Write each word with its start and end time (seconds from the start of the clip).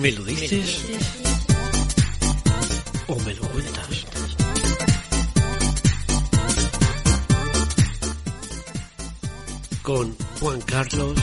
¿Me 0.00 0.12
lo 0.12 0.24
dices? 0.24 0.80
¿O 3.08 3.16
me 3.20 3.34
lo 3.34 3.42
cuentas? 3.48 4.06
Con 9.82 10.16
Juan 10.38 10.60
Carlos 10.60 11.18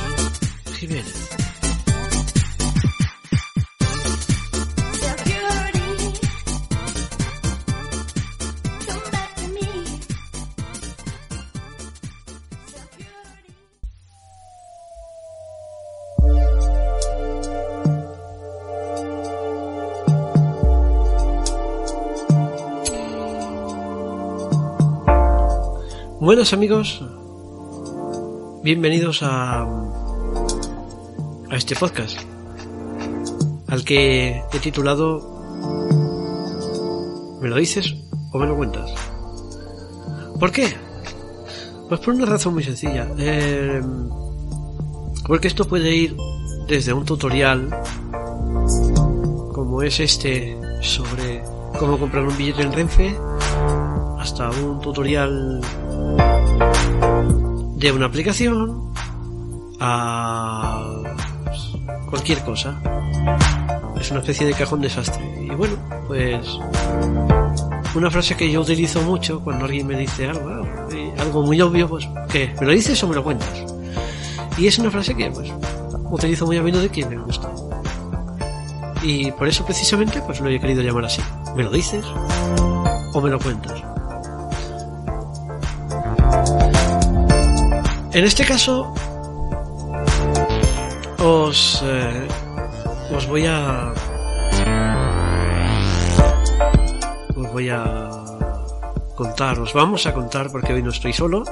Jiménez. 0.78 1.45
Buenos 26.36 26.52
amigos, 26.52 27.02
bienvenidos 28.62 29.24
a, 29.24 29.62
a 29.62 31.56
este 31.56 31.78
podcast, 31.78 32.20
al 33.70 33.86
que 33.86 34.44
he 34.52 34.60
titulado 34.60 35.22
¿Me 37.42 37.48
lo 37.48 37.56
dices 37.56 37.96
o 38.34 38.38
me 38.38 38.48
lo 38.48 38.58
cuentas? 38.58 38.92
¿Por 40.38 40.52
qué? 40.52 40.76
Pues 41.88 42.02
por 42.02 42.14
una 42.14 42.26
razón 42.26 42.56
muy 42.56 42.64
sencilla. 42.64 43.08
Eh, 43.18 43.82
porque 45.26 45.48
esto 45.48 45.64
puede 45.64 45.96
ir 45.96 46.18
desde 46.68 46.92
un 46.92 47.06
tutorial 47.06 47.70
como 49.54 49.82
es 49.84 50.02
este 50.02 50.58
sobre 50.82 51.42
cómo 51.80 51.98
comprar 51.98 52.28
un 52.28 52.36
billete 52.36 52.64
en 52.64 52.74
Renfe 52.74 53.18
hasta 54.20 54.50
un 54.50 54.82
tutorial 54.82 55.62
de 57.76 57.92
una 57.92 58.08
aplicación 58.08 58.92
a 59.80 61.04
cualquier 62.10 62.44
cosa. 62.44 62.82
Es 64.00 64.12
una 64.12 64.20
especie 64.22 64.48
de 64.48 64.54
cajón 64.54 64.82
desastre. 64.82 65.24
Y 65.42 65.50
bueno, 65.50 65.76
pues 66.08 66.60
una 67.96 68.12
frase 68.12 68.36
que 68.36 68.52
yo 68.52 68.62
utilizo 68.62 69.02
mucho 69.04 69.40
cuando 69.42 69.66
alguien 69.66 69.88
me 69.88 69.98
dice 69.98 70.28
algo, 70.28 70.66
eh, 70.92 71.14
algo 71.18 71.44
muy 71.44 71.62
obvio, 71.62 71.88
pues 71.88 72.08
que 72.30 72.54
¿Me 72.60 72.66
lo 72.66 72.74
dices 72.74 73.02
o 73.04 73.08
me 73.08 73.16
lo 73.16 73.24
cuentas? 73.24 73.64
Y 74.58 74.68
es 74.68 74.78
una 74.80 74.92
frase 74.92 75.16
que 75.16 75.32
pues 75.32 75.52
utilizo 76.12 76.46
muy 76.46 76.58
a 76.58 76.64
menudo 76.64 76.82
de 76.82 76.90
que 76.90 77.06
me 77.06 77.18
gusta. 77.18 77.50
Y 79.02 79.32
por 79.32 79.48
eso 79.48 79.66
precisamente 79.66 80.22
pues 80.22 80.40
lo 80.40 80.50
he 80.50 80.60
querido 80.60 80.82
llamar 80.82 81.06
así. 81.06 81.22
¿Me 81.56 81.64
lo 81.64 81.72
dices 81.72 82.04
o 83.14 83.22
me 83.22 83.30
lo 83.30 83.40
cuentas? 83.40 83.85
En 88.16 88.24
este 88.24 88.46
caso, 88.46 88.94
os, 91.20 91.84
eh, 91.84 92.28
os 93.14 93.28
voy 93.28 93.46
a. 93.46 93.94
Os 97.36 97.52
voy 97.52 97.68
a 97.68 97.84
contar, 99.18 99.60
os 99.60 99.74
vamos 99.74 100.08
a 100.08 100.14
contar, 100.14 100.50
porque 100.50 100.72
hoy 100.72 100.82
no 100.82 100.92
estoy 100.92 101.12
solo, 101.12 101.44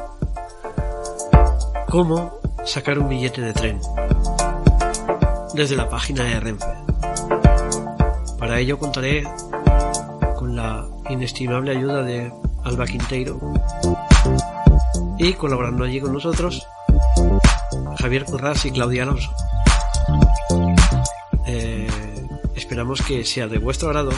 cómo 1.90 2.40
sacar 2.63 2.97
un 2.97 3.09
billete 3.09 3.41
de 3.41 3.51
tren 3.51 3.81
desde 5.53 5.75
la 5.75 5.90
página 5.90 6.24
de 6.24 6.40
Renfe. 6.40 6.74
Para 8.40 8.59
ello 8.59 8.80
contaré 8.80 9.25
con 10.38 10.56
la 10.56 10.85
inestimable 11.09 11.72
ayuda 11.72 12.03
de 12.03 12.31
Alba 12.63 12.85
Quinteiro 12.85 13.38
y 15.18 15.34
colaborando 15.34 15.84
allí 15.84 16.00
con 16.00 16.13
nosotros 16.13 16.68
Javier 18.00 18.25
Curras 18.25 18.66
y 18.66 18.72
Claudia 18.72 19.03
Alonso. 19.03 19.31
Eh, 21.47 21.88
esperamos 22.56 23.01
que 23.01 23.24
sea 23.25 23.47
de 23.47 23.59
vuestro 23.59 23.90
agrado 23.90 24.12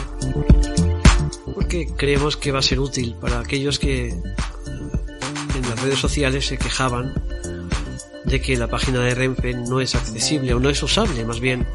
porque 1.54 1.86
creemos 1.96 2.36
que 2.36 2.52
va 2.52 2.60
a 2.60 2.62
ser 2.62 2.80
útil 2.80 3.16
para 3.20 3.40
aquellos 3.40 3.78
que 3.78 4.08
en 4.08 5.62
las 5.68 5.82
redes 5.82 5.98
sociales 5.98 6.46
se 6.46 6.58
quejaban 6.58 7.14
de 8.24 8.40
que 8.40 8.56
la 8.56 8.68
página 8.68 9.00
de 9.00 9.14
Renfe 9.14 9.54
no 9.54 9.80
es 9.80 9.94
accesible 9.94 10.54
o 10.54 10.60
no 10.60 10.68
es 10.68 10.82
usable 10.82 11.24
más 11.24 11.40
bien 11.40 11.66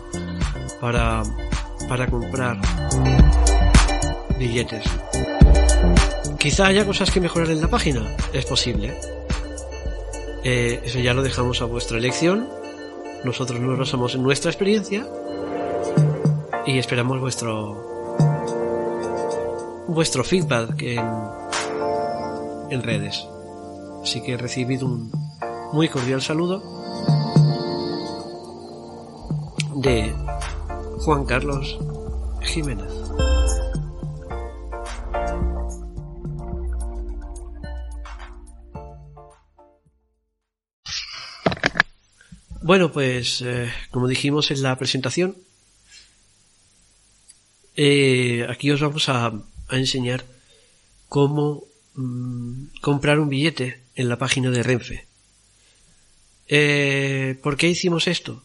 para, 0.80 1.24
para 1.88 2.08
comprar 2.08 2.60
billetes. 4.38 4.84
Quizá 6.42 6.66
haya 6.66 6.88
cosas 6.88 7.12
que 7.12 7.20
mejorar 7.20 7.52
en 7.52 7.62
la 7.62 7.68
página, 7.68 8.16
es 8.34 8.46
posible. 8.46 8.98
Eh, 10.44 10.82
eso 10.84 10.98
ya 10.98 11.14
lo 11.14 11.22
dejamos 11.22 11.62
a 11.62 11.66
vuestra 11.66 12.00
elección. 12.00 12.50
Nosotros 13.24 13.60
nos 13.60 13.78
basamos 13.78 14.16
en 14.16 14.24
nuestra 14.24 14.50
experiencia 14.50 15.08
y 16.66 16.80
esperamos 16.80 17.20
vuestro 17.20 18.18
vuestro 19.88 20.24
feedback 20.24 20.82
en, 20.82 21.06
en 22.72 22.82
redes. 22.82 23.24
Así 24.02 24.24
que 24.24 24.34
he 24.34 24.38
recibido 24.38 24.88
un 24.88 25.12
muy 25.74 25.90
cordial 25.90 26.24
saludo 26.24 26.64
de 29.76 30.12
Juan 31.02 31.26
Carlos 31.26 31.78
Jiménez. 32.42 33.01
Bueno, 42.72 42.94
pues 42.94 43.42
eh, 43.42 43.70
como 43.90 44.08
dijimos 44.08 44.50
en 44.50 44.62
la 44.62 44.78
presentación, 44.78 45.36
eh, 47.76 48.48
aquí 48.48 48.72
os 48.72 48.80
vamos 48.80 49.10
a, 49.10 49.34
enseñar 49.72 50.24
cómo 51.10 51.66
mm, 51.96 52.68
comprar 52.80 53.20
un 53.20 53.28
billete 53.28 53.82
en 53.96 54.08
la 54.08 54.18
página 54.18 54.52
de 54.52 54.64
Renfe. 54.64 55.06
Eh, 56.48 57.38
¿Por 57.44 57.58
qué 57.58 57.68
hicimos 57.68 58.08
esto? 58.08 58.42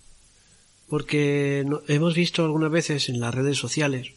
Porque 0.89 1.65
hemos 1.87 2.17
visto 2.17 2.45
algunas 2.45 2.73
veces 2.73 3.09
en 3.09 3.21
las 3.21 3.33
redes 3.33 3.59
sociales 3.59 4.11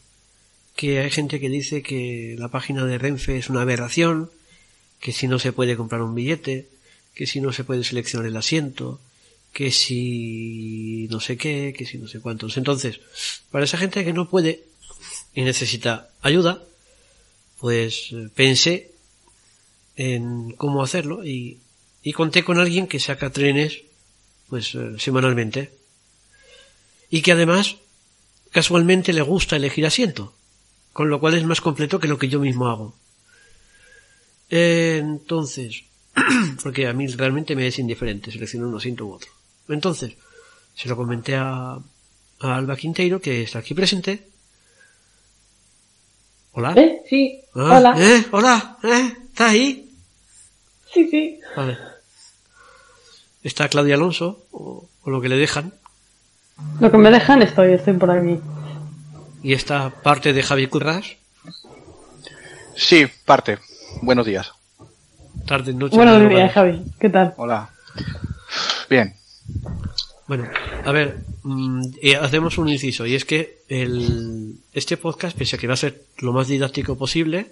que 0.74 0.98
hay 0.98 1.10
gente 1.12 1.38
que 1.38 1.48
dice 1.48 1.84
que 1.84 2.34
la 2.36 2.48
página 2.48 2.84
de 2.84 2.98
Renfe 2.98 3.38
es 3.38 3.48
una 3.48 3.62
aberración, 3.62 4.28
que 4.98 5.12
si 5.12 5.28
no 5.28 5.38
se 5.38 5.52
puede 5.52 5.76
comprar 5.76 6.02
un 6.02 6.16
billete, 6.16 6.68
que 7.14 7.28
si 7.28 7.40
no 7.40 7.52
se 7.52 7.62
puede 7.62 7.84
seleccionar 7.84 8.26
el 8.26 8.36
asiento, 8.36 8.98
que 9.52 9.70
si 9.70 11.08
no 11.10 11.20
sé 11.20 11.36
qué, 11.36 11.74
que 11.76 11.86
si 11.86 11.98
no 11.98 12.08
sé 12.08 12.20
cuántos. 12.20 12.56
Entonces, 12.56 13.00
para 13.50 13.64
esa 13.64 13.78
gente 13.78 14.04
que 14.04 14.12
no 14.12 14.28
puede 14.28 14.64
y 15.34 15.42
necesita 15.42 16.10
ayuda, 16.22 16.62
pues 17.58 18.08
eh, 18.12 18.28
pensé 18.34 18.92
en 19.96 20.52
cómo 20.52 20.82
hacerlo 20.82 21.24
y, 21.24 21.58
y 22.02 22.12
conté 22.12 22.44
con 22.44 22.58
alguien 22.58 22.86
que 22.86 23.00
saca 23.00 23.30
trenes 23.30 23.82
pues 24.48 24.74
eh, 24.74 24.94
semanalmente 24.98 25.72
y 27.10 27.22
que 27.22 27.32
además 27.32 27.76
casualmente 28.50 29.12
le 29.12 29.22
gusta 29.22 29.56
elegir 29.56 29.86
asiento, 29.86 30.32
con 30.92 31.08
lo 31.08 31.20
cual 31.20 31.34
es 31.34 31.44
más 31.44 31.60
completo 31.60 32.00
que 32.00 32.08
lo 32.08 32.18
que 32.18 32.28
yo 32.28 32.40
mismo 32.40 32.68
hago. 32.68 32.94
entonces, 34.48 35.84
porque 36.62 36.86
a 36.86 36.92
mí 36.92 37.06
realmente 37.08 37.54
me 37.54 37.66
es 37.66 37.78
indiferente 37.78 38.32
seleccionar 38.32 38.68
un 38.68 38.76
asiento 38.76 39.06
u 39.06 39.12
otro. 39.12 39.39
Entonces, 39.72 40.12
se 40.74 40.88
lo 40.88 40.96
comenté 40.96 41.36
a, 41.36 41.72
a 42.40 42.54
Alba 42.56 42.76
Quinteiro, 42.76 43.20
que 43.20 43.42
está 43.42 43.60
aquí 43.60 43.74
presente. 43.74 44.26
Hola. 46.52 46.74
¿Eh? 46.76 47.02
Sí. 47.08 47.40
Ah, 47.54 47.76
Hola. 47.78 47.94
¿Eh? 47.98 48.24
Hola. 48.32 48.78
¿Eh? 48.82 49.12
¿Estás 49.28 49.50
ahí? 49.50 49.90
Sí, 50.92 51.08
sí. 51.08 51.40
Vale. 51.56 51.78
Está 53.42 53.68
Claudia 53.68 53.94
Alonso, 53.94 54.44
o, 54.50 54.88
o 55.02 55.10
lo 55.10 55.20
que 55.20 55.28
le 55.28 55.36
dejan. 55.36 55.72
Lo 56.80 56.90
que 56.90 56.98
me 56.98 57.10
dejan 57.10 57.40
estoy, 57.42 57.72
estoy 57.72 57.94
por 57.94 58.10
aquí. 58.10 58.38
Y 59.42 59.54
está 59.54 59.90
parte 59.90 60.32
de 60.32 60.42
Javi 60.42 60.66
Curras. 60.66 61.16
Sí, 62.76 63.06
parte. 63.24 63.58
Buenos 64.02 64.26
días. 64.26 64.52
Tarde, 65.46 65.72
noche. 65.72 65.96
Buenos 65.96 66.28
días, 66.28 66.52
Javi. 66.52 66.82
¿Qué 66.98 67.08
tal? 67.08 67.34
Hola. 67.38 67.70
Bien. 68.90 69.14
Bueno, 70.26 70.48
a 70.84 70.92
ver, 70.92 71.18
mm, 71.42 71.82
hacemos 72.20 72.58
un 72.58 72.68
inciso 72.68 73.06
y 73.06 73.14
es 73.14 73.24
que 73.24 73.62
el, 73.68 74.54
este 74.72 74.96
podcast, 74.96 75.36
pese 75.36 75.56
a 75.56 75.58
que 75.58 75.66
va 75.66 75.74
a 75.74 75.76
ser 75.76 76.04
lo 76.18 76.32
más 76.32 76.48
didáctico 76.48 76.96
posible, 76.96 77.48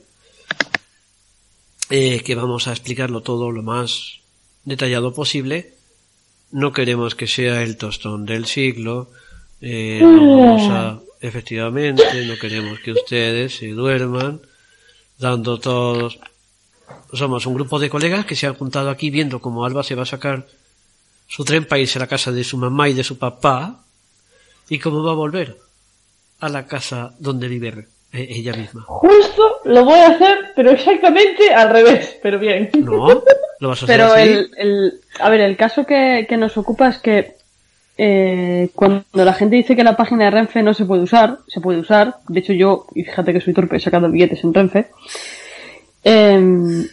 eh, 1.91 2.23
que 2.25 2.35
vamos 2.35 2.69
a 2.69 2.73
explicarlo 2.73 3.23
todo 3.23 3.51
lo 3.51 3.63
más 3.63 4.21
detallado 4.65 5.13
posible, 5.13 5.75
no 6.53 6.73
queremos 6.73 7.15
que 7.15 7.27
sea 7.27 7.63
el 7.63 7.77
tostón 7.77 8.27
del 8.27 8.47
siglo, 8.47 9.11
eh, 9.61 10.01
vamos 10.03 10.71
a, 10.71 11.01
Efectivamente, 11.21 12.25
no 12.27 12.37
queremos 12.37 12.79
que 12.79 12.93
ustedes 12.93 13.57
se 13.57 13.69
duerman 13.69 14.41
dando 15.19 15.59
todos... 15.59 16.21
Somos 17.13 17.47
un 17.47 17.55
grupo 17.55 17.79
de 17.79 17.91
colegas 17.91 18.25
que 18.25 18.37
se 18.37 18.47
han 18.47 18.55
juntado 18.55 18.89
aquí 18.91 19.11
viendo 19.11 19.41
cómo 19.41 19.65
Alba 19.65 19.83
se 19.83 19.95
va 19.95 20.03
a 20.03 20.07
sacar 20.07 20.47
su 21.29 21.45
tren 21.45 21.65
para 21.67 21.81
irse 21.81 21.99
a 21.99 22.01
la 22.01 22.07
casa 22.09 22.33
de 22.33 22.43
su 22.43 22.57
mamá 22.57 22.89
y 22.89 22.95
de 22.95 23.05
su 23.05 23.19
papá 23.19 23.85
y 24.69 24.79
cómo 24.81 25.05
va 25.05 25.13
a 25.13 25.15
volver 25.15 25.57
a 26.41 26.49
la 26.49 26.67
casa 26.67 27.15
donde 27.21 27.47
vive 27.49 27.87
eh, 28.13 28.27
ella 28.31 28.55
misma. 28.55 28.83
Justo 28.87 29.61
lo 29.65 29.85
voy 29.85 29.99
a 29.99 30.09
hacer, 30.09 30.39
pero 30.57 30.71
exactamente 30.71 31.53
al 31.55 31.71
revés, 31.71 32.19
pero 32.23 32.39
bien. 32.39 32.71
No, 32.75 33.23
lo 33.61 33.69
vas 33.69 33.83
a 33.83 33.85
hacer 33.85 33.97
Pero 33.97 34.13
así. 34.13 34.29
el, 34.29 34.51
el, 34.57 35.01
a 35.21 35.29
ver, 35.31 35.41
el 35.43 35.57
caso 35.57 35.85
que, 35.85 36.27
que 36.29 36.37
nos 36.37 36.57
ocupa 36.57 36.89
es 36.89 36.99
que 36.99 37.37
eh, 37.99 38.71
cuando 38.75 39.05
la 39.13 39.35
gente 39.35 39.57
dice 39.57 39.77
que 39.77 39.85
la 39.85 39.97
página 39.97 40.25
de 40.25 40.31
Renfe 40.31 40.63
no 40.63 40.73
se 40.73 40.85
puede 40.87 41.03
usar, 41.03 41.41
se 41.49 41.61
puede 41.61 41.81
usar. 41.81 42.17
De 42.29 42.41
hecho, 42.41 42.53
yo, 42.55 42.87
y 42.95 43.05
fíjate 43.05 43.33
que 43.33 43.41
soy 43.41 43.53
torpe, 43.53 43.77
he 43.77 43.81
sacado 43.81 44.09
billetes 44.09 44.43
en 44.45 44.55
Renfe. 44.55 44.91
Eh, 46.05 46.87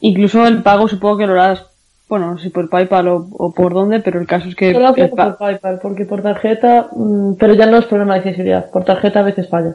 incluso 0.00 0.46
el 0.46 0.62
pago 0.62 0.88
supongo 0.88 1.18
que 1.18 1.26
lo 1.26 1.34
harás, 1.34 1.66
bueno, 2.08 2.30
no 2.32 2.38
sé 2.38 2.44
si 2.44 2.50
por 2.50 2.68
PayPal 2.70 3.08
o, 3.08 3.28
o 3.32 3.52
por 3.52 3.74
dónde, 3.74 4.00
pero 4.00 4.20
el 4.20 4.26
caso 4.26 4.48
es 4.48 4.54
que 4.54 4.72
Solo 4.72 4.94
el 4.94 5.02
hago 5.04 5.14
pa- 5.16 5.24
por 5.30 5.38
PayPal, 5.38 5.78
porque 5.82 6.04
por 6.06 6.22
tarjeta, 6.22 6.88
mm, 6.92 7.34
pero 7.34 7.54
ya 7.54 7.66
no 7.66 7.76
es 7.78 7.84
problema 7.86 8.14
de 8.14 8.20
accesibilidad. 8.20 8.70
Por 8.70 8.84
tarjeta 8.84 9.20
a 9.20 9.24
veces 9.24 9.48
falla. 9.48 9.74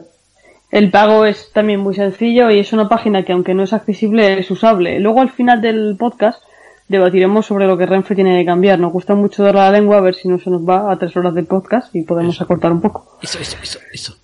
El 0.70 0.90
pago 0.90 1.24
es 1.24 1.50
también 1.52 1.78
muy 1.80 1.94
sencillo 1.94 2.50
y 2.50 2.58
es 2.58 2.72
una 2.72 2.88
página 2.88 3.24
que 3.24 3.32
aunque 3.32 3.54
no 3.54 3.62
es 3.62 3.72
accesible 3.72 4.38
es 4.40 4.50
usable. 4.50 4.98
Luego 4.98 5.20
al 5.20 5.30
final 5.30 5.60
del 5.60 5.94
podcast 5.96 6.42
debatiremos 6.88 7.46
sobre 7.46 7.66
lo 7.68 7.78
que 7.78 7.86
Renfe 7.86 8.16
tiene 8.16 8.36
que 8.40 8.44
cambiar. 8.44 8.80
Nos 8.80 8.92
gusta 8.92 9.14
mucho 9.14 9.44
dar 9.44 9.54
la 9.54 9.70
lengua 9.70 9.98
a 9.98 10.00
ver 10.00 10.14
si 10.16 10.26
no 10.28 10.38
se 10.40 10.50
nos 10.50 10.68
va 10.68 10.90
a 10.90 10.98
tres 10.98 11.16
horas 11.16 11.32
de 11.34 11.44
podcast 11.44 11.94
y 11.94 12.02
podemos 12.02 12.40
acortar 12.40 12.72
un 12.72 12.80
poco. 12.80 13.18
Eso, 13.22 13.38
eso, 13.38 13.56
eso, 13.62 13.78
eso. 13.92 14.16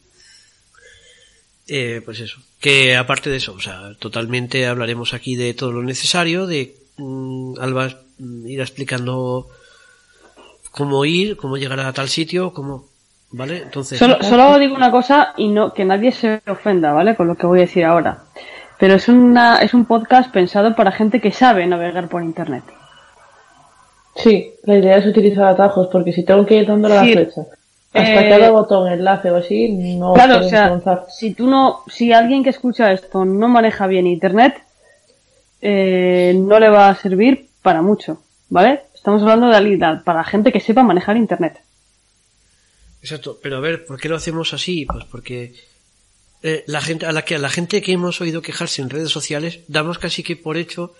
Eh, 1.68 2.02
pues 2.04 2.18
eso. 2.20 2.38
Que 2.58 2.96
aparte 2.96 3.30
de 3.30 3.36
eso, 3.36 3.52
o 3.54 3.60
sea, 3.60 3.94
totalmente 3.98 4.66
hablaremos 4.66 5.14
aquí 5.14 5.36
de 5.36 5.54
todo 5.54 5.70
lo 5.70 5.82
necesario, 5.82 6.46
de 6.46 6.74
Alba 7.60 7.88
mm, 8.18 8.46
irá 8.46 8.62
explicando 8.64 9.46
cómo 10.70 11.04
ir, 11.04 11.36
cómo 11.36 11.56
llegar 11.56 11.80
a 11.80 11.92
tal 11.92 12.08
sitio, 12.08 12.52
cómo, 12.52 12.84
¿vale? 13.32 13.58
Entonces, 13.62 13.98
Solo, 13.98 14.22
solo 14.22 14.58
digo 14.58 14.74
una 14.76 14.90
cosa 14.90 15.32
y 15.36 15.48
no 15.48 15.72
que 15.72 15.84
nadie 15.84 16.12
se 16.12 16.40
ofenda, 16.46 16.92
¿vale? 16.92 17.16
Con 17.16 17.26
lo 17.26 17.34
que 17.36 17.46
voy 17.46 17.58
a 17.58 17.62
decir 17.62 17.84
ahora. 17.84 18.18
Pero 18.78 18.94
es 18.94 19.08
una 19.08 19.58
es 19.58 19.74
un 19.74 19.84
podcast 19.84 20.30
pensado 20.32 20.74
para 20.74 20.92
gente 20.92 21.20
que 21.20 21.32
sabe 21.32 21.66
navegar 21.66 22.08
por 22.08 22.22
internet. 22.22 22.64
Sí, 24.16 24.52
la 24.64 24.76
idea 24.78 24.96
es 24.96 25.06
utilizar 25.06 25.44
atajos, 25.46 25.88
porque 25.90 26.12
si 26.12 26.24
tengo 26.24 26.44
que 26.44 26.56
ir 26.56 26.66
dándole 26.66 26.96
a 26.96 27.04
Sí. 27.04 27.14
la 27.14 27.22
flecha 27.22 27.40
hasta 27.92 28.24
Eh, 28.26 28.28
cada 28.30 28.50
botón, 28.50 28.88
enlace 28.92 29.30
o 29.30 29.36
así, 29.36 29.68
no 29.98 30.12
Claro, 30.14 30.34
puedo 30.34 30.46
o 30.46 30.50
sea, 30.50 30.66
avanzar. 30.66 31.06
si 31.10 31.34
tú 31.34 31.46
no, 31.48 31.80
si 31.88 32.12
alguien 32.12 32.42
que 32.44 32.50
escucha 32.50 32.92
esto 32.92 33.24
no 33.24 33.48
maneja 33.48 33.86
bien 33.86 34.06
internet, 34.06 34.54
eh, 35.60 36.32
no 36.36 36.58
le 36.58 36.68
va 36.68 36.88
a 36.88 36.96
servir 36.96 37.48
para 37.62 37.82
mucho, 37.82 38.22
¿vale? 38.48 38.82
Estamos 38.94 39.22
hablando 39.22 39.48
de 39.48 39.56
habilidad 39.56 40.04
para 40.04 40.24
gente 40.24 40.52
que 40.52 40.60
sepa 40.60 40.82
manejar 40.82 41.16
internet. 41.16 41.60
Exacto, 43.02 43.38
pero 43.42 43.56
a 43.56 43.60
ver, 43.60 43.86
¿por 43.86 43.98
qué 43.98 44.08
lo 44.08 44.16
hacemos 44.16 44.52
así? 44.52 44.84
Pues 44.86 45.04
porque 45.06 45.54
eh, 46.42 46.64
la 46.66 46.80
gente 46.80 47.06
a 47.06 47.12
la 47.12 47.22
que 47.22 47.36
a 47.36 47.38
la 47.38 47.48
gente 47.48 47.80
que 47.82 47.92
hemos 47.92 48.20
oído 48.20 48.42
quejarse 48.42 48.82
en 48.82 48.90
redes 48.90 49.10
sociales 49.10 49.60
damos 49.68 49.98
casi 49.98 50.22
que 50.22 50.36
por 50.36 50.56
hecho 50.56 50.94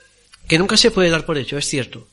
que 0.49 0.59
nunca 0.59 0.77
se 0.77 0.91
puede 0.91 1.11
dar 1.11 1.27
por 1.27 1.39
hecho, 1.39 1.59
es 1.59 1.67
cierto. 1.67 2.07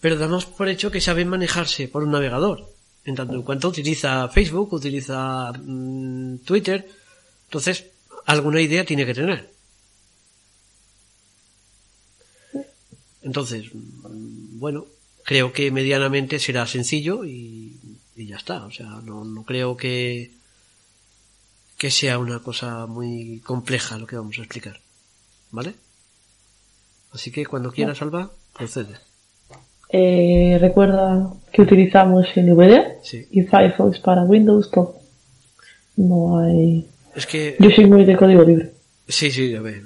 Pero 0.00 0.16
damos 0.16 0.44
por 0.44 0.68
hecho 0.68 0.90
que 0.90 1.00
saben 1.00 1.28
manejarse 1.28 1.88
por 1.88 2.02
un 2.02 2.12
navegador. 2.12 2.68
En 3.06 3.14
tanto 3.14 3.34
en 3.34 3.42
cuanto 3.42 3.68
utiliza 3.68 4.28
Facebook, 4.28 4.72
utiliza 4.72 5.52
mm, 5.52 6.38
Twitter, 6.38 6.86
entonces 7.46 7.86
alguna 8.26 8.60
idea 8.60 8.84
tiene 8.84 9.06
que 9.06 9.14
tener. 9.14 9.53
Entonces, 13.24 13.64
bueno, 13.72 14.86
creo 15.24 15.52
que 15.52 15.70
medianamente 15.70 16.38
será 16.38 16.66
sencillo 16.66 17.24
y, 17.24 17.76
y 18.14 18.26
ya 18.26 18.36
está. 18.36 18.64
O 18.66 18.70
sea, 18.70 18.86
no, 19.04 19.24
no 19.24 19.42
creo 19.44 19.76
que, 19.76 20.30
que 21.78 21.90
sea 21.90 22.18
una 22.18 22.38
cosa 22.40 22.86
muy 22.86 23.40
compleja 23.40 23.98
lo 23.98 24.06
que 24.06 24.16
vamos 24.16 24.38
a 24.38 24.42
explicar. 24.42 24.80
¿Vale? 25.50 25.74
Así 27.12 27.30
que 27.30 27.46
cuando 27.46 27.72
quieras, 27.72 28.02
Alba, 28.02 28.30
procede. 28.56 28.96
Eh, 29.88 30.58
recuerda 30.60 31.32
que 31.52 31.62
utilizamos 31.62 32.26
NVIDIA 32.36 32.96
Sí. 33.04 33.26
y 33.30 33.42
Firefox 33.42 34.00
para 34.00 34.24
Windows 34.24 34.70
todo. 34.70 34.98
No 35.96 36.38
hay... 36.40 36.88
Es 37.14 37.26
que... 37.26 37.56
Yo 37.60 37.70
soy 37.70 37.86
muy 37.86 38.04
de 38.04 38.16
código 38.16 38.42
libre. 38.42 38.72
Sí, 39.06 39.30
sí, 39.30 39.54
a 39.54 39.60
ver. 39.60 39.82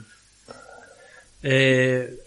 Eh... 1.43 2.19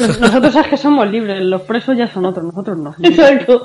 Nos- 0.00 0.18
Nosotros 0.20 0.56
es 0.56 0.66
que 0.68 0.76
somos 0.76 1.10
libres, 1.10 1.40
los 1.42 1.62
presos 1.62 1.96
ya 1.96 2.12
son 2.12 2.24
otros, 2.26 2.44
nosotros 2.46 2.78
no. 2.78 2.94
Exacto. 3.02 3.64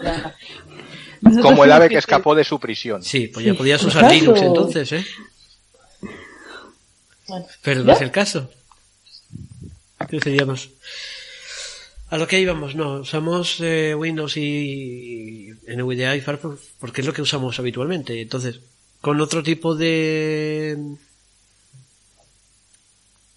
Nosotros 1.21 1.45
Como 1.51 1.63
el 1.63 1.71
ave 1.71 1.85
que 1.87 1.93
que- 1.95 1.99
escapó 1.99 2.35
de 2.35 2.43
su 2.43 2.59
prisión. 2.59 3.01
Sí, 3.03 3.27
pues 3.27 3.45
ya 3.45 3.53
podías 3.53 3.81
usar. 3.83 4.11
Linux 4.11 4.41
entonces, 4.41 4.91
¿eh? 4.91 5.05
Bueno, 7.27 7.45
Pero 7.61 7.79
no 7.81 7.87
¿ya? 7.87 7.93
es 7.93 8.01
el 8.01 8.11
caso. 8.11 8.49
¿Qué 10.09 10.19
sería 10.19 10.45
más? 10.45 10.67
A 12.09 12.17
lo 12.17 12.27
que 12.27 12.39
íbamos, 12.39 12.75
no, 12.75 12.95
usamos 12.99 13.57
eh, 13.61 13.95
Windows 13.97 14.35
y 14.37 15.49
NVIDIA 15.67 16.15
y 16.15 16.21
Firefox 16.21 16.59
porque 16.79 17.01
es 17.01 17.07
lo 17.07 17.13
que 17.13 17.21
usamos 17.21 17.57
habitualmente. 17.59 18.21
Entonces, 18.21 18.59
con 19.01 19.19
otro 19.21 19.41
tipo 19.41 19.73
de 19.75 20.77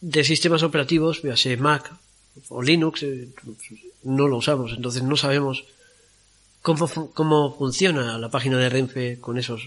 de 0.07 0.23
sistemas 0.23 0.63
operativos, 0.63 1.21
véase 1.23 1.57
Mac 1.57 1.91
o 2.49 2.63
Linux, 2.63 3.03
eh, 3.03 3.29
no 4.05 4.29
lo 4.29 4.37
usamos. 4.39 4.73
Entonces 4.73 5.03
no 5.03 5.17
sabemos 5.17 5.65
cómo, 6.63 6.87
cómo 7.13 7.57
funciona 7.57 8.17
la 8.19 8.31
página 8.31 8.57
de 8.59 8.69
Renfe 8.69 9.19
con 9.21 9.37
esos 9.37 9.63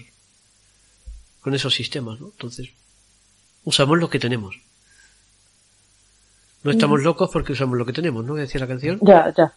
con 1.42 1.54
esos 1.54 1.74
sistemas, 1.74 2.20
¿no? 2.20 2.26
Entonces, 2.28 2.68
usamos 3.64 3.98
lo 3.98 4.10
que 4.10 4.18
tenemos. 4.18 4.60
No 6.62 6.70
estamos 6.70 7.02
locos 7.02 7.30
porque 7.32 7.52
usamos 7.52 7.78
lo 7.78 7.86
que 7.86 7.94
tenemos, 7.94 8.24
¿no? 8.24 8.34
Decía 8.34 8.60
la 8.60 8.68
canción. 8.68 8.98
Ya, 9.00 9.32
ya. 9.34 9.52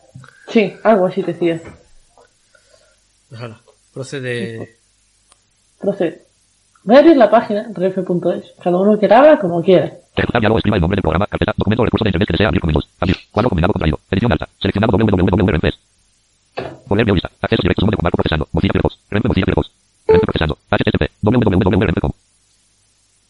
Sí, 0.48 0.74
algo 0.84 1.08
así 1.08 1.22
decía. 1.22 1.62
Hala, 3.32 3.62
procede. 3.94 4.80
Procede. 5.80 6.26
Voy 6.84 6.98
a 6.98 7.00
abrir 7.00 7.16
la 7.16 7.32
página, 7.32 7.66
refe.es. 7.74 8.54
Cada 8.62 8.78
uno 8.78 9.00
que 9.00 9.06
abra 9.06 9.40
como 9.40 9.64
quiera. 9.64 9.92
Ejecutar 10.16 10.42
diálogo, 10.42 10.58
escriba 10.58 10.76
el 10.78 10.82
nombre 10.82 10.98
del 10.98 11.02
programa, 11.02 11.28
carpeta, 11.28 11.54
documento 11.56 11.82
o 11.82 11.86
recurso 11.86 12.04
de 12.04 12.10
internet 12.10 12.28
que 12.28 12.34
desea 12.34 12.48
abrir 12.48 12.62
con 12.62 12.68
Windows. 12.68 12.90
Abrir. 13.00 13.18
Cuadro 13.32 13.50
combinado 13.50 13.74
contraído. 13.74 14.00
Edición 14.12 14.32
alta. 14.32 14.48
Seleccionado 14.60 14.98
www.renfe. 14.98 15.72
Volver 16.88 17.12
vista. 17.14 17.32
Accesos 17.42 17.64
directos. 17.64 17.84
Nombre 17.84 17.98
comando 17.98 18.18
procesando. 18.18 18.48
Mozilla 18.52 18.74
Firefox. 18.74 19.00
Renfe 19.10 19.28
Mozilla 19.30 19.46
Firefox. 19.46 19.72
Renfe 20.08 20.26
procesando. 20.26 20.58
HTTP. 20.70 21.12
www.renfe.com. 21.22 22.12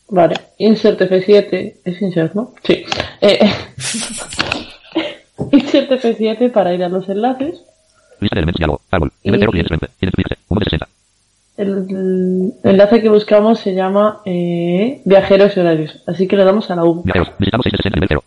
Vale. 0.09 0.35
Insert 0.57 1.01
F7. 1.01 1.75
Es 1.85 2.01
insert, 2.01 2.33
¿no? 2.33 2.53
Sí. 2.63 2.83
Eh, 3.21 3.39
insert 5.51 5.91
F7 5.91 6.51
para 6.51 6.73
ir 6.73 6.83
a 6.83 6.89
los 6.89 7.07
enlaces. 7.07 7.61
Lista 8.19 8.35
de 8.35 8.39
elementos 8.39 8.59
diálogo. 8.59 8.81
Árbol. 8.89 9.11
0 9.23 9.51
clientes 9.51 9.69
Renfe. 9.69 9.89
Identifícese. 10.01 10.41
1 10.49 10.59
de 10.59 10.65
60. 10.65 10.87
El, 11.55 11.85
el 11.89 12.53
enlace 12.63 13.01
que 13.01 13.09
buscamos 13.09 13.59
se 13.59 13.75
llama 13.75 14.21
eh, 14.25 15.01
viajeros 15.05 15.55
y 15.55 15.59
horarios. 15.59 15.99
Así 16.07 16.27
que 16.27 16.35
le 16.35 16.43
damos 16.43 16.69
a 16.71 16.75
la 16.75 16.83
U. 16.83 17.03
Viajeros. 17.03 17.29
Visitamos 17.37 17.63
6 17.65 17.71
de 17.73 17.77
60 17.77 17.95
nivel 17.97 18.07
0. 18.09 18.23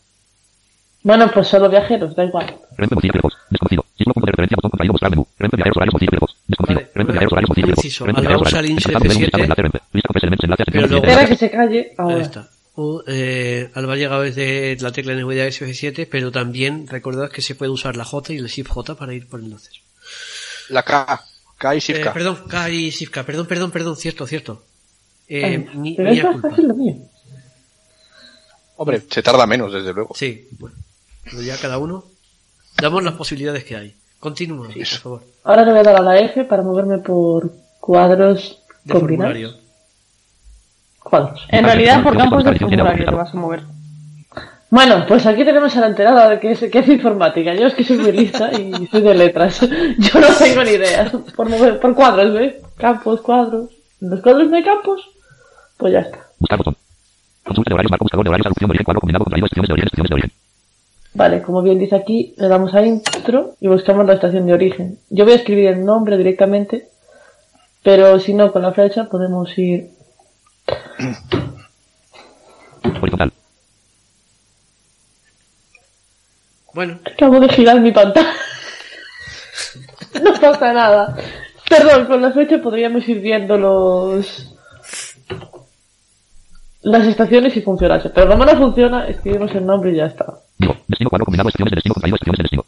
Bueno, 1.02 1.30
pues 1.32 1.46
solo 1.48 1.68
viajeros, 1.68 2.14
da 2.16 2.24
igual. 2.24 2.46
Renfe 2.76 2.94
Mozilla 2.94 3.12
Firefox. 3.12 3.36
Desconocido. 3.50 3.84
Símbolo 3.96 4.14
punto 4.14 4.26
de 4.26 4.32
referencia 4.32 4.56
botón 4.56 4.70
contraído 4.70 4.92
mostrar 4.92 5.10
menú. 5.10 5.26
Renfe 5.38 5.56
viajeros 5.56 5.76
horarios 5.76 5.94
Mozilla 5.94 6.10
Firefox. 6.10 6.34
Desconocido. 6.46 6.80
Vale, 6.80 6.90
Renfe 6.94 7.12
viajeros 7.12 7.32
horarios 7.32 7.48
Mozilla 7.50 7.66
Firefox. 7.66 7.98
Renfe 8.06 8.20
viajeros 8.20 8.42
usar 8.42 8.52
horarios. 8.54 8.70
insert 8.70 8.94
Empezar 8.96 9.02
nivel 9.02 9.16
F7. 9.16 9.20
listado 9.22 9.38
de 9.38 9.44
enlace 9.46 9.62
Renfe. 9.62 9.78
Lista 9.92 10.06
con 10.08 10.14
tres 10.14 10.22
elementos 10.22 10.44
enlace 10.44 10.64
Pero 10.66 10.70
asignados 10.86 10.90
luego- 10.90 11.06
Espera 11.06 11.26
clientes. 11.26 11.38
que 11.38 11.46
se 11.46 11.50
calle 11.56 11.80
Ahí 11.90 11.94
ahora. 11.98 12.22
está. 12.22 12.48
U- 12.78 13.02
eh, 13.06 13.70
Alba 13.74 13.92
ha 13.92 13.96
llegado 13.96 14.22
desde 14.22 14.76
la 14.80 14.92
tecla 14.92 15.14
NVIDIA 15.14 15.46
SF7, 15.46 16.06
pero 16.10 16.30
también 16.30 16.86
recordad 16.88 17.30
que 17.30 17.40
se 17.42 17.54
puede 17.54 17.70
usar 17.72 17.96
la 17.96 18.04
J 18.04 18.34
y 18.34 18.36
el 18.38 18.46
Shift 18.48 18.68
J 18.70 18.94
para 18.96 19.14
ir 19.14 19.28
por 19.28 19.40
enlaces. 19.40 19.80
La 20.68 20.82
K. 20.82 21.22
K 21.66 21.74
y 21.74 21.78
Eh, 21.92 22.10
perdón, 22.12 22.38
K 22.48 22.70
y 22.70 22.90
Shift 22.90 23.12
K. 23.12 23.24
Perdón, 23.24 23.46
perdón, 23.46 23.70
perdón, 23.70 23.96
cierto, 23.96 24.26
cierto. 24.26 24.62
Eh, 25.28 25.44
Ay, 25.44 25.58
mi, 25.78 25.94
pero 25.94 26.10
mía 26.10 26.18
es 26.20 26.24
más 26.24 26.32
culpa. 26.34 26.50
fácil 26.50 26.68
lo 26.68 26.74
mío. 26.74 26.94
Hombre, 28.76 29.02
se 29.10 29.22
tarda 29.22 29.46
menos, 29.46 29.72
desde 29.72 29.92
luego. 29.92 30.14
Sí, 30.14 30.48
bueno. 30.58 30.76
Pero 31.24 31.42
ya 31.42 31.56
cada 31.56 31.78
uno. 31.78 32.04
Damos 32.78 33.02
las 33.02 33.14
posibilidades 33.14 33.64
que 33.64 33.74
hay. 33.76 33.94
Continúa, 34.20 34.68
por 34.68 34.86
favor. 34.86 35.22
Ahora 35.44 35.64
le 35.64 35.70
voy 35.70 35.80
a 35.80 35.82
dar 35.82 35.96
a 35.96 36.02
la 36.02 36.18
F 36.20 36.44
para 36.44 36.62
moverme 36.62 36.98
por 36.98 37.52
cuadros 37.80 38.62
De 38.84 38.92
combinados. 38.92 39.32
formulario. 39.34 39.54
Cuadros. 41.02 41.40
En 41.48 41.64
realidad 41.64 42.02
por 42.02 42.16
campos 42.16 42.44
de 42.44 42.58
formulario 42.58 43.06
te 43.06 43.14
vas 43.14 43.32
a 43.32 43.36
mover. 43.36 43.62
Bueno, 44.68 45.04
pues 45.06 45.24
aquí 45.26 45.44
tenemos 45.44 45.76
a 45.76 45.80
la 45.80 45.86
enterada 45.86 46.28
de 46.28 46.40
que 46.40 46.50
es, 46.52 46.58
que 46.58 46.78
es 46.78 46.88
informática. 46.88 47.54
Yo 47.54 47.66
es 47.66 47.74
que 47.74 47.84
soy 47.84 47.98
muy 47.98 48.12
lista 48.12 48.50
y 48.52 48.86
soy 48.88 49.00
de 49.00 49.14
letras. 49.14 49.60
Yo 49.98 50.20
no 50.20 50.26
tengo 50.38 50.64
ni 50.64 50.72
idea. 50.72 51.10
Por, 51.36 51.48
mover, 51.48 51.78
por 51.78 51.94
cuadros, 51.94 52.32
¿ves? 52.32 52.56
campos, 52.76 53.20
cuadros. 53.20 53.70
En 54.00 54.10
los 54.10 54.20
cuadros 54.20 54.50
no 54.50 54.56
hay 54.56 54.64
campos, 54.64 55.08
pues 55.76 55.92
ya 55.92 56.00
está. 56.00 56.18
Buscar 56.38 56.58
botón. 56.58 56.76
Consulta 57.44 57.70
de 57.70 57.74
horarios, 57.74 57.90
marco 57.90 58.04
buscador 58.04 58.24
de 58.24 58.28
horarios, 58.30 58.44
traducción 58.44 58.68
de 58.68 58.72
origen, 58.72 58.84
cuadro 58.84 59.00
combinado 59.00 59.24
contraído, 59.24 59.46
de 59.48 59.72
origen, 59.72 59.90
de 59.92 60.14
origen. 60.14 60.32
Vale, 61.14 61.42
como 61.42 61.62
bien 61.62 61.78
dice 61.78 61.96
aquí, 61.96 62.34
le 62.36 62.48
damos 62.48 62.74
a 62.74 62.84
intro 62.84 63.54
y 63.60 63.68
buscamos 63.68 64.04
la 64.06 64.14
estación 64.14 64.46
de 64.46 64.52
origen. 64.52 64.98
Yo 65.08 65.24
voy 65.24 65.32
a 65.32 65.36
escribir 65.36 65.68
el 65.68 65.84
nombre 65.84 66.18
directamente, 66.18 66.88
pero 67.82 68.18
si 68.20 68.34
no, 68.34 68.52
con 68.52 68.62
la 68.62 68.72
flecha 68.72 69.08
podemos 69.08 69.56
ir. 69.56 69.90
Horizontal. 73.00 73.32
Bueno, 76.76 76.98
Acabo 77.10 77.40
de 77.40 77.48
girar 77.48 77.80
mi 77.80 77.90
pantalla. 77.90 78.34
no 80.22 80.34
pasa 80.34 80.74
nada. 80.74 81.16
Perdón, 81.70 82.04
con 82.04 82.20
la 82.20 82.32
flecha 82.32 82.58
podríamos 82.58 83.08
ir 83.08 83.20
viendo 83.20 83.56
los. 83.56 84.54
las 86.82 87.06
estaciones 87.06 87.56
y 87.56 87.62
funcionase. 87.62 88.10
Pero 88.10 88.28
como 88.28 88.44
no 88.44 88.54
funciona, 88.58 89.08
escribimos 89.08 89.54
el 89.54 89.64
nombre 89.64 89.90
y 89.92 89.96
ya 89.96 90.04
está. 90.04 90.26
Digo, 90.58 90.76
destino, 90.86 91.08
cuadro 91.08 91.24
combinado, 91.24 91.48
estaciones 91.48 91.70
de 91.70 91.76
destino, 91.76 91.94
contraído, 91.94 92.16
estaciones 92.16 92.38
de 92.38 92.42
destino. 92.42 92.64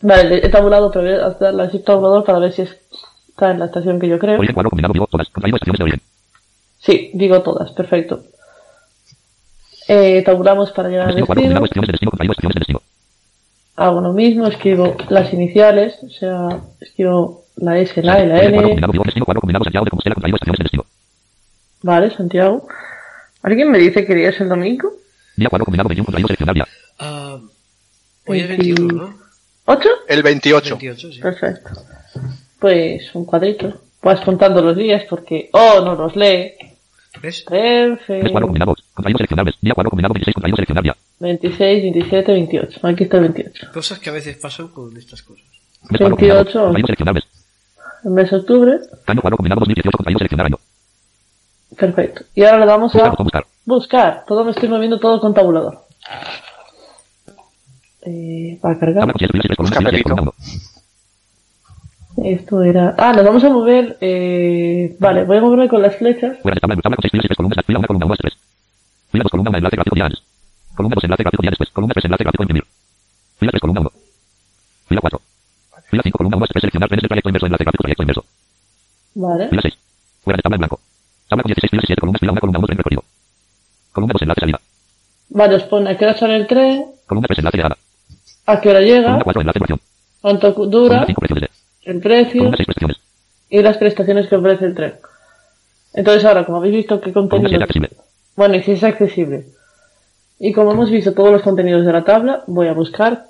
Vale, 0.00 0.46
he 0.46 0.48
tabulado, 0.48 0.90
pero 0.90 1.04
voy 1.04 1.20
a 1.20 1.26
hacer 1.26 1.52
la 1.52 1.66
shift 1.66 1.84
tabulador 1.84 2.24
para 2.24 2.38
ver 2.38 2.52
si 2.52 2.62
está 2.62 3.50
en 3.50 3.58
la 3.58 3.66
estación 3.66 4.00
que 4.00 4.08
yo 4.08 4.18
creo. 4.18 4.38
Origen, 4.38 4.54
cuadro 4.54 4.70
combinado, 4.70 4.94
digo, 4.94 5.08
todas, 5.08 5.28
contraído, 5.28 5.56
estaciones 5.56 5.78
de 5.78 5.84
origen. 5.84 6.00
Sí, 6.78 7.10
digo 7.12 7.42
todas, 7.42 7.70
perfecto. 7.72 8.22
Eh, 9.88 10.22
tabulamos 10.24 10.72
para 10.72 10.88
llegar 10.88 11.02
al 11.02 11.08
Destino, 11.08 11.26
cuadro 11.26 11.42
destino. 11.42 11.60
combinado, 11.60 11.64
estaciones 11.66 11.88
de 11.88 11.92
destino, 11.92 12.10
contraído, 12.10 12.32
estaciones 12.32 12.54
de 12.54 12.60
destino. 12.60 12.80
Hago 13.76 14.00
lo 14.00 14.12
mismo, 14.12 14.46
escribo 14.46 14.96
las 15.10 15.32
iniciales, 15.32 15.98
o 16.02 16.08
sea, 16.08 16.48
escribo 16.80 17.44
la 17.56 17.78
S, 17.78 18.02
la 18.02 18.20
E, 18.20 18.26
la 18.26 18.42
N. 18.42 18.76
Vale, 21.82 22.10
Santiago. 22.10 22.66
¿Alguien 23.42 23.70
me 23.70 23.78
dice 23.78 24.04
que 24.06 24.14
día 24.14 24.30
es 24.30 24.40
el 24.40 24.48
domingo? 24.48 24.90
Día, 25.36 25.48
cuadro 25.48 25.66
combinado, 25.66 25.88
21, 25.88 26.06
contraído, 26.06 26.26
seleccionar 26.28 26.54
día. 26.54 26.66
ah, 26.98 27.38
hoy 28.26 28.40
es 28.40 28.48
21, 28.48 28.94
¿no? 28.94 29.14
¿Ocho? 29.66 29.88
El 30.08 30.22
28. 30.22 30.78
28, 30.78 31.12
sí. 31.12 31.20
Perfecto. 31.20 31.70
Pues 32.58 33.14
un 33.14 33.24
cuadrito. 33.26 33.80
Vas 34.02 34.20
contando 34.22 34.62
los 34.62 34.76
días 34.76 35.04
porque... 35.08 35.50
¡Oh, 35.52 35.82
no 35.84 35.94
los 35.94 36.16
lee! 36.16 36.52
¿Ves? 37.20 37.44
Mes. 39.44 39.54
Día, 39.60 39.74
cuadro 39.74 39.90
combinado, 39.90 40.14
26, 40.14 40.34
contraído, 40.34 40.56
seleccionar 40.56 40.82
día. 40.84 40.96
26, 41.18 41.82
27, 41.82 42.32
28. 42.32 42.86
Aquí 42.86 43.04
está 43.04 43.16
el 43.18 43.22
28. 43.24 43.68
Cosas 43.72 43.98
que 43.98 44.10
a 44.10 44.12
veces 44.12 44.36
pasan 44.36 44.68
con 44.68 44.96
estas 44.96 45.22
cosas. 45.22 45.44
Mes, 45.90 45.98
cuadro 45.98 46.16
combinado, 46.16 46.44
28. 46.44 46.60
contraído, 46.62 46.86
seleccionar 46.86 47.14
mes. 47.14 47.24
El 48.04 48.10
mes 48.10 48.30
de 48.30 48.36
octubre. 48.36 48.72
Año, 49.06 49.20
cuadro 49.20 49.36
combinado, 49.36 49.60
2018, 49.60 49.96
contraído, 49.96 50.18
seleccionar 50.18 50.46
año. 50.46 50.58
Perfecto. 51.76 52.24
Y 52.34 52.44
ahora 52.44 52.58
le 52.60 52.66
damos 52.66 52.92
Buscar, 52.92 53.12
a 53.12 53.22
buscar. 53.22 53.46
buscar. 53.64 54.24
Todo 54.26 54.44
me 54.44 54.50
estoy 54.50 54.68
moviendo 54.68 54.98
todo 55.00 55.20
con 55.20 55.34
tabulador. 55.34 55.80
Eh, 58.02 58.58
para 58.60 58.78
cargar. 58.78 59.12
Con. 59.12 60.32
Esto 62.24 62.62
era... 62.62 62.94
Ah, 62.96 63.12
nos 63.12 63.24
vamos 63.24 63.44
a 63.44 63.50
mover... 63.50 63.98
Eh... 64.00 64.96
Vale, 64.98 65.24
voy 65.24 65.36
a 65.36 65.40
moverme 65.40 65.68
con 65.68 65.82
las 65.82 65.96
flechas. 65.96 66.38
Fuera 66.40 66.54
de 66.54 66.60
tabla, 66.60 66.76
tabla 66.76 66.96
con 66.96 67.02
seis 67.02 67.10
filas 67.10 67.24
y 67.24 67.28
tres 67.28 67.36
columnas, 67.36 67.64
fila 67.66 67.78
una, 67.78 67.86
columna 67.86 68.06
uno, 68.06 68.16
tres. 68.16 68.34
Fila 69.10 69.22
dos, 69.22 69.30
columna 69.30 69.50
una, 69.50 69.58
enlace 69.58 69.76
gráfico 69.76 69.94
día 69.94 70.04
antes. 70.06 70.22
Columna 70.76 70.94
dos, 70.94 71.04
enlace 71.04 71.22
gráfico 71.22 71.42
día 71.42 71.50
después. 71.50 71.70
Columna 71.70 71.92
tres, 71.94 72.04
enlace 72.04 72.24
gráfico 72.24 72.42
imprimir. 72.42 72.64
Fila 73.38 73.50
tres, 73.50 73.60
columna 73.60 73.80
uno. 73.80 73.92
Fila 74.88 75.00
cuatro. 75.00 75.20
Fila 75.90 76.02
cinco, 76.02 76.18
columna 76.18 76.36
uno, 76.36 76.46
tres, 76.46 76.60
seleccionar 76.60 76.88
trenes 76.88 77.02
de 77.02 77.08
trayecto 77.08 77.28
inverso, 77.28 77.46
enlace 77.46 77.64
gráfico, 77.64 77.82
trayecto 77.82 78.02
inverso. 78.02 78.24
Vale. 79.14 79.48
Fila 79.48 79.62
seis. 79.62 79.74
Fuera 80.22 80.36
de 80.36 80.42
tabla 80.42 80.56
en 80.56 80.60
blanco. 80.60 80.80
Tabla 81.28 81.42
con 81.42 81.48
16 81.50 81.70
filas 81.70 81.84
y 81.84 81.86
7 81.88 82.00
columnas, 82.00 82.20
fila 82.20 82.32
una, 82.32 82.40
columna 82.40 82.58
uno, 82.58 82.66
tren 82.66 82.78
recorrido. 82.78 83.02
Columna 83.92 84.12
dos, 84.12 84.22
enlace 84.22 84.40
salida. 84.40 84.60
Vale, 85.28 85.54
os 85.56 85.62
pone 85.64 85.90
a 85.90 85.96
qué 85.96 86.04
hora 86.04 86.16
sale 86.16 86.36
el 86.36 86.46
tren, 86.46 86.86
Columna 87.06 87.26
tres, 87.28 87.38
enlace 87.38 87.56
llegada. 87.56 87.76
a 88.46 88.60
qué 88.60 88.68
hora 88.70 88.80
llega, 88.80 89.02
Columna 89.04 89.24
cuatro, 89.24 89.40
enlace 89.40 89.58
duración. 89.58 89.80
cuánto 90.20 90.54
cu- 90.54 90.70
Columna 90.70 90.78
dura, 90.78 91.06
cinco, 91.06 91.20
precios 91.20 91.40
de. 91.40 91.50
el 91.90 92.00
precio 92.00 92.38
Columna 92.40 92.56
seis, 92.56 92.66
prestaciones. 92.66 92.96
y 93.50 93.62
las 93.62 93.76
prestaciones 93.78 94.28
que 94.28 94.36
ofrece 94.36 94.64
el 94.66 94.74
tren. 94.74 94.94
Entonces 95.94 96.24
ahora, 96.24 96.44
como 96.44 96.58
habéis 96.58 96.74
visto 96.76 97.00
qué 97.00 97.12
Columna 97.12 97.30
contenido... 97.30 97.48
siete, 97.48 97.64
accesible. 97.64 97.90
Bueno, 98.36 98.54
y 98.56 98.62
si 98.62 98.72
es 98.72 98.84
accesible. 98.84 99.46
Y 100.38 100.52
como 100.52 100.72
hemos 100.72 100.90
visto 100.90 101.12
todos 101.12 101.32
los 101.32 101.42
contenidos 101.42 101.86
de 101.86 101.92
la 101.92 102.04
tabla, 102.04 102.44
voy 102.46 102.68
a 102.68 102.74
buscar 102.74 103.24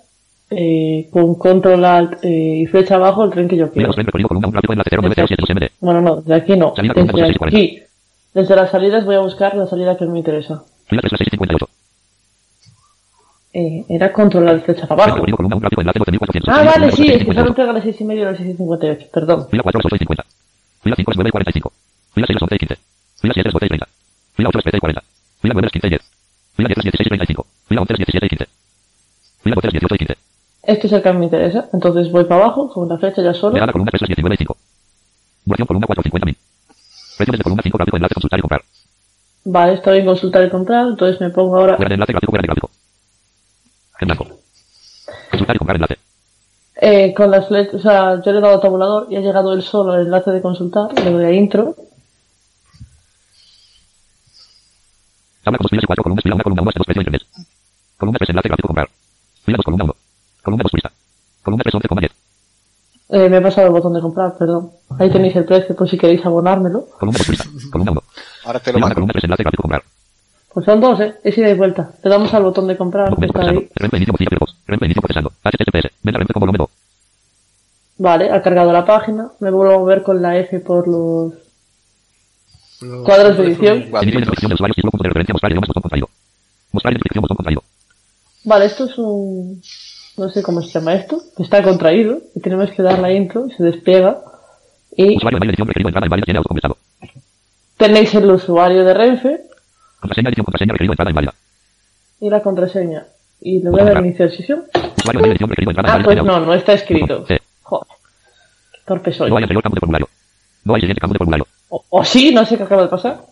eh, 0.50 1.08
con 1.10 1.34
control 1.36 1.84
alt 1.84 2.25
eh, 2.25 2.62
y 2.62 2.66
flecha 2.66 2.96
abajo 2.96 3.25
el 3.25 3.30
tren 3.30 3.48
que 3.48 3.56
yo 3.56 3.70
quiero. 3.70 3.88
dos, 3.88 3.96
tren 3.96 4.06
recorrido, 4.06 4.28
columna 4.28 4.48
un 4.48 4.52
gráfico, 4.52 4.72
enlace 4.72 4.90
0907, 4.96 5.54
MD. 5.54 5.70
Bueno, 5.80 6.00
no, 6.00 6.20
de 6.20 6.34
aquí 6.34 6.56
no. 6.56 6.72
Desde 6.76 6.88
2640. 6.88 7.46
aquí. 7.46 7.82
Desde 8.34 8.56
las 8.56 8.70
salidas 8.70 9.04
voy 9.04 9.14
a 9.14 9.20
buscar 9.20 9.56
la 9.56 9.66
salida 9.66 9.96
que 9.96 10.04
me 10.06 10.18
interesa. 10.18 10.62
Fila 10.86 11.00
tres, 11.00 11.12
las 11.12 11.18
6 11.18 11.28
y 11.28 11.30
58. 11.30 11.68
Eh, 13.54 13.84
era 13.88 14.12
controlar 14.12 14.60
flecha 14.60 14.86
para 14.86 15.04
abajo. 15.04 15.16
recorrido, 15.16 15.36
columna 15.36 15.56
un 15.56 15.60
gráfico, 15.62 15.80
enlace 15.80 15.98
12400. 15.98 16.54
Ah, 16.54 16.62
vale, 16.64 16.92
sí, 16.92 17.08
es 17.08 17.25
que 17.25 17.32
solo 17.32 17.48
entrega 17.48 17.72
las 17.72 17.84
6 17.84 18.00
y 18.00 18.04
media 18.04 18.22
y 18.22 18.25
las 18.26 18.36
6 18.36 18.50
y 18.50 18.56
58. 18.56 19.06
Perdón. 19.12 19.48
Fila 19.48 19.62
4, 19.62 19.78
las 19.78 19.86
8 19.86 19.94
y 19.94 19.98
50. 19.98 20.25
Fila 20.82 20.96
5, 20.96 21.10
las 21.10 21.16
9 21.16 21.28
y 21.28 21.32
45. 21.32 21.72
Fila 22.14 22.26
6, 22.26 22.34
las 22.34 22.42
11 22.42 22.54
y 22.54 22.58
15. 22.58 22.76
Fila 23.20 23.34
7, 23.34 23.48
las 23.48 23.52
12 23.54 23.66
y 23.66 23.68
30. 23.68 23.88
Fila 24.34 24.48
8, 24.50 24.58
las 24.58 24.64
13 24.64 24.76
y 24.76 24.80
40. 24.80 25.02
Fila 25.40 25.54
9, 25.54 25.62
las 25.66 25.72
15 25.72 25.86
y 25.86 25.90
10. 25.90 26.15
Fila 26.56 26.68
10, 26.68 26.76
las 26.78 26.84
16 26.84 27.06
y 27.06 27.10
35. 27.10 27.46
Fila 27.68 27.80
11, 27.82 27.92
las 27.92 27.98
17 27.98 28.26
y 28.26 28.28
15. 28.30 28.46
Fila 29.42 29.54
12, 29.56 29.66
las 29.66 29.72
18 29.72 29.94
y 29.94 29.98
15. 29.98 30.16
Este 30.62 30.86
es 30.86 30.92
el 30.92 31.02
que 31.02 31.12
me 31.12 31.25
interesa. 31.25 31.68
Entonces 31.72 32.10
voy 32.10 32.25
para 32.25 32.44
abajo, 32.44 32.68
con 32.68 32.88
la 32.88 32.98
flecha 32.98 33.22
ya 33.22 33.34
solo. 33.34 33.54
Llegada 33.54 33.72
columna 33.72 33.90
3, 33.90 34.02
las 34.02 34.08
19 34.08 34.34
y 34.34 34.38
5. 34.38 34.56
Duración 35.44 35.66
columna 35.66 35.86
4, 35.86 36.02
50.000. 36.02 36.36
Precio 37.16 37.32
desde 37.32 37.44
columna 37.44 37.62
5, 37.62 37.78
gráfico, 37.78 37.96
enlace, 37.96 38.14
consultar 38.14 38.38
y 38.38 38.42
comprar. 38.42 38.62
Vale, 39.44 39.75
está 39.75 39.92
bien 39.92 40.06
consultar 40.06 40.44
y 40.44 40.50
comprar. 40.50 40.88
Entonces 40.88 41.20
me 41.20 41.30
pongo 41.30 41.56
ahora. 41.56 41.76
Fuera 41.76 41.88
de 41.90 41.94
enlace, 41.94 42.12
gráfico, 42.12 42.32
fuera 42.32 42.42
de 42.42 42.46
gráfico. 42.46 42.70
En 44.00 44.08
blanco. 44.08 44.26
Consultar 45.30 45.56
y 45.56 45.58
comprar 45.58 45.76
enlace. 45.76 45.98
Eh, 46.78 47.14
con 47.14 47.30
las 47.30 47.48
flechas, 47.48 47.75
o 47.75 47.78
sea, 47.78 48.22
yo 48.22 48.32
le 48.32 48.38
he 48.38 48.42
dado 48.42 48.56
a 48.56 48.60
tabulador 48.60 49.06
y 49.10 49.16
ha 49.16 49.20
llegado 49.20 49.52
él 49.54 49.62
solo 49.62 49.92
al 49.92 50.06
enlace 50.06 50.30
de 50.30 50.42
consultar. 50.42 50.88
Le 51.04 51.10
doy 51.10 51.25
a 51.25 51.32
intro. 51.32 51.75
Tabla 55.46 55.58
con 55.58 55.64
dos 55.64 55.70
filas 55.70 55.84
y 55.84 55.86
cuatro 55.86 56.02
columnas, 56.02 56.22
fila 56.24 56.34
1, 56.34 56.42
columna 56.42 56.62
1, 56.62 56.68
hasta 56.70 56.78
2, 56.80 56.86
precio 56.86 57.00
internet. 57.02 57.22
Columna 57.98 58.18
3, 58.18 58.30
enlace, 58.30 58.48
gráfico, 58.48 58.66
comprar. 58.66 58.88
Fila 59.44 59.56
2, 59.58 59.64
columna 59.64 59.84
1. 59.84 59.94
Columna 60.42 60.62
2, 60.64 60.70
turista. 60.72 60.90
Columna 61.44 61.62
3, 61.62 61.74
11,10. 61.76 62.10
Eh, 63.08 63.28
me 63.28 63.36
he 63.36 63.40
pasado 63.40 63.68
el 63.68 63.72
botón 63.72 63.94
de 63.94 64.00
comprar, 64.00 64.36
perdón. 64.36 64.72
Ahí 64.98 65.08
tenéis 65.08 65.36
el 65.36 65.44
precio 65.44 65.76
por 65.76 65.88
si 65.88 65.96
queréis 65.96 66.26
abonármelo. 66.26 66.86
Columna 66.98 67.18
2, 67.18 67.26
turista. 67.26 67.44
Columna 67.70 67.92
1. 67.92 68.02
Ahora 68.46 68.58
te 68.58 68.72
lo 68.72 68.74
Fila 68.74 68.78
1, 68.78 68.80
mando. 68.86 68.94
columna 68.96 69.12
3, 69.12 69.24
enlace, 69.24 69.42
gráfico, 69.44 69.62
comprar. 69.62 69.82
Pues 70.52 70.66
son 70.66 70.80
dos, 70.80 70.98
eh. 71.00 71.14
Es 71.22 71.38
ida 71.38 71.48
y 71.50 71.54
vuelta. 71.54 71.92
Le 72.02 72.10
damos 72.10 72.34
al 72.34 72.42
botón 72.42 72.66
de 72.66 72.76
comprar 72.76 73.04
que 73.04 73.10
Documento 73.10 73.38
está 73.38 73.46
procesando. 73.46 73.60
ahí. 73.60 73.72
Renfe 73.76 73.96
inicio 73.98 74.12
bocina 74.14 74.28
Firefox. 74.30 74.56
Renfe 74.66 74.84
inicio 74.86 75.02
procesando. 75.02 75.32
HTTPS. 75.44 75.90
Venta 76.02 76.18
Renfe 76.18 76.32
con 76.32 76.40
volumen 76.40 76.58
2. 76.58 76.70
Vale, 77.98 78.32
ha 78.32 78.42
cargado 78.42 78.72
la 78.72 78.84
página. 78.84 79.28
Me 79.38 79.52
vuelvo 79.52 79.74
a 79.74 79.78
mover 79.78 80.02
con 80.02 80.20
la 80.20 80.36
F 80.38 80.58
por 80.58 80.88
Los- 80.88 81.34
cuadros 83.04 83.38
de 83.38 83.45
edición. 83.45 83.80
De 83.80 83.90
de. 83.90 83.97
Vale, 88.45 88.64
esto 88.66 88.85
es 88.85 88.99
un... 88.99 89.61
No 90.16 90.28
sé 90.30 90.42
cómo 90.42 90.62
se 90.62 90.71
llama 90.71 90.95
esto. 90.95 91.21
Está 91.38 91.62
contraído. 91.62 92.18
Y 92.35 92.40
tenemos 92.40 92.71
que 92.71 92.83
dar 92.83 92.99
la 92.99 93.12
intro. 93.12 93.47
Se 93.56 93.62
despliega. 93.62 94.21
Y 94.97 95.14
tenéis 97.76 98.14
el 98.14 98.30
usuario 98.30 98.85
de 98.85 98.95
Renfe 98.95 99.40
Contraseña 100.00 100.28
edición 100.28 100.45
contraseña 100.45 100.73
requerido 100.73 100.92
entrada 100.92 101.11
en 101.11 101.16
válida. 101.16 101.35
y 102.21 102.30
la 102.30 102.42
contraseña. 102.42 103.06
Y 103.40 103.62
le 103.62 103.71
voy 103.71 103.80
a 103.80 103.85
dar 103.85 104.04
iniciar 104.04 104.30
sesión. 104.30 104.64
Usuario 104.97 105.21
email 105.21 105.33
edición 105.33 105.50
requerido 105.50 105.71
entrada 105.71 105.95
en 105.97 106.00
Ah, 106.00 106.04
pues 106.04 106.16
no, 106.23 106.40
no 106.40 106.54
está 106.54 106.73
escrito. 106.75 107.26
Joder. 107.62 107.87
Torpe 108.87 109.12
soy. 109.12 109.30
No 109.30 109.37
hay 109.37 109.42
anterior 109.42 109.62
campo 109.62 109.75
de 109.75 109.80
formulario. 109.80 110.09
No 110.64 110.75
hay 110.75 110.80
siguiente 110.80 111.00
campo 111.00 111.14
de 111.14 111.18
formulario. 111.18 111.47
O, 111.68 111.85
o 111.88 112.04
sí, 112.04 112.32
no 112.32 112.44
sé 112.46 112.56
qué 112.56 112.62
acaba 112.64 112.82
de 112.82 112.88
pasar. 112.88 113.25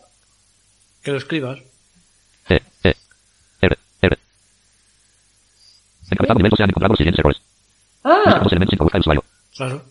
Que 1.02 1.10
lo 1.12 1.18
escribas. 1.18 1.58
E, 2.48 2.60
E, 2.82 2.94
R, 3.60 3.78
R. 4.02 4.18
Encabezado 6.10 6.38
nivel 6.38 6.52
se 6.56 6.62
han 6.62 6.70
encontrado 6.70 6.92
los 6.92 6.98
siguientes 6.98 7.18
errores. 7.20 7.40
Ah, 8.04 8.40
Los 8.42 8.52
elementos 8.52 8.70
sin 8.72 8.78
buscar 8.78 8.98
el 8.98 9.00
usuario. 9.00 9.24
Claro. 9.56 9.82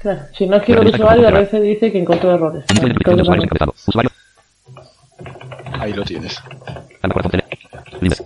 claro. 0.00 0.20
Si 0.36 0.46
no 0.46 0.60
quiero 0.62 0.82
el 0.82 0.88
usuario, 0.88 1.28
a 1.28 1.30
veces 1.32 1.62
dice 1.62 1.90
que 1.90 1.98
encontró 1.98 2.32
errores. 2.34 2.64
Inicio 2.70 2.88
de 2.88 2.92
identificación 2.92 3.16
de 3.16 3.22
Entonces, 3.22 3.28
usuario 3.28 3.40
bueno. 3.40 3.44
encabezado. 3.44 3.74
Usuario. 3.86 4.10
Ahí 5.80 5.92
lo 5.94 6.04
tienes. 6.04 6.36
Al 7.02 7.12
corazón 7.12 7.30
tele. 7.32 7.44
Libre. 8.00 8.16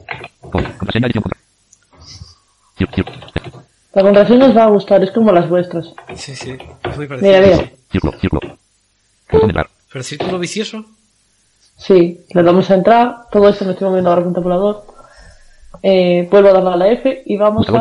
Con. 0.41 0.65
Contraseña. 0.73 1.09
La 3.95 4.03
contraseña 4.03 4.47
os 4.47 4.57
va 4.57 4.65
a 4.65 4.69
gustar, 4.69 5.03
es 5.05 5.11
como 5.13 5.31
las 5.33 5.49
vuestras. 5.49 5.93
Sí, 6.17 6.35
sí. 6.35 6.51
Es 6.83 6.97
muy 6.97 7.07
parecido. 7.07 7.33
Mira, 7.33 7.41
mira. 7.57 7.71
Círculo, 7.93 8.19
círculo. 8.19 8.54
Pero 9.95 10.03
círculo 10.03 10.41
vicioso. 10.41 10.85
Sí, 11.77 12.27
le 12.35 12.43
damos 12.43 12.69
a 12.69 12.75
entrar. 12.75 13.29
Todo 13.31 13.49
esto 13.49 13.65
me 13.65 13.71
estoy 13.71 13.87
moviendo 13.87 14.11
ahora 14.11 14.23
con 14.23 14.31
un 14.31 14.35
tabulador. 14.35 14.83
Eh, 15.85 16.27
vuelvo 16.29 16.49
a 16.49 16.53
darle 16.55 16.71
a 16.71 16.77
la 16.77 16.89
F 16.89 17.23
y 17.25 17.37
vamos 17.37 17.69
a... 17.69 17.73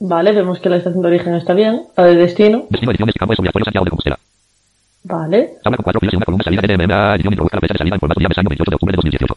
Vale, 0.00 0.32
vemos 0.32 0.58
que 0.58 0.68
la 0.68 0.76
estación 0.78 1.02
de 1.02 1.08
origen 1.08 1.34
está 1.34 1.54
bien. 1.54 1.84
La 1.96 2.02
de 2.02 2.16
destino. 2.16 2.66
Destino 2.68 2.90
edición 2.90 3.06
de 3.06 3.12
Santiago 3.12 3.84
de 3.84 3.90
Compostela. 3.90 4.18
Vale. 5.04 5.58
Tabla 5.62 5.76
con 5.76 5.84
cuatro 5.84 6.00
filas 6.00 6.14
y 6.14 6.16
una 6.16 6.24
columna 6.24 6.42
salida 6.42 6.62
de 6.62 6.76
MMA, 6.78 7.14
edición 7.14 7.32
introduzca 7.34 7.56
la 7.58 7.60
fecha 7.60 7.74
de 7.74 7.78
salida 7.78 7.94
en 7.94 8.00
formato 8.00 8.18
día 8.18 8.28
mes 8.28 8.38
año 8.38 8.48
28 8.48 8.70
de 8.70 8.74
octubre 8.74 8.90
de 8.90 8.96
2018. 8.96 9.36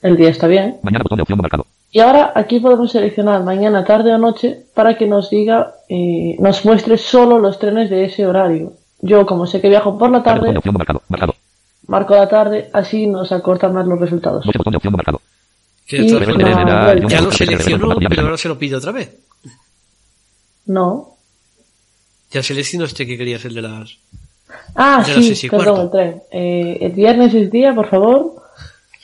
El 0.00 0.16
día 0.16 0.30
está 0.30 0.46
bien. 0.46 0.78
Mañana 0.82 1.02
botón 1.02 1.16
de 1.16 1.22
opción 1.24 1.38
marcado. 1.42 1.66
Y 1.94 2.00
ahora 2.00 2.32
aquí 2.34 2.58
podemos 2.58 2.90
seleccionar 2.90 3.44
mañana, 3.44 3.84
tarde 3.84 4.12
o 4.12 4.18
noche 4.18 4.66
para 4.74 4.98
que 4.98 5.06
nos 5.06 5.30
diga, 5.30 5.76
eh, 5.88 6.34
nos 6.40 6.64
muestre 6.64 6.98
solo 6.98 7.38
los 7.38 7.60
trenes 7.60 7.88
de 7.88 8.06
ese 8.06 8.26
horario. 8.26 8.72
Yo, 9.00 9.24
como 9.24 9.46
sé 9.46 9.60
que 9.60 9.68
viajo 9.68 9.96
por 9.96 10.10
la 10.10 10.20
Tarde, 10.20 10.50
de 10.50 10.58
opción 10.58 10.74
marcado. 10.74 11.02
Marcado. 11.06 11.36
marco 11.86 12.16
la 12.16 12.28
tarde, 12.28 12.68
así 12.72 13.06
nos 13.06 13.30
acortan 13.30 13.74
más 13.74 13.86
los 13.86 14.00
resultados. 14.00 14.44
Botón 14.44 14.72
de 14.72 14.76
opción 14.78 14.92
marcado. 14.92 15.20
De 15.88 15.98
Y 15.98 16.12
una 16.12 17.06
ya 17.06 17.20
lo 17.20 17.30
seleccionó, 17.30 17.94
pero 17.96 18.22
ahora 18.22 18.38
se 18.38 18.48
lo 18.48 18.58
pide 18.58 18.74
otra 18.74 18.90
vez. 18.90 19.16
No. 20.66 21.14
Ya 22.32 22.42
seleccionó 22.42 22.86
este 22.86 23.06
que 23.06 23.16
quería 23.16 23.36
hacer 23.36 23.52
de 23.52 23.62
las... 23.62 23.98
Ah, 24.74 25.04
no 25.06 25.14
sí, 25.14 25.36
si 25.36 25.48
perdón, 25.48 25.82
el 25.82 25.90
tren. 25.92 26.22
Eh, 26.32 26.78
el 26.80 26.90
viernes 26.90 27.32
es 27.34 27.52
día, 27.52 27.72
por 27.72 27.88
favor. 27.88 28.42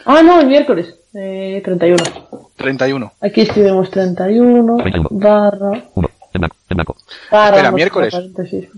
Ah, 0.04 0.22
no, 0.24 0.40
el 0.40 0.48
miércoles. 0.48 0.96
Eh, 1.14 1.60
31. 1.64 2.49
31. 2.60 3.12
Aquí 3.20 3.40
escribimos 3.40 3.90
31 3.90 4.76
31. 4.76 5.08
barra... 5.12 5.84
1. 5.94 6.10
En 6.32 6.40
blanco. 6.40 6.56
En 6.68 6.76
blanco. 6.76 6.96
barra 7.30 7.56
Espera, 7.56 7.70
miércoles. 7.72 8.14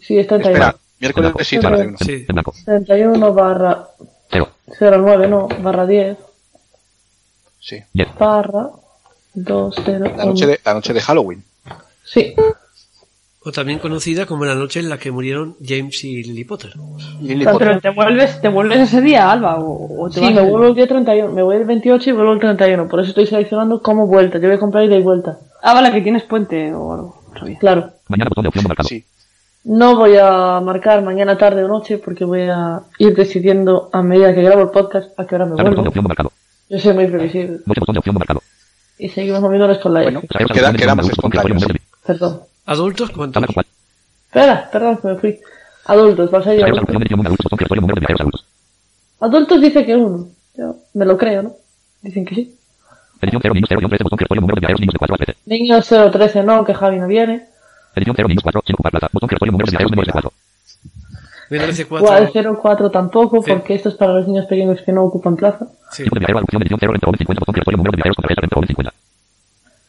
Sí, 0.00 0.18
es 0.18 0.26
31. 0.26 0.50
Espera, 0.52 0.76
miércoles 1.00 1.32
sí, 1.42 1.58
31. 1.58 1.98
Sí. 1.98 2.24
En 2.28 2.34
blanco. 2.34 2.54
31 2.64 3.34
barra 3.34 3.88
0. 4.30 4.48
09, 4.78 5.28
no, 5.28 5.48
barra 5.60 5.86
10 5.86 6.16
Sí. 7.60 7.82
10. 7.92 8.08
barra 8.18 8.70
20. 9.34 9.98
La 10.16 10.24
noche 10.24 10.46
de, 10.46 10.60
la 10.64 10.74
noche 10.74 10.92
de 10.92 11.00
Halloween. 11.00 11.44
Sí, 12.04 12.34
O 13.44 13.50
también 13.50 13.80
conocida 13.80 14.24
como 14.26 14.44
la 14.44 14.54
noche 14.54 14.78
en 14.80 14.88
la 14.88 14.98
que 14.98 15.10
murieron 15.10 15.56
James 15.64 16.04
y 16.04 16.22
Lily 16.22 16.44
Potter. 16.44 16.74
Lily 17.20 17.44
Pero 17.44 17.52
Potter. 17.58 17.80
te 17.80 17.90
vuelves, 17.90 18.40
te 18.40 18.48
vuelves 18.48 18.78
ese 18.80 19.00
día, 19.00 19.32
Alba, 19.32 19.56
o, 19.58 20.02
o 20.04 20.08
te 20.08 20.14
sí, 20.14 20.20
vas 20.20 20.34
me 20.34 20.40
el- 20.42 20.48
vuelvo 20.50 20.66
el 20.68 20.74
día 20.76 20.86
31. 20.86 21.32
Me 21.32 21.42
voy 21.42 21.56
el 21.56 21.64
28 21.64 22.10
y 22.10 22.12
vuelvo 22.12 22.32
el 22.34 22.38
31. 22.40 22.86
Por 22.88 23.00
eso 23.00 23.08
estoy 23.08 23.26
seleccionando 23.26 23.82
como 23.82 24.06
vuelta. 24.06 24.38
Yo 24.38 24.46
voy 24.46 24.56
a 24.56 24.60
comprar 24.60 24.84
ida 24.84 24.96
y 24.96 25.02
vuelta. 25.02 25.38
Ah, 25.62 25.74
vale, 25.74 25.90
que 25.90 26.00
tienes 26.02 26.22
puente 26.22 26.72
o 26.72 26.92
algo. 26.92 27.22
sabía. 27.38 27.58
Claro. 27.58 27.90
Mañana 28.08 28.28
botón 28.28 28.42
de 28.42 28.48
opción 28.48 28.64
marcado. 28.68 28.88
Sí. 28.88 29.04
No 29.64 29.96
voy 29.96 30.16
a 30.20 30.60
marcar 30.60 31.02
mañana 31.02 31.36
tarde 31.38 31.64
o 31.64 31.68
noche 31.68 31.98
porque 31.98 32.24
voy 32.24 32.42
a 32.42 32.80
ir 32.98 33.14
decidiendo 33.14 33.90
a 33.92 34.02
medida 34.02 34.34
que 34.34 34.42
grabo 34.42 34.62
el 34.62 34.70
podcast 34.70 35.18
a 35.18 35.24
qué 35.26 35.34
hora 35.36 35.46
me 35.46 35.56
Tarde 35.56 35.70
botón 35.70 35.70
de 35.70 35.74
vuelvo. 35.74 35.88
opción 35.88 36.04
marcado. 36.04 36.32
Yo 36.68 36.78
soy 36.78 36.94
muy 36.94 37.06
previsible. 37.08 37.58
Botón 37.66 37.92
de 37.94 37.98
opción 37.98 38.14
marcado. 38.16 38.40
Y 38.98 39.08
seguimos 39.08 39.40
moviéndonos 39.40 39.78
con 39.78 39.94
la 39.94 40.02
Bueno, 40.02 40.18
F. 40.20 40.28
Traer 40.28 40.48
Queda- 40.48 40.72
quedamos 40.74 41.08
espontáneos. 41.08 41.64
Perdón. 42.06 42.40
¿Adultos 42.66 43.10
cuántos? 43.10 43.44
Espera, 44.26 44.68
perdón, 44.70 44.98
me 45.04 45.14
fui. 45.16 45.38
Adultos, 45.86 46.30
vas 46.30 46.46
a 46.46 46.54
ir. 46.54 46.64
Adultos. 49.20 49.60
dice 49.60 49.84
que 49.84 49.96
uno. 49.96 50.28
Yo 50.56 50.76
me 50.94 51.04
lo 51.04 51.16
creo, 51.16 51.42
¿no? 51.42 51.52
Dicen 52.02 52.24
que 52.24 52.34
sí. 52.34 52.58
Edición 53.20 53.40
0 53.42 53.54
niños 53.54 53.68
0 53.68 53.88
13 53.88 54.04
botón 54.04 54.16
creatorio 54.16 54.40
número 54.40 54.56
de 54.56 54.60
viajeros 54.60 54.80
niños 54.80 54.92
de 54.94 54.98
4 54.98 55.14
a 55.14 55.18
13. 55.18 55.38
Niños 55.46 55.88
013 56.12 56.42
no, 56.42 56.64
que 56.64 56.74
Javi 56.74 56.98
no 56.98 57.06
viene. 57.06 57.46
Edición 57.94 58.16
0 58.16 58.28
niños 58.28 58.42
4 58.42 58.62
sin 58.66 58.74
ocupar 58.74 58.90
plaza. 58.90 59.08
Botón 59.12 59.28
creatorio 59.28 59.52
número 59.52 59.66
de 59.66 59.70
viajeros 59.70 59.90
menores 59.90 60.06
de 60.06 60.12
4. 60.12 60.32
Menores 61.50 61.76
de 61.76 61.82
Igual 61.82 62.02
cuatro. 62.02 62.60
04 62.62 62.90
tampoco, 62.90 63.42
Sí. 63.42 63.50
porque 63.52 63.74
esto 63.74 63.90
es 63.90 63.94
para 63.94 64.14
los 64.14 64.26
niños 64.26 64.46
pequeños 64.46 64.80
que 64.82 64.90
no 64.92 65.04
ocupan 65.04 65.36
plaza. 65.36 65.66
Sí. 65.90 66.02
Tipo 66.04 66.16
de 66.16 66.20
viajero 66.20 66.38
adopción 66.38 66.62
edición 66.62 66.80
0 66.80 66.92
entre 66.94 67.08
11 67.08 67.18
50 67.18 67.40
botón 67.40 67.52
creatorio 67.52 67.76
número 67.76 67.90
de 67.92 67.96
viajeros 67.96 68.16
con 68.16 68.22
tarjeta 68.22 68.40
entre 68.44 68.58
11 68.58 68.66
50. 68.68 68.92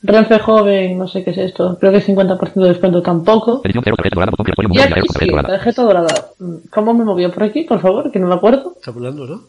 Renfe 0.06 0.38
joven, 0.39 0.98
no 0.98 1.08
sé 1.08 1.24
qué 1.24 1.32
es 1.32 1.38
esto. 1.38 1.78
Creo 1.80 1.94
que 1.94 2.00
es 2.00 2.08
50% 2.10 2.54
de 2.56 2.68
descuento 2.68 3.02
tampoco. 3.02 3.62
Edición 3.63 3.84
0 3.86 3.96
tarjeta 3.96 4.16
dorada 4.16 4.32
botón 4.32 4.44
creatorio 4.44 4.70
Y 4.74 4.80
aquí 4.80 5.08
sí, 5.18 5.28
tarjeta 5.32 5.82
dorada. 5.82 6.28
¿Cómo 6.70 6.94
me 6.94 7.06
movió 7.06 7.32
por 7.32 7.44
aquí, 7.44 7.63
por 7.63 7.80
favor? 7.80 8.12
Que 8.12 8.20
no 8.20 8.28
me 8.28 8.36
acuerdo. 8.36 8.74
Está 8.76 8.92
volando, 8.92 9.26
¿no? 9.26 9.42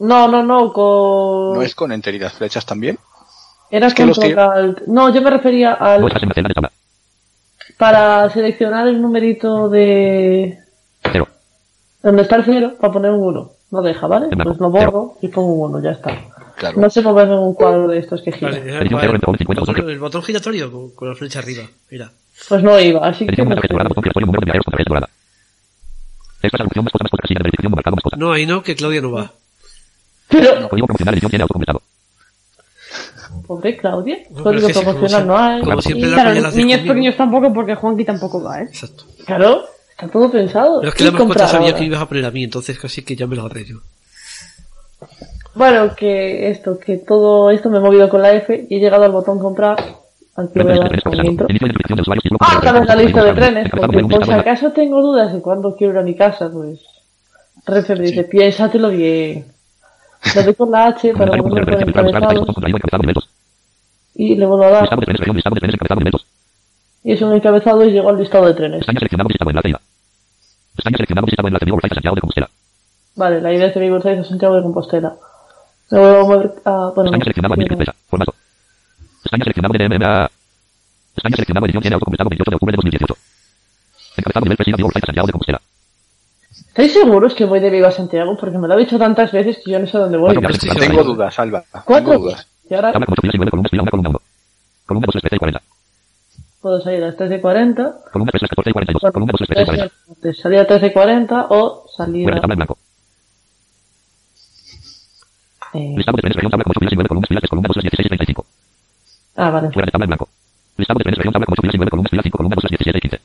No, 0.00 0.26
no, 0.26 0.42
no, 0.42 0.72
con... 0.72 1.54
¿No 1.54 1.62
es 1.62 1.76
con 1.76 1.92
enter 1.92 2.12
y 2.16 2.18
las 2.18 2.32
flechas 2.32 2.66
también? 2.66 2.98
Era 3.70 3.86
es 3.86 3.94
que 3.94 4.04
los 4.04 4.18
control 4.18 4.38
alt. 4.38 4.80
No, 4.88 5.14
yo 5.14 5.22
me 5.22 5.30
refería 5.30 5.74
al... 5.74 6.04
Para 7.78 8.28
seleccionar 8.30 8.88
el 8.88 9.00
numerito 9.00 9.68
de... 9.68 10.58
0. 11.04 11.28
Donde 12.02 12.22
está 12.22 12.36
el 12.36 12.44
cero, 12.44 12.74
para 12.80 12.92
poner 12.92 13.12
un 13.12 13.22
1. 13.22 13.50
No 13.70 13.82
deja, 13.82 14.06
¿vale? 14.08 14.28
Pues 14.42 14.58
lo 14.58 14.70
borro 14.70 15.14
y 15.22 15.28
pongo 15.28 15.54
un 15.54 15.74
1, 15.76 15.82
ya 15.84 15.92
está. 15.92 16.10
Claro. 16.56 16.80
No 16.80 16.88
sé 16.90 17.02
mover 17.02 17.26
en 17.28 17.34
un 17.34 17.54
cuadro 17.54 17.88
de 17.88 17.98
estos 17.98 18.22
que 18.22 18.32
gira. 18.32 18.50
Vale, 18.50 18.62
era 18.62 18.78
Edición 18.80 18.86
igual. 18.86 19.00
cero 19.02 19.14
entre 19.14 19.30
11 19.30 19.36
y 19.36 19.44
50 19.44 19.60
botón- 19.60 19.74
botón. 19.76 19.90
el 19.90 19.98
botón 19.98 20.22
giratorio 20.22 20.72
con, 20.72 20.90
con 20.90 21.08
la 21.08 21.14
flecha 21.14 21.38
arriba. 21.40 21.64
Mira. 21.90 22.10
Pues 22.48 22.62
no 22.62 22.80
iba, 22.80 23.06
así 23.06 23.26
que... 23.26 23.36
No 23.36 23.44
una 23.44 23.54
tarjeta 23.56 23.72
sé. 23.72 23.74
dorada 23.74 23.88
botón 23.88 24.02
creatorio 24.02 24.26
número 24.26 24.40
de 24.40 24.44
viajeros 24.46 24.64
con 24.64 24.72
tarjeta 24.72 24.88
dorada. 24.90 25.08
Esta 26.42 26.56
es 26.56 26.60
la 26.60 26.66
opción 26.66 26.84
mascota 26.84 27.04
mascota 27.04 27.22
casilla 27.22 27.38
de 27.38 27.42
verificación 27.44 27.70
no 27.70 27.76
marcado 27.76 27.96
mascota. 27.96 28.16
No, 28.16 28.32
ahí 28.32 28.46
no, 28.46 28.62
que 28.62 28.74
Claudia 28.76 29.00
no 29.00 29.12
va. 29.12 29.32
Pero, 30.28 30.68
Código 30.68 30.86
promocional 30.86 31.14
edición 31.14 31.30
tiene 31.30 31.42
autocompletado. 31.42 31.82
pobre 33.46 33.76
Claudia, 33.76 34.18
No, 34.30 34.42
código 34.42 34.60
es 34.60 34.66
que 34.68 34.74
sí, 34.74 34.84
como 34.84 34.92
promocional 34.92 35.26
no 35.26 35.36
hay. 35.38 35.52
siempre- 35.54 35.70
como 35.70 35.82
siempre 35.82 36.08
la 36.10 36.14
Claro, 36.40 36.50
niños 36.56 36.80
pequeños 36.80 37.16
tampoco, 37.16 37.52
porque 37.52 37.74
Juanqui 37.74 38.04
tampoco 38.04 38.42
va, 38.42 38.60
¿eh? 38.60 38.64
Exacto. 38.68 39.04
Claro, 39.26 39.64
está 39.90 40.08
todo 40.08 40.30
pensado. 40.30 40.80
Pero 40.80 40.88
es 40.90 40.94
que 40.94 41.04
¿Qué 41.04 41.10
la 41.10 41.18
mascota 41.18 41.48
sabía 41.48 41.66
ahora? 41.68 41.78
que 41.78 41.84
ibas 41.84 42.00
a 42.00 42.08
poner 42.08 42.24
a 42.26 42.30
mí, 42.30 42.44
entonces 42.44 42.78
casi 42.78 43.02
que 43.02 43.16
ya 43.16 43.26
me 43.26 43.36
lo 43.36 43.42
ahorré 43.42 43.64
yo. 43.64 43.78
Bueno, 45.54 45.94
que 45.94 46.50
esto, 46.50 46.78
que 46.78 46.98
todo 46.98 47.50
esto 47.50 47.70
me 47.70 47.78
he 47.78 47.80
movido 47.80 48.08
con 48.08 48.22
la 48.22 48.32
F 48.32 48.66
y 48.68 48.76
he 48.76 48.80
llegado 48.80 49.04
al 49.04 49.12
botón 49.12 49.38
comprar. 49.38 49.76
Al 50.36 50.50
que 50.50 50.62
voy 50.64 50.72
a 50.72 50.80
dar 50.80 51.02
con 51.02 51.24
intro. 51.24 51.46
Ah, 52.40 52.72
vez 52.72 52.86
la 52.88 52.96
lista 52.96 53.22
de 53.22 53.32
trenes, 53.34 53.70
porque 53.70 54.00
por 54.00 54.26
si 54.26 54.32
acaso 54.32 54.72
tengo 54.72 55.00
dudas 55.00 55.32
de 55.32 55.40
cuándo 55.40 55.76
quiero 55.76 55.92
ir 55.92 55.98
a 56.00 56.02
mi 56.02 56.16
casa, 56.16 56.50
pues. 56.50 56.80
Renfe 57.66 57.94
dice, 57.94 58.24
piénsatelo 58.24 58.90
bien. 58.90 59.46
Le 60.34 60.42
doy 60.42 60.54
con 60.54 60.70
la 60.72 60.86
H 60.86 61.12
para 61.16 61.40
volver 61.40 61.42
con 61.42 61.58
el 61.58 61.66
referencia, 61.66 61.92
claro, 61.92 62.08
encabezado 62.08 62.34
texto, 62.34 62.54
contraído, 62.54 62.76
encabezado 62.76 63.00
de 63.00 63.04
eventos. 63.04 63.30
y 64.14 64.34
le 64.34 64.46
vuelvo 64.46 64.64
a 64.64 64.70
dar. 64.70 64.88
Y 67.04 67.12
es 67.12 67.22
un 67.22 67.32
encabezado 67.32 67.84
y 67.84 67.92
llego 67.92 68.08
al 68.08 68.18
listado 68.18 68.46
de 68.46 68.54
trenes. 68.54 68.84
Vale, 73.14 73.40
la 73.40 73.52
idea 73.52 73.68
es 73.68 73.74
de 73.74 73.80
mi 73.80 73.90
bolsa 73.90 74.10
a 74.10 74.24
Santiago 74.24 74.56
de 74.56 74.62
Compostela. 74.62 75.14
Me 75.90 75.98
vuelvo 75.98 76.18
a 76.18 76.22
mover 76.24 76.52
a. 76.64 76.92
Bueno, 76.94 77.10
España 77.10 77.18
no, 77.18 77.24
seleccionado, 77.24 77.54
admitir 77.54 77.78
fecha, 77.78 77.94
formato. 78.08 78.34
España 79.24 79.44
seleccionado, 79.44 79.74
NMMA. 79.74 80.30
España 81.16 81.36
seleccionado, 81.36 81.66
edición 81.66 81.82
tiene 81.82 81.94
autocompletado 81.94 82.30
28 82.30 82.50
de 82.50 82.56
octubre 82.56 82.72
de 82.72 82.76
2018. 82.76 83.16
Encabezado 84.16 84.44
nivel 84.44 84.56
Presida, 84.56 84.76
Santiago 84.76 85.26
de 85.26 85.32
Compostela. 85.32 85.60
¿Estáis 86.68 86.92
seguros 86.92 87.34
que 87.34 87.44
voy 87.44 87.60
de 87.60 87.70
Vigo 87.70 87.86
a 87.86 87.92
Santiago? 87.92 88.36
Porque 88.36 88.58
me 88.58 88.66
lo 88.66 88.74
ha 88.74 88.76
dicho 88.76 88.98
tantas 88.98 89.30
veces 89.32 89.58
que 89.64 89.72
yo 89.72 89.78
no 89.78 89.86
sé 89.86 89.98
dónde 89.98 90.18
voy. 90.18 90.34
Sí. 90.58 90.68
Tengo 90.76 91.04
dudas, 91.04 91.38
Alba. 91.38 91.62
Cuatro. 91.84 92.18
dudas. 92.18 92.46
Y 92.68 92.74
ahora 92.74 92.92
Tabla 92.92 93.06
con 93.06 93.12
8 93.12 93.20
filas 93.22 93.34
y 93.34 93.38
9 93.38 93.50
columnas, 93.50 93.70
fila 93.70 93.82
1, 93.82 93.90
columna 93.90 94.10
1. 94.10 94.20
Columna 94.86 95.06
2, 95.12 95.22
3 95.22 95.32
y 95.32 95.38
40. 95.38 95.62
puedo 96.60 96.80
salir 96.80 97.02
a 97.02 97.06
las 97.06 97.16
13.40. 97.16 97.94
Columna 98.12 98.32
3, 98.32 98.48
14 98.50 98.70
y 98.70 98.72
42. 98.72 99.02
Bueno, 99.02 99.12
Columna 99.12 99.32
2, 99.38 99.48
3 99.48 99.50
y 99.50 99.64
40. 99.64 99.94
de 100.20 100.34
salir 100.34 100.58
a 100.58 100.66
13.40 100.66 101.46
o 101.50 101.86
salir 101.94 102.24
Fuera 102.24 102.34
de 102.34 102.38
a... 102.38 102.40
tabla 102.40 102.54
en 102.54 102.58
blanco. 102.58 102.78
Eh, 105.74 105.94
Listado 105.96 106.16
de 106.16 106.22
trenes, 106.22 106.36
región, 106.36 106.50
tabla 106.50 106.64
con 106.64 106.70
8 106.72 106.80
filas 106.80 106.92
y 106.92 106.96
9 106.96 107.08
columnas, 107.08 107.28
fila 107.28 107.40
3, 107.40 107.50
columna 107.50 107.68
2, 107.68 107.82
16 107.82 108.06
y 108.06 108.08
35. 108.08 108.46
Ah, 109.36 109.50
vale. 109.50 109.70
Fuera 109.72 109.86
de 109.86 109.92
tabla 109.92 110.04
en 110.04 110.10
blanco. 110.10 110.28
Listado 110.76 110.98
de 110.98 111.02
trenes, 111.04 111.18
región, 111.18 111.32
tabla 111.32 111.46
con 111.46 111.52
8 111.54 111.62
filas 111.62 111.74
y 111.74 111.78
9 111.78 111.90
columnas, 111.90 112.10
fila 112.10 112.22
5, 112.22 112.36
columna 112.38 112.56
2, 112.56 112.70
17 112.70 112.98
y 112.98 113.00
15. 113.00 113.20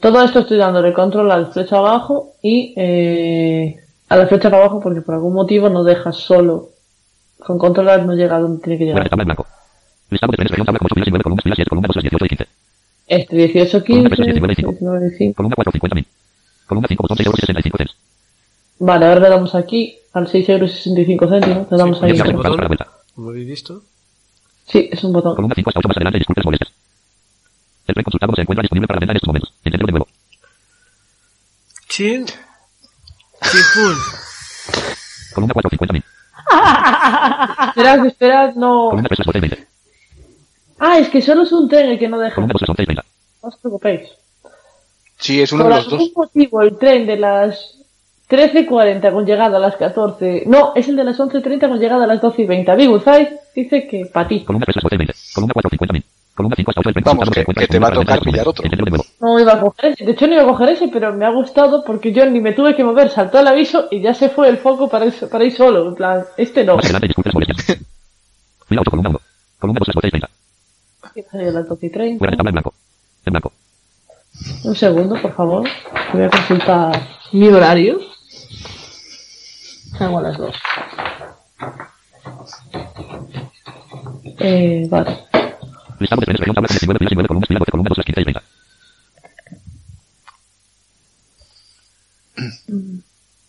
Todo 0.00 0.22
esto 0.22 0.38
estoy 0.40 0.58
dándole 0.58 0.92
control 0.92 1.30
a 1.32 1.38
la 1.38 1.46
flecha 1.46 1.78
abajo 1.78 2.32
y 2.42 2.74
eh, 2.76 3.76
a 4.08 4.16
la 4.16 4.26
flecha 4.26 4.50
para 4.50 4.62
abajo 4.62 4.80
porque 4.80 5.00
por 5.00 5.14
algún 5.14 5.32
motivo 5.34 5.68
no 5.70 5.82
deja 5.84 6.12
solo. 6.12 6.68
Con 7.38 7.58
controlar 7.58 8.04
no 8.04 8.14
llega 8.14 8.36
a 8.36 8.40
donde 8.40 8.62
tiene 8.62 8.78
que 8.78 8.84
Fuera 8.84 8.94
de 8.94 9.04
llegar. 9.04 9.10
tabla 9.10 9.22
en 9.22 9.26
blanco. 9.28 9.46
Listado 10.10 10.30
de 10.32 10.36
trenes, 10.36 10.50
región, 10.50 10.66
tabla 10.66 10.78
con 10.78 10.86
8 10.86 10.94
filas 10.94 11.08
y 11.08 11.10
9 11.10 11.22
columnas, 11.22 11.42
fila 11.42 11.54
7, 11.56 11.68
columna 11.70 11.88
2, 11.88 12.02
18 12.02 12.24
y 12.24 12.28
15. 12.28 12.46
Este 13.06 13.36
18, 13.36 13.84
Columna 13.84 14.10
15, 14.10 14.24
19, 14.24 14.54
19, 14.56 15.10
5. 15.16 15.36
Columna 15.36 15.56
4, 15.56 15.72
50.000. 15.72 16.06
Columna 16.66 16.88
5, 16.88 17.02
botón 17.02 17.16
6 17.16 17.26
euros 17.26 17.40
65 17.40 17.78
cents. 17.78 17.96
Vale, 18.78 19.06
ahora 19.06 19.20
le 19.20 19.28
damos 19.28 19.54
aquí 19.54 19.98
al 20.14 20.28
6 20.28 20.48
euros 20.48 20.70
65 20.72 21.28
céntimos. 21.28 21.70
Le 21.70 21.76
damos 21.76 21.98
Sí, 21.98 22.04
ahí. 22.06 22.18
por 22.18 22.32
botón. 22.32 22.42
para 22.52 22.62
la 22.62 22.68
vuelta. 22.68 22.88
Como 23.14 23.30
habéis 23.30 23.46
visto. 23.48 23.82
Sí, 24.66 24.88
es 24.90 25.04
un 25.04 25.12
botón. 25.12 25.34
Columna 25.34 25.54
5 25.54 25.70
hasta 25.70 25.78
8 25.80 25.88
más 25.88 25.96
adelante, 25.96 26.18
disculpas 26.18 26.44
molestas. 26.44 26.72
El 27.86 27.94
tren 27.94 28.04
consultado 28.04 28.32
se 28.34 28.40
encuentra 28.42 28.62
disponible 28.62 28.86
para 28.88 29.00
venta 29.00 29.12
en 29.12 29.16
estos 29.16 29.26
momentos. 29.28 29.52
De 29.64 29.70
nuevo. 29.92 30.06
Chin. 31.88 32.26
Columna 35.34 35.52
4, 35.52 35.70
50.000. 35.70 36.02
Esperad, 37.68 38.06
esperad, 38.06 38.54
no. 38.54 38.88
Columna 38.90 39.08
3, 39.08 39.18
las 39.18 39.26
12 39.26 39.38
y 39.38 39.40
20. 39.40 39.66
Ah, 40.78 40.98
es 40.98 41.08
que 41.08 41.20
solo 41.22 41.42
es 41.42 41.52
un 41.52 41.68
tren 41.68 41.90
el 41.90 41.98
que 41.98 42.08
no 42.08 42.18
deja. 42.18 42.34
Columna 42.36 42.52
2, 42.54 42.60
las 42.62 42.70
11 42.70 42.82
y 42.82 42.86
30. 42.86 43.04
No 43.42 43.48
os 43.48 43.56
preocupéis. 43.56 44.08
Sí, 45.18 45.40
es 45.42 45.52
uno 45.52 45.64
Por 45.64 45.72
de 45.72 45.76
los 45.78 45.84
algún 45.92 45.98
dos. 46.08 46.16
motivo, 46.16 46.62
el 46.62 46.76
tren 46.78 47.06
de 47.06 47.16
las 47.16 47.76
13.40 48.36 49.12
con 49.12 49.24
llegada 49.26 49.56
a 49.56 49.60
las 49.60 49.76
14... 49.76 50.44
No, 50.46 50.72
es 50.74 50.88
el 50.88 50.96
de 50.96 51.04
las 51.04 51.18
11.30 51.18 51.68
con 51.68 51.78
llegada 51.78 52.04
a 52.04 52.06
las 52.06 52.20
12.20. 52.20 52.76
Big 52.76 52.90
Uzai 52.90 53.38
dice 53.54 53.86
que 53.86 54.06
para 54.12 54.28
ti. 54.28 54.44
Columna 54.44 54.64
3, 54.66 54.76
las 54.76 54.82
12 54.82 54.94
y 54.94 54.98
20. 54.98 55.14
Columna 55.34 55.52
4, 55.54 55.70
50.000. 55.70 56.02
Columna 56.34 56.56
5 56.56 56.70
hasta 56.70 56.80
8 56.80 56.88
del 56.88 56.92
frente. 56.94 57.10
Vamos, 57.10 57.30
que- 57.30 57.44
que 57.44 57.66
te 57.68 57.78
va 57.78 57.88
a 57.88 57.92
tocar 57.92 58.20
pillar 58.20 58.48
otro. 58.48 58.64
No 59.20 59.38
iba 59.38 59.52
a 59.52 59.60
coger 59.60 59.92
ese. 59.92 60.04
De 60.04 60.12
hecho, 60.12 60.26
no 60.26 60.32
iba 60.34 60.42
a 60.42 60.46
coger 60.46 60.68
ese, 60.70 60.88
pero 60.88 61.12
me 61.14 61.24
ha 61.24 61.30
gustado 61.30 61.84
porque 61.84 62.12
yo 62.12 62.26
ni 62.26 62.40
me 62.40 62.52
tuve 62.52 62.74
que 62.74 62.82
mover. 62.82 63.08
Saltó 63.10 63.38
el 63.38 63.46
aviso 63.46 63.86
y 63.90 64.00
ya 64.00 64.14
se 64.14 64.28
fue 64.30 64.48
el 64.48 64.56
foco 64.58 64.88
para 64.88 65.06
ir, 65.06 65.14
para 65.30 65.44
ir 65.44 65.52
solo. 65.52 65.88
En 65.88 65.94
plan, 65.94 66.24
este 66.36 66.64
no. 66.64 66.74
Más 66.76 66.84
adelante, 66.86 67.06
disculpe 67.06 67.28
las 67.32 67.34
molestias. 67.34 67.78
Fila 68.66 68.80
8, 68.80 68.90
columna 68.90 69.10
1. 69.10 69.20
Columna 69.60 69.78
2, 69.78 69.88
las 69.88 69.94
12 69.94 70.06
y 70.08 70.10
30. 70.10 70.28
Salió 71.30 71.52
las 71.52 71.68
12 71.68 71.86
y 71.86 71.90
30. 71.90 72.18
Fuera 72.18 72.30
de 72.32 72.36
tabla 72.36 72.50
en 72.50 72.54
blanco. 72.54 72.74
En 73.26 73.32
blanco. 73.32 73.52
Un 74.64 74.74
segundo, 74.74 75.14
por 75.22 75.32
favor. 75.34 75.68
Voy 76.12 76.22
a 76.24 76.30
consultar 76.30 77.00
mi 77.32 77.46
horario. 77.48 78.00
Hago 80.00 80.18
a 80.18 80.22
las 80.22 80.36
2. 80.38 80.56
Eh, 84.40 84.86
vale. 84.90 85.18
Listado 86.00 86.20
de 86.20 86.26
trenes, 86.26 86.40
región, 86.40 86.54
tabla 86.54 86.68
39, 86.68 86.98
filas 86.98 87.12
y 87.12 87.14
9 87.14 87.28
columnas, 87.28 87.48
fila 87.48 87.58
12, 87.60 87.70
columna 87.70 87.88
2, 87.90 87.98
las 87.98 88.06
15 88.06 88.20
y 88.20 88.24
30. 88.24 88.42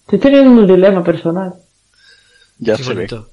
Estoy 0.05 0.19
teniendo 0.19 0.51
un 0.61 0.67
dilema 0.67 1.03
personal. 1.03 1.53
Ya 2.59 2.75
Qué 2.77 2.83
se 2.83 2.89
ve. 2.93 2.95
bonito. 3.07 3.27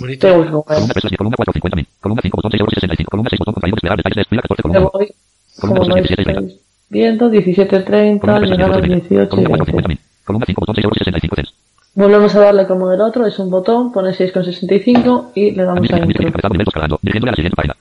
Bonito. 0.00 0.26
Tengo 0.26 0.42
que 0.44 0.50
comer. 0.50 0.64
Columna 0.66 0.92
3, 0.94 1.04
las 1.04 1.10
10, 1.10 1.18
columna 1.18 1.36
4, 1.36 1.52
50 1.52 1.76
mil. 1.76 1.88
Columna 2.00 2.22
5, 2.22 2.36
botón 2.36 2.50
6 2.50 2.60
euros 2.60 2.72
y 2.72 2.76
65. 2.80 3.10
Columna 3.10 3.30
6, 3.30 3.38
botón 3.38 3.54
contraído, 3.54 3.74
desplegar 3.76 3.96
detalles 3.98 4.16
de 4.16 4.24
fila 4.24 4.42
14, 4.42 4.56
Me 4.56 4.62
columna 4.62 4.80
1. 4.80 4.90
voy. 4.92 5.14
Columna 5.60 5.78
Como 5.78 5.78
2, 5.80 5.88
no 5.88 5.94
17 5.94 6.22
y 6.22 6.24
30. 6.24 6.40
estáis 6.40 6.60
viendo, 6.88 7.30
17.30, 7.30 8.20
Columna 8.20 8.38
3, 8.40 8.50
llegar 8.50 8.70
a 8.72 8.78
las 8.78 8.82
18 8.82 9.08
18 9.08 9.22
y 9.24 9.28
Columna 9.28 9.48
4, 9.48 9.64
50 9.66 9.88
20. 9.88 10.13
Mil. 10.24 10.44
Columna 10.44 10.46
5, 10.46 10.60
botón 10.60 10.74
6 10.74 10.84
euros 10.84 10.96
y 10.96 11.04
65 11.04 11.36
cents. 11.36 11.54
Volvemos 11.96 12.34
a 12.34 12.40
darle 12.40 12.66
como 12.66 12.88
en 12.88 12.94
el 12.94 13.00
otro, 13.02 13.24
es 13.24 13.38
un 13.38 13.50
botón, 13.50 13.92
pone 13.92 14.10
6,65 14.10 15.30
y 15.36 15.52
le 15.52 15.62
damos 15.62 15.88
a 15.92 15.98
intro. 15.98 16.26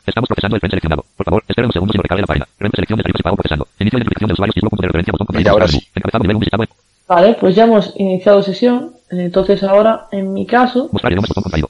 Estamos 0.05 0.27
procesando 0.27 0.55
el 0.55 0.59
frente 0.59 0.75
seleccionado. 0.75 1.03
Por 1.17 1.25
favor, 1.25 1.43
y 1.47 1.61
no 1.61 2.03
recargue 2.03 2.21
la 2.21 2.27
página. 2.27 2.47
Renfe 2.59 2.75
selección 2.75 2.97
de 2.97 3.03
tarifas 3.03 3.19
y 3.19 3.23
pago 3.23 3.35
procesando. 3.37 3.67
Inicio 3.79 3.99
de 3.99 4.05
de 4.05 4.33
usuarios, 4.33 4.53
título, 4.53 4.69
punto 4.69 4.81
de 4.83 4.87
referencia, 4.87 5.11
botón 5.13 5.27
Mira, 5.35 5.51
ahora 5.51 5.67
sí. 5.67 5.79
Encabezado 5.95 6.21
nivel 6.21 6.35
1 6.35 6.39
visitado. 6.41 6.63
Vale, 7.07 7.37
pues 7.39 7.55
ya 7.55 7.63
hemos 7.63 7.93
iniciado 7.97 8.43
sesión. 8.43 8.93
Entonces 9.09 9.63
ahora, 9.63 10.05
en 10.11 10.31
mi 10.31 10.45
caso, 10.45 10.89
Mostrar 10.91 11.11
idiomas, 11.11 11.29
botón 11.29 11.43
contraído. 11.43 11.69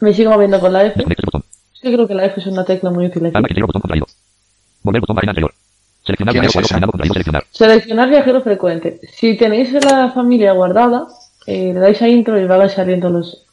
me 0.00 0.14
sigo 0.14 0.30
moviendo 0.30 0.60
con 0.60 0.72
la 0.72 0.84
F. 0.86 0.94
Desconecte 0.96 1.26
botón. 1.26 1.44
Es 1.74 1.80
que 1.80 1.92
creo 1.92 2.08
que 2.08 2.14
la 2.14 2.24
F 2.24 2.40
es 2.40 2.46
una 2.46 2.64
tecla 2.64 2.90
muy 2.90 3.04
útil 3.04 3.26
aquí. 3.26 3.54
Que 3.54 3.60
botón 3.60 3.82
contraído. 3.82 4.06
Volver 4.82 5.00
botón 5.02 5.16
página 5.16 5.32
anterior. 5.32 5.52
Seleccionar 6.08 6.32
¿Quién 6.32 6.42
viajero 6.42 6.66
seleccionar. 7.12 7.44
Seleccionar 7.50 8.42
frecuente. 8.42 8.98
Si 9.12 9.36
tenéis 9.36 9.72
la 9.84 10.10
familia 10.10 10.52
guardada, 10.52 11.06
eh, 11.46 11.72
le 11.74 11.80
dais 11.80 12.00
a 12.00 12.08
intro 12.08 12.40
y 12.40 12.46
van 12.46 12.70
saliendo 12.70 13.10
los, 13.10 13.44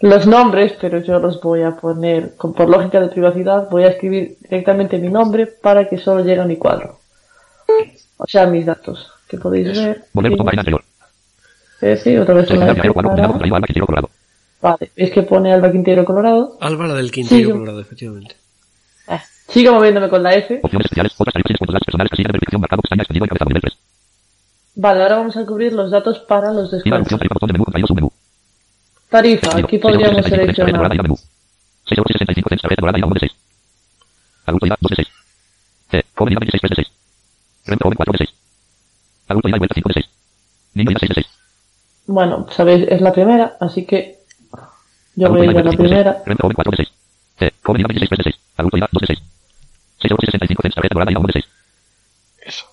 los 0.00 0.26
nombres, 0.26 0.74
pero 0.78 0.98
yo 0.98 1.18
los 1.20 1.40
voy 1.40 1.62
a 1.62 1.70
poner, 1.70 2.36
con, 2.36 2.52
por 2.52 2.68
lógica 2.68 3.00
de 3.00 3.08
privacidad, 3.08 3.70
voy 3.70 3.84
a 3.84 3.88
escribir 3.88 4.36
directamente 4.42 4.98
mi 4.98 5.08
nombre 5.08 5.46
para 5.46 5.88
que 5.88 5.96
solo 5.96 6.22
llegue 6.22 6.42
a 6.42 6.44
mi 6.44 6.56
cuadro. 6.56 6.98
O 8.18 8.26
sea, 8.26 8.44
mis 8.44 8.66
datos, 8.66 9.10
que 9.26 9.38
podéis 9.38 9.68
ver. 9.68 10.04
Volver 10.12 10.32
Sí, 10.32 10.36
botón 10.36 10.44
página 10.44 10.60
anterior. 10.60 10.84
sí, 12.02 12.16
otra 12.18 12.34
vez 12.34 12.50
la. 12.50 14.08
Vale, 14.60 14.90
es 14.96 15.10
que 15.10 15.22
pone 15.22 15.52
Alba 15.52 15.72
Quintero 15.72 16.04
Colorado. 16.04 16.58
Álvaro 16.60 16.94
del 16.94 17.10
Quintero 17.10 17.46
Sí, 17.46 17.50
Colorado, 17.50 17.80
efectivamente. 17.80 18.36
Sigo 19.48 19.74
moviéndome 19.74 20.08
con 20.08 20.22
la 20.22 20.34
F. 20.34 20.60
Opciones 20.62 20.86
especiales, 20.86 21.12
otras 21.18 21.34
personales, 21.34 22.10
casilla 22.10 22.28
de 22.28 22.32
verificación 22.32 22.60
marcado 22.60 22.82
pestaña 22.82 23.02
extendido 23.02 23.24
encabezado 23.24 23.48
nivel 23.48 23.62
3. 23.62 23.78
Vale, 24.76 25.02
ahora 25.02 25.16
vamos 25.16 25.36
a 25.36 25.46
cubrir 25.46 25.72
los 25.72 25.90
datos 25.90 26.18
para 26.20 26.52
los 26.52 26.72
opción 26.72 27.20
tarifa 29.14 29.56
aquí 29.56 29.78
podríamos 29.78 30.26
Seis 30.26 30.38
euros 30.38 30.50
y 30.50 30.58
65 30.58 30.58
cents, 30.58 30.62
tarjeta 30.62 30.80
dorada, 30.80 30.90
seleccionar. 30.90 30.94
ir 30.94 31.00
a 31.00 31.02
menú. 31.04 31.16
6 31.86 31.98
euros 31.98 32.10
y 32.10 32.12
65 32.14 32.48
cents, 32.48 32.62
tarjeta 32.62 32.80
dorada, 32.80 32.98
ir 32.98 33.04
a 33.04 33.06
uno 33.06 33.14
de 33.14 33.20
6. 33.20 33.32
Adulto 34.46 34.66
IVA, 34.66 34.76
2 34.80 34.90
de 34.90 34.96
6. 34.96 35.08
C, 35.90 36.04
joven 36.16 36.32
IVA 36.32 36.40
26, 36.40 36.60
3 36.60 36.70
de 36.70 36.76
6. 36.76 36.88
Renta 37.66 37.84
joven 37.84 37.96
4 37.96 38.12
de 38.12 38.18
6. 38.18 38.30
Adulto 39.28 39.48
IVA 39.48 39.56
y 39.56 39.60
vuelta 39.60 39.74
5 39.74 39.88
de 39.88 39.94
6. 39.94 40.06
Niño 40.74 40.90
IVA 40.90 40.98
6 40.98 41.08
de 41.08 41.14
6. 41.14 41.26
Bueno, 42.06 42.46
sabéis, 42.50 42.86
es 42.88 43.00
la 43.00 43.12
primera, 43.12 43.56
así 43.60 43.86
que 43.86 44.18
yo 45.14 45.28
voy 45.30 45.42
a 45.42 45.50
ir 45.50 45.58
a 45.58 45.62
la 45.62 45.70
primera. 45.70 46.22
Renta 46.26 46.42
joven 46.42 46.54
4 46.56 46.70
de 46.72 46.76
6. 46.76 46.88
C, 47.38 47.52
joven 47.62 47.80
IVA 47.82 47.88
26, 47.88 48.08
3 48.10 48.18
de 48.18 48.24
6. 48.32 48.36
Adulto 48.56 48.76
IVA 48.78 48.88
2 48.90 49.00
de 49.00 49.06
6. 49.06 49.22
Eso. 52.40 52.66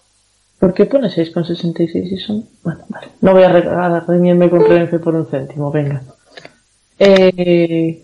¿Por 0.59 0.73
qué 0.73 0.85
pone 0.85 1.07
6,66 1.07 2.09
si 2.09 2.17
son...? 2.17 2.45
Bueno, 2.63 2.81
vale. 2.89 3.07
No 3.21 3.33
voy 3.33 3.43
a 3.43 3.49
regalar, 3.49 3.91
a 3.91 3.99
reñirme 4.01 4.49
con 4.49 4.67
Renfe 4.67 4.99
por 4.99 5.15
un 5.15 5.25
céntimo, 5.25 5.71
venga. 5.71 6.03
Eh, 6.99 8.03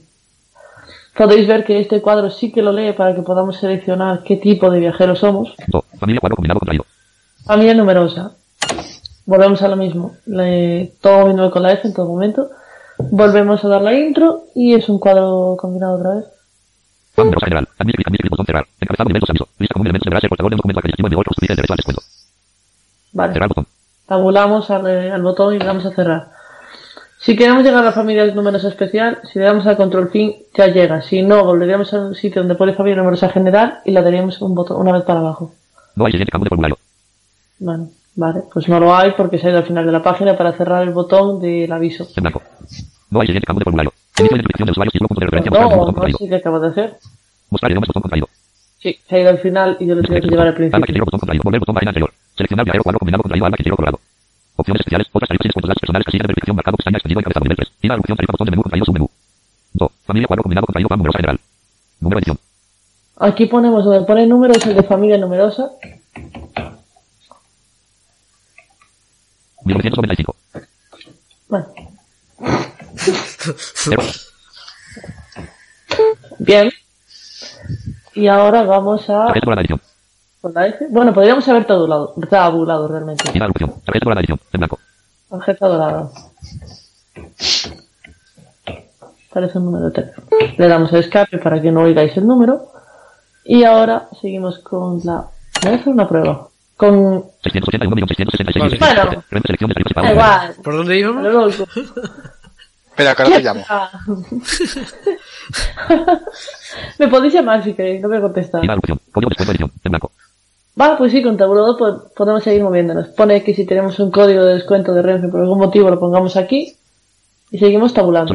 podéis 1.15 1.47
ver 1.47 1.63
que 1.65 1.79
este 1.79 2.01
cuadro 2.01 2.31
sí 2.31 2.51
que 2.51 2.63
lo 2.63 2.71
lee 2.71 2.93
para 2.93 3.13
que 3.13 3.21
podamos 3.21 3.57
seleccionar 3.57 4.23
qué 4.23 4.37
tipo 4.37 4.71
de 4.71 4.79
viajeros 4.79 5.19
somos. 5.19 5.53
2. 5.67 5.85
Familia 5.99 6.19
cuadro 6.19 6.35
combinado 6.35 6.59
contraído. 6.59 6.85
Familia 7.45 7.75
numerosa. 7.75 8.31
Volvemos 9.25 9.61
a 9.61 9.67
lo 9.67 9.75
mismo. 9.75 10.15
Le, 10.25 10.93
todo 10.99 11.19
moviéndome 11.19 11.51
con 11.51 11.61
la 11.61 11.73
F 11.73 11.87
en 11.87 11.93
todo 11.93 12.07
momento. 12.07 12.49
Volvemos 12.97 13.63
a 13.63 13.67
dar 13.67 13.81
la 13.83 13.93
intro 13.93 14.45
y 14.55 14.73
es 14.73 14.89
un 14.89 14.99
cuadro 14.99 15.55
combinado 15.59 15.97
otra 15.97 16.15
vez. 16.15 16.25
Numerosa 17.17 17.45
general. 17.45 17.67
Admite 17.79 17.95
clic, 17.97 18.07
admite 18.07 18.21
clic, 18.21 18.31
botón 18.31 18.45
cerrar. 18.45 18.65
Encabezado 18.79 19.09
2 19.09 19.29
aviso. 19.29 19.47
Lista 19.57 19.73
común 19.73 19.87
elementos 19.87 20.05
deberá 20.05 20.21
ser 20.21 20.29
portador 20.29 20.51
de 20.51 20.55
un 20.55 20.57
documento 20.57 20.79
acreditativo 20.79 21.07
en 21.07 21.09
vigor 21.11 21.25
que 21.25 21.29
justifique 21.29 21.53
el 21.53 21.57
derecho 21.57 21.73
al 21.73 21.77
descuento. 21.77 22.01
Vale. 23.13 23.33
Cerrar 23.33 23.49
botón. 23.49 23.67
tabulamos 24.05 24.69
al, 24.69 24.85
al 24.87 25.21
botón 25.21 25.55
y 25.55 25.59
le 25.59 25.65
damos 25.65 25.85
a 25.85 25.91
cerrar. 25.91 26.37
Si 27.19 27.35
queremos 27.35 27.63
llegar 27.63 27.81
a 27.81 27.85
la 27.85 27.91
familia 27.91 28.25
de 28.25 28.33
números 28.35 28.63
especial, 28.63 29.19
si 29.23 29.39
le 29.39 29.45
damos 29.45 29.65
al 29.65 29.75
control 29.75 30.09
fin, 30.09 30.35
ya 30.55 30.67
llega. 30.67 31.01
Si 31.01 31.23
no, 31.23 31.43
volveríamos 31.43 31.91
a 31.93 31.99
un 31.99 32.15
sitio 32.15 32.41
donde 32.41 32.55
pone 32.55 32.73
familia 32.73 32.97
numerosa 32.97 33.29
general 33.29 33.79
y 33.85 33.91
le 33.91 34.01
daríamos 34.03 34.39
un 34.41 34.53
botón 34.53 34.79
una 34.79 34.93
vez 34.93 35.03
para 35.03 35.19
abajo. 35.19 35.51
No 35.95 36.05
hay 36.05 36.11
siguiente 36.11 36.31
campo 36.31 36.45
de 36.45 36.49
formulario. 36.49 36.77
Bueno, 37.57 37.89
vale, 38.15 38.43
pues 38.53 38.69
no 38.69 38.79
lo 38.79 38.95
hay 38.95 39.11
porque 39.17 39.39
se 39.39 39.47
ha 39.47 39.49
ido 39.49 39.59
al 39.59 39.65
final 39.65 39.85
de 39.85 39.91
la 39.91 40.03
página 40.03 40.37
para 40.37 40.53
cerrar 40.53 40.83
el 40.83 40.91
botón 40.91 41.39
del 41.39 41.71
aviso. 41.71 42.07
En 42.15 42.21
blanco. 42.21 42.43
No 43.09 43.21
hay 43.21 43.27
siguiente 43.27 43.45
campo 43.47 43.59
de 43.59 43.63
formulario. 43.65 43.91
Inicio 44.19 44.35
de 44.35 44.35
identificación 44.41 44.65
de 44.67 44.71
usuarios, 44.71 44.91
título, 44.93 45.07
punto 45.07 45.19
de 45.21 45.25
referencia, 45.27 45.51
mostrar 45.51 45.69
No, 45.69 45.77
botón 45.77 45.87
no 45.87 45.93
contraído. 45.93 46.17
sé 46.17 46.29
qué 46.29 46.35
acabo 46.35 46.59
de 46.59 46.67
hacer. 46.67 46.97
Mostrar 47.49 47.71
idiomas, 47.71 47.87
botón 47.87 48.01
contraído. 48.01 48.27
Sí, 48.79 48.99
se 49.07 49.15
ha 49.15 49.19
ido 49.19 49.29
al 49.29 49.39
final 49.39 49.77
y 49.79 49.85
yo 49.87 49.95
lo 49.95 50.01
tengo 50.03 50.21
que 50.21 50.27
llevar 50.27 50.47
al 50.47 50.53
Alma 50.53 50.57
principio. 50.57 50.93
que 50.93 50.99
botón 51.01 51.19
contraído. 51.19 51.43
Volver 51.43 51.59
botón 51.59 51.75
página 51.75 51.89
anterior. 51.91 52.11
Seleccionar 52.35 52.65
viajero 52.65 52.83
cuadro 52.83 52.99
combinado 52.99 53.23
contraído 53.23 53.45
alma 53.45 53.57
que 53.57 53.69
colorado. 53.69 53.99
Opciones 54.57 54.79
especiales, 54.81 55.07
otras 55.13 55.27
tarifas 55.29 55.45
y 55.45 55.49
descuentos 55.49 55.69
datos 55.69 55.81
personales, 55.81 56.05
casilla 56.05 56.23
de 56.23 56.27
verificación 56.27 56.55
marcado 56.55 56.77
pestaña 56.77 56.97
extendido 56.97 57.19
encabezado 57.21 57.43
nivel 57.45 57.57
3. 57.57 57.69
Ir 57.81 57.91
a 57.91 57.95
la 57.95 57.99
opción 58.01 58.17
tarifa 58.17 58.31
botón 58.33 58.45
de 58.45 58.51
menú 58.51 58.63
contraído 58.63 58.85
submenú. 58.85 59.07
2. 59.73 59.91
Familia 60.05 60.27
cuadro 60.27 60.43
combinado 60.43 60.65
contraído 60.67 60.89
GAM 60.89 60.97
numerosa 60.99 61.17
general. 61.17 61.39
Número 62.01 62.19
edición. 62.19 62.37
Aquí 63.19 63.45
ponemos 63.47 63.85
donde 63.85 64.05
pone 64.05 64.25
número 64.27 64.53
es 64.53 64.65
el 64.65 64.75
de 64.75 64.83
familia 64.83 65.17
numerosa. 65.17 65.69
1995. 69.65 70.35
Bueno. 71.49 71.65
Bien. 76.39 76.71
Y 78.13 78.27
ahora 78.27 78.63
vamos 78.63 79.09
a 79.09 79.33
la 80.53 80.67
F. 80.67 80.87
Bueno, 80.89 81.13
podríamos 81.13 81.47
haber 81.47 81.65
tabulado, 81.65 82.13
tabulado 82.29 82.87
realmente. 82.87 83.23
Tarjeta 83.23 83.47
dorada 84.03 84.21
edición. 84.21 84.39
En 84.53 84.59
blanco. 84.59 84.79
Tarjeta 85.29 85.67
dorada. 85.67 86.09
Parece 89.33 89.57
un 89.57 89.65
número 89.65 89.85
de 89.85 89.91
teléfono. 89.91 90.27
Le 90.57 90.67
damos 90.67 90.93
a 90.93 90.99
escape 90.99 91.37
para 91.37 91.61
que 91.61 91.71
no 91.71 91.81
oigáis 91.81 92.15
el 92.17 92.25
número. 92.25 92.71
Y 93.43 93.63
ahora 93.63 94.09
seguimos 94.19 94.59
con 94.59 94.99
la... 95.03 95.27
Voy 95.63 95.71
a 95.73 95.75
hacer 95.75 95.89
una 95.89 96.07
prueba. 96.07 96.47
Con... 96.75 97.23
681.666.000. 97.43 98.79
Bueno. 98.79 99.23
Renfe 99.29 99.47
selección 99.47 99.69
de 99.69 99.73
tarifas 99.73 99.91
y 99.91 99.93
pago. 99.93 100.07
Da 100.07 100.13
igual. 100.13 100.55
¿Por 100.63 100.77
dónde 100.77 100.97
íbamos? 100.97 101.63
Espera, 102.97 103.15
que 103.15 103.23
ahora 103.23 103.37
te 103.37 103.43
llamo. 103.43 103.63
Me 106.99 107.07
podéis 107.07 107.33
llamar 107.33 107.63
si 107.63 107.73
queréis, 107.73 108.01
no 108.01 108.07
voy 108.07 108.17
a 108.17 108.21
contestar. 108.21 108.63
Ir 108.63 108.71
a 108.71 108.73
la 108.73 108.79
opción. 108.79 108.99
Código 109.11 109.29
descuento 109.29 109.51
edición. 109.51 109.71
En 109.83 109.91
blanco. 109.91 110.11
Vale, 110.75 110.95
pues 110.97 111.11
sí, 111.11 111.23
con 111.23 111.37
tabulador 111.37 111.77
po- 111.77 112.09
podemos 112.15 112.43
seguir 112.43 112.63
moviéndonos. 112.63 113.07
Pone 113.09 113.43
que 113.43 113.53
si 113.53 113.65
tenemos 113.65 113.99
un 113.99 114.11
código 114.11 114.43
de 114.43 114.55
descuento 114.55 114.93
de 114.93 115.01
Renfe 115.01 115.27
por 115.27 115.41
algún 115.41 115.59
motivo 115.59 115.89
lo 115.89 115.99
pongamos 115.99 116.37
aquí 116.37 116.75
y 117.51 117.57
seguimos 117.59 117.93
tabulando. 117.93 118.33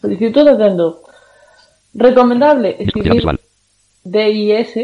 Solicitud 0.00 0.44
de. 0.44 1.02
Recomendable 1.94 2.76
escribir. 2.78 3.22
DIS 4.04 4.74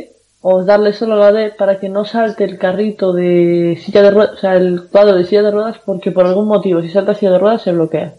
o 0.46 0.62
darle 0.62 0.92
solo 0.92 1.16
la 1.16 1.32
D 1.32 1.54
para 1.56 1.80
que 1.80 1.88
no 1.88 2.04
salte 2.04 2.44
el 2.44 2.58
carrito 2.58 3.14
de 3.14 3.80
silla 3.82 4.02
de 4.02 4.10
ruedas, 4.10 4.34
o 4.34 4.36
sea, 4.36 4.56
el 4.56 4.88
cuadro 4.92 5.16
de 5.16 5.24
silla 5.24 5.40
de 5.42 5.50
ruedas, 5.50 5.78
porque 5.86 6.10
por 6.12 6.26
algún 6.26 6.46
motivo, 6.46 6.82
si 6.82 6.90
salta 6.90 7.14
silla 7.14 7.32
de 7.32 7.38
ruedas, 7.38 7.62
se 7.62 7.72
bloquea. 7.72 8.12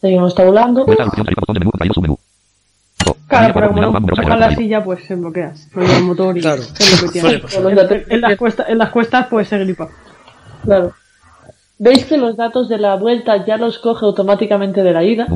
Seguimos 0.00 0.36
tabulando. 0.36 0.84
Vuelta 0.86 1.02
a 1.02 1.06
la 1.06 1.10
opción 1.10 1.26
tarifa 1.26 1.40
botón 1.40 1.54
de 1.54 1.58
menú 1.60 1.70
contraído 1.72 1.94
submenú. 1.94 2.18
2. 3.04 3.16
Claro, 3.26 3.54
pero 3.54 3.68
como 3.70 3.82
no 3.82 4.16
general. 4.16 4.38
la 4.40 4.54
silla, 4.54 4.84
pues 4.84 5.04
se 5.04 5.16
bloquea. 5.16 5.52
Porque 5.74 5.96
el 5.96 6.04
motor 6.04 6.38
y 6.38 6.40
Claro. 6.42 6.62
es 6.62 7.02
lo 7.02 7.06
que 7.08 7.12
tiene. 7.12 7.28
Suele 7.28 7.42
pasar. 7.42 7.62
Los 7.62 7.74
datos- 7.74 7.96
En, 8.06 8.12
en 8.12 8.20
las 8.20 8.36
cuestas, 8.36 8.68
en 8.68 8.78
las 8.78 8.90
cuestas, 8.90 9.26
pues 9.28 9.48
se 9.48 9.58
gripa. 9.58 9.88
Claro. 10.64 10.92
¿Veis 11.78 12.04
que 12.04 12.16
los 12.18 12.36
datos 12.36 12.68
de 12.68 12.78
la 12.78 12.94
vuelta 12.94 13.44
ya 13.44 13.56
los 13.56 13.78
coge 13.80 14.06
automáticamente 14.06 14.84
de 14.84 14.92
la 14.92 15.02
ida? 15.02 15.26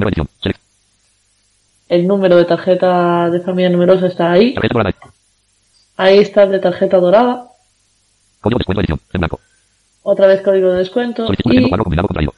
El 1.89 2.07
número 2.07 2.37
de 2.37 2.45
tarjeta 2.45 3.29
de 3.31 3.41
familia 3.41 3.71
numerosa 3.71 4.07
está 4.07 4.31
ahí. 4.31 4.55
Ahí 5.97 6.19
está 6.19 6.45
el 6.45 6.53
de 6.53 6.59
tarjeta 6.59 6.99
dorada. 6.99 7.47
Código 8.41 8.59
descuento 8.59 8.81
edición. 8.81 9.01
En 9.13 9.21
blanco. 9.21 9.41
Otra 10.03 10.27
vez 10.27 10.43
código 10.43 10.73
de 10.73 10.79
descuento. 10.79 11.27
Solicitud 11.27 11.51
de 11.51 11.63
Y 11.63 11.69
cuadro 11.69 11.85
combinado 11.85 12.09
contraído. 12.09 12.35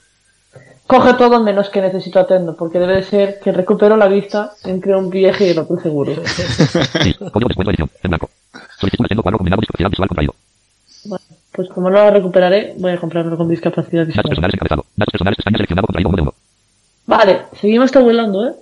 coge 0.87 1.15
todo 1.15 1.43
menos 1.43 1.71
que 1.71 1.81
necesito 1.81 2.19
atendo, 2.21 2.57
porque 2.57 2.79
debe 2.79 2.97
de 2.97 3.03
ser 3.03 3.41
que 3.41 3.53
recupero 3.53 3.97
la 3.97 4.07
vista 4.07 4.53
entre 4.65 4.95
un 4.95 5.09
viaje 5.09 5.47
y 5.47 5.51
el 5.51 5.59
otro 5.59 5.79
seguro. 5.81 6.13
Sí. 7.03 7.15
Código 7.15 7.49
descuento 7.49 7.71
edición. 7.71 7.91
En 8.03 8.11
blanco. 8.11 8.31
Solicitud 8.79 9.07
de 9.09 9.23
cuadro 9.23 9.39
combinado 9.39 9.61
discapacidad 9.61 9.91
visual 9.91 10.09
contraído. 10.09 10.35
Bueno, 11.07 11.25
pues 11.53 11.69
como 11.69 11.91
no 11.91 11.97
la 11.97 12.11
recuperaré, 12.11 12.75
voy 12.79 12.93
a 12.93 12.99
comprarlo 12.99 13.37
con 13.37 13.49
discapacidad 13.49 14.03
Datos 14.03 14.09
visual. 14.09 14.29
personales 14.29 14.55
encabezado. 14.55 14.85
Datos 14.97 15.13
personales 15.13 15.37
pestaña 15.37 15.57
seleccionado 15.57 15.87
contraído 15.87 16.09
uno 16.09 16.17
de 16.17 16.23
uno. 16.23 16.35
Vale, 17.07 17.43
seguimos 17.61 17.93
tabulando, 17.93 18.49
¿eh? 18.49 18.53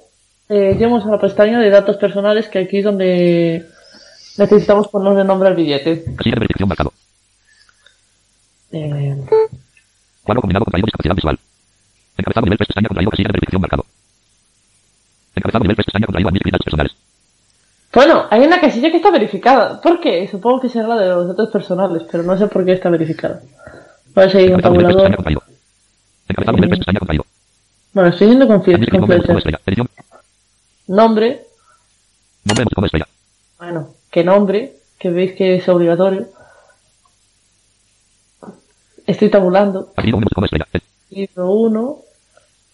eh 0.49 0.75
llegamos 0.75 1.05
a 1.07 1.11
la 1.11 1.19
pestaña 1.21 1.61
de 1.61 1.71
datos 1.71 1.97
personales, 1.97 2.49
que 2.49 2.59
aquí 2.61 2.79
es 2.79 2.85
donde 2.85 3.67
necesitamos 4.39 4.89
ponerle 4.89 5.25
nombre 5.25 5.49
al 5.49 5.57
billete. 5.57 6.05
Casilla 6.17 6.35
de 6.35 6.41
verificación 6.41 6.69
marcado. 6.69 6.93
Eh, 8.73 9.17
Cuadro 10.23 10.41
combinado 10.41 10.65
contraído 10.65 10.87
discapacidad 10.87 11.15
visual. 11.15 11.39
Encabezado 12.17 12.47
nivel 12.47 12.59
3 12.59 12.69
pestaña 12.69 12.89
contraído 12.89 13.11
casilla 13.11 13.29
de 13.29 13.33
verificación 13.33 13.61
marcado. 13.61 13.85
Encabezado 15.35 15.65
nivel 15.65 15.77
3 15.77 15.87
pestaña 15.87 16.07
contraído 16.07 16.31
datos 16.31 16.65
personales. 16.65 16.93
Bueno, 17.93 18.27
hay 18.31 18.41
una 18.41 18.61
casilla 18.61 18.91
que 18.91 18.97
está 18.97 19.11
verificada. 19.11 19.81
¿Por 19.81 20.01
qué? 20.01 20.27
Supongo 20.29 20.61
que 20.61 20.69
será 20.71 20.89
la 20.89 20.97
de 20.97 21.09
los 21.09 21.29
datos 21.29 21.51
personales, 21.51 22.05
pero 22.11 22.23
no 22.23 22.39
sé 22.39 22.47
por 22.47 22.65
qué 22.65 22.73
está 22.73 22.89
verificada. 22.89 23.41
Voy 24.15 24.25
a 24.25 24.31
seguir 24.31 24.55
un 24.55 24.61
Encabezado 24.61 24.77
nivel 24.79 24.87
3 24.87 24.97
tabulador. 24.97 25.03
pestaña 25.03 25.17
contraído. 25.17 25.43
Encabezado 26.29 26.57
nivel 26.57 26.71
3 26.71 26.79
pestaña 26.79 26.99
contraído. 26.99 27.27
Bueno, 27.93 28.09
estoy 28.09 28.29
yendo 28.29 28.47
con, 28.47 28.63
nombre. 30.87 31.47
Nombre, 32.45 32.65
bueno, 33.59 33.95
que 34.13 34.23
nombre, 34.23 34.75
que 34.99 35.11
veis 35.11 35.33
que 35.33 35.57
es 35.57 35.69
obligatorio. 35.69 36.29
Estoy 39.07 39.31
tabulando. 39.31 39.91
Libro 41.11 41.51
1. 41.51 41.99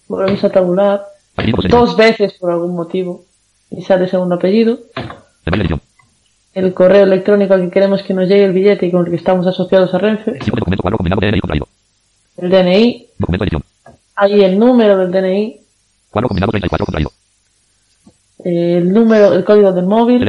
Volvemos 0.09 0.45
a 0.45 0.51
tabular. 0.51 1.05
Dos 1.71 1.97
veces 1.97 2.35
por 2.35 2.51
algún 2.51 2.75
motivo. 2.75 3.25
Y 3.71 3.83
sale 3.83 4.09
segundo 4.09 4.35
apellido. 4.35 4.81
El 6.55 6.75
correo 6.75 7.05
electrónico 7.05 7.55
al 7.55 7.63
que 7.63 7.71
queremos 7.71 8.03
que 8.03 8.15
nos 8.15 8.29
llegue 8.29 8.45
el 8.45 8.53
billete 8.53 8.87
y 8.87 8.91
con 8.91 9.05
el 9.05 9.11
que 9.11 9.17
estamos 9.17 9.47
asociados 9.47 9.95
a 9.95 9.99
Renfe. 9.99 10.39
El 12.37 12.51
DNI. 12.51 13.11
Ahí 14.17 14.43
el 14.43 14.59
número 14.59 14.99
del 14.99 15.13
DNI. 15.13 15.61
Cuadro 16.11 16.29
combinado 16.29 16.51
34 16.51 16.85
contraído. 16.85 17.13
El 18.45 18.93
número, 18.93 19.33
el 19.35 19.45
código 19.45 19.73
del 19.73 19.87
móvil. 19.87 20.29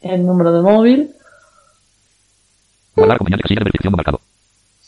El 0.00 0.24
número 0.24 0.52
de 0.52 0.62
móvil. 0.62 1.10
Guardar 2.94 3.16
acompañante 3.16 3.42
casilla 3.42 3.60
de 3.60 3.64
verificación 3.64 3.94
marcado. 3.96 4.20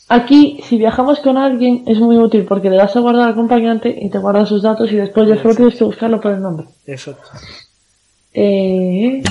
Aquí, 0.09 0.59
si 0.63 0.77
viajamos 0.77 1.19
con 1.19 1.37
alguien, 1.37 1.83
es 1.87 1.99
muy 1.99 2.17
útil 2.17 2.43
porque 2.43 2.69
le 2.69 2.75
das 2.75 2.95
a 2.97 2.99
guardar 2.99 3.23
al 3.23 3.31
acompañante 3.31 3.97
y 3.97 4.09
te 4.09 4.17
guarda 4.17 4.45
sus 4.45 4.61
datos 4.61 4.91
y 4.91 4.97
después 4.97 5.27
ya 5.27 5.41
solo 5.41 5.55
tienes 5.55 5.75
que 5.75 5.85
buscarlo 5.85 6.19
por 6.19 6.33
el 6.33 6.41
nombre. 6.41 6.67
Exacto. 6.85 7.29
Eh. 8.33 9.23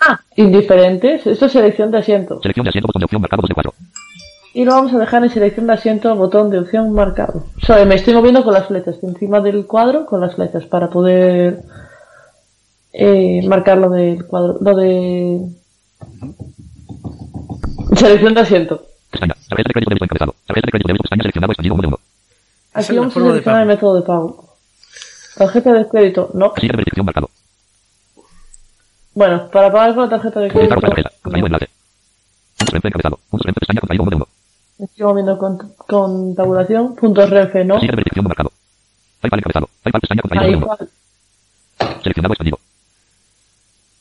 Ah, 0.00 0.20
indiferentes. 0.36 1.26
Esto 1.26 1.46
es 1.46 1.52
selección 1.52 1.90
de 1.90 1.98
asiento. 1.98 2.40
Selección 2.40 2.64
de 2.64 2.70
asiento 2.70 2.86
botón 2.86 3.00
de 3.00 3.04
opción 3.04 3.20
marcado 3.20 3.42
2 3.42 3.48
de 3.48 3.54
4. 3.54 3.74
Y 4.54 4.64
lo 4.64 4.72
vamos 4.72 4.94
a 4.94 4.98
dejar 4.98 5.22
en 5.22 5.28
selección 5.28 5.66
de 5.66 5.74
asiento, 5.74 6.16
botón 6.16 6.48
de 6.48 6.58
opción 6.58 6.90
marcado. 6.92 7.44
O 7.62 7.66
sea, 7.66 7.84
me 7.84 7.94
estoy 7.94 8.14
moviendo 8.14 8.42
con 8.42 8.54
las 8.54 8.68
flechas, 8.68 8.96
encima 9.02 9.40
del 9.40 9.66
cuadro 9.66 10.06
con 10.06 10.22
las 10.22 10.34
flechas 10.34 10.64
para 10.64 10.88
poder 10.88 11.62
eh, 12.98 13.46
marcar 13.46 13.78
lo 13.78 13.90
del 13.90 14.24
cuadro, 14.26 14.56
lo 14.60 14.74
de 14.76 15.40
selección 17.94 18.34
de 18.34 18.40
asiento. 18.40 18.82
Tarjeta 19.10 19.68
de 19.68 19.72
crédito 19.72 19.90
débito 19.90 20.04
encabezado. 20.04 20.34
Tarjeta 20.46 20.66
de 20.66 20.70
crédito 20.72 21.02
pestaña 21.02 21.22
seleccionado 21.22 21.52
expandido 21.52 21.74
1 21.74 21.82
de 21.82 21.88
1. 21.88 21.98
Esa 22.74 22.80
Aquí 22.92 22.98
vamos 22.98 23.16
a 23.16 23.20
seleccionar 23.20 23.62
el 23.62 23.68
método 23.68 23.94
de 23.96 24.02
pago. 24.02 24.54
Tarjeta 25.36 25.72
de 25.72 25.88
crédito, 25.88 26.30
no. 26.34 26.52
Casilla 26.52 26.72
de 26.72 26.76
verificación 26.78 27.06
marcado. 27.06 27.30
Bueno, 29.14 29.48
para 29.50 29.70
pagar 29.72 29.94
con 29.94 30.04
la 30.04 30.10
tarjeta 30.10 30.40
de 30.40 30.48
crédito, 30.50 30.74
Utilizar 30.74 30.78
otra 30.78 30.88
tarjeta. 30.90 31.10
Contraído 31.22 31.48
no. 31.48 31.54
enlace. 31.56 31.70
Puntos 32.58 32.72
Renfe 32.72 32.88
encabezado. 32.88 33.18
Puntos 33.30 33.46
Renfe 33.46 33.60
pestaña 33.60 33.80
contraído 33.80 34.02
1 34.04 34.10
de 34.10 34.16
1. 34.16 34.26
me 34.78 34.84
estoy 34.86 35.06
moviendo 35.06 35.38
con, 35.38 35.58
con 35.76 36.34
tabulación, 36.34 36.94
puntos 36.96 37.30
renfe, 37.30 37.64
no. 37.64 37.74
Casilla 37.74 37.92
de 37.92 37.96
verificación 37.96 38.24
marcado. 38.26 38.52
PayPal 39.20 39.38
encabezado. 39.40 39.68
PayPal 39.82 40.00
pestaña 40.00 40.22
contraído 40.22 40.44
1 40.44 40.46
Ahí 40.46 40.50
de 40.50 40.56
1. 40.56 40.66
cual. 40.66 40.88
Seleccionado 42.02 42.32
expandido. 42.34 42.58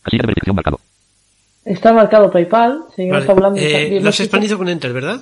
Casilla 0.05 0.21
de 0.21 0.27
verificación 0.27 0.55
marcado. 0.55 0.79
Está 1.65 1.91
marcado 1.93 2.29
PayPal, 2.31 2.83
seguimos 2.95 3.17
Vale. 3.17 3.25
tabulando. 3.27 3.59
Eh, 3.59 3.99
lo 4.01 4.09
has 4.09 4.19
expandido 4.19 4.57
con 4.57 4.69
Enter, 4.69 4.93
¿verdad? 4.93 5.21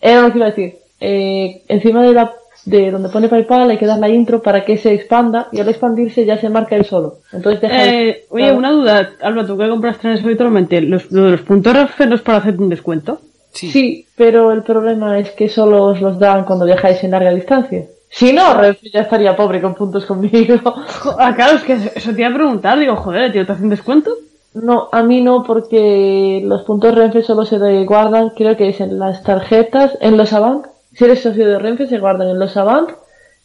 Era 0.00 0.22
lo 0.22 0.32
que 0.32 0.38
iba 0.38 0.46
a 0.46 0.50
decir. 0.50 0.74
Eh, 1.00 1.62
encima 1.68 2.02
de 2.02 2.14
la 2.14 2.32
de 2.64 2.90
donde 2.90 3.10
pone 3.10 3.28
PayPal 3.28 3.70
hay 3.70 3.78
que 3.78 3.86
dar 3.86 3.98
la 4.00 4.08
intro 4.08 4.42
para 4.42 4.64
que 4.64 4.76
se 4.76 4.92
expanda 4.92 5.46
y 5.52 5.60
al 5.60 5.68
expandirse 5.68 6.24
ya 6.24 6.36
se 6.40 6.48
marca 6.48 6.74
él 6.74 6.84
solo. 6.84 7.18
Entonces 7.32 7.60
deja 7.60 7.76
de- 7.84 8.08
Eh, 8.08 8.24
oye, 8.30 8.50
una 8.52 8.72
duda, 8.72 9.10
Alba, 9.20 9.46
tú 9.46 9.56
que 9.56 9.68
compras 9.68 9.98
trenes 9.98 10.24
habitualmente, 10.24 10.80
¿los, 10.80 11.12
los 11.12 11.42
puntos 11.42 11.72
RF 11.74 12.06
no 12.06 12.16
es 12.16 12.22
para 12.22 12.38
hacer 12.38 12.58
un 12.60 12.68
descuento? 12.70 13.20
Sí. 13.52 13.70
Sí, 13.70 14.06
pero 14.16 14.50
el 14.50 14.62
problema 14.64 15.18
es 15.20 15.30
que 15.30 15.48
solo 15.48 15.84
os 15.84 16.00
los 16.00 16.18
dan 16.18 16.44
cuando 16.44 16.64
viajáis 16.64 17.04
en 17.04 17.12
larga 17.12 17.30
distancia. 17.32 17.84
Si 18.08 18.32
no, 18.32 18.54
Renfe 18.54 18.90
ya 18.90 19.00
estaría 19.00 19.36
pobre 19.36 19.60
con 19.60 19.74
puntos 19.74 20.06
conmigo. 20.06 20.74
Ah, 21.18 21.34
claro, 21.34 21.56
es 21.56 21.64
que 21.64 21.74
eso 21.94 22.12
te 22.12 22.20
iba 22.20 22.30
a 22.30 22.34
preguntar, 22.34 22.78
digo, 22.78 22.96
joder, 22.96 23.32
tío, 23.32 23.44
¿te 23.44 23.52
hacen 23.52 23.68
descuento? 23.68 24.10
No, 24.54 24.88
a 24.90 25.02
mí 25.02 25.20
no, 25.20 25.42
porque 25.42 26.40
los 26.42 26.62
puntos 26.62 26.94
Renfe 26.94 27.22
solo 27.22 27.44
se 27.44 27.58
guardan, 27.84 28.30
creo 28.30 28.56
que 28.56 28.70
es 28.70 28.80
en 28.80 28.98
las 28.98 29.22
tarjetas, 29.22 29.98
en 30.00 30.16
los 30.16 30.32
Avant. 30.32 30.66
Si 30.94 31.04
eres 31.04 31.22
socio 31.22 31.46
de 31.46 31.58
Renfe, 31.58 31.86
se 31.86 31.98
guardan 31.98 32.30
en 32.30 32.38
los 32.38 32.56
Avant 32.56 32.90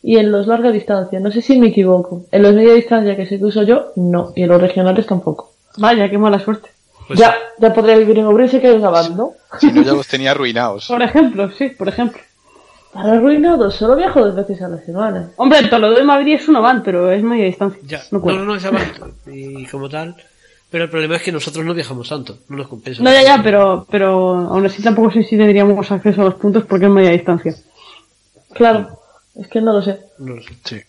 y 0.01 0.17
en 0.17 0.31
los 0.31 0.47
larga 0.47 0.71
distancia. 0.71 1.19
No 1.19 1.31
sé 1.31 1.41
si 1.41 1.59
me 1.59 1.67
equivoco. 1.67 2.23
En 2.31 2.43
los 2.43 2.53
media 2.53 2.73
distancia 2.73 3.17
que 3.17 3.25
sé 3.25 3.39
que 3.39 3.45
uso 3.45 3.63
yo, 3.63 3.91
no. 3.97 4.31
Y 4.35 4.43
en 4.43 4.49
los 4.49 4.61
regionales 4.61 5.05
tampoco. 5.05 5.51
Vaya, 5.77 6.09
qué 6.09 6.17
mala 6.17 6.39
suerte. 6.39 6.69
Pues 7.07 7.19
ya, 7.19 7.35
ya 7.59 7.73
podría 7.73 7.97
vivir 7.97 8.19
en 8.19 8.25
Ourense 8.25 8.61
que 8.61 8.67
hay 8.67 8.75
un 8.75 8.85
Avant, 8.85 9.15
¿no? 9.15 9.33
Si 9.59 9.69
no, 9.71 9.81
ya 9.81 9.91
los 9.91 10.07
tenía 10.07 10.31
arruinados. 10.31 10.87
Por 10.87 11.01
ejemplo, 11.01 11.51
sí, 11.51 11.69
por 11.69 11.89
ejemplo. 11.89 12.21
Para 12.93 13.13
arruinados, 13.13 13.75
solo 13.75 13.95
viajo 13.95 14.19
dos 14.25 14.35
veces 14.35 14.61
a 14.61 14.67
la 14.67 14.77
semana. 14.79 15.31
Hombre, 15.37 15.67
Toledo 15.69 15.93
de 15.93 16.03
Madrid 16.03 16.35
es 16.35 16.47
una 16.49 16.59
van, 16.59 16.83
pero 16.83 17.11
es 17.11 17.23
media 17.23 17.45
distancia. 17.45 17.81
Ya. 17.85 18.01
No 18.11 18.19
No, 18.19 18.33
no, 18.33 18.45
no, 18.45 18.55
es 18.55 18.65
abasto. 18.65 19.11
Y 19.27 19.65
como 19.67 19.87
tal. 19.89 20.15
Pero 20.69 20.85
el 20.85 20.89
problema 20.89 21.15
es 21.17 21.21
que 21.21 21.31
nosotros 21.31 21.65
no 21.65 21.73
viajamos 21.73 22.07
tanto. 22.07 22.37
No 22.49 22.57
nos 22.57 22.67
compensa. 22.67 23.03
No, 23.03 23.11
ya, 23.11 23.23
ya, 23.23 23.41
pero, 23.43 23.85
pero 23.89 24.35
aún 24.35 24.65
así 24.65 24.81
tampoco 24.81 25.11
sé 25.11 25.23
si 25.23 25.37
tendríamos 25.37 25.89
acceso 25.91 26.21
a 26.21 26.25
los 26.25 26.35
puntos 26.35 26.65
porque 26.65 26.85
es 26.85 26.91
media 26.91 27.11
distancia. 27.11 27.55
Claro, 28.53 28.87
es 29.35 29.47
que 29.47 29.61
no 29.61 29.73
lo 29.73 29.81
sé. 29.81 29.99
No 30.19 30.35
lo 30.35 30.41
sé. 30.41 30.49
Sí. 30.63 30.81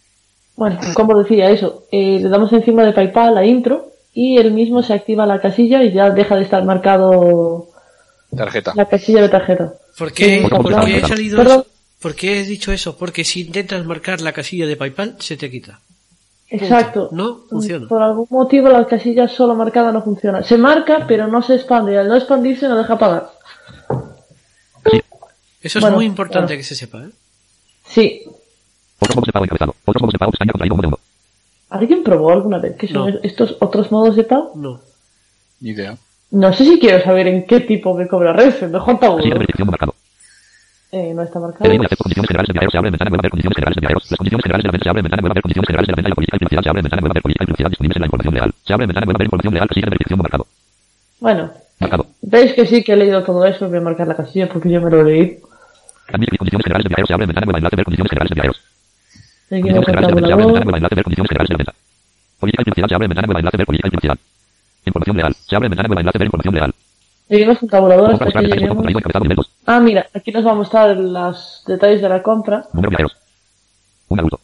Bueno, 0.57 0.79
como 0.95 1.19
decía 1.19 1.51
eso, 1.51 1.85
eh, 1.91 2.21
le 2.21 2.29
damos 2.29 2.53
encima 2.53 2.85
de 2.85 2.93
PayPal 2.93 3.35
la 3.35 3.45
intro 3.45 3.87
y 4.13 4.39
él 4.39 4.53
mismo 4.53 4.83
se 4.83 4.93
activa 4.93 5.27
la 5.27 5.41
casilla 5.41 5.83
y 5.83 5.93
ya 5.93 6.11
deja 6.11 6.37
de 6.37 6.43
estar 6.43 6.65
marcado 6.65 7.69
Tarjeta. 8.37 8.73
la 8.75 8.87
casilla 8.87 9.23
de 9.23 9.29
tarjeta. 9.29 9.73
¿Por 9.99 10.13
qué, 10.13 10.43
Sí, 10.43 10.49
por 10.49 10.85
qué 10.85 10.97
he 10.99 11.01
salido 11.01 11.39
Perdón. 11.39 11.65
¿Por 12.03 12.15
qué 12.17 12.41
he 12.41 12.45
dicho 12.45 12.73
eso? 12.73 12.97
Porque 12.97 13.25
si 13.25 13.43
intentas 13.43 13.85
marcar 13.87 14.21
la 14.21 14.33
casilla 14.33 14.67
de 14.67 14.77
PayPal, 14.77 15.17
se 15.21 15.37
te 15.37 15.51
quita. 15.51 15.81
Exacto. 16.49 17.09
No 17.13 17.43
funciona. 17.49 17.89
Por 17.89 18.03
algún 18.03 18.27
motivo 18.29 18.69
la 18.69 18.87
casilla 18.87 19.29
solo 19.29 19.55
marcada 19.55 19.93
no 19.93 20.03
funciona. 20.03 20.43
Se 20.43 20.59
marca, 20.59 21.07
pero 21.09 21.29
no 21.29 21.41
se 21.43 21.55
expande 21.55 21.95
y 21.95 21.97
al 21.97 22.09
no 22.09 22.17
expandirse 22.17 22.69
no 22.69 22.77
deja 22.77 22.99
pagar. 22.99 23.31
Eso 25.63 25.79
es 25.79 25.83
Bueno, 25.83 25.97
muy 25.97 26.07
importante 26.07 26.57
que 26.57 26.65
se 26.65 26.75
sepa, 26.75 27.05
¿eh? 27.05 27.11
Sí. 27.87 28.23
Otros 28.99 29.17
modos 29.17 29.27
de 29.27 29.33
pago 29.33 29.45
encabezado. 29.45 29.75
Otros 29.85 30.03
modos 30.03 30.13
de 30.13 30.19
pago 30.19 30.33
pestaña 30.33 30.53
contraído 30.53 30.75
1 30.75 30.83
de 30.83 30.89
1. 30.89 30.99
¿Alguien 31.71 32.03
probó 32.03 32.33
alguna 32.33 32.59
vez 32.59 32.77
qué 32.77 32.89
son 32.89 33.13
No. 33.15 33.19
estos 33.23 33.57
otros 33.61 33.91
modos 33.93 34.17
de 34.17 34.25
pago? 34.25 34.53
No. 34.57 34.81
Ni 35.61 35.71
idea. 35.71 35.97
No 36.33 36.53
sé 36.53 36.65
si 36.65 36.79
quiero 36.81 37.03
saber 37.05 37.29
en 37.29 37.47
qué 37.47 37.61
tipo 37.61 37.95
me 37.95 38.09
cobra 38.09 38.33
Renfe. 38.33 38.67
Mejor 38.67 38.99
Casilla 38.99 39.35
de 39.39 39.65
marcado. 39.65 39.95
Eh, 40.93 41.15
no 41.15 41.23
está 41.23 41.41
marcado. 41.41 41.65
De 41.71 41.77
acceso 41.77 42.05
condiciones 42.05 42.29
generales 42.29 42.49
de 42.49 42.53
viajeros. 42.53 42.73
Se 42.73 42.79
abre 42.79 42.91
ventana 42.91 43.09
nueva 43.09 43.23
ver 43.23 43.31
condiciones 43.33 43.57
generales 43.57 43.77
de 43.77 43.81
viajeros. 43.81 44.03
Las 44.13 44.19
condiciones 44.19 44.45
generales 44.45 44.63
de 44.63 44.69
la 44.69 44.73
venta 44.73 44.85
se 44.85 44.91
abre 44.93 45.03
ventana 45.03 45.21
nueva 45.23 45.35
ver 45.35 45.43
condiciones 45.43 45.67
generales 45.73 45.87
de 45.89 45.93
la 45.93 45.97
venta 45.97 46.09
y 46.09 46.13
la 46.13 46.19
política 46.21 46.37
y 46.37 46.41
publicidad. 46.45 46.63
Se 46.63 46.69
abre 46.69 46.83
ventana 46.83 47.01
nueva 47.01 47.15
ver 47.17 47.23
política 47.23 47.43
y 47.43 47.47
publicidad 47.49 47.71
disponibles 47.73 47.97
en 47.97 48.03
la 48.03 48.07
información 48.13 48.35
legal. 48.37 48.51
Se 48.61 48.73
abre 48.77 48.85
ventana 48.87 49.05
nueva 49.07 49.19
ver 49.19 49.27
información 49.27 49.53
legal. 49.57 49.69
Casilla 49.73 49.87
de 49.87 49.91
verificación 49.93 50.19
marcado. 50.21 50.45
Bueno, 51.21 51.43
Marcado. 51.81 52.05
veis 52.21 52.53
que 52.53 52.65
sí 52.67 52.85
que 52.85 52.93
he 52.93 52.97
leído 53.01 53.25
todo 53.25 53.41
eso. 53.47 53.69
Voy 53.73 53.79
a 53.79 53.81
marcar 53.81 54.07
la 54.07 54.17
casilla 54.21 54.47
porque 54.53 54.69
yo 54.69 54.81
me 54.85 54.91
lo 54.93 55.01
leí. 55.03 55.41
Admitir 56.13 56.37
condiciones 56.37 56.65
generales 56.69 56.85
de 56.85 56.89
viajeros. 56.93 57.09
Se 57.09 57.15
abre 57.17 57.25
ventana 57.27 57.45
nueva 57.49 57.59
enlace 57.59 57.77
ver 57.77 57.85
condiciones 57.89 58.11
generales 58.13 58.31
de 58.31 58.37
viajeros. 58.37 58.59
Seguimos 59.49 59.73
Condiciones 59.73 59.87
con 59.89 59.95
generales 59.97 60.13
de 60.13 60.21
venta. 60.21 60.29
Se 60.29 60.37
abre 60.37 60.45
ventana 60.45 60.61
tabulador. 60.61 60.65
nueva 60.69 60.77
enlace 60.77 60.95
ver 60.95 61.05
condiciones 61.09 61.31
generales 61.33 61.49
de 61.49 61.57
venta. 61.57 61.73
Política 62.37 62.61
y 62.61 62.65
publicidad. 62.69 62.89
Se 62.89 62.95
abre 62.95 63.09
ventana 63.09 63.27
nueva 63.33 63.41
enlace 63.41 63.57
ver 63.57 63.67
política 63.67 63.89
y 63.89 63.93
publicidad. 63.97 64.19
Información 64.85 65.17
legal. 65.17 65.33
Se 65.49 65.57
abre 65.57 65.69
ventana 65.73 65.89
nueva 65.89 66.01
enlace 66.05 66.19
ver 66.21 66.27
información 66.29 66.55
legal. 66.55 66.73
Seguimos 67.33 67.59
con 67.61 67.69
tabulador 67.71 68.11
Compra 68.11 68.27
hasta 68.29 68.41
que 68.41 68.45
comprar 68.45 68.45
detalles 68.45 68.61
lleguemos. 68.61 68.77
contraído 68.77 68.99
encabezado 68.99 69.25
nivel 69.25 69.37
2. 69.37 69.51
Ah, 69.65 69.81
mira, 69.81 70.07
aquí 70.13 70.33
nos 70.33 70.47
va 70.47 70.51
a 70.51 70.55
mostrar 70.55 70.97
los 70.99 71.65
detalles 71.67 72.03
de 72.03 72.09
la 72.11 72.23
compra. 72.23 72.67
Número. 72.75 73.09
Un 74.09 74.19
adulto. 74.19 74.41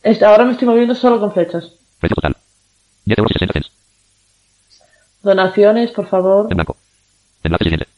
Este, 0.00 0.24
ahora 0.24 0.44
me 0.44 0.52
estoy 0.52 0.68
moviendo 0.68 0.94
solo 0.94 1.18
con 1.18 1.32
flechas. 1.32 1.72
Precio 1.98 2.14
total. 2.14 2.36
10 3.06 3.18
euros 3.18 3.32
y 3.32 3.34
60 3.34 3.52
cents. 3.54 3.70
Donaciones, 5.24 5.90
por 5.90 6.06
favor. 6.06 6.46
En 6.50 6.56
blanco. 6.56 6.76
Enlace 7.42 7.64
siguiente. 7.64 7.88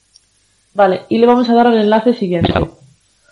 Vale, 0.72 1.02
y 1.10 1.18
le 1.18 1.26
vamos 1.26 1.50
a 1.50 1.54
dar 1.54 1.66
al 1.66 1.76
enlace 1.76 2.14
siguiente. 2.14 2.46
Listado. 2.48 2.72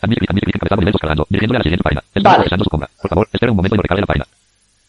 Admite 0.03 0.19
clic, 0.21 0.31
admite 0.33 0.45
clic, 0.45 0.55
encabezado 0.57 0.81
nivel 0.83 0.95
escalando. 0.97 1.27
Dirigiéndole 1.31 1.57
a 1.57 1.61
la 1.61 1.63
siguiente 1.65 1.83
página. 1.83 2.03
Está 2.15 2.29
Vale. 2.29 2.37
procesando 2.37 2.65
su 2.65 2.69
compra. 2.71 2.91
Por 3.01 3.09
favor, 3.09 3.29
espera 3.33 3.53
un 3.53 3.57
momento 3.57 3.75
y 3.75 3.79
no 3.79 3.83
recargue 3.83 4.03
la 4.03 4.07
página. 4.07 4.27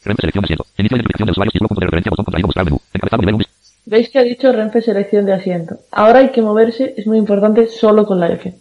Selección 0.03 0.41
de 0.41 0.45
asiento. 0.45 0.65
Inicio 0.77 0.97
de 0.97 0.99
identificación 0.99 1.25
de 1.27 1.31
usuario, 1.31 1.51
título, 1.51 1.67
punto 1.69 1.79
de 1.79 1.85
referencia, 1.87 2.09
botón 2.09 2.25
contraído, 2.25 2.47
mostrar 2.47 2.65
menú. 2.65 2.81
Encabezado 2.93 3.21
nivel 3.21 3.35
1. 3.35 3.45
¿Veis 3.85 4.09
que 4.09 4.19
ha 4.19 4.23
dicho 4.23 4.51
Renfe 4.51 4.81
selección 4.81 5.25
de 5.25 5.33
asiento? 5.33 5.77
Ahora 5.91 6.19
hay 6.19 6.29
que 6.29 6.41
moverse, 6.41 6.95
es 6.97 7.05
muy 7.05 7.17
importante, 7.17 7.67
solo 7.67 8.05
con 8.05 8.19
la 8.19 8.29
F. 8.29 8.55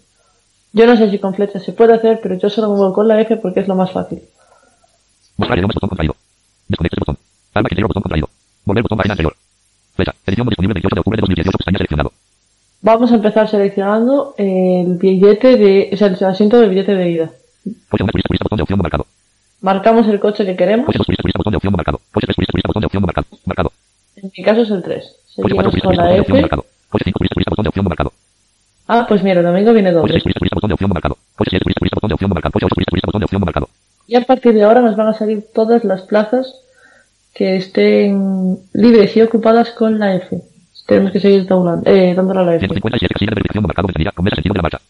Yo 0.72 0.86
no 0.86 0.96
sé 0.96 1.10
si 1.10 1.18
con 1.18 1.34
flechas 1.34 1.62
se 1.62 1.72
puede 1.72 1.94
hacer, 1.94 2.20
pero 2.22 2.34
yo 2.36 2.50
solo 2.50 2.70
me 2.70 2.76
muevo 2.76 2.92
con 2.92 3.08
la 3.08 3.20
F 3.20 3.36
porque 3.36 3.60
es 3.60 3.68
lo 3.68 3.74
más 3.74 3.90
fácil. 3.90 4.22
Mostrar 5.36 5.58
idiomas, 5.58 5.74
botón 5.74 5.88
contraído. 5.88 6.14
Desconecte 6.68 7.00
botón. 7.00 7.16
Palma 7.52 7.68
interior, 7.70 7.88
botón 7.88 8.02
contraído. 8.02 8.28
Volver, 8.64 8.82
botón 8.82 8.98
página 8.98 9.12
anterior. 9.12 9.34
Fecha. 9.96 10.12
Edición 10.26 10.48
disponible 10.48 10.74
28 10.74 10.94
de 10.94 11.00
octubre 11.00 11.16
de 11.16 11.20
2018, 11.20 11.58
pestaña 11.58 11.78
seleccionado. 11.78 12.12
Vamos 12.82 13.12
a 13.12 13.14
empezar 13.14 13.48
seleccionando 13.48 14.34
el 14.36 14.98
billete 14.98 15.56
de, 15.56 15.90
o 15.92 15.96
sea, 15.96 16.08
el 16.08 16.24
asiento 16.24 16.60
del 16.60 16.70
billete 16.70 16.94
de 16.94 17.08
ida. 17.08 17.30
Coche 17.88 18.04
1 18.04 18.12
turista, 18.12 18.28
turista, 18.28 18.44
botón 18.44 18.56
de 18.58 18.62
opción 18.62 18.78
marcado. 18.78 19.06
Marcamos 19.62 20.06
el 20.08 20.20
coche 20.20 20.44
que 20.44 20.54
queremos. 20.54 20.84
Coche 20.86 20.98
2 20.98 21.06
turista, 21.06 21.22
turista, 21.22 21.38
botón 21.38 21.52
de 21.52 21.56
opción 21.56 21.72
marcado. 21.72 22.00
Coche 22.12 22.26
3 22.26 22.36
turista, 22.36 22.52
turista, 22.52 22.68
botón 22.68 22.80
de 22.80 22.86
opción 22.86 23.02
marcado. 23.02 23.26
Marcado. 23.46 23.72
En 24.24 24.30
mi 24.36 24.42
caso 24.44 24.62
es 24.62 24.70
el 24.70 24.82
3. 24.82 25.04
Coche 25.36 25.54
4 25.54 25.70
Seguimos 25.70 25.70
turista, 25.70 25.88
con 25.88 25.94
turista, 25.94 26.06
la 26.06 26.10
botón 26.10 26.14
de 26.14 26.20
opción 26.20 26.34
no 26.34 26.38
F. 26.38 26.42
marcado. 26.42 26.64
Coche 26.90 27.04
5 27.04 27.18
turista, 27.18 27.34
turista, 27.34 27.50
botón 27.50 27.64
de 27.64 27.68
opción 27.68 27.84
no 27.84 27.88
marcado. 27.90 28.12
Ah, 28.86 29.06
pues 29.08 29.22
mira, 29.22 29.40
el 29.40 29.46
domingo 29.46 29.72
viene 29.72 29.92
doble. 29.92 30.12
6 30.12 30.22
turista, 30.22 30.38
turista, 30.40 30.56
botón 30.56 30.68
de 30.68 30.74
opción 30.74 30.88
no 30.88 30.94
marcado. 30.94 31.14
Coche 31.36 31.50
7 31.50 31.62
turista, 31.64 31.78
turista, 31.80 31.96
botón 31.96 32.08
de 32.08 32.14
opción 32.14 32.28
no 32.30 32.34
marcado. 32.34 32.52
Coche 32.52 32.66
8 32.66 32.74
turista, 32.74 32.90
turista, 32.90 33.06
botón 33.08 33.20
de 33.20 33.24
opción 33.24 33.40
no 33.40 33.46
marcado. 33.46 33.68
Y 34.06 34.14
a 34.16 34.20
partir 34.22 34.52
de 34.54 34.62
ahora 34.62 34.80
nos 34.80 34.96
van 34.96 35.08
a 35.08 35.12
salir 35.14 35.44
todas 35.54 35.84
las 35.84 36.02
plazas 36.02 36.54
que 37.34 37.56
estén 37.56 38.58
libres 38.72 39.16
y 39.16 39.22
ocupadas 39.22 39.70
con 39.70 39.98
la 39.98 40.14
F. 40.16 40.40
Tenemos 40.86 41.10
que 41.12 41.20
seguir 41.20 41.46
taulando- 41.46 41.88
eh, 41.90 42.14
dándole 42.14 42.40
a 42.40 42.44
la 42.44 42.54
F. 42.56 42.66
157 42.66 43.14
casillas 43.14 43.30
de 43.30 43.34
verificación 43.36 43.62
no 43.62 43.68
marcado 43.68 43.86
ventanilla 43.88 44.12
con 44.12 44.24
mesa 44.24 44.36
sentido 44.36 44.52
de 44.52 44.58
la 44.58 44.62
marcha. 44.62 44.80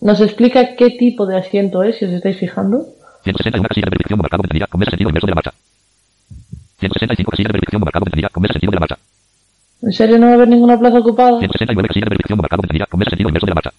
Nos 0.00 0.20
explica 0.20 0.74
qué 0.76 0.90
tipo 0.90 1.26
de 1.26 1.36
asiento 1.38 1.82
es, 1.82 1.96
si 1.96 2.04
os 2.04 2.12
estáis 2.12 2.36
fijando. 2.36 2.84
161 3.24 3.66
casillas 3.68 3.86
de 3.86 3.90
verificación 3.90 4.18
marcado 4.18 4.42
ventanilla 4.42 4.66
con 4.66 4.78
mesa 4.80 4.90
sentido 4.90 5.08
inverso 5.10 5.26
de 5.26 5.30
la 5.30 5.34
marcha. 5.36 5.52
165 6.82 7.30
casillas 7.30 7.48
de 7.48 7.52
verificación 7.54 7.80
marcado 7.80 8.04
ventanilla 8.04 8.28
con 8.28 8.42
mesa 8.42 8.52
sentido 8.54 8.70
de 8.70 8.76
la 8.76 8.80
marcha. 8.80 8.98
¿En 9.82 9.92
serio 9.92 10.18
no 10.18 10.26
va 10.26 10.32
a 10.32 10.34
haber 10.36 10.48
ninguna 10.48 10.78
plaza 10.78 10.98
ocupada? 10.98 11.38
169 11.38 11.88
casillas 11.88 12.06
de 12.06 12.10
verificación 12.10 12.38
marcado 12.38 12.62
ventanilla 12.62 12.86
con 12.86 12.98
mesa 13.00 13.10
sentido 13.10 13.28
inverso 13.28 13.46
de 13.46 13.50
la 13.50 13.54
marcha. 13.54 13.72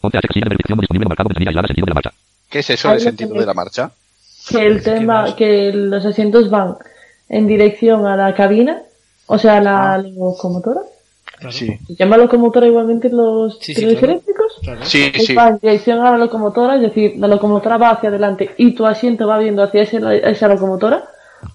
11 0.00 0.18
H 0.18 0.28
casillas 0.28 0.44
de 0.44 0.50
verificación 0.50 0.78
disponible 0.80 1.08
marcado 1.08 1.28
ventanilla 1.28 1.50
aislada 1.50 1.66
sentido 1.68 1.84
de 1.86 1.90
la 1.90 1.94
marcha. 1.94 2.12
¿Qué 2.48 2.58
es 2.60 2.70
eso 2.70 2.88
de 2.92 3.00
sentido 3.00 3.34
de 3.34 3.46
la 3.46 3.54
marcha? 3.54 3.90
Que 4.48 4.66
el 4.66 4.82
tema, 4.82 5.34
que 5.36 5.72
los 5.74 6.04
asientos 6.06 6.48
van 6.48 6.76
en 7.28 7.46
dirección 7.46 8.06
a 8.06 8.16
la 8.16 8.34
cabina, 8.34 8.80
o 9.26 9.36
sea, 9.38 9.58
a 9.58 9.60
la 9.60 9.98
locomotora. 9.98 10.80
Claro. 11.38 11.52
Sí, 11.52 11.78
¿Se 11.86 11.94
llama 11.94 12.16
locomotora 12.16 12.66
igualmente 12.66 13.10
los 13.10 13.58
Sí, 13.60 13.74
sí, 13.74 13.80
trenes 13.82 13.98
claro. 13.98 14.12
eléctricos? 14.14 14.52
Claro. 14.62 14.80
sí, 14.84 15.10
Pues 15.14 15.26
sí. 15.26 15.34
Va 15.34 15.48
en 15.48 15.58
dirección 15.58 16.00
a 16.00 16.10
la 16.12 16.16
locomotora, 16.18 16.76
es 16.76 16.82
decir, 16.82 17.12
la 17.18 17.28
locomotora 17.28 17.76
va 17.76 17.90
hacia 17.90 18.08
adelante 18.08 18.50
y 18.56 18.72
tu 18.74 18.86
asiento 18.86 19.26
va 19.28 19.38
viendo 19.38 19.62
hacia 19.62 19.82
ese- 19.82 20.00
esa 20.30 20.48
locomotora. 20.48 21.04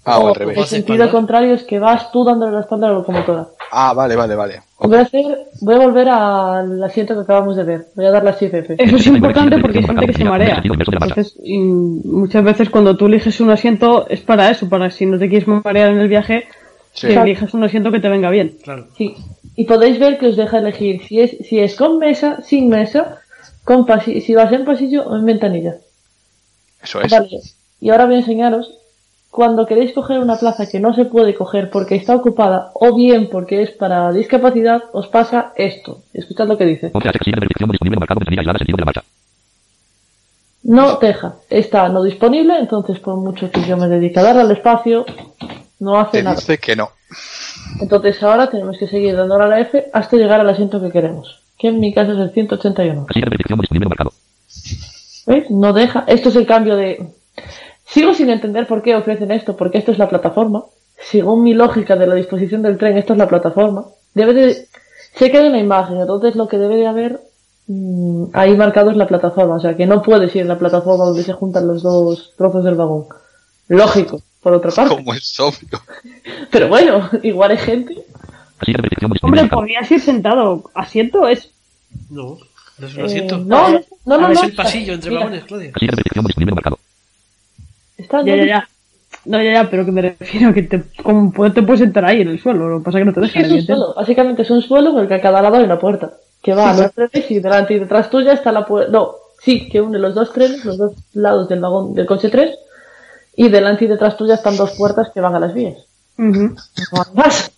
Ah, 0.05 0.19
o 0.19 0.23
al 0.27 0.29
el 0.29 0.35
revés. 0.35 0.57
Hace 0.59 0.75
sentido 0.77 1.09
contrario 1.11 1.53
es 1.53 1.63
que 1.63 1.79
vas 1.79 2.11
tú 2.11 2.23
dándole 2.23 2.51
la 2.53 2.61
espalda 2.61 2.87
a 2.87 2.89
la 2.91 2.95
locomotora. 2.97 3.47
Ah, 3.71 3.93
vale, 3.93 4.15
vale, 4.15 4.35
vale. 4.35 4.61
Voy 4.79 4.97
a 4.97 5.01
hacer, 5.01 5.25
voy 5.61 5.75
a 5.75 5.79
volver 5.79 6.09
al 6.09 6.83
asiento 6.83 7.13
que 7.15 7.21
acabamos 7.21 7.55
de 7.55 7.63
ver. 7.63 7.85
Voy 7.95 8.05
a 8.05 8.11
dar 8.11 8.23
la 8.23 8.31
shift 8.31 8.53
F. 8.53 8.75
Eso 8.77 8.95
es 8.97 9.07
importante 9.07 9.57
porque 9.59 9.79
hay 9.79 9.85
gente 9.85 10.05
que 10.07 10.13
se 10.13 10.23
marea. 10.25 10.61
Entonces, 10.63 11.35
y 11.43 11.57
muchas 11.57 12.43
veces 12.43 12.69
cuando 12.69 12.95
tú 12.97 13.05
eliges 13.07 13.39
un 13.41 13.49
asiento 13.49 14.07
es 14.09 14.21
para 14.21 14.49
eso, 14.51 14.67
para 14.69 14.89
si 14.91 15.05
no 15.05 15.17
te 15.17 15.29
quieres 15.29 15.47
marear 15.47 15.91
en 15.91 15.99
el 15.99 16.07
viaje, 16.07 16.43
Sí. 16.91 17.07
que 17.07 17.15
elijas 17.15 17.53
un 17.55 17.63
asiento 17.63 17.91
que 17.91 17.99
te 17.99 18.07
venga 18.09 18.29
bien. 18.29 18.57
Claro. 18.63 18.87
Sí. 18.97 19.15
Y 19.55 19.65
podéis 19.65 19.99
ver 19.99 20.17
que 20.19 20.27
os 20.27 20.35
deja 20.35 20.59
elegir 20.59 21.01
si 21.07 21.19
es, 21.21 21.37
si 21.47 21.59
es 21.59 21.75
con 21.75 21.97
mesa, 21.97 22.41
sin 22.43 22.69
mesa, 22.69 23.17
con 23.63 23.85
pasi- 23.85 24.21
si 24.21 24.35
vas 24.35 24.51
en 24.51 24.63
pasillo 24.65 25.03
o 25.07 25.15
en 25.17 25.25
ventanilla. 25.25 25.75
Eso 26.83 27.01
es. 27.01 27.11
Vale. 27.11 27.29
Y 27.79 27.89
ahora 27.89 28.05
voy 28.05 28.15
a 28.15 28.19
enseñaros 28.19 28.77
cuando 29.33 29.65
queréis 29.65 29.93
coger 29.93 30.19
una 30.19 30.37
plaza 30.37 30.69
que 30.69 30.79
no 30.79 30.93
se 30.93 31.05
puede 31.05 31.33
coger 31.33 31.69
porque 31.71 31.95
está 31.95 32.15
ocupada 32.15 32.69
o 32.75 32.95
bien 32.95 33.29
porque 33.29 33.63
es 33.63 33.71
para 33.71 34.11
discapacidad, 34.11 34.83
os 34.93 35.07
pasa 35.07 35.51
esto. 35.55 36.03
Escuchad 36.13 36.47
lo 36.47 36.57
que 36.57 36.65
dice. 36.65 36.91
11 36.93 37.09
H 37.09 37.19
casillas 37.19 37.35
de 37.35 37.47
verificación 37.47 37.69
no 40.63 40.97
deja. 40.97 41.35
Está 41.49 41.89
no 41.89 42.03
disponible, 42.03 42.57
entonces 42.57 42.99
por 42.99 43.17
mucho 43.17 43.51
que 43.51 43.61
yo 43.63 43.75
me 43.75 43.87
dedique 43.87 44.19
a 44.19 44.23
darle 44.23 44.41
al 44.43 44.51
espacio, 44.51 45.05
no 45.79 45.99
hace 45.99 46.19
Te 46.19 46.23
nada. 46.23 46.35
dice 46.37 46.57
que 46.57 46.75
no. 46.75 46.89
Entonces 47.81 48.21
ahora 48.23 48.49
tenemos 48.49 48.77
que 48.77 48.87
seguir 48.87 49.15
dándole 49.15 49.43
a 49.43 49.47
la 49.47 49.59
F 49.59 49.89
hasta 49.91 50.15
llegar 50.15 50.39
al 50.39 50.49
asiento 50.49 50.81
que 50.81 50.91
queremos. 50.91 51.41
Que 51.57 51.67
en 51.69 51.79
mi 51.79 51.93
caso 51.93 52.13
es 52.13 52.19
el 52.19 52.31
181. 52.31 53.05
Casilla 53.07 53.25
de 53.25 53.29
verificación 53.29 53.57
no 53.57 53.61
disponible 53.61 53.85
no 53.85 53.89
marcado. 53.89 54.11
¿Veis? 55.25 55.49
No 55.51 55.73
deja. 55.73 56.05
Esto 56.07 56.29
es 56.29 56.35
el 56.35 56.45
cambio 56.45 56.75
de... 56.75 57.07
Sigo 57.85 58.13
sin 58.13 58.29
entender 58.29 58.65
por 58.67 58.81
qué 58.81 58.95
ofrecen 58.95 59.31
esto, 59.31 59.55
porque 59.55 59.77
esto 59.77 59.91
es 59.91 59.97
la 59.97 60.09
plataforma. 60.09 60.63
Según 60.99 61.43
mi 61.43 61.53
lógica 61.53 61.95
de 61.95 62.07
la 62.07 62.15
disposición 62.15 62.61
del 62.61 62.77
tren, 62.77 62.97
esto 62.97 63.13
es 63.13 63.19
la 63.19 63.27
plataforma. 63.27 63.85
Debe 64.13 64.33
de... 64.33 64.67
Sé 65.15 65.29
que 65.29 65.37
hay 65.37 65.47
una 65.47 65.59
imagen, 65.59 65.97
entonces 65.99 66.35
lo 66.35 66.47
que 66.47 66.57
debe 66.57 66.75
de 66.77 66.87
haber 66.87 67.19
mm, 67.67 68.25
ahí 68.33 68.55
marcado 68.55 68.89
es 68.91 68.97
la 68.97 69.07
plataforma. 69.07 69.55
O 69.55 69.59
sea, 69.59 69.75
que 69.75 69.85
no 69.85 70.01
puedes 70.01 70.33
ir 70.35 70.41
en 70.43 70.47
la 70.47 70.57
plataforma 70.57 71.05
donde 71.05 71.23
se 71.23 71.33
juntan 71.33 71.67
los 71.67 71.83
dos 71.83 72.33
trozos 72.37 72.63
del 72.63 72.75
vagón. 72.75 73.05
Lógico, 73.67 74.21
por 74.41 74.53
otra 74.53 74.71
parte. 74.71 74.95
Como 74.95 75.13
es 75.13 75.39
obvio. 75.39 75.81
Pero 76.51 76.67
bueno, 76.69 77.09
igual 77.21 77.51
hay 77.51 77.57
gente. 77.57 77.95
Hombre, 79.21 79.45
podrías 79.47 79.91
ir 79.91 79.99
sentado. 80.01 80.63
Asiento 80.73 81.27
es. 81.27 81.49
No, 82.09 82.37
no 82.79 82.87
es 82.87 82.93
un 82.95 83.01
Eh, 83.01 83.05
asiento. 83.05 83.37
no, 83.39 83.69
no, 83.69 83.81
no, 84.05 84.17
no, 84.17 84.27
Ah, 84.27 84.31
es 84.31 84.39
no. 84.41 84.47
el 84.47 84.55
pasillo 84.55 84.93
entre 84.93 85.09
Mira, 85.11 85.23
vagones, 85.25 85.43
Claudia. 85.45 85.71
Casilla 85.73 85.91
de 85.91 85.95
verificación 85.97 86.23
no 86.23 86.27
disponible 86.27 86.51
no 86.51 86.55
marcado. 86.55 86.79
Está 88.13 88.25
Ya, 88.25 88.35
ya, 88.35 88.45
ya. 88.45 88.67
No, 89.25 89.41
ya, 89.41 89.53
ya, 89.53 89.69
pero 89.69 89.85
que 89.85 89.91
me 89.91 90.01
refiero 90.01 90.49
a 90.49 90.53
que 90.53 90.63
te, 90.63 90.83
como 91.01 91.31
te 91.51 91.63
puedes 91.63 91.79
sentar 91.79 92.05
ahí 92.05 92.21
en 92.21 92.29
el 92.29 92.39
suelo. 92.41 92.67
Lo 92.67 92.79
que 92.79 92.85
pasa 92.85 92.97
es 92.97 93.01
que 93.01 93.05
no 93.05 93.13
te 93.13 93.21
dejan, 93.21 93.45
es 93.45 93.51
un 93.51 93.61
suelo. 93.61 93.93
Básicamente 93.95 94.41
es 94.41 94.49
un 94.51 94.61
suelo 94.61 94.91
en 94.91 94.97
el 94.99 95.07
que 95.07 95.13
a 95.15 95.21
cada 95.21 95.41
lado 95.41 95.55
hay 95.55 95.63
una 95.63 95.79
puerta. 95.79 96.13
Que 96.41 96.53
va 96.53 96.71
a 96.71 96.73
los 96.73 96.91
trenes 96.93 97.31
y 97.31 97.39
delante 97.39 97.73
y 97.73 97.79
detrás 97.79 98.09
tuya 98.09 98.33
está 98.33 98.51
la 98.51 98.65
puerta. 98.65 98.91
No, 98.91 99.11
sí, 99.41 99.69
que 99.69 99.79
une 99.81 99.97
los 99.97 100.13
dos 100.13 100.33
trenes, 100.33 100.65
los 100.65 100.77
dos 100.77 100.93
lados 101.13 101.47
del 101.47 101.61
vagón 101.61 101.93
del 101.93 102.05
coche 102.05 102.29
3. 102.29 102.53
Y 103.35 103.49
delante 103.49 103.85
y 103.85 103.87
detrás 103.87 104.17
tuya 104.17 104.35
están 104.35 104.57
dos 104.57 104.71
puertas 104.71 105.09
que 105.13 105.21
van 105.21 105.35
a 105.35 105.39
las 105.39 105.53
vías. 105.53 105.77
Ujú. 106.17 106.55
No 106.91 107.01
hay 107.01 107.13
más. 107.15 107.51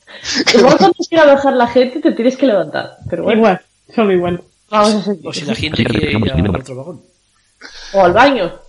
Igual 0.55 0.77
cuando 0.77 0.97
quiera 1.09 1.25
bajar 1.25 1.53
la 1.53 1.67
gente 1.67 1.99
te 1.99 2.11
tienes 2.11 2.37
que 2.37 2.45
levantar. 2.45 2.97
Pero 3.09 3.23
bueno, 3.23 3.39
Igual, 3.39 3.61
solo 3.93 4.11
igual. 4.13 4.41
vamos 4.69 4.95
a 4.95 5.01
seguir. 5.01 5.27
O 5.27 5.33
si 5.33 5.45
la 5.45 5.55
gente 5.55 5.83
quiere 5.83 6.11
ir 6.11 6.31
a 6.31 6.59
otro 6.59 6.75
vagón. 6.75 7.01
O 7.93 8.01
al 8.03 8.13
baño. 8.13 8.64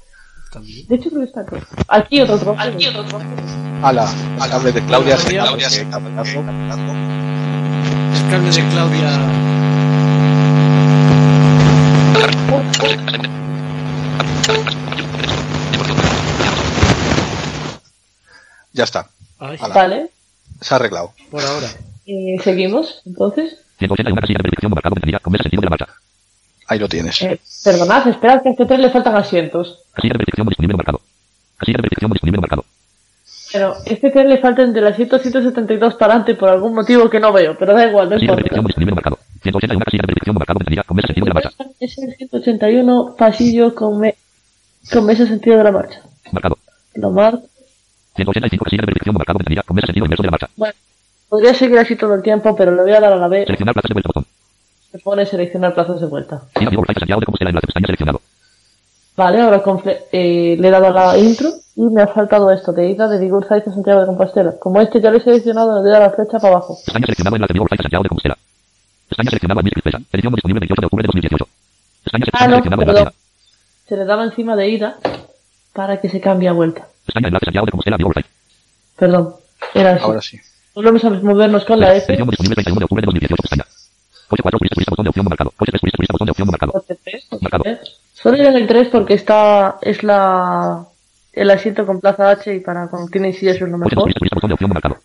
También. 0.57 0.87
De 0.89 0.95
hecho 0.95 1.11
creo 1.11 1.21
que 1.21 1.27
está 1.27 1.43
aquí. 1.43 1.57
Aquí 1.87 2.23
otro 2.23 2.39
trozo. 2.39 2.59
Aquí 2.59 2.87
otro 2.87 3.05
trozo. 3.05 3.27
Ala, 3.83 4.11
el 4.43 4.51
cable 4.51 4.73
de 4.73 4.87
Claudia 4.87 5.19
se 5.19 5.29
Claudia 5.29 5.69
se 5.69 5.83
El 5.83 5.91
cable 5.91 6.11
de 8.51 8.69
Claudia. 8.71 9.11
Ya 18.73 18.85
está. 18.85 19.11
Ala. 19.39 19.75
Vale. 19.75 20.11
Se 20.63 20.73
ha 20.73 20.77
arreglado. 20.79 21.13
por 21.31 21.45
ahora. 21.45 21.69
Y 22.07 22.39
seguimos, 22.39 23.03
entonces. 23.05 23.59
181 23.79 24.19
casilla 24.23 24.39
de 24.39 24.43
verificación 24.45 24.71
no 24.71 24.77
marcado 24.77 24.95
ventanilla 24.95 25.19
con 25.19 25.33
mesa 25.35 25.43
sentido 25.43 25.61
de 25.61 25.67
la 25.67 25.71
marcha. 25.71 26.06
Ahí 26.69 26.79
lo 26.79 26.89
tienes. 26.89 27.23
Eh, 27.23 27.41
perdonad, 27.65 28.09
esperad 28.09 28.43
que 28.43 28.49
a 28.49 28.53
este 28.53 28.67
tren 28.67 28.83
le 28.83 28.91
faltan 28.91 29.15
asientos. 29.15 29.83
Casilla 29.93 30.15
de 30.19 30.25
disponible 30.27 30.73
no 30.73 30.79
marcado. 30.79 31.01
Casilla 31.57 31.79
de 31.83 31.89
disponible 31.89 32.37
no 32.37 32.41
marcado. 32.41 32.65
Pero 33.53 33.75
este 33.87 34.11
tren 34.11 34.29
le 34.29 34.39
faltan 34.39 34.73
del 34.73 34.87
asiento 34.87 35.19
172 35.19 35.95
para 35.95 36.15
adelante 36.15 36.35
por 36.35 36.49
algún 36.49 36.75
motivo 36.75 37.09
que 37.09 37.21
no 37.21 37.33
veo, 37.33 37.57
pero 37.57 37.75
da 37.75 37.87
igual, 37.87 38.11
no 38.11 38.17
Casilla 38.17 38.35
de 38.35 38.43
disponible 38.43 38.91
no 38.91 38.95
marcado. 38.97 39.19
181 39.43 39.85
casilla 39.85 40.03
de 40.03 40.07
verificación 40.07 40.35
no 40.35 40.39
marcado 40.41 40.59
ventanilla 40.59 40.83
con 40.83 40.97
mesa 40.97 41.07
sentido 41.07 41.25
de 41.25 41.31
la 41.31 41.35
marcha. 41.35 41.51
Es 41.79 41.99
el 41.99 42.15
181 42.17 43.15
pasillo 43.17 43.75
con, 43.75 44.01
me 44.01 44.17
con 44.93 45.09
ese 45.11 45.27
sentido 45.27 45.59
de 45.59 45.65
la 45.65 45.73
marcha. 45.73 46.01
Marcado. 46.33 46.59
Lo 46.95 47.11
marco. 47.11 47.47
185 48.17 48.65
casilla 48.65 48.81
de 48.83 48.87
verificación 48.87 49.13
no 49.15 49.19
marcado 49.19 49.39
ventanilla 49.39 49.63
con 49.63 49.77
mesa 49.77 49.87
sentido 49.87 50.07
inverso 50.07 50.23
de 50.23 50.27
la 50.27 50.31
marcha. 50.33 50.49
Bueno, 50.57 50.75
podría 51.29 51.55
seguir 51.55 51.79
así 51.79 51.95
todo 51.95 52.15
el 52.15 52.23
tiempo, 52.23 52.57
pero 52.57 52.75
le 52.75 52.83
voy 52.83 52.93
a 52.93 53.01
dar 53.01 53.13
a 53.13 53.17
la 53.17 53.29
B. 53.29 53.45
Seleccionar 53.45 53.75
plazas 53.75 53.89
de 53.89 53.95
vuelta 53.95 54.09
botón. 54.09 54.27
Se 54.97 55.03
pone 55.03 55.27
seleccionar 55.27 55.75
plazas 55.75 56.01
de 56.01 56.07
vuelta. 56.07 56.41
De. 56.55 58.19
Vale, 59.15 59.43
ahora 59.43 59.63
eh, 60.11 60.57
le 60.59 60.69
he 60.69 60.71
dado 60.71 60.87
a 60.87 60.91
la 60.91 61.19
intro 61.19 61.51
y 61.75 61.83
me 61.83 62.01
ha 62.01 62.07
faltado 62.07 62.51
esto 62.51 62.73
de 62.73 62.89
ida 62.89 63.07
de 63.07 63.19
Vigurzaitz 63.19 63.69
a 63.69 63.75
Santiago 63.75 64.01
de 64.01 64.07
Compostela. 64.07 64.55
Como 64.59 64.81
este 64.81 65.03
ya 65.03 65.11
lo 65.11 65.19
he 65.19 65.21
seleccionado, 65.21 65.77
le 65.77 65.87
doy 65.87 65.97
a 65.99 66.01
la 66.01 66.11
flecha 66.13 66.39
para 66.39 66.55
abajo. 66.55 66.79
Pestaña 66.83 67.05
seleccionado 67.05 67.37
enlace 67.37 67.53
amigo 67.53 67.65
Voltaire 67.65 67.83
Santiago 67.83 68.03
de 68.05 68.09
Compostela. 68.09 68.39
Pestaña 69.11 69.31
seleccionado 69.31 69.61
Admit 69.61 69.75
Fecha. 69.83 69.99
Edición 69.99 70.31
no 70.31 70.37
disponible 70.37 70.61
28 70.61 70.81
de 70.81 70.87
octubre 70.87 71.03
de 71.03 71.07
2018. 71.09 71.49
Pestaña 72.05 72.25
Ah, 72.33 72.47
no, 72.47 72.51
seleccionado 72.53 72.83
en 72.83 72.89
la 72.89 72.95
perdón. 72.95 73.13
Se 73.87 73.97
le 73.99 74.05
daba 74.07 74.25
encima 74.25 74.57
de 74.57 74.69
ida 74.71 74.97
para 75.75 76.01
que 76.01 76.09
se 76.09 76.23
cambie 76.23 76.49
a 76.49 76.53
vuelta. 76.53 76.89
Pestaña 77.05 77.29
enlace 77.29 77.45
Santiago 77.45 77.67
de 77.67 77.73
Compostela, 77.73 77.97
Bio 77.99 78.07
Website. 78.07 78.27
Perdón, 78.97 79.35
era 79.75 79.93
así. 79.93 80.05
Ahora 80.05 80.23
sí. 80.23 80.41
Volvemos 80.75 81.05
a 81.05 81.11
movernos 81.11 81.67
con 81.67 81.81
la 81.81 81.95
F. 81.95 82.13
Edición 82.13 82.31
disponible 82.31 82.55
31 82.55 82.79
de 82.79 82.85
octubre 82.85 83.03
de 83.03 83.07
2018, 83.07 83.43
pestaña. 83.43 83.76
Coche 84.29 84.43
4, 84.43 84.59
turista, 84.59 84.75
turista, 84.75 84.91
botón 84.91 85.05
de 85.05 85.09
opción 85.11 85.25
no 85.25 85.31
marcado. 85.31 85.51
Coche 85.57 85.71
3, 85.73 85.81
turista, 85.81 85.97
turista, 85.97 86.13
botón 86.15 86.27
de 86.27 86.31
opción 86.33 86.47
no 86.47 86.53
marcado. 86.53 86.73
Coche 86.73 86.99
tres, 87.05 87.25
coche 87.29 87.43
Marcado. 87.43 87.63
tres. 87.65 87.79
Solo 88.15 88.37
ir 88.39 88.47
en 88.47 88.57
el 88.57 88.67
3 88.67 88.89
porque 88.89 89.15
está, 89.15 89.77
es 89.83 90.03
la, 90.03 90.85
el 91.33 91.51
asiento 91.51 91.87
con 91.87 92.01
plaza 92.01 92.31
H 92.31 92.55
y 92.55 92.61
para 92.61 92.89
cuando 92.89 93.09
tienen 93.09 93.33
sillas 93.35 93.57
es 93.57 93.63
lo 93.63 93.79
Coche 93.79 93.95
2, 93.95 94.05
mejor. 94.07 94.13
turista, 94.13 94.19
turista, 94.19 94.35
botón 94.37 94.49
de 94.49 94.55
opción 94.55 94.69
no 94.71 94.75
marcado. 94.75 94.97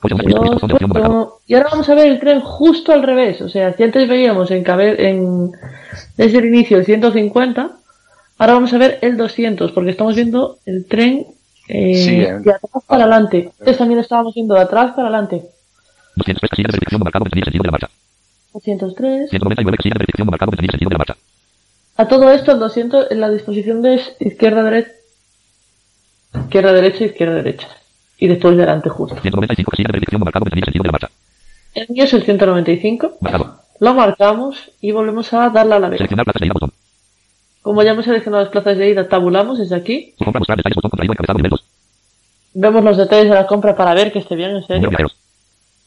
Coche 0.00 0.14
1, 0.14 0.22
turista, 0.22 0.40
turista, 0.40 0.52
Dos, 0.52 0.60
botón 0.60 0.68
de 0.68 0.74
opción 0.74 0.88
no 0.90 0.94
marcado. 0.94 1.14
cuatro. 1.14 1.40
Y 1.46 1.54
ahora 1.54 1.68
vamos 1.70 1.88
a 1.88 1.94
ver 1.94 2.06
el 2.08 2.20
tren 2.20 2.40
justo 2.40 2.92
al 2.92 3.02
revés. 3.02 3.40
O 3.40 3.48
sea, 3.48 3.72
si 3.72 3.82
antes 3.82 4.08
veíamos 4.08 4.50
en, 4.50 4.64
en 4.68 5.52
desde 6.16 6.38
el 6.38 6.44
inicio 6.46 6.76
el 6.76 6.84
150, 6.84 7.70
ahora 8.38 8.52
vamos 8.52 8.72
a 8.74 8.78
ver 8.78 8.98
el 9.00 9.16
200, 9.16 9.72
porque 9.72 9.90
estamos 9.90 10.14
viendo 10.16 10.58
el 10.66 10.86
tren 10.86 11.26
eh, 11.68 11.94
Sí, 11.94 12.16
de 12.18 12.52
atrás 12.52 12.82
para 12.86 13.04
adelante. 13.04 13.52
Antes 13.58 13.78
también 13.78 14.00
estábamos 14.00 14.34
viendo 14.34 14.54
de 14.54 14.60
atrás 14.60 14.90
para 14.90 15.08
adelante. 15.08 15.36
203, 16.16 16.50
casilla 16.50 16.66
de 16.66 16.72
verificación 16.72 17.00
marcado, 17.02 17.24
ventanilla 17.24 17.44
sentido 17.46 17.62
de 17.62 17.66
la 17.68 17.72
marcha. 17.72 17.88
203. 18.54 19.30
199, 19.30 19.76
casilla 19.76 19.94
de 19.94 19.98
verificación 19.98 20.26
no 20.26 20.30
marcado, 20.30 20.50
ventanilla 20.52 20.72
sentido 20.72 20.88
de 20.88 20.94
la 20.94 20.98
marcha. 20.98 21.16
A 21.96 22.08
todo 22.08 22.30
esto, 22.30 22.52
el 22.52 22.58
200 22.60 23.10
en 23.10 23.20
la 23.20 23.30
disposición 23.30 23.82
de 23.82 24.00
izquierda-derecha, 24.20 24.92
izquierda-derecha, 26.34 27.04
izquierda-derecha. 27.04 27.68
Y 28.18 28.28
después 28.28 28.56
delante 28.56 28.88
justo. 28.88 29.16
195, 29.20 29.70
casilla 29.70 29.88
de 29.88 29.92
verificación 29.92 30.20
no 30.20 30.24
marcado, 30.24 30.44
ventanilla 30.44 30.66
sentido 30.66 30.82
de 30.82 30.88
la 30.88 30.92
marcha. 30.92 31.10
El 31.74 31.88
mío 31.88 32.04
es 32.04 32.14
el 32.14 32.22
195. 32.22 33.18
Marcado. 33.20 33.60
Lo 33.80 33.94
marcamos 33.94 34.70
y 34.80 34.92
volvemos 34.92 35.32
a 35.34 35.50
darle 35.50 35.74
a 35.74 35.78
la 35.80 35.88
vez. 35.88 35.98
Seleccionar 35.98 36.24
plazas 36.24 36.40
de 36.40 36.46
ida, 36.46 36.52
botón. 36.54 36.72
Como 37.62 37.82
ya 37.82 37.90
hemos 37.90 38.04
seleccionado 38.04 38.44
las 38.44 38.52
plazas 38.52 38.78
de 38.78 38.90
ida, 38.90 39.08
tabulamos 39.08 39.58
desde 39.58 39.74
aquí. 39.74 40.14
Su 40.16 40.24
compra, 40.24 40.38
mostrar 40.38 40.58
detalles, 40.58 40.76
botón 40.76 40.90
contraído, 40.90 41.12
encabezado, 41.12 41.38
nivel 41.38 41.50
2. 41.50 41.64
Vemos 42.54 42.84
los 42.84 42.96
detalles 42.96 43.28
de 43.28 43.34
la 43.34 43.46
compra 43.46 43.74
para 43.74 43.94
ver 43.94 44.12
que 44.12 44.20
esté 44.20 44.36
bien, 44.36 44.52
en 44.52 44.64
serio. 44.64 44.90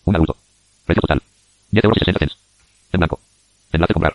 Un 0.03 0.15
adulto. 0.15 0.35
Precio 0.85 1.01
total. 1.01 1.21
10 1.71 1.83
euros 1.85 1.97
y 1.97 1.99
60 1.99 2.19
cents. 2.19 2.46
En 2.97 2.99
blanco. 2.99 3.19
Enlace 3.71 3.93
comprar. 3.93 4.13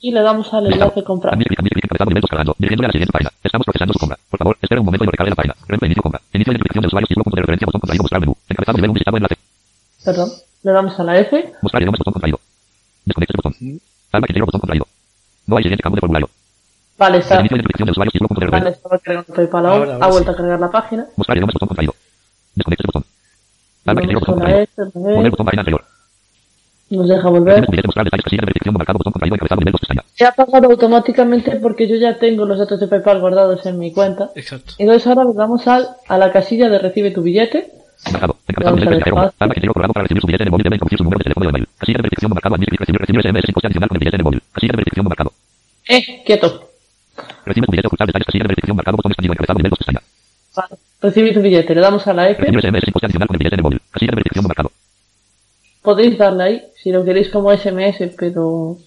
Y 0.00 0.12
le 0.12 0.20
damos 0.20 0.52
al 0.52 0.66
enlace 0.66 1.02
comprar. 1.02 1.32
Admite 1.32 1.48
clic, 1.48 1.60
admite 1.60 1.74
clic, 1.74 1.84
encabezado, 1.84 2.10
nivel 2.10 2.20
2 2.20 2.28
cargando. 2.30 2.54
Dirigiéndole 2.58 2.86
a 2.86 2.88
la 2.88 2.92
siguiente 2.92 3.12
página. 3.12 3.30
Estamos 3.42 3.64
procesando 3.64 3.92
su 3.94 3.98
compra. 3.98 4.18
Por 4.28 4.38
favor, 4.38 4.58
espera 4.60 4.80
un 4.80 4.84
momento 4.84 5.04
y 5.04 5.06
lo 5.06 5.10
recargue 5.12 5.30
la 5.30 5.36
página. 5.36 5.54
Inicio 5.88 6.02
compra. 6.02 6.20
Inicio 6.34 6.52
de 6.52 6.56
identificación 6.60 6.82
de 6.82 6.86
usuario, 6.88 7.06
título, 7.08 7.24
punto 7.24 7.36
de 7.36 7.42
referencia, 7.42 7.64
botón 7.64 7.80
contraído, 7.80 8.02
mostrar 8.04 8.20
menú. 8.20 8.36
Encabezado, 8.48 8.76
nivel 8.76 8.90
1, 8.90 8.94
visitado, 8.94 9.16
enlace. 9.16 9.36
Perdón. 10.04 10.28
Le 10.64 10.72
damos 10.72 11.00
a 11.00 11.04
la 11.04 11.18
F. 11.18 11.32
Idiomas, 11.40 11.98
botón 11.98 12.12
contraído. 12.12 12.40
Desconecte 13.06 13.34
botón. 13.36 13.54
Alma 14.12 14.26
que 14.26 14.40
botón 14.40 14.60
contraído. 14.60 14.86
No 15.46 15.56
hay 15.56 15.62
siguiente 15.64 15.82
campo 15.82 15.96
de 15.96 16.00
formulario. 16.00 16.28
Vale, 16.98 17.18
está. 17.18 17.40
Inicio 17.40 17.56
de 17.56 17.60
identificación 17.64 17.86
de 17.86 17.92
usuario, 17.92 18.12
título, 18.12 18.28
punto 18.28 18.44
de 18.44 18.50
Vale, 18.52 18.70
estaba 18.70 18.98
cargando 18.98 19.32
PayPal 19.32 19.66
aún. 19.66 19.78
Ahora, 19.78 19.94
ahora 19.94 20.04
Ha 20.04 20.08
vuelto 20.10 20.30
sí. 20.30 20.34
a 20.34 20.36
cargar 20.36 20.60
la 20.60 20.70
página. 20.70 21.06
Idiomas, 21.16 21.54
botón 21.54 21.68
contraído. 21.68 21.94
Desconecte 22.54 22.84
botón. 22.86 23.04
Alma 23.86 24.00
que 24.02 24.14
botón 24.14 24.34
contraído. 24.34 25.30
Botón 25.30 25.46
página 25.46 25.60
anterior. 25.62 25.84
Nos 26.90 27.08
deja 27.08 27.28
volver. 27.28 27.60
de 27.62 27.66
billete, 27.70 27.88
mostrar 27.88 28.04
detalles, 28.04 28.24
casilla 28.24 28.40
de 28.42 28.46
verificación 28.46 28.72
no 28.74 28.78
marcado, 28.78 28.98
botón 28.98 29.12
contraído, 29.12 29.34
encabezado, 29.36 29.60
nivel 29.60 29.72
2 29.72 29.80
pestaña. 29.80 30.02
Se 30.14 30.24
ha 30.26 30.32
pagado 30.32 30.70
automáticamente 30.70 31.56
porque 31.56 31.88
yo 31.88 31.96
ya 31.96 32.18
tengo 32.18 32.44
los 32.44 32.58
datos 32.58 32.78
de 32.78 32.86
PayPal 32.88 33.20
guardados 33.20 33.64
en 33.66 33.78
mi 33.78 33.92
cuenta. 33.92 34.30
Exacto. 34.36 34.74
Entonces 34.78 35.06
ahora 35.06 35.24
vamos 35.34 35.66
al, 35.66 35.88
a 36.06 36.18
la 36.18 36.30
casilla 36.30 36.68
de 36.68 36.78
recibe 36.78 37.10
tu 37.10 37.22
billete. 37.22 37.72
Marcado. 38.12 38.36
Encabezado, 38.46 38.76
Vamos 38.76 38.80
nivel 38.80 38.88
a 38.88 38.90
3 38.90 38.90
ver 38.90 38.96
viajero. 38.98 39.16
fácil. 39.16 39.36
Alma 39.40 39.54
que 39.54 39.60
programa 39.62 39.92
para 39.94 40.04
recibir 40.04 40.20
su 40.20 40.26
billete 40.26 40.42
en 40.44 40.48
el 40.48 40.50
móvil 40.52 40.64
debe 40.64 40.76
introducir 40.76 40.98
su 40.98 41.04
número 41.04 41.18
de 41.18 41.24
teléfono 41.24 41.44
y 41.46 41.48
email. 41.48 41.68
Casilla 41.78 41.96
de 41.98 42.02
verificación 42.02 42.28
no 42.30 42.34
marcado, 42.34 42.54
admite 42.54 42.70
clic, 42.70 42.80
recibir, 42.80 43.00
recibir 43.00 43.20
SMS 43.22 43.44
sin 43.46 43.54
coste 43.54 43.66
adicional 43.66 43.88
con 43.88 43.96
el 43.96 44.00
billete 44.00 44.16
en 44.16 44.20
el 44.20 44.24
móvil. 44.24 44.42
Casilla 44.52 44.72
de 44.72 44.76
verificación 44.76 45.04
no 45.04 45.08
marcado. 45.08 45.30
Eh, 45.88 46.22
quieto. 46.26 46.48
Recibe 47.46 47.66
tu 47.66 47.72
billete 47.72 47.86
ocultar 47.88 48.06
detalles, 48.06 48.26
casilla 48.26 48.42
de 48.44 48.48
verificación 48.48 48.76
marcado, 48.76 48.96
botón 48.98 49.10
expandido, 49.12 49.32
encabezado, 49.32 49.56
nivel 49.58 49.70
2 49.70 49.78
pestaña. 49.78 50.00
Vale. 50.54 50.74
Recibe 51.00 51.32
tu 51.32 51.40
billete. 51.40 51.74
Le 51.74 51.80
damos 51.80 52.06
a 52.06 52.12
la 52.12 52.28
F. 52.30 52.40
Recibir 52.44 52.60
SMS 52.60 52.84
sin 52.84 52.92
coste 52.92 53.06
adicional 53.06 53.26
con 53.28 53.34
el 53.34 53.38
billete 53.38 53.54
en 53.56 53.60
el 53.60 53.64
móvil. 53.64 53.80
Casilla 53.90 54.10
de 54.12 54.16
verificación 54.16 54.42
no 54.44 54.48
marcado. 54.48 54.70
Podéis 55.84 56.16
darle 56.16 56.42
ahí, 56.44 56.62
si 56.82 56.90
lo 56.90 57.04
queréis 57.04 57.28
como 57.28 57.54
SMS, 57.54 58.10
pero... 58.18 58.78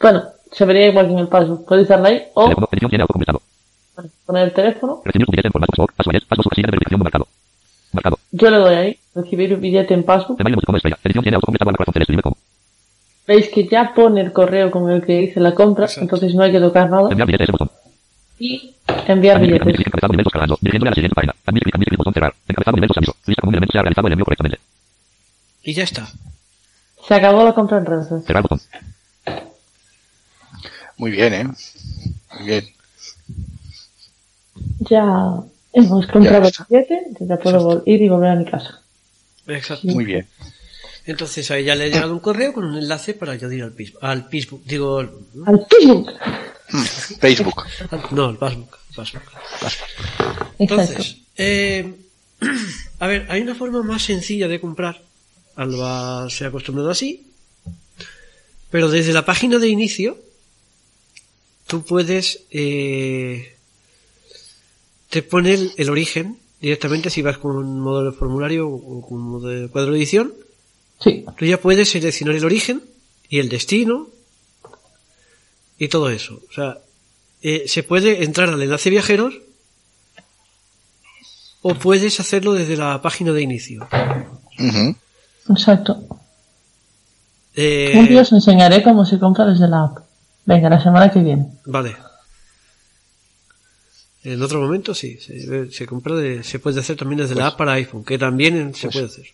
Bueno, 0.00 0.22
se 0.50 0.64
vería 0.64 0.86
igual 0.86 1.06
que 1.06 1.12
en 1.12 1.18
el 1.18 1.28
paso. 1.28 1.62
Podéis 1.66 1.88
darle 1.88 2.08
ahí 2.08 2.22
o 2.32 2.46
bueno, 2.46 2.66
poner 4.24 4.44
el 4.44 4.52
teléfono. 4.54 5.02
Recibir 5.04 5.26
tu 5.26 5.32
billete 5.32 5.48
en 5.48 5.52
formato 5.52 5.72
password, 5.72 5.94
password, 5.94 6.22
paso 6.26 6.42
su 6.42 6.48
casilla 6.48 6.66
de 6.66 6.70
verificación 6.70 6.98
no 6.98 7.04
marcado. 7.04 7.28
Marcado. 7.92 8.18
Yo 8.32 8.50
le 8.50 8.56
doy 8.56 8.74
ahí, 8.74 8.98
recibir 9.14 9.52
un 9.52 9.60
billete 9.60 9.92
en 9.92 10.02
como. 12.22 12.36
Veis 13.26 13.48
que 13.50 13.68
ya 13.68 13.92
pone 13.94 14.22
el 14.22 14.32
correo 14.32 14.70
con 14.70 14.90
el 14.90 15.04
que 15.04 15.22
hice 15.22 15.40
la 15.40 15.54
compra, 15.54 15.84
Exacto. 15.84 16.04
entonces 16.04 16.34
no 16.34 16.42
hay 16.42 16.52
que 16.52 16.60
tocar 16.60 16.88
nada. 16.88 17.10
Enviar 17.10 17.50
botón. 17.50 17.70
Y 18.38 18.74
enviar 19.06 19.40
billetes. 19.40 19.74
clic, 19.74 19.86
encabezado, 19.88 20.12
nivel 20.12 20.24
2 20.24 20.32
cargando. 20.32 20.58
Dirigiéndole 20.60 20.88
a 20.88 20.92
la 20.92 20.94
siguiente 20.94 21.14
página. 21.14 21.34
Admite 21.44 21.64
clic, 21.64 21.74
admite 21.74 21.88
clic, 21.90 21.98
botón 21.98 22.14
cerrar. 22.14 22.34
Encabezado, 22.48 22.76
nivel 22.76 22.88
2 22.88 22.96
aviso. 22.96 23.14
Lista 23.26 23.40
como 23.40 23.48
un 23.50 23.54
elemento 23.54 23.72
se 23.72 23.78
ha 23.78 23.82
realizado 23.82 24.06
el 24.06 24.12
envío 24.12 24.24
correctamente. 24.24 24.58
Y 25.62 25.74
ya 25.74 25.84
está. 25.84 26.06
Se 27.06 27.14
acabó 27.14 27.44
la 27.44 27.54
compra 27.54 27.78
en 27.78 27.86
Renfe. 27.86 28.14
Cerrar 28.26 28.42
botón. 28.42 28.60
Muy 30.96 31.10
bien, 31.10 31.34
¿eh? 31.34 31.44
Muy 31.44 32.46
bien. 32.46 32.66
Ya 34.90 35.04
hemos 35.72 36.06
comprado 36.06 36.46
el 36.48 36.52
billete, 36.68 37.02
ya 37.20 37.36
puedo 37.36 37.82
ir 37.86 38.02
y 38.02 38.08
volver 38.08 38.30
a 38.30 38.34
mi 38.36 38.44
casa. 38.44 38.80
Exacto. 39.46 39.86
Muy 39.88 40.04
bien. 40.04 40.26
Entonces 41.04 41.48
ahí 41.50 41.64
ya 41.64 41.74
le 41.76 41.84
ha 41.84 41.88
llegado 41.88 42.12
un 42.12 42.18
correo 42.20 42.52
con 42.52 42.64
un 42.64 42.76
enlace 42.76 43.14
para 43.14 43.32
añadir 43.32 43.62
al 43.62 43.72
Facebook. 43.72 44.00
Al 44.04 44.28
Facebook. 44.28 44.62
Digo, 44.64 44.98
al- 44.98 45.10
Al 45.46 45.66
Facebook. 45.70 46.12
Facebook. 47.20 47.64
no, 48.10 48.24
al 48.26 48.38
Facebook. 48.38 48.76
Facebook. 48.90 49.22
Entonces, 50.58 51.18
eh, 51.36 51.94
a 52.98 53.06
ver, 53.06 53.26
hay 53.30 53.42
una 53.42 53.54
forma 53.54 53.82
más 53.82 54.02
sencilla 54.02 54.48
de 54.48 54.60
comprar. 54.60 55.00
Alba 55.56 56.28
se 56.30 56.44
ha 56.44 56.48
acostumbrado 56.48 56.90
así. 56.90 57.26
Pero 58.70 58.90
desde 58.90 59.12
la 59.12 59.24
página 59.24 59.58
de 59.58 59.68
inicio, 59.68 60.18
tú 61.66 61.84
puedes, 61.84 62.44
eh, 62.50 63.56
te 65.10 65.22
pone 65.22 65.54
el, 65.54 65.72
el 65.76 65.90
origen 65.90 66.38
directamente 66.60 67.10
si 67.10 67.22
vas 67.22 67.38
con 67.38 67.56
un 67.56 67.80
modo 67.80 68.04
de 68.04 68.16
formulario 68.16 68.68
o 68.68 69.06
con 69.06 69.18
un 69.18 69.28
modo 69.28 69.48
de 69.48 69.68
cuadro 69.68 69.92
de 69.92 69.98
edición. 69.98 70.34
Sí. 71.00 71.24
Tú 71.36 71.44
ya 71.44 71.60
puedes 71.60 71.90
seleccionar 71.90 72.34
el 72.34 72.44
origen 72.44 72.82
y 73.28 73.38
el 73.38 73.48
destino 73.48 74.08
y 75.78 75.88
todo 75.88 76.10
eso. 76.10 76.40
O 76.48 76.52
sea, 76.52 76.78
eh, 77.42 77.64
se 77.66 77.82
puede 77.82 78.24
entrar 78.24 78.48
al 78.48 78.62
enlace 78.62 78.90
viajeros 78.90 79.34
o 81.62 81.74
puedes 81.74 82.18
hacerlo 82.20 82.54
desde 82.54 82.76
la 82.76 83.00
página 83.02 83.32
de 83.32 83.42
inicio. 83.42 83.86
Exacto. 85.48 86.02
Eh, 87.54 87.94
Un 87.96 88.06
día 88.08 88.22
os 88.22 88.32
enseñaré 88.32 88.82
cómo 88.82 89.04
se 89.06 89.18
compra 89.18 89.44
desde 89.46 89.68
la 89.68 89.84
app. 89.84 89.98
Venga, 90.44 90.68
la 90.68 90.82
semana 90.82 91.10
que 91.10 91.20
viene. 91.20 91.46
Vale. 91.64 91.96
En 94.24 94.42
otro 94.42 94.60
momento 94.60 94.92
sí, 94.94 95.18
se, 95.18 95.70
se 95.70 95.86
compra 95.86 96.16
de- 96.16 96.42
se 96.42 96.58
puede 96.58 96.80
hacer 96.80 96.96
también 96.96 97.20
desde 97.20 97.36
la 97.36 97.46
app 97.48 97.56
para 97.56 97.72
iPhone, 97.74 98.04
que 98.04 98.18
también 98.18 98.74
se 98.74 98.88
puede 98.88 99.06
hacer. 99.06 99.26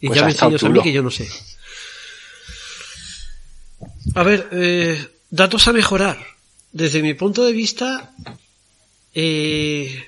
Y 0.00 0.06
pues 0.06 0.18
ya 0.18 0.24
me 0.24 0.32
enseñas 0.32 0.62
a 0.64 0.68
mí 0.70 0.80
que 0.82 0.92
yo 0.92 1.02
no 1.02 1.10
sé. 1.10 1.28
A 4.14 4.22
ver, 4.22 4.48
eh, 4.52 5.06
datos 5.30 5.68
a 5.68 5.72
mejorar. 5.72 6.16
Desde 6.72 7.02
mi 7.02 7.14
punto 7.14 7.44
de 7.44 7.52
vista, 7.52 8.10
eh, 9.14 10.02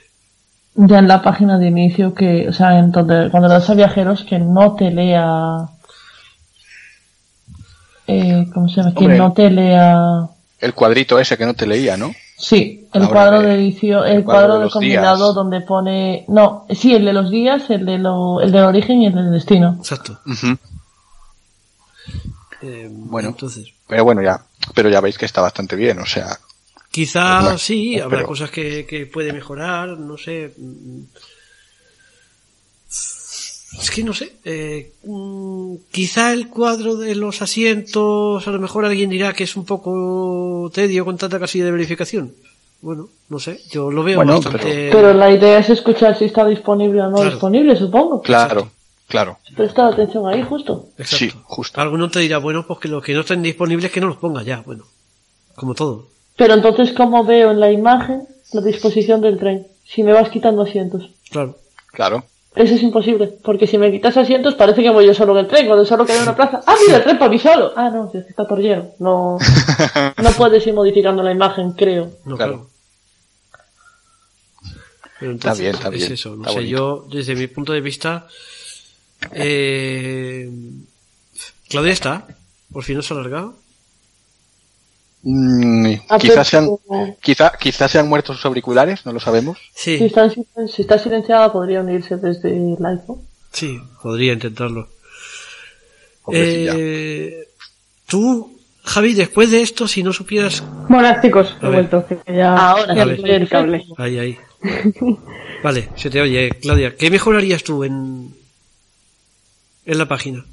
Ya 0.74 0.98
en 1.00 1.08
la 1.08 1.20
página 1.22 1.58
de 1.58 1.66
inicio 1.68 2.14
que, 2.14 2.48
o 2.48 2.52
sea, 2.52 2.78
en 2.78 2.92
donde, 2.92 3.28
cuando 3.30 3.48
le 3.48 3.54
das 3.54 3.68
a 3.70 3.74
viajeros 3.74 4.22
que 4.24 4.38
no 4.38 4.74
te 4.76 4.90
lea, 4.90 5.66
eh, 8.06 8.46
¿cómo 8.54 8.68
se 8.68 8.76
llama? 8.76 8.92
Que 8.94 8.98
Hombre. 9.04 9.18
no 9.18 9.32
te 9.32 9.50
lea, 9.50 10.26
El 10.60 10.74
cuadrito 10.74 11.18
ese 11.18 11.36
que 11.36 11.46
no 11.46 11.54
te 11.54 11.66
leía, 11.66 11.96
¿no? 11.96 12.12
sí, 12.36 12.88
el 12.94 13.02
Ahora 13.02 13.12
cuadro 13.12 13.40
de- 13.42 13.46
de 13.48 13.54
edición, 13.56 14.06
el, 14.06 14.16
el 14.18 14.24
cuadro 14.24 14.46
cuadro 14.48 14.64
de 14.64 14.70
combinado 14.70 15.24
días. 15.26 15.34
donde 15.34 15.60
pone, 15.60 16.24
no, 16.28 16.66
sí, 16.70 16.94
el 16.94 17.04
de 17.04 17.12
los 17.12 17.30
días, 17.30 17.68
el 17.68 17.84
de 17.84 17.98
lo, 17.98 18.40
el 18.40 18.50
del 18.52 18.64
origen 18.64 19.02
y 19.02 19.06
el 19.06 19.14
del 19.14 19.30
destino. 19.32 19.76
exacto. 19.78 20.18
Eh, 22.62 22.88
Bueno. 22.90 23.28
entonces, 23.30 23.68
Pero 23.88 24.04
bueno, 24.04 24.22
ya. 24.22 24.40
Pero 24.74 24.88
ya 24.88 25.00
veis 25.00 25.16
que 25.18 25.26
está 25.26 25.40
bastante 25.40 25.76
bien, 25.76 25.98
o 25.98 26.06
sea. 26.06 26.38
Quizá 26.90 27.56
sí, 27.58 27.98
habrá 28.00 28.24
cosas 28.24 28.50
que, 28.50 28.86
que 28.86 29.06
puede 29.06 29.32
mejorar, 29.32 29.90
no 29.98 30.16
sé. 30.18 30.52
mm, 30.56 31.02
Es 33.80 33.90
que 33.90 34.02
no 34.02 34.12
sé. 34.12 34.32
eh, 34.44 34.92
mm, 35.04 35.74
quizá 35.92 36.32
el 36.32 36.48
cuadro 36.48 36.96
de 36.96 37.14
los 37.14 37.40
asientos, 37.40 38.46
a 38.46 38.50
lo 38.50 38.58
mejor 38.58 38.84
alguien 38.84 39.08
dirá 39.10 39.32
que 39.32 39.44
es 39.44 39.56
un 39.56 39.64
poco 39.64 40.70
tedio 40.74 41.04
con 41.04 41.16
tanta 41.16 41.38
casilla 41.38 41.66
de 41.66 41.70
verificación. 41.72 42.34
Bueno, 42.82 43.08
no 43.28 43.38
sé, 43.38 43.60
yo 43.70 43.90
lo 43.90 44.02
veo 44.02 44.16
Bueno, 44.16 44.40
bastante. 44.40 44.88
Pero 44.90 45.12
la 45.14 45.30
idea 45.30 45.58
es 45.58 45.68
escuchar 45.70 46.18
si 46.18 46.24
está 46.24 46.46
disponible 46.46 47.00
o 47.02 47.10
no 47.10 47.16
Claro. 47.16 47.30
disponible, 47.30 47.76
supongo. 47.76 48.22
Claro, 48.22 48.70
claro. 49.06 49.38
Presta 49.54 49.86
atención 49.86 50.26
ahí, 50.26 50.42
justo. 50.42 50.88
Exacto. 50.98 51.16
Sí, 51.16 51.30
justo. 51.44 51.80
Alguno 51.80 52.10
te 52.10 52.20
dirá, 52.20 52.38
bueno, 52.38 52.66
pues 52.66 52.80
que 52.80 52.88
los 52.88 53.04
que 53.04 53.12
no 53.14 53.20
estén 53.20 53.42
disponibles 53.42 53.92
que 53.92 54.00
no 54.00 54.08
los 54.08 54.16
ponga 54.16 54.42
ya, 54.42 54.62
bueno. 54.62 54.84
Como 55.54 55.74
todo. 55.74 56.08
Pero 56.40 56.54
entonces, 56.54 56.92
¿cómo 56.94 57.22
veo 57.22 57.50
en 57.50 57.60
la 57.60 57.70
imagen 57.70 58.26
la 58.52 58.62
disposición 58.62 59.20
del 59.20 59.36
tren? 59.38 59.66
si 59.84 60.02
me 60.02 60.14
vas 60.14 60.30
quitando 60.30 60.62
asientos. 60.62 61.10
Claro. 61.30 61.58
Claro. 61.92 62.24
Eso 62.54 62.74
es 62.76 62.82
imposible, 62.82 63.26
porque 63.44 63.66
si 63.66 63.76
me 63.76 63.90
quitas 63.90 64.16
asientos 64.16 64.54
parece 64.54 64.82
que 64.82 64.88
voy 64.88 65.04
yo 65.04 65.12
solo 65.12 65.32
en 65.32 65.44
el 65.44 65.48
tren, 65.48 65.66
cuando 65.66 65.84
solo 65.84 66.06
queda 66.06 66.22
una 66.22 66.34
plaza. 66.34 66.62
Ah, 66.66 66.76
mira, 66.80 66.96
el 66.96 67.02
tren 67.02 67.18
para 67.18 67.30
mí 67.30 67.38
solo. 67.38 67.74
Ah, 67.76 67.90
no, 67.90 68.06
es 68.06 68.24
que 68.24 68.30
está 68.30 68.48
por 68.48 68.58
lleno. 68.58 68.90
No, 69.00 69.36
no 70.22 70.30
puedes 70.30 70.66
ir 70.66 70.72
modificando 70.72 71.22
la 71.22 71.32
imagen, 71.32 71.72
creo. 71.72 72.10
No, 72.24 72.36
Claro. 72.38 72.68
Pero 75.18 75.32
Está 75.32 75.52
bien, 75.52 75.74
está 75.74 75.88
es 75.88 75.94
bien, 75.94 76.12
eso, 76.14 76.36
no 76.36 76.48
sé, 76.48 76.54
bonito. 76.54 76.70
yo, 76.70 77.06
desde 77.12 77.34
mi 77.34 77.48
punto 77.48 77.74
de 77.74 77.82
vista, 77.82 78.26
eh, 79.32 80.50
Claudia 81.68 81.92
está, 81.92 82.26
por 82.72 82.82
fin 82.82 82.96
no 82.96 83.02
se 83.02 83.12
ha 83.12 83.18
alargado. 83.18 83.56
Mm, 85.22 85.94
Ah, 86.08 86.18
quizás 86.18 86.48
sean, 86.48 86.68
quizá, 87.20 87.52
quizás 87.60 87.90
sean 87.90 88.08
muertos 88.08 88.36
sus 88.36 88.46
auriculares, 88.46 89.04
no 89.04 89.12
lo 89.12 89.20
sabemos. 89.20 89.58
Sí, 89.74 89.98
Si 89.98 90.04
está, 90.06 90.24
en 90.24 90.30
silen- 90.30 90.68
si 90.68 90.82
está 90.82 90.98
silenciada 90.98 91.52
podría 91.52 91.80
unirse 91.80 92.16
desde 92.16 92.48
el 92.56 92.76
iPhone. 92.86 93.20
sí, 93.52 93.78
podría 94.02 94.32
intentarlo. 94.32 94.88
Eh, 96.32 97.44
tú, 98.06 98.58
Javi, 98.82 99.14
después 99.14 99.50
de 99.50 99.60
esto, 99.62 99.86
si 99.88 100.02
no 100.02 100.12
supieras... 100.12 100.62
Buenas 100.88 101.20
chicos, 101.22 101.54
he 101.60 101.66
vuelto. 101.66 102.06
que 102.06 102.18
ya 102.34 102.54
Ahora 102.56 102.94
ya 102.94 103.02
el 103.02 103.48
cable. 103.48 103.84
Ahí, 103.98 104.18
ahí. 104.18 104.38
Vale, 105.62 105.88
se 105.96 106.08
te 106.08 106.20
oye, 106.20 106.50
Claudia. 106.62 106.96
¿Qué 106.96 107.10
mejorarías 107.10 107.62
tú 107.62 107.84
en, 107.84 108.34
en 109.84 109.98
la 109.98 110.06
página? 110.08 110.44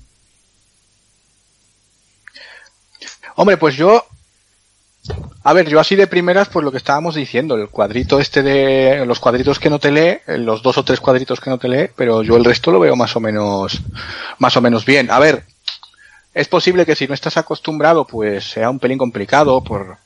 Hombre, 3.35 3.57
pues 3.57 3.75
yo. 3.75 4.05
A 5.43 5.53
ver, 5.53 5.69
yo 5.69 5.79
así 5.79 5.95
de 5.95 6.07
primeras, 6.07 6.49
pues 6.49 6.63
lo 6.65 6.71
que 6.71 6.77
estábamos 6.77 7.15
diciendo, 7.15 7.55
el 7.55 7.69
cuadrito 7.69 8.19
este 8.19 8.43
de. 8.43 9.05
Los 9.05 9.19
cuadritos 9.19 9.59
que 9.59 9.69
no 9.69 9.79
te 9.79 9.91
lee, 9.91 10.19
eh, 10.27 10.37
los 10.37 10.61
dos 10.61 10.77
o 10.77 10.83
tres 10.83 10.99
cuadritos 10.99 11.39
que 11.39 11.49
no 11.49 11.57
te 11.57 11.69
lee, 11.69 11.89
pero 11.95 12.23
yo 12.23 12.35
el 12.37 12.45
resto 12.45 12.71
lo 12.71 12.79
veo 12.79 12.95
más 12.95 13.15
o 13.15 13.19
menos. 13.19 13.79
Más 14.39 14.57
o 14.57 14.61
menos 14.61 14.85
bien. 14.85 15.09
A 15.11 15.19
ver, 15.19 15.45
es 16.33 16.47
posible 16.47 16.85
que 16.85 16.95
si 16.95 17.07
no 17.07 17.13
estás 17.13 17.37
acostumbrado, 17.37 18.05
pues 18.05 18.43
sea 18.49 18.69
un 18.69 18.79
pelín 18.79 18.97
complicado 18.97 19.63
por. 19.63 19.97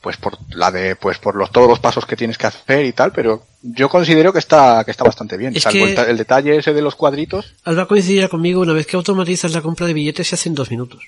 Pues 0.00 0.18
por 0.18 0.36
la 0.50 0.70
de, 0.70 0.96
pues 0.96 1.16
por 1.18 1.34
los, 1.34 1.50
todos 1.50 1.66
los 1.66 1.78
pasos 1.80 2.04
que 2.04 2.14
tienes 2.14 2.36
que 2.36 2.46
hacer 2.46 2.84
y 2.84 2.92
tal, 2.92 3.10
pero 3.12 3.42
yo 3.62 3.88
considero 3.88 4.34
que 4.34 4.38
está, 4.38 4.84
que 4.84 4.90
está 4.90 5.02
bastante 5.02 5.38
bien. 5.38 5.56
Es 5.56 5.62
Salvo 5.62 5.78
que- 5.78 5.84
el, 5.90 5.94
ta- 5.94 6.10
el 6.10 6.18
detalle 6.18 6.56
ese 6.58 6.74
de 6.74 6.82
los 6.82 6.94
cuadritos. 6.94 7.54
Alba 7.64 7.88
coincidirá 7.88 8.28
conmigo, 8.28 8.60
una 8.60 8.74
vez 8.74 8.86
que 8.86 8.96
automatizas 8.96 9.52
la 9.54 9.62
compra 9.62 9.86
de 9.86 9.94
billetes 9.94 10.28
se 10.28 10.34
hace 10.34 10.50
en 10.50 10.56
dos 10.56 10.70
minutos. 10.70 11.02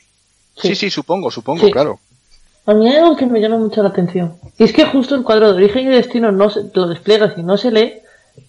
Sí, 0.56 0.74
sí, 0.74 0.88
supongo, 0.88 1.30
supongo, 1.30 1.66
Sí. 1.66 1.72
claro. 1.72 2.00
A 2.66 2.74
mí 2.74 2.88
hay 2.88 2.96
algo 2.96 3.16
que 3.16 3.26
me 3.26 3.40
llama 3.40 3.58
mucho 3.58 3.82
la 3.82 3.90
atención. 3.90 4.34
Y 4.58 4.64
es 4.64 4.72
que 4.72 4.84
justo 4.86 5.14
el 5.14 5.22
cuadro 5.22 5.52
de 5.52 5.62
origen 5.64 5.86
y 5.86 5.90
destino 5.94 6.32
no 6.32 6.50
se, 6.50 6.62
lo 6.74 6.88
despliegas 6.88 7.34
y 7.36 7.42
no 7.42 7.56
se 7.56 7.70
lee, 7.70 7.94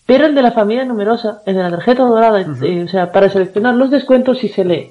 pero 0.05 0.25
el 0.25 0.35
de 0.35 0.41
la 0.41 0.51
familia 0.51 0.85
numerosa, 0.85 1.41
el 1.45 1.55
de 1.55 1.63
la 1.63 1.69
tarjeta 1.71 2.03
dorada, 2.03 2.41
eh, 2.41 2.83
o 2.83 2.87
sea, 2.87 3.11
para 3.11 3.29
seleccionar 3.29 3.75
los 3.75 3.91
descuentos 3.91 4.39
sí 4.39 4.47
se 4.49 4.65
lee. 4.65 4.89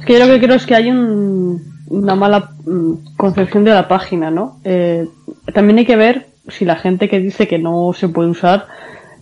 Es 0.00 0.06
que 0.06 0.12
yo 0.18 0.26
lo 0.26 0.32
que 0.32 0.40
creo 0.40 0.56
es 0.56 0.66
que 0.66 0.74
hay 0.74 0.90
un- 0.90 1.60
una 1.88 2.14
mala 2.14 2.50
mm, 2.66 3.16
concepción 3.16 3.64
de 3.64 3.72
la 3.72 3.88
página, 3.88 4.30
¿no? 4.30 4.58
Eh, 4.64 5.08
también 5.54 5.78
hay 5.78 5.86
que 5.86 5.96
ver 5.96 6.26
si 6.48 6.64
la 6.64 6.76
gente 6.76 7.08
que 7.08 7.18
dice 7.20 7.48
que 7.48 7.58
no 7.58 7.92
se 7.94 8.08
puede 8.08 8.28
usar 8.28 8.66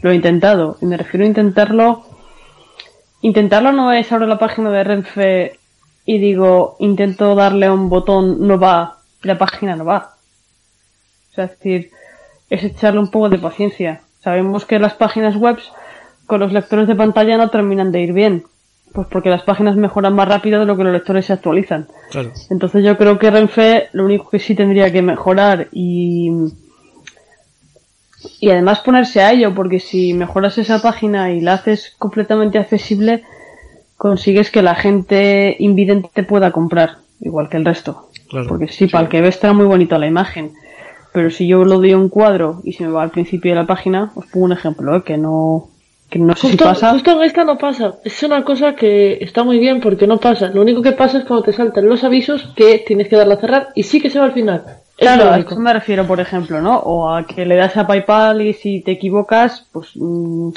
lo 0.02 0.10
ha 0.10 0.14
intentado. 0.14 0.76
Y 0.82 0.86
me 0.86 0.96
refiero 0.96 1.24
a 1.24 1.28
intentarlo. 1.28 2.02
Intentarlo 3.22 3.72
no 3.72 3.92
es 3.92 4.10
abro 4.12 4.26
la 4.26 4.38
página 4.38 4.70
de 4.70 4.84
Renfe 4.84 5.58
y 6.04 6.18
digo, 6.18 6.76
intento 6.80 7.34
darle 7.34 7.66
a 7.66 7.72
un 7.72 7.88
botón, 7.88 8.46
no 8.46 8.58
va, 8.58 8.98
la 9.22 9.38
página 9.38 9.76
no 9.76 9.84
va. 9.84 10.14
O 11.30 11.34
sea, 11.34 11.44
es 11.44 11.50
decir, 11.52 11.90
es 12.50 12.62
echarle 12.62 13.00
un 13.00 13.10
poco 13.10 13.28
de 13.28 13.38
paciencia. 13.38 14.02
Sabemos 14.20 14.64
que 14.64 14.78
las 14.78 14.94
páginas 14.94 15.36
web 15.36 15.58
con 16.26 16.40
los 16.40 16.52
lectores 16.52 16.88
de 16.88 16.94
pantalla 16.94 17.36
no 17.36 17.50
terminan 17.50 17.92
de 17.92 18.00
ir 18.00 18.12
bien. 18.12 18.44
Pues 18.92 19.08
porque 19.08 19.28
las 19.28 19.42
páginas 19.42 19.74
mejoran 19.74 20.14
más 20.14 20.28
rápido 20.28 20.60
de 20.60 20.66
lo 20.66 20.76
que 20.76 20.84
los 20.84 20.92
lectores 20.92 21.26
se 21.26 21.32
actualizan. 21.32 21.88
Claro. 22.10 22.30
Entonces 22.48 22.84
yo 22.84 22.96
creo 22.96 23.18
que 23.18 23.30
Renfe 23.30 23.88
lo 23.92 24.04
único 24.04 24.30
que 24.30 24.38
sí 24.38 24.54
tendría 24.54 24.92
que 24.92 25.02
mejorar 25.02 25.68
y 25.72 26.30
y 28.40 28.50
además 28.50 28.80
ponerse 28.80 29.20
a 29.20 29.32
ello, 29.32 29.54
porque 29.54 29.80
si 29.80 30.14
mejoras 30.14 30.58
esa 30.58 30.80
página 30.80 31.32
y 31.32 31.40
la 31.40 31.54
haces 31.54 31.94
completamente 31.98 32.58
accesible, 32.58 33.24
consigues 33.96 34.50
que 34.50 34.62
la 34.62 34.74
gente 34.74 35.56
invidente 35.58 36.22
pueda 36.22 36.50
comprar, 36.52 36.98
igual 37.20 37.48
que 37.48 37.56
el 37.56 37.64
resto. 37.64 38.08
Claro. 38.28 38.48
Porque 38.48 38.68
sí, 38.68 38.86
para 38.86 39.04
el 39.04 39.10
que 39.10 39.20
ve 39.20 39.28
estará 39.28 39.52
muy 39.52 39.66
bonito 39.66 39.98
la 39.98 40.06
imagen. 40.06 40.52
Pero 41.12 41.30
si 41.30 41.46
yo 41.46 41.64
lo 41.64 41.78
doy 41.78 41.92
a 41.92 41.98
un 41.98 42.08
cuadro 42.08 42.60
y 42.64 42.72
se 42.72 42.84
me 42.84 42.90
va 42.90 43.02
al 43.02 43.10
principio 43.10 43.52
de 43.52 43.56
la 43.60 43.66
página, 43.66 44.10
os 44.16 44.26
pongo 44.26 44.46
un 44.46 44.52
ejemplo, 44.52 44.96
¿eh? 44.96 45.02
que 45.04 45.16
no 45.16 45.68
que 46.10 46.18
no 46.18 46.34
sé 46.34 46.42
si 46.42 46.48
Justo, 46.48 46.64
pasa. 46.64 46.92
justo 46.92 47.12
en 47.12 47.22
esta 47.22 47.44
no 47.44 47.56
pasa. 47.56 47.94
Es 48.04 48.22
una 48.22 48.44
cosa 48.44 48.74
que 48.74 49.18
está 49.20 49.42
muy 49.42 49.58
bien 49.58 49.80
porque 49.80 50.06
no 50.06 50.18
pasa. 50.18 50.48
Lo 50.48 50.62
único 50.62 50.82
que 50.82 50.92
pasa 50.92 51.18
es 51.18 51.24
cuando 51.24 51.44
te 51.44 51.52
saltan 51.52 51.88
los 51.88 52.04
avisos 52.04 52.52
que 52.56 52.78
tienes 52.86 53.08
que 53.08 53.16
darle 53.16 53.34
a 53.34 53.38
cerrar 53.38 53.68
y 53.74 53.84
sí 53.84 54.00
que 54.00 54.10
se 54.10 54.18
va 54.18 54.26
al 54.26 54.32
final. 54.32 54.64
Es 54.96 55.08
Claro, 55.08 55.30
a 55.30 55.38
eso 55.38 55.58
me 55.58 55.72
refiero, 55.72 56.06
por 56.06 56.20
ejemplo, 56.20 56.60
¿no? 56.60 56.78
O 56.78 57.08
a 57.08 57.26
que 57.26 57.46
le 57.46 57.56
das 57.56 57.76
a 57.76 57.86
PayPal 57.86 58.42
y 58.42 58.52
si 58.52 58.80
te 58.82 58.92
equivocas, 58.92 59.66
pues... 59.72 59.90
mm, 59.94 60.50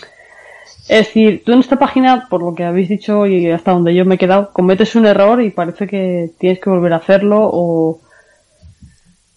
es 0.89 1.07
decir, 1.07 1.43
tú 1.45 1.53
en 1.53 1.59
esta 1.59 1.77
página, 1.77 2.27
por 2.29 2.41
lo 2.43 2.55
que 2.55 2.63
habéis 2.63 2.89
dicho 2.89 3.25
y 3.25 3.49
hasta 3.51 3.71
donde 3.71 3.93
yo 3.93 4.05
me 4.05 4.15
he 4.15 4.17
quedado, 4.17 4.51
cometes 4.51 4.95
un 4.95 5.05
error 5.05 5.41
y 5.41 5.51
parece 5.51 5.87
que 5.87 6.31
tienes 6.39 6.59
que 6.59 6.69
volver 6.69 6.93
a 6.93 6.97
hacerlo 6.97 7.39
o... 7.41 7.99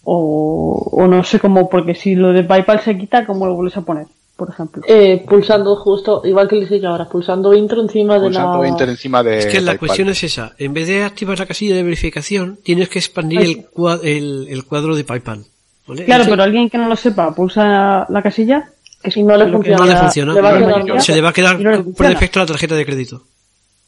O, 0.03 0.89
o 0.93 1.07
no 1.07 1.23
sé 1.23 1.39
cómo, 1.39 1.69
porque 1.69 1.93
si 1.93 2.15
lo 2.15 2.33
de 2.33 2.43
PayPal 2.43 2.79
se 2.81 2.97
quita, 2.97 3.23
¿cómo 3.25 3.45
lo 3.45 3.53
vuelves 3.53 3.77
a 3.77 3.81
poner? 3.81 4.07
Por 4.35 4.49
ejemplo. 4.49 4.81
Eh, 4.87 5.23
pulsando 5.29 5.75
justo, 5.75 6.23
igual 6.25 6.47
que 6.47 6.55
le 6.55 6.79
yo 6.79 6.89
ahora, 6.89 7.07
pulsando 7.07 7.53
intro 7.53 7.79
encima 7.81 8.15
de 8.15 8.21
Pulsando 8.21 8.63
la... 8.63 8.83
Encima 8.85 9.21
de. 9.21 9.37
Es 9.37 9.45
que 9.45 9.61
la 9.61 9.73
PayPal. 9.73 9.77
cuestión 9.77 10.09
es 10.09 10.23
esa. 10.23 10.53
En 10.57 10.73
vez 10.73 10.87
de 10.87 11.03
activar 11.03 11.37
la 11.37 11.45
casilla 11.45 11.75
de 11.75 11.83
verificación, 11.83 12.57
tienes 12.63 12.89
que 12.89 12.97
expandir 12.97 13.41
el, 13.41 13.67
cua- 13.69 13.99
el, 14.03 14.47
el 14.49 14.65
cuadro 14.65 14.95
de 14.95 15.03
PayPal. 15.03 15.43
¿vale? 15.85 16.05
Claro, 16.05 16.23
pero 16.27 16.41
alguien 16.41 16.71
que 16.71 16.79
no 16.79 16.87
lo 16.87 16.95
sepa, 16.95 17.35
pulsa 17.35 18.07
la 18.09 18.21
casilla, 18.23 18.71
Si 19.09 19.23
no 19.23 19.35
le 19.37 19.45
que 19.45 19.51
funciona, 19.51 19.77
no 19.79 19.85
le 19.85 19.95
funciona. 19.97 20.33
le 20.33 20.41
va 20.41 20.49
a 20.97 21.01
se 21.01 21.15
le 21.15 21.21
va 21.21 21.29
a 21.29 21.33
quedar 21.33 21.59
no 21.59 21.83
por 21.91 22.07
defecto 22.07 22.39
la 22.39 22.45
tarjeta 22.45 22.75
de 22.75 22.85
crédito. 22.85 23.23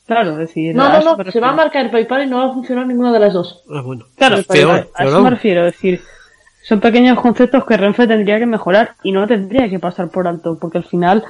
Claro, 0.07 0.31
es 0.33 0.37
decir... 0.39 0.75
No, 0.75 0.89
no, 1.01 1.15
no, 1.17 1.31
se 1.31 1.39
va 1.39 1.49
a 1.49 1.53
marcar 1.53 1.89
PayPal 1.89 2.23
y 2.23 2.27
no 2.29 2.37
va 2.39 2.45
a 2.51 2.53
funcionar 2.53 2.85
ninguna 2.87 3.13
de 3.13 3.19
las 3.19 3.33
dos. 3.33 3.63
Ah, 3.73 3.81
bueno. 3.81 4.05
Claro, 4.17 4.37
pero 4.47 4.47
peor, 4.69 4.91
a- 4.95 5.05
eso 5.05 5.21
me 5.21 5.29
refiero, 5.29 5.65
es 5.65 5.73
decir, 5.73 6.01
son 6.63 6.79
pequeños 6.81 7.19
conceptos 7.19 7.63
que 7.65 7.77
Renfe 7.77 8.05
tendría 8.07 8.37
que 8.39 8.45
mejorar 8.45 8.95
y 9.03 9.11
no 9.13 9.25
tendría 9.27 9.69
que 9.69 9.79
pasar 9.79 10.09
por 10.09 10.27
alto, 10.27 10.57
porque 10.59 10.79
al 10.79 10.83
final 10.83 11.23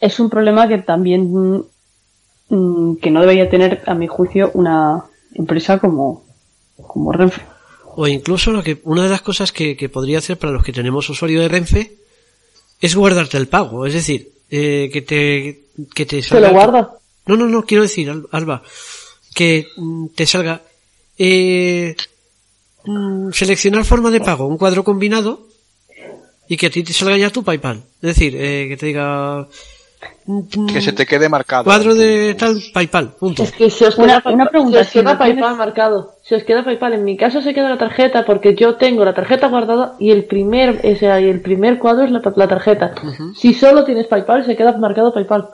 es 0.00 0.18
un 0.20 0.30
problema 0.30 0.66
que 0.68 0.78
también 0.78 1.30
mm, 2.48 2.96
que 3.02 3.10
no 3.10 3.20
debería 3.20 3.50
tener, 3.50 3.82
a 3.86 3.94
mi 3.94 4.06
juicio, 4.06 4.50
una 4.54 5.04
empresa 5.34 5.78
como, 5.78 6.24
como 6.76 7.12
Renfe. 7.12 7.42
O 7.96 8.06
incluso 8.06 8.52
lo 8.52 8.62
que 8.62 8.80
una 8.84 9.02
de 9.02 9.08
las 9.10 9.20
cosas 9.22 9.52
que, 9.52 9.76
que 9.76 9.88
podría 9.88 10.18
hacer 10.18 10.38
para 10.38 10.52
los 10.52 10.62
que 10.64 10.72
tenemos 10.72 11.10
usuario 11.10 11.40
de 11.42 11.48
Renfe 11.48 11.97
es 12.80 12.94
guardarte 12.94 13.36
el 13.36 13.48
pago. 13.48 13.86
Es 13.86 13.94
decir, 13.94 14.30
eh, 14.50 14.90
que 14.92 15.02
te 15.02 15.60
que 15.94 16.06
te 16.06 16.22
Se 16.22 16.28
salga 16.30 16.48
lo 16.48 16.54
guarda. 16.54 16.94
No, 17.26 17.36
no, 17.36 17.46
no, 17.46 17.64
quiero 17.64 17.82
decir, 17.82 18.08
Al- 18.10 18.26
Alba, 18.32 18.62
que 19.34 19.66
mm, 19.76 20.06
te 20.14 20.26
salga 20.26 20.62
eh, 21.18 21.94
mm, 22.84 23.30
seleccionar 23.32 23.84
forma 23.84 24.10
de 24.10 24.20
pago, 24.20 24.46
un 24.46 24.56
cuadro 24.58 24.82
combinado 24.84 25.46
y 26.48 26.56
que 26.56 26.66
a 26.66 26.70
ti 26.70 26.82
te 26.82 26.92
salga 26.92 27.16
ya 27.18 27.30
tu 27.30 27.42
PayPal. 27.44 27.82
Es 28.00 28.16
decir, 28.16 28.34
eh, 28.36 28.66
que 28.68 28.76
te 28.76 28.86
diga 28.86 29.46
Que 30.72 30.80
se 30.82 30.92
te 30.92 31.06
quede 31.06 31.28
marcado. 31.28 31.64
cuadro 31.64 31.94
de 31.94 32.34
tal 32.34 32.60
PayPal, 32.74 33.08
punto. 33.18 33.42
Es 33.44 33.52
que 33.52 33.70
si 33.70 33.84
os 33.84 33.94
queda, 33.96 34.04
una 34.04 34.20
PayPal- 34.44 34.50
pregunta, 34.50 34.78
si 34.78 34.80
os 34.82 34.86
si 34.88 34.98
queda 35.00 35.18
tienes- 35.18 35.42
PayPal 35.42 35.56
marcado, 35.56 36.12
si 36.22 36.34
os 36.34 36.44
queda 36.44 36.64
PayPal, 36.64 36.92
en 36.92 37.04
mi 37.04 37.16
caso 37.16 37.40
se 37.40 37.54
queda 37.54 37.70
la 37.70 37.78
tarjeta 37.78 38.24
porque 38.26 38.54
yo 38.54 38.74
tengo 38.76 39.04
la 39.06 39.14
tarjeta 39.14 39.48
guardada 39.48 39.94
y 39.98 40.10
el 40.10 40.24
primer, 40.24 40.80
o 40.84 40.96
sea, 40.96 41.18
y 41.20 41.28
el 41.28 41.40
primer 41.40 41.78
cuadro 41.78 42.04
es 42.04 42.10
la, 42.10 42.20
la 42.36 42.48
tarjeta. 42.48 42.92
Si 43.34 43.54
solo 43.54 43.84
tienes 43.84 44.06
PayPal, 44.06 44.44
se 44.44 44.54
queda 44.56 44.76
marcado 44.76 45.14
PayPal. 45.14 45.48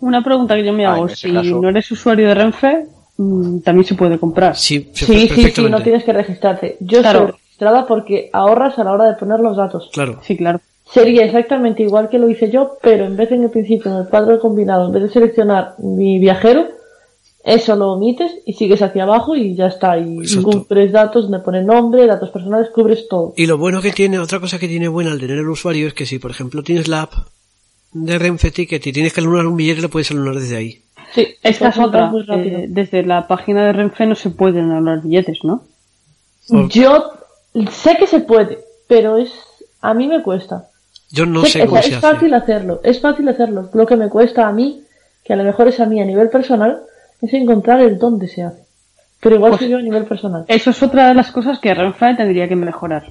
Una 0.00 0.22
pregunta 0.22 0.54
que 0.54 0.64
yo 0.64 0.72
me 0.72 0.86
hago, 0.86 1.08
si 1.08 1.32
caso- 1.32 1.60
no 1.60 1.68
eres 1.68 1.90
usuario 1.90 2.28
de 2.28 2.34
Renfe, 2.34 2.86
mm, 3.18 3.60
también 3.60 3.84
se 3.84 3.94
puede 3.94 4.18
comprar. 4.18 4.56
Sí, 4.56 4.90
se 4.94 5.04
Sí, 5.06 5.28
sí, 5.28 5.50
sí, 5.50 5.62
no 5.68 5.82
tienes 5.82 6.04
que 6.04 6.12
registrarte. 6.14 6.76
Yo 6.80 7.00
Claro. 7.00 7.18
estoy 7.20 7.32
registrada 7.40 7.86
porque 7.86 8.30
ahorras 8.32 8.78
a 8.78 8.84
la 8.84 8.92
hora 8.92 9.04
de 9.04 9.14
poner 9.16 9.40
los 9.40 9.56
datos. 9.56 9.90
Claro. 9.92 10.20
Sí, 10.22 10.36
claro. 10.36 10.60
Sería 10.92 11.24
exactamente 11.24 11.82
igual 11.82 12.08
que 12.08 12.18
lo 12.18 12.28
hice 12.30 12.50
yo, 12.50 12.78
pero 12.80 13.04
en 13.06 13.16
vez 13.16 13.30
en 13.32 13.42
el 13.44 13.50
principio, 13.50 13.90
en 13.90 13.98
el 13.98 14.08
cuadro 14.08 14.38
combinado, 14.38 14.86
en 14.86 14.92
vez 14.92 15.02
de 15.02 15.08
seleccionar 15.10 15.74
mi 15.78 16.18
viajero, 16.18 16.68
eso 17.44 17.76
lo 17.76 17.92
omites 17.92 18.32
y 18.44 18.52
sigues 18.54 18.82
hacia 18.82 19.02
abajo 19.02 19.34
y 19.36 19.54
ya 19.56 19.66
está. 19.66 19.98
Y 19.98 20.18
Exacto. 20.20 20.64
cubres 20.64 20.92
datos, 20.92 21.28
me 21.28 21.40
pone 21.40 21.62
nombre, 21.62 22.06
datos 22.06 22.30
personales, 22.30 22.70
cubres 22.70 23.08
todo. 23.08 23.34
Y 23.36 23.46
lo 23.46 23.58
bueno 23.58 23.82
que 23.82 23.92
tiene, 23.92 24.18
otra 24.18 24.40
cosa 24.40 24.58
que 24.58 24.68
tiene 24.68 24.88
buena 24.88 25.10
al 25.12 25.20
tener 25.20 25.38
el 25.38 25.48
usuario 25.48 25.88
es 25.88 25.94
que 25.94 26.06
si, 26.06 26.18
por 26.18 26.30
ejemplo, 26.30 26.62
tienes 26.62 26.86
la 26.88 27.02
app 27.02 27.12
de 27.92 28.18
Renfe 28.18 28.50
Ticket 28.50 28.86
y 28.86 28.92
tienes 28.92 29.12
que 29.12 29.20
anular 29.20 29.46
un 29.46 29.56
billete, 29.56 29.80
lo 29.82 29.90
puedes 29.90 30.10
anular 30.10 30.34
desde 30.36 30.56
ahí. 30.56 30.82
Sí, 31.14 31.28
Esta 31.42 31.68
es 31.68 31.78
otra. 31.78 32.06
muy 32.10 32.22
rápido. 32.22 32.58
eh, 32.60 32.66
desde 32.68 33.02
la 33.04 33.26
página 33.26 33.64
de 33.66 33.72
Renfe 33.72 34.06
no 34.06 34.14
se 34.14 34.30
pueden 34.30 34.70
hablar 34.72 35.02
billetes, 35.02 35.38
¿no? 35.44 35.62
Por- 36.48 36.68
Yo 36.68 37.12
sé 37.70 37.96
que 37.96 38.06
se 38.06 38.20
puede, 38.20 38.58
pero 38.88 39.16
es 39.18 39.32
a 39.80 39.94
mí 39.94 40.06
me 40.08 40.22
cuesta. 40.22 40.68
Yo 41.10 41.24
no 41.26 41.44
Sí, 41.44 41.52
sé 41.52 41.62
o 41.62 41.66
cómo 41.66 41.76
sea, 41.76 41.82
se 41.82 41.88
es 41.90 42.04
hace. 42.04 42.14
fácil 42.14 42.34
hacerlo, 42.34 42.80
es 42.84 43.00
fácil 43.00 43.28
hacerlo. 43.28 43.70
Lo 43.72 43.86
que 43.86 43.96
me 43.96 44.08
cuesta 44.08 44.48
a 44.48 44.52
mí, 44.52 44.82
que 45.24 45.32
a 45.32 45.36
lo 45.36 45.44
mejor 45.44 45.68
es 45.68 45.78
a 45.80 45.86
mí 45.86 46.00
a 46.00 46.04
nivel 46.04 46.28
personal, 46.30 46.82
es 47.22 47.32
encontrar 47.34 47.80
el 47.80 47.98
dónde 47.98 48.28
se 48.28 48.42
hace. 48.42 48.62
Pero 49.20 49.36
igual 49.36 49.52
Pues- 49.52 49.60
soy 49.62 49.70
yo 49.70 49.78
a 49.78 49.82
nivel 49.82 50.04
personal. 50.04 50.44
Eso 50.48 50.70
es 50.70 50.82
otra 50.82 51.08
de 51.08 51.14
las 51.14 51.30
cosas 51.32 51.58
que 51.58 51.72
Renfe 51.74 52.14
tendría 52.16 52.48
que 52.48 52.56
mejorar. 52.56 53.06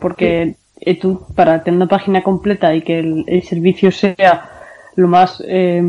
Porque 0.00 0.54
eh, 0.80 0.98
tú, 0.98 1.24
para 1.34 1.62
tener 1.62 1.76
una 1.76 1.88
página 1.88 2.22
completa 2.22 2.74
y 2.74 2.82
que 2.82 2.98
el, 2.98 3.24
el 3.26 3.42
servicio 3.42 3.90
sea 3.92 4.50
lo 4.96 5.08
más 5.08 5.42
eh, 5.46 5.82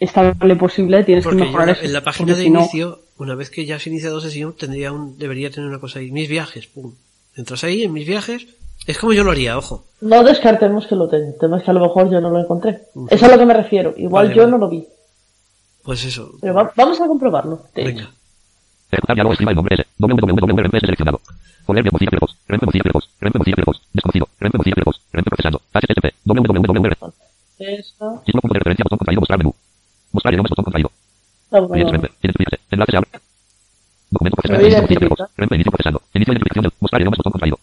estable 0.00 0.56
posible, 0.56 1.04
tienes 1.04 1.24
Porque 1.24 1.38
que 1.38 1.44
mejorar 1.44 1.76
en 1.82 1.92
la 1.92 2.00
página 2.02 2.34
de 2.34 2.42
si 2.42 2.50
no- 2.50 2.60
inicio, 2.60 3.00
una 3.18 3.34
vez 3.34 3.50
que 3.50 3.64
ya 3.64 3.76
has 3.76 3.86
iniciado 3.86 4.20
sesión, 4.20 4.54
tendría 4.58 4.92
un, 4.92 5.18
debería 5.18 5.50
tener 5.50 5.68
una 5.68 5.78
cosa 5.78 5.98
ahí. 6.00 6.10
Mis 6.10 6.28
viajes, 6.28 6.66
pum. 6.66 6.92
Entras 7.36 7.64
ahí 7.64 7.82
en 7.84 7.92
mis 7.92 8.06
viajes. 8.06 8.46
Es 8.86 8.98
como 8.98 9.12
yo 9.12 9.24
lo 9.24 9.30
haría, 9.30 9.56
ojo. 9.56 9.84
No 10.00 10.22
descartemos 10.22 10.86
que 10.86 10.94
lo 10.94 11.08
tenga. 11.08 11.28
El 11.28 11.38
tema 11.38 11.56
es 11.58 11.62
que 11.64 11.70
a 11.70 11.74
lo 11.74 11.80
mejor 11.80 12.10
yo 12.10 12.20
no 12.20 12.30
lo 12.30 12.40
encontré. 12.40 12.82
Es 13.10 13.22
a 13.22 13.28
lo 13.28 13.38
que 13.38 13.46
me 13.46 13.54
refiero. 13.54 13.94
Igual 13.96 14.26
Vale, 14.26 14.36
yo 14.36 14.42
vale. 14.42 14.52
no 14.52 14.58
lo 14.58 14.68
vi. 14.68 14.86
Pues 15.82 16.04
eso. 16.04 16.32
Pero 16.40 16.54
va- 16.54 16.72
vamos 16.76 17.00
a 17.00 17.06
comprobarlo. 17.06 17.60
hecho. 17.74 17.84
Venga. 17.86 18.10
Procesando. 18.90 19.32
Documento 34.10 34.36
Inicio 36.14 36.32
identificación 36.32 36.72
mostrar 36.80 37.00
idiomas 37.02 37.18
botón 37.18 37.32
contraído. 37.32 37.58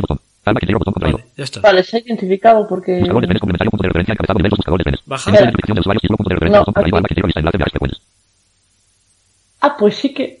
Botón. 0.00 0.19
Alma 0.44 0.60
botón 0.78 0.92
contraído. 0.94 1.18
Vale, 1.18 1.30
ya 1.36 1.44
está. 1.44 1.60
Vale, 1.60 1.82
se 1.82 1.96
ha 1.96 2.00
identificado 2.00 2.66
porque... 2.66 2.98
Buscador 3.00 3.22
de 3.22 3.28
penes 3.28 3.40
complementario 3.40 3.70
punto 3.70 3.82
de 3.82 3.88
referencia 3.88 4.12
encabezado 4.12 4.38
nivel 4.38 4.50
dos 4.50 4.58
buscador 4.58 4.78
de 4.78 4.84
penes. 4.84 5.00
Baja. 5.06 5.30
Inicio 5.30 5.44
identificación 5.44 5.74
de 5.74 5.80
usuarios 5.80 6.02
título 6.02 6.16
punto 6.16 6.28
de 6.30 6.34
referencia 6.34 6.58
No, 6.58 6.64
botón 6.64 6.74
contraído. 6.74 6.96
aquí. 6.96 6.96
Alma 6.96 7.08
que 7.08 7.26
lista 7.26 7.40
enlace 7.40 7.58
viajes 7.58 7.72
frecuentes. 7.72 8.00
Ah, 9.60 9.76
pues 9.78 9.94
sí 9.96 10.14
que... 10.14 10.40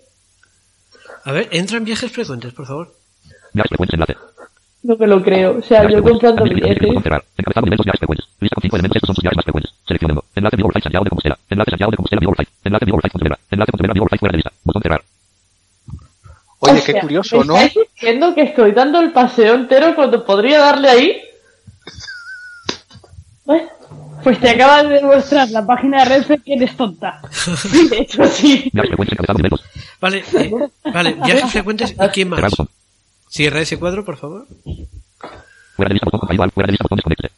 A 1.24 1.32
ver, 1.32 1.48
entra 1.52 1.76
en 1.76 1.84
viajes 1.84 2.10
frecuentes, 2.10 2.52
por 2.54 2.66
favor. 2.66 2.94
Viajes 3.52 3.68
frecuentes 3.68 3.94
enlace. 3.94 4.16
No 4.82 4.96
me 4.96 5.06
lo 5.06 5.22
creo. 5.22 5.58
O 5.58 5.62
sea, 5.62 5.80
Viajes 5.82 5.96
yo 5.98 6.02
comprando 6.02 6.44
billetes... 6.44 7.02
cerrar. 7.02 7.22
Encabezado 7.36 7.66
dos 7.68 7.84
viajes 7.84 8.00
frecuentes. 8.00 8.26
Lista 8.40 8.54
con 8.54 8.62
cinco 8.62 8.76
elementos. 8.76 8.96
Estos 8.96 9.06
son 9.08 9.14
sus 9.16 9.22
viajes 9.22 9.36
más 9.36 9.44
frecuentes. 9.44 9.72
Seleccionando. 9.86 10.24
Enlace 10.34 10.56
Vigo 10.56 10.70
Site 10.72 10.82
Santiago 10.84 11.04
de 11.04 11.10
Compostela. 11.10 11.38
Enlace 11.50 11.70
Santiago 11.70 11.90
de 11.90 11.96
Compostela 11.98 12.20
Vigo. 12.20 12.32
Enlace 12.64 12.84
Vigo 12.86 12.98
Site 13.02 13.12
Pontevedra. 13.12 13.38
Enlace 13.50 13.72
Pontevedra 13.72 13.92
Vigo 13.94 14.06
Site 14.08 14.18
fuera 14.18 14.32
de 14.32 14.36
lista. 14.38 14.52
Botón 14.64 14.82
cerrar. 14.82 15.02
Oye, 16.60 16.80
O 16.80 16.84
qué 16.84 17.00
curioso, 17.00 17.38
¿me 17.40 17.44
¿no? 17.46 17.56
estáis 17.56 17.88
diciendo 17.94 18.34
que 18.34 18.42
estoy 18.42 18.72
dando 18.72 19.00
el 19.00 19.12
paseo 19.12 19.54
entero 19.54 19.94
cuando 19.94 20.24
podría 20.24 20.58
darle 20.60 20.88
ahí? 20.88 21.22
Pues 24.22 24.38
te 24.38 24.50
acaba 24.50 24.82
de 24.82 24.96
demostrar 24.96 25.48
la 25.48 25.64
página 25.64 26.00
de 26.00 26.04
Renfe 26.04 26.38
que 26.44 26.52
eres 26.54 26.76
tonta. 26.76 27.22
de 27.90 27.98
hecho 27.98 28.24
sí. 28.26 28.70
Vale, 29.98 30.22
eh, 30.38 30.50
vale, 30.92 31.14
viajes 31.14 31.50
frecuentes. 31.50 31.92
¿Y 31.98 32.08
quién 32.08 32.28
Cerrar 32.28 32.50
más? 32.50 32.68
Cierra 33.30 33.60
ese 33.62 33.78
cuadro, 33.78 34.04
por 34.04 34.18
favor. 34.18 34.46
Fuera 35.74 35.88
de 35.88 35.94
lista 35.94 36.04
botón 36.06 36.20
contraído. 36.20 36.42
al- 36.42 36.50
Fuera 36.50 36.66
de 36.66 36.72
lista 36.72 36.84
botón 36.84 36.96
desconecte. 36.96 37.30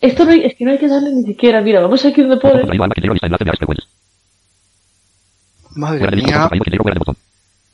Esto 0.00 0.24
no 0.24 0.30
hay- 0.30 0.44
es 0.44 0.54
que 0.54 0.64
no 0.64 0.70
hay 0.70 0.78
que 0.78 0.86
darle 0.86 1.10
ni 1.10 1.24
siquiera. 1.24 1.60
Mira, 1.60 1.80
vamos 1.80 2.04
aquí 2.04 2.20
donde 2.22 2.36
frecuentes. 3.58 3.86
Madre 5.70 5.98
mía. 6.16 6.48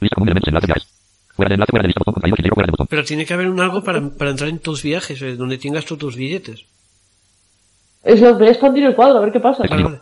Lista 0.00 0.14
común 0.14 0.28
elementos 0.28 0.48
enlace 0.48 0.66
viajes. 0.66 0.86
Fuera 1.34 1.48
de 1.48 1.54
enlace 1.54 1.70
fuera 1.70 1.82
de 1.82 1.88
lista 1.88 2.00
botón 2.00 2.14
contraído. 2.14 2.36
Que 2.36 2.48
fuera 2.54 2.66
de 2.66 2.70
botón. 2.72 2.86
Pero 2.90 3.04
tiene 3.04 3.24
que 3.26 3.34
haber 3.34 3.48
un 3.48 3.60
algo 3.60 3.82
para, 3.84 4.00
para 4.10 4.30
entrar 4.30 4.48
en 4.48 4.58
tus 4.58 4.82
viajes, 4.82 5.20
eh, 5.22 5.36
donde 5.36 5.58
tengas 5.58 5.84
tú 5.84 5.96
tus 5.96 6.16
billetes. 6.16 6.64
Es 8.02 8.20
lo 8.20 8.34
voy 8.38 8.48
a 8.48 8.50
expandir 8.50 8.84
el 8.84 8.94
cuadro, 8.94 9.18
a 9.18 9.20
ver 9.20 9.32
qué 9.32 9.40
pasa. 9.40 9.62
Vale, 9.68 9.82
vale. 9.84 10.00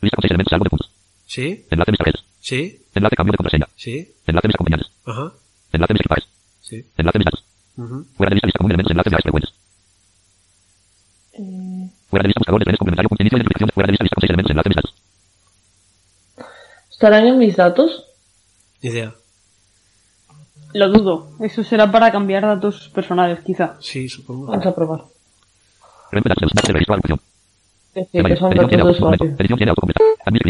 Lista 0.00 0.16
con 0.16 0.22
seis 0.22 0.30
elementos. 0.30 0.50
Salvo 0.50 0.64
de 0.64 0.70
puntos. 0.70 0.90
Sí, 1.26 1.66
Enlace 1.70 1.90
mis 1.90 1.98
tarjetas. 1.98 2.24
sí, 2.40 2.82
Enlace 2.94 3.16
cambio 3.16 3.32
de 3.32 3.36
contraseña. 3.38 3.68
sí, 3.76 4.14
Enlace 4.26 4.48
mis 4.48 4.54
acompañantes. 4.54 4.90
ajá, 5.04 5.32
Enlace 5.72 5.92
mis 5.94 6.00
equipajes. 6.00 6.24
sí. 6.60 6.86
Enlace 6.96 7.18
mis 7.18 7.24
datos. 7.24 7.44
ujú. 7.76 8.04
Fuera 8.16 8.30
de 8.30 8.34
lista 8.36 8.46
lista 8.46 8.58
común 8.58 8.70
elementos. 8.70 8.90
Enlace 8.92 9.10
viajes 9.10 9.22
frecuentes. 9.24 9.50
Eh, 11.34 11.90
Fuera 12.08 12.22
de 12.22 12.28
lista 12.28 12.38
buscador 12.40 12.60
de 12.60 12.64
trenes 12.64 12.78
complementario. 12.78 13.08
punto 13.08 13.22
Inicio 13.22 13.36
de 13.36 13.40
identificación. 13.42 13.70
Fuera 13.74 13.86
de 13.88 13.92
lista 13.92 14.04
lista 14.04 14.14
con 14.14 14.20
seis 14.22 14.30
elementos. 14.30 14.50
Enlace 14.52 14.68
mis 14.68 14.76
datos. 14.76 14.94
¿Estarán 16.90 17.26
en 17.26 17.38
mis 17.38 17.56
datos? 17.56 18.04
Idea. 18.80 19.14
Lo 20.74 20.88
dudo. 20.90 21.28
Eso 21.40 21.62
será 21.62 21.90
para 21.90 22.10
cambiar 22.10 22.42
datos 22.42 22.90
personales, 22.92 23.38
quizá. 23.44 23.76
Sí, 23.80 24.08
supongo. 24.08 24.46
Vamos 24.46 24.66
a 24.66 24.74
probar. 24.74 25.02
De 27.94 28.06
que 28.10 28.36
son 28.36 28.52
datos 28.54 28.96
usuario. 28.96 29.36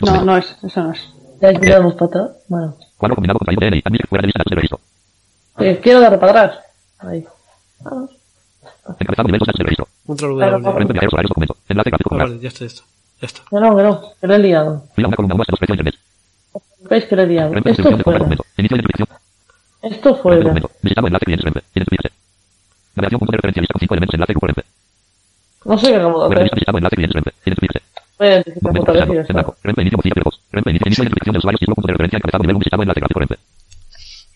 No, 0.03 0.25
no 0.25 0.37
es. 0.39 0.57
Eso 0.63 0.83
no 0.83 0.93
es. 0.93 1.09
Ya 1.43 1.53
miramos 1.59 1.95
para 1.95 2.07
atrás. 2.07 2.31
Bueno. 2.49 2.75
Eh, 5.59 5.79
quiero 5.83 6.01
darle 6.01 6.19
para 6.19 6.33
atrás. 6.43 6.59
Ahí. 6.99 7.25
Vamos. 7.81 8.11
Encabezado 8.99 9.27
nivel 9.29 9.39
dos 9.41 9.47
datos 9.47 9.59
de 9.59 9.65
registro. 9.65 9.89
Control 10.07 10.41
W. 10.41 10.63
Documento. 11.29 11.57
Enlace 11.69 11.91
gráfico 11.91 12.09
Ah, 12.09 12.09
comprar. 12.09 12.29
vale, 12.29 12.41
ya 12.41 12.49
está, 12.49 12.61
ya 12.61 12.67
está. 12.67 12.83
Ya 13.21 13.27
está. 13.27 13.41
No, 13.51 13.77
que 13.77 13.83
no. 13.83 14.01
Que 14.21 14.27
lo 14.27 14.35
he 14.35 14.39
liado. 14.39 14.85
Mira 14.97 15.09
una 15.09 15.17
columna 15.17 15.35
1 15.35 15.43
hasta 15.43 15.53
dos 15.53 15.59
precio 15.59 15.75
internet. 15.75 15.95
¿Veis 16.89 17.05
que 17.07 17.17
lo 17.17 17.23
he 17.23 17.27
liado? 17.27 17.53
Esto 17.65 17.99
fuera. 17.99 18.27
Inicio 18.57 18.77
de. 18.79 18.83
Esto 19.85 20.09
Renfe 20.11 20.23
fuera. 20.23 20.41
documento. 20.41 20.71
Visitado 20.83 21.07
enlace 21.07 21.25
clientes 21.25 21.45
Renfe. 21.45 21.61
Identificarse. 21.75 22.17
Navegación 22.97 23.19
punto 23.19 23.33
de 23.33 23.37
referencia 23.39 23.61
lista 23.63 23.73
con 23.75 23.81
cinco 23.81 23.95
elementos. 23.95 24.15
Enlace 24.15 24.33
grupo 24.33 24.47
Renfe. 24.47 24.65
No 25.65 25.79
sé 25.79 25.87
qué 25.89 25.97
acabo 25.97 26.29
de 26.29 26.35
hacer. 26.37 26.55
visitado 26.55 26.79
enlace 26.79 26.97
clientes. 26.97 27.23
Voy 28.19 28.29
a 28.29 28.31
identificar 28.33 28.79
otra 28.81 28.93
vez. 28.95 29.57
Renfe 29.63 29.81
inicio 29.83 29.97
Mozilla 29.99 30.15
Firefox. 30.15 30.35
Renfe 30.53 30.71
inicio 30.71 30.87
inicio 30.87 31.03
de 31.03 31.07
identificación 31.09 31.33
de 31.35 31.39
usuarios. 31.39 31.61
Título 31.61 31.75
punto 31.75 31.87
de 31.89 31.93
referencia 31.95 32.17
encabezado 32.19 32.43
nivel 32.43 32.57
1 32.57 32.61
visitado 32.61 32.83
enlace 32.83 33.01
gráfico 33.01 33.21
Renfe. 33.21 33.37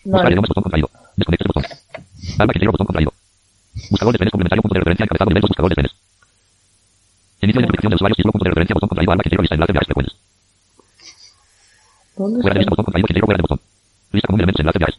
Buscar 0.03 0.23
Vale. 0.23 0.33
idiomas 0.33 0.49
botón 0.49 0.63
contraído. 0.63 0.89
Desconecte 1.15 1.45
botón. 1.47 1.63
Alma 2.39 2.53
que 2.53 2.67
botón 2.67 2.87
contraído. 2.87 3.13
Buscador 3.89 4.11
de 4.13 4.19
penes 4.19 4.31
complementario 4.31 4.61
punto 4.61 4.73
de 4.73 4.79
referencia 4.79 5.03
encabezado 5.05 5.29
nivel 5.29 5.41
2 5.41 5.49
buscador 5.49 5.69
de 5.69 5.75
penes. 5.75 5.91
Inicio 7.41 7.59
de 7.59 7.63
identificación 7.65 7.89
de 7.91 7.95
usuarios. 7.95 8.17
Título 8.17 8.31
punto 8.33 8.43
de 8.43 8.49
referencia 8.51 8.73
botón 8.75 8.89
contraído. 8.89 9.11
Alma 9.11 9.23
que 9.23 9.29
lista 9.29 9.55
enlace 9.55 9.71
viajes 9.73 9.87
frecuentes. 9.87 10.13
¿Dónde 12.17 12.41
Fuera 12.41 12.53
de 12.53 12.59
lista 12.59 12.67
está? 12.67 12.71
botón 12.75 12.85
contraído. 12.85 13.07
Que 13.07 13.19
fuera 13.23 13.37
de 13.37 13.41
botón. 13.47 13.59
Lista 14.11 14.27
elementos. 14.33 14.59
Enlace 14.59 14.79
viajes. 14.79 14.97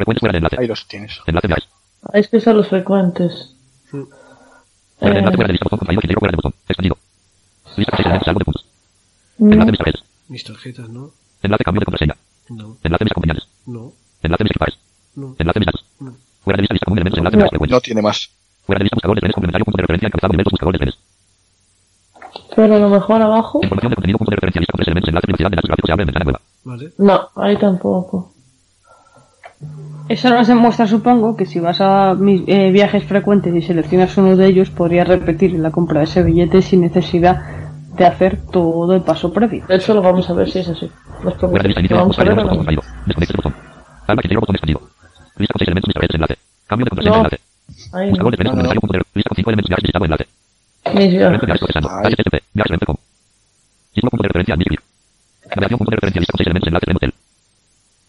Frecuentes 0.00 0.20
fuera 0.20 0.32
de 0.32 0.38
enlace. 0.38 0.56
Ahí 0.58 0.66
los 0.66 0.88
tienes. 0.88 1.20
Enlace 1.26 1.46
viajes. 1.46 1.68
Ah, 2.04 2.10
es 2.18 2.28
que 2.28 2.40
son 2.40 2.56
los 2.56 2.68
frecuentes. 2.68 3.54
Fuera 3.90 4.06
de 5.12 5.18
enlace 5.18 5.36
fuera 5.36 5.46
de 5.48 5.52
lista 5.52 5.64
botón 5.66 5.78
contraído. 5.78 6.00
Que 6.00 6.14
fuera 6.14 6.32
de 6.32 6.36
botón. 6.36 6.54
Extendido. 6.68 6.96
Lista 7.76 7.96
seis 7.96 8.06
elementos. 8.06 8.24
Salvo 8.24 8.38
de 8.38 8.44
puntos. 8.46 8.64
no. 9.36 9.52
Enlace 9.52 9.70
mis 9.72 9.78
tarjetas. 9.78 10.02
Mis 10.28 10.44
tarjetas, 10.44 10.88
¿no? 10.88 11.10
Enlace 11.42 11.64
cambio 11.64 11.80
de 11.80 11.84
contraseña. 11.84 12.16
No, 12.48 12.76
Enlace 12.82 13.04
mis 13.04 13.10
acompañantes. 13.12 13.48
no, 13.66 13.92
Enlace 14.22 14.44
mis 14.44 14.50
equipajes. 14.52 14.78
no, 15.16 15.36
Enlace 15.38 15.58
mis 15.60 15.66
datos. 15.66 15.84
no. 16.00 16.16
Fuera 16.44 16.56
de 16.56 16.62
lista 16.62 16.72
lista 16.74 16.84
común 16.86 16.98
elementos. 16.98 17.18
Enlace 17.18 17.36
No. 17.36 17.48
frecuentes. 17.50 17.74
No 17.76 17.80
tiene 17.82 18.00
más. 18.02 18.30
Fuera 18.64 18.78
de 18.78 18.84
lista 18.84 18.96
buscador 18.96 19.16
de 19.16 19.20
trenes 19.20 19.34
complementario 19.34 19.64
punto 19.66 19.76
de 19.76 19.82
referencia 19.82 20.06
encabezado 20.08 20.32
2 20.32 20.44
buscador 20.50 20.72
de 20.72 20.78
trenes. 20.78 20.96
Pero 22.56 22.74
a 22.74 22.78
lo 22.78 22.88
mejor 22.88 23.20
abajo. 23.20 23.60
Información 23.62 23.90
de 23.90 23.96
contenido 23.96 24.16
punto 24.18 24.30
de 24.30 24.36
referencia 24.36 24.60
lista 24.60 24.72
con 24.72 24.78
tres 24.80 24.88
elementos. 24.88 25.08
Enlace 25.12 25.26
privacidad 25.28 25.50
de 25.52 25.56
datos 25.56 25.68
gráficos. 25.68 25.88
Se 25.88 25.92
abre 25.92 26.02
en 26.04 26.06
ventana 26.08 26.24
nueva. 26.24 26.40
Vale. 26.64 26.86
No, 26.96 27.28
ahí 27.36 27.56
tampoco. 27.58 28.32
Eso 30.10 30.28
nos 30.28 30.48
demuestra, 30.48 30.88
supongo, 30.88 31.36
que 31.36 31.46
si 31.46 31.60
vas 31.60 31.80
a 31.80 32.16
mis 32.16 32.42
eh, 32.48 32.72
viajes 32.72 33.04
frecuentes 33.04 33.54
y 33.54 33.62
seleccionas 33.62 34.18
uno 34.18 34.36
de 34.36 34.44
ellos, 34.44 34.68
podrías 34.68 35.06
repetir 35.06 35.52
la 35.52 35.70
compra 35.70 36.00
de 36.00 36.06
ese 36.06 36.24
billete 36.24 36.62
sin 36.62 36.80
necesidad 36.80 37.42
de 37.96 38.06
hacer 38.06 38.40
todo 38.50 38.92
el 38.92 39.02
paso 39.02 39.32
previo. 39.32 39.64
De 39.68 39.76
hecho, 39.76 39.94
lo 39.94 40.02
vamos 40.02 40.28
a 40.28 40.32
ver 40.32 40.50
si 40.50 40.58
es 40.58 40.68
así. 40.68 40.90
Los 41.22 41.34
vamos 41.94 42.18
a 42.18 42.24
ver. 42.24 42.34
Mis. 42.34 42.80
No. 47.04 47.22
No. 47.22 47.28
Viajes. 56.82 57.19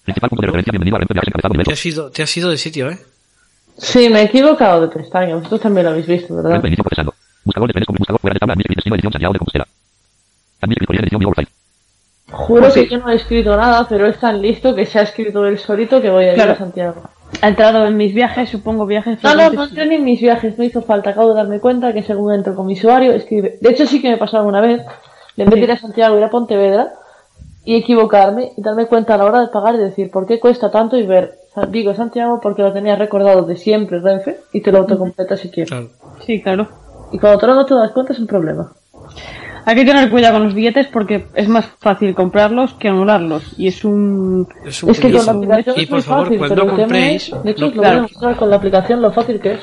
Principal 0.03 0.29
punto 0.29 0.41
de 0.41 0.47
referencia. 0.47 0.71
Bienvenido 0.71 0.95
a 0.95 0.99
Renfe 0.99 1.13
Viajes 1.13 1.27
encabezado 1.27 1.53
nivel 1.53 1.65
Te 1.65 1.71
2. 1.71 1.79
has 1.79 1.85
ido, 1.85 2.11
te 2.11 2.23
has 2.23 2.37
ido 2.37 2.49
de 2.49 2.57
sitio, 2.57 2.89
¿eh? 2.89 2.97
Sí, 3.77 4.09
me 4.09 4.21
he 4.21 4.23
equivocado 4.25 4.81
de 4.81 4.87
pestaña. 4.87 5.35
Vosotros 5.35 5.61
también 5.61 5.85
lo 5.85 5.91
habéis 5.91 6.07
visto, 6.07 6.35
¿verdad? 6.35 6.51
Renfe 6.51 6.67
inicio 6.67 6.83
procesando. 6.83 7.13
Buscador 7.43 7.67
de 7.67 7.73
trenes 7.73 7.87
con 7.87 7.95
buscador 7.95 8.19
fuera 8.21 8.33
de 8.33 8.39
tabla. 8.39 8.53
Admite. 8.53 8.73
Destino 8.75 8.95
edición 8.95 9.11
Santiago 9.13 9.33
de 9.33 9.39
Compostela. 9.39 9.67
Admite 10.61 10.85
clic. 10.85 11.01
Edición 11.01 11.33
Site. 11.35 11.51
Juro 12.31 12.61
Pues 12.61 12.73
que 12.73 12.83
sí. 12.83 12.89
yo 12.89 12.97
no 12.99 13.09
he 13.09 13.15
escrito 13.15 13.57
nada, 13.57 13.85
pero 13.89 14.07
es 14.07 14.17
tan 14.19 14.41
listo 14.41 14.73
que 14.75 14.85
se 14.85 14.99
ha 14.99 15.01
escrito 15.03 15.45
él 15.45 15.57
solito 15.59 16.01
que 16.01 16.09
voy 16.09 16.25
a 16.25 16.29
ir 16.29 16.35
Claro. 16.35 16.53
a 16.53 16.55
Santiago. 16.55 17.01
Ha 17.41 17.47
entrado 17.47 17.85
en 17.85 17.97
mis 17.97 18.13
viajes, 18.13 18.49
supongo 18.49 18.85
viajes 18.85 19.21
No, 19.23 19.35
no, 19.35 19.49
no 19.51 19.63
entré 19.65 19.85
ni 19.87 19.95
en 19.95 20.03
mis 20.03 20.21
viajes, 20.21 20.57
no 20.57 20.63
hizo 20.63 20.81
falta. 20.81 21.11
Acabo 21.11 21.29
de 21.29 21.35
darme 21.35 21.59
cuenta 21.59 21.93
que 21.93 22.03
según 22.03 22.33
entro 22.33 22.55
con 22.55 22.67
mi 22.67 22.73
usuario, 22.73 23.11
escribe. 23.13 23.57
De 23.61 23.69
hecho, 23.71 23.85
sí 23.85 24.01
que 24.01 24.09
me 24.09 24.17
pasó 24.17 24.37
alguna 24.37 24.61
vez. 24.61 24.81
En 25.37 25.49
vez 25.49 25.55
de 25.59 25.63
ir 25.65 25.71
a 25.71 25.77
Santiago, 25.77 26.17
ir 26.17 26.23
a 26.23 26.29
Pontevedra 26.29 26.91
y 27.63 27.75
equivocarme 27.75 28.51
y 28.57 28.61
darme 28.61 28.87
cuenta 28.87 29.15
a 29.15 29.17
la 29.17 29.25
hora 29.25 29.39
de 29.41 29.47
pagar 29.47 29.75
y 29.75 29.79
decir 29.79 30.09
por 30.11 30.25
qué 30.25 30.39
cuesta 30.39 30.71
tanto 30.71 30.97
y 30.97 31.05
ver 31.05 31.37
Vigo 31.69 31.93
Santiago 31.93 32.39
porque 32.41 32.61
lo 32.63 32.71
tenía 32.73 32.95
recordado 32.95 33.43
de 33.43 33.57
siempre 33.57 33.99
Renfe 33.99 34.39
y 34.53 34.61
te 34.61 34.71
lo 34.71 34.79
autocompleta 34.79 35.35
si 35.37 35.49
quieres. 35.49 35.69
Claro. 35.69 35.89
Sí, 36.25 36.41
claro. 36.41 36.67
Y 37.11 37.19
cuando 37.19 37.39
te 37.39 37.47
lo 37.47 37.55
no 37.55 37.65
te 37.65 37.73
das 37.75 37.91
cuenta 37.91 38.13
es 38.13 38.19
un 38.19 38.27
problema. 38.27 38.71
Hay 39.65 39.75
que 39.75 39.85
tener 39.85 40.09
cuidado 40.09 40.35
con 40.35 40.45
los 40.45 40.53
billetes 40.55 40.87
porque 40.87 41.27
es 41.35 41.47
más 41.47 41.65
fácil 41.79 42.15
comprarlos 42.15 42.73
que 42.75 42.87
anularlos. 42.87 43.43
Y 43.59 43.67
es 43.67 43.83
un... 43.85 44.47
Es 44.65 44.81
un 44.81 44.89
Es 44.89 44.99
que 44.99 45.11
con 45.11 45.23
la 45.25 45.31
aplicación 45.33 45.75
Y 45.77 45.81
es 45.83 45.87
por 45.87 45.95
muy 45.97 46.01
favor, 46.03 46.23
fácil, 46.25 46.37
cuando 46.39 46.55
pero 46.55 46.63
el 46.63 46.69
tema 46.75 46.81
compréis, 46.87 47.23
es- 47.33 47.43
de 47.43 47.51
hecho, 47.51 47.61
no- 47.61 47.67
os 47.67 47.75
lo 47.75 47.81
voy 47.81 47.89
claro. 47.89 47.99
a 47.99 48.01
mostrar 48.03 48.35
con 48.37 48.49
la 48.49 48.55
aplicación 48.55 49.01
lo 49.01 49.11
fácil 49.11 49.39
que 49.39 49.51
es. 49.53 49.59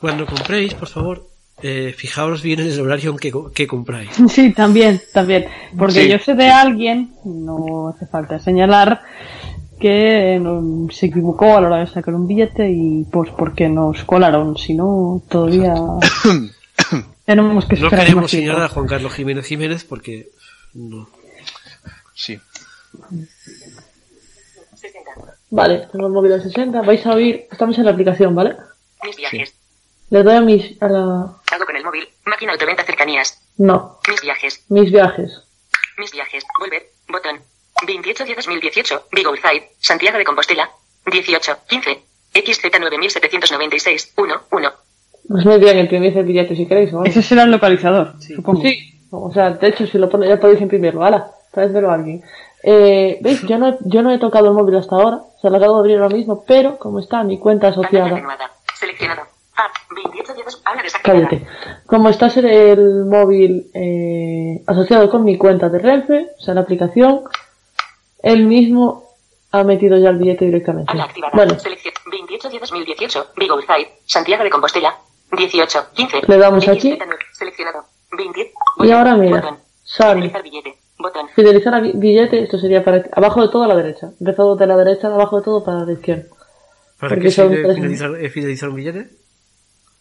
cuando 0.00 0.24
compréis, 0.24 0.72
por 0.74 0.88
favor, 0.88 1.22
eh, 1.66 1.94
fijaos 1.96 2.42
bien 2.42 2.60
en 2.60 2.66
el 2.68 2.80
horario 2.80 3.10
en 3.12 3.16
que, 3.16 3.30
co- 3.32 3.50
que 3.50 3.66
compráis. 3.66 4.10
Sí, 4.28 4.52
también, 4.52 5.00
también. 5.14 5.46
Porque 5.78 6.02
Sí. 6.02 6.08
yo 6.10 6.18
sé 6.18 6.34
de 6.34 6.48
alguien, 6.50 7.14
no 7.24 7.88
hace 7.88 8.06
falta 8.06 8.38
señalar, 8.38 9.00
que 9.80 10.38
no- 10.40 10.88
se 10.92 11.06
equivocó 11.06 11.56
a 11.56 11.60
la 11.62 11.66
hora 11.68 11.78
de 11.78 11.86
sacar 11.86 12.14
un 12.14 12.26
billete 12.26 12.70
y 12.70 13.04
pues 13.10 13.30
porque 13.30 13.68
nos 13.68 14.04
colaron. 14.04 14.56
Si 14.58 14.74
no, 14.74 15.22
todavía 15.28 15.74
tenemos 17.24 17.64
que 17.66 17.76
No 17.76 17.88
queremos 17.88 18.30
señalar 18.30 18.62
a 18.64 18.68
Juan 18.68 18.86
Carlos 18.86 19.14
Jiménez 19.14 19.46
Jiménez 19.46 19.84
porque 19.84 20.28
no. 20.74 21.08
Sí. 22.14 22.38
Vale, 25.50 25.88
tengo 25.92 26.06
el 26.08 26.12
móvil 26.12 26.32
a 26.34 26.40
60. 26.40 26.82
Vais 26.82 27.04
a 27.06 27.12
oír, 27.14 27.46
estamos 27.50 27.78
en 27.78 27.84
la 27.86 27.92
aplicación, 27.92 28.34
¿vale? 28.34 28.56
Mis 29.04 29.16
viajes. 29.16 29.53
Le 30.14 30.22
doy 30.22 30.36
a 30.36 30.40
mis, 30.40 30.80
a 30.80 30.86
la, 30.86 31.00
Hago 31.50 31.64
con 31.66 31.74
el 31.74 31.82
móvil. 31.82 32.08
Máquina 32.24 32.52
autoventa 32.52 32.84
cercanías. 32.84 33.36
no, 33.58 33.98
Mis 34.08 34.20
viajes. 34.22 34.64
mis 34.68 34.92
viajes. 34.92 35.42
Mis 35.98 36.12
viajes. 36.12 36.44
Volver. 36.60 36.84
Botón. 37.08 37.40
28 37.84 38.24
de 38.24 38.34
2018. 38.36 39.06
Big 39.10 39.26
Outside. 39.26 39.70
Santiago 39.80 40.16
de 40.18 40.24
Compostela. 40.24 40.70
18. 41.10 41.56
15. 41.68 41.98
XZ9796. 42.32 44.12
1. 44.16 44.34
1. 44.52 44.72
Pues 45.28 45.44
muy 45.46 45.58
bien, 45.58 45.78
imprimid 45.80 46.16
el 46.16 46.24
billete 46.26 46.54
si 46.54 46.66
queréis, 46.68 46.92
¿vale? 46.92 47.10
Ese 47.10 47.20
será 47.20 47.42
el 47.42 47.50
localizador, 47.50 48.12
supongo. 48.20 48.62
Sí, 48.62 48.94
o 49.10 49.32
sea, 49.32 49.50
de 49.50 49.66
hecho, 49.68 49.84
si 49.88 49.98
lo 49.98 50.08
pone, 50.08 50.28
ya 50.28 50.38
podéis 50.38 50.60
imprimirlo, 50.60 51.02
¡hala! 51.04 51.28
Traédselo 51.50 51.90
a 51.90 51.94
alguien. 51.94 52.22
Eh, 52.62 53.18
¿Veis? 53.20 53.40
Yo 53.48 53.58
no, 53.58 53.76
yo 53.80 54.02
no 54.02 54.12
he 54.12 54.18
tocado 54.18 54.46
el 54.48 54.54
móvil 54.54 54.76
hasta 54.76 54.94
ahora, 54.94 55.22
se 55.42 55.48
lo 55.50 55.56
acabo 55.56 55.74
de 55.76 55.80
abrir 55.80 55.96
ahora 55.98 56.14
mismo, 56.14 56.44
pero 56.46 56.78
como 56.78 57.00
está 57.00 57.24
mi 57.24 57.38
cuenta 57.38 57.68
Pantalla 57.72 57.86
asociada, 57.86 58.16
renovada. 58.16 58.50
Seleccionado. 58.78 59.22
App. 59.56 59.70
28 59.94 60.14
de 60.14 60.14
2. 60.14 60.23
Habla 60.23 60.23
desactivada. 60.23 60.23
Cállate, 61.02 61.46
como 61.86 62.08
está 62.08 62.26
el 62.26 63.04
móvil 63.04 63.70
eh, 63.74 64.62
asociado 64.66 65.10
con 65.10 65.24
mi 65.24 65.36
cuenta 65.38 65.68
de 65.68 65.78
Renfe, 65.78 66.28
o 66.38 66.42
sea, 66.42 66.54
la 66.54 66.62
aplicación, 66.62 67.22
él 68.22 68.46
mismo 68.46 69.04
ha 69.52 69.62
metido 69.64 69.96
ya 69.98 70.10
el 70.10 70.16
billete 70.18 70.46
directamente. 70.46 70.92
Bueno, 71.32 71.58
Selección. 71.58 71.94
28 72.10 72.48
de 72.50 72.58
2018. 72.58 73.26
Big 73.36 73.50
Outside. 73.50 73.88
Santiago 74.04 74.44
de 74.44 74.50
Compostela. 74.50 74.96
18. 75.36 75.86
15. 75.94 76.20
Le 76.26 76.38
damos 76.38 76.66
aquí. 76.68 76.92
XZ9. 76.92 77.16
Seleccionado. 77.32 77.84
20. 78.16 78.52
y 78.80 78.90
ahora 78.92 79.16
mira, 79.16 79.40
Botón. 79.40 79.58
sale. 79.82 80.14
Finalizar 80.14 80.42
billete. 80.42 80.74
Botón. 80.98 81.28
Fidelizar 81.34 81.74
a 81.74 81.80
bi- 81.80 81.92
billete, 81.94 82.42
esto 82.44 82.58
sería 82.58 82.84
para 82.84 83.04
abajo 83.12 83.42
de 83.42 83.48
todo 83.48 83.64
a 83.64 83.68
la 83.68 83.74
derecha. 83.74 84.10
Empezado 84.20 84.54
de 84.56 84.66
la 84.66 84.76
derecha, 84.76 85.08
abajo 85.08 85.38
de 85.38 85.44
todo 85.44 85.64
para 85.64 85.84
la 85.84 85.92
izquierda. 85.92 86.24
¿Para 87.00 87.16
qué 87.18 87.30
sirve 87.30 87.74
finalizar, 87.74 88.14
eh, 88.16 88.30
fidelizar 88.30 88.68
un 88.68 88.76
billete? 88.76 89.08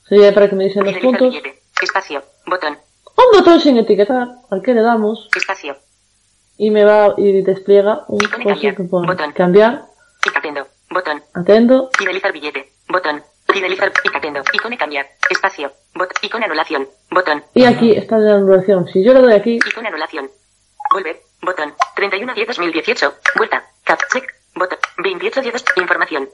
Sería 0.07 0.33
para 0.33 0.49
que 0.49 0.55
me 0.55 0.65
dicen 0.65 0.83
los 0.85 0.97
puntos. 0.97 1.35
Espacio. 1.81 2.23
Botón. 2.45 2.77
Un 3.15 3.39
botón 3.39 3.59
sin 3.59 3.77
etiquetar, 3.77 4.27
al 4.49 4.61
que 4.61 4.73
le 4.73 4.81
damos, 4.81 5.29
Espacio. 5.35 5.77
y 6.57 6.71
me 6.71 6.83
va 6.83 7.13
y 7.17 7.41
despliega 7.41 8.03
un 8.07 8.19
cambiar. 8.19 8.75
que 8.75 8.83
pone 8.83 9.07
Botón. 9.07 9.31
cambiar, 9.33 9.85
atendo. 10.35 10.67
Botón. 10.89 11.23
atendo, 11.33 11.89
Finalizar 11.97 12.31
billete. 12.33 12.71
Botón. 12.89 13.23
Finalizar. 13.47 13.91
Y 14.03 14.17
atendo. 14.17 14.41
Icone 14.51 14.77
cambiar. 14.77 15.05
Espacio. 15.29 15.71
Bot. 15.95 16.09
Icone 16.21 16.45
anulación. 16.45 16.87
Botón. 17.11 17.43
y 17.53 17.65
aquí 17.65 17.91
está 17.91 18.17
la 18.17 18.35
anulación. 18.35 18.87
Si 18.87 19.03
yo 19.03 19.13
le 19.13 19.21
doy 19.21 19.33
aquí, 19.33 19.55
Icone 19.57 19.87
anulación. 19.89 20.29
Volver. 20.91 21.21
Botón. 21.41 21.73
31 21.95 22.33
10 22.33 22.47
2018. 22.47 23.13
Vuelta. 23.37 23.63
Cap. 23.83 23.99
Check. 24.11 24.25
Botón. 24.55 24.77
28 24.97 25.41
10 25.41 25.63
Información. 25.77 26.29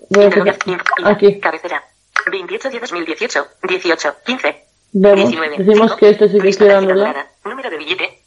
Aquí. 1.05 1.39
Cabecera. 1.39 1.83
28 2.31 2.69
10 2.69 2.81
2018. 2.81 3.47
18. 3.63 4.15
15. 4.25 4.65
vemos, 4.93 5.29
19. 5.29 5.57
decimos 5.57 5.95
que 5.95 6.09
este 6.09 6.29
sí 6.29 6.39
que. 6.39 7.27
Número 7.45 7.69
de 7.69 7.77
billete. 7.77 8.23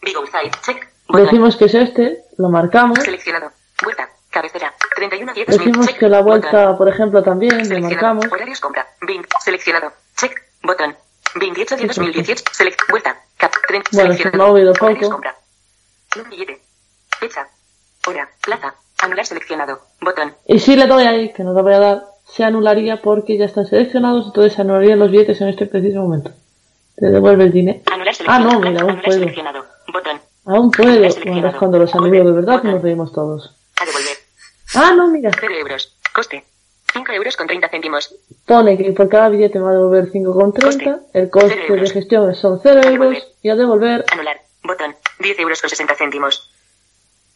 Check. 0.65 0.89
Decimos 1.09 1.57
que 1.57 1.65
es 1.67 1.75
este, 1.75 2.25
lo 2.39 2.49
marcamos, 2.49 2.99
Seleccionado. 3.01 3.51
Vuelta. 3.83 4.09
Cabecera. 4.31 4.73
31 4.97 5.35
10 5.35 5.47
decimos 5.47 5.89
que 5.93 6.09
la 6.09 6.23
Botón. 6.23 6.41
vuelta, 6.41 6.79
por 6.79 6.89
ejemplo, 6.89 7.23
también, 7.23 7.51
Seleccionado. 7.51 7.91
marcamos, 7.91 8.33
Horarios 8.33 8.61
compra. 8.61 8.87
Bing. 9.03 9.27
Seleccionado. 9.45 9.93
Check. 10.17 10.41
Botón. 10.63 10.97
28 11.35 11.77
de 11.77 11.87
2018. 11.87 12.45
Select. 12.53 12.81
Vuelta. 12.89 13.21
Cap. 13.37 13.53
Bueno, 13.93 14.15
se 14.15 14.31
me 14.31 14.43
ha 14.43 14.47
Horarios 14.73 14.79
poco. 15.05 15.13
compra. 15.15 15.37
Un 16.17 16.31
billete. 16.31 16.61
Fecha. 17.19 17.47
Hora. 18.07 18.29
Plaza. 18.43 18.75
Anular 19.03 19.27
seleccionado. 19.27 19.81
Botón. 20.01 20.35
y 20.47 20.59
si 20.61 20.77
le 20.77 20.87
doy 20.87 21.05
ahí, 21.05 21.33
que 21.33 21.43
no 21.43 21.53
le 21.53 21.63
voy 21.63 21.75
a 21.75 21.79
dar, 21.79 22.03
se 22.35 22.45
anularía 22.45 23.03
porque 23.03 23.37
ya 23.37 23.45
están 23.45 23.67
seleccionados, 23.67 24.27
entonces 24.27 24.55
se 24.55 24.63
anularían 24.63 24.99
los 24.99 25.11
billetes 25.11 25.41
en 25.41 25.49
este 25.49 25.67
preciso 25.67 26.01
momento. 26.01 26.31
Te 26.97 27.07
devuelve 27.07 27.45
el 27.45 27.53
dinero. 27.53 27.81
Ah, 28.27 28.39
no, 28.39 28.61
mira, 28.61 28.83
aún 28.83 29.03
puedo. 29.03 29.27
Aún 30.45 30.71
puedo. 30.71 30.99
Bueno, 31.27 31.49
es 31.49 31.55
cuando 31.57 31.79
los 31.79 31.95
anuló 31.95 32.25
de 32.25 32.33
verdad 32.33 32.63
nos 32.63 32.83
reímos 32.83 33.13
todos. 33.13 33.55
A 33.81 33.85
devolver. 33.85 34.17
Ah, 34.75 34.93
no, 34.97 35.09
mira. 35.09 35.31
0 35.39 35.55
euros. 35.61 35.97
Coste. 36.15 36.45
5 36.93 37.13
euros 37.13 37.37
con 37.37 37.47
30 37.47 37.69
céntimos. 37.69 38.15
Pone 38.47 38.77
que 38.77 38.93
por 38.93 39.09
cada 39.09 39.29
billete 39.29 39.59
me 39.59 39.65
va 39.65 39.71
a 39.71 39.75
devolver 39.75 40.11
5,30. 40.11 41.01
El 41.13 41.13
Cero 41.13 41.31
coste 41.31 41.73
de 41.73 41.91
gestión 41.91 42.35
son 42.35 42.61
0 42.63 42.81
A 42.85 42.89
euros. 42.89 43.29
Y 43.43 43.51
a 43.51 43.57
devolver. 43.57 44.05
Anular. 44.11 44.41
Botón. 44.63 44.95
10 45.21 45.39
euros 45.39 45.61
con 45.61 45.71
60 45.71 45.95
céntimos. 45.97 46.52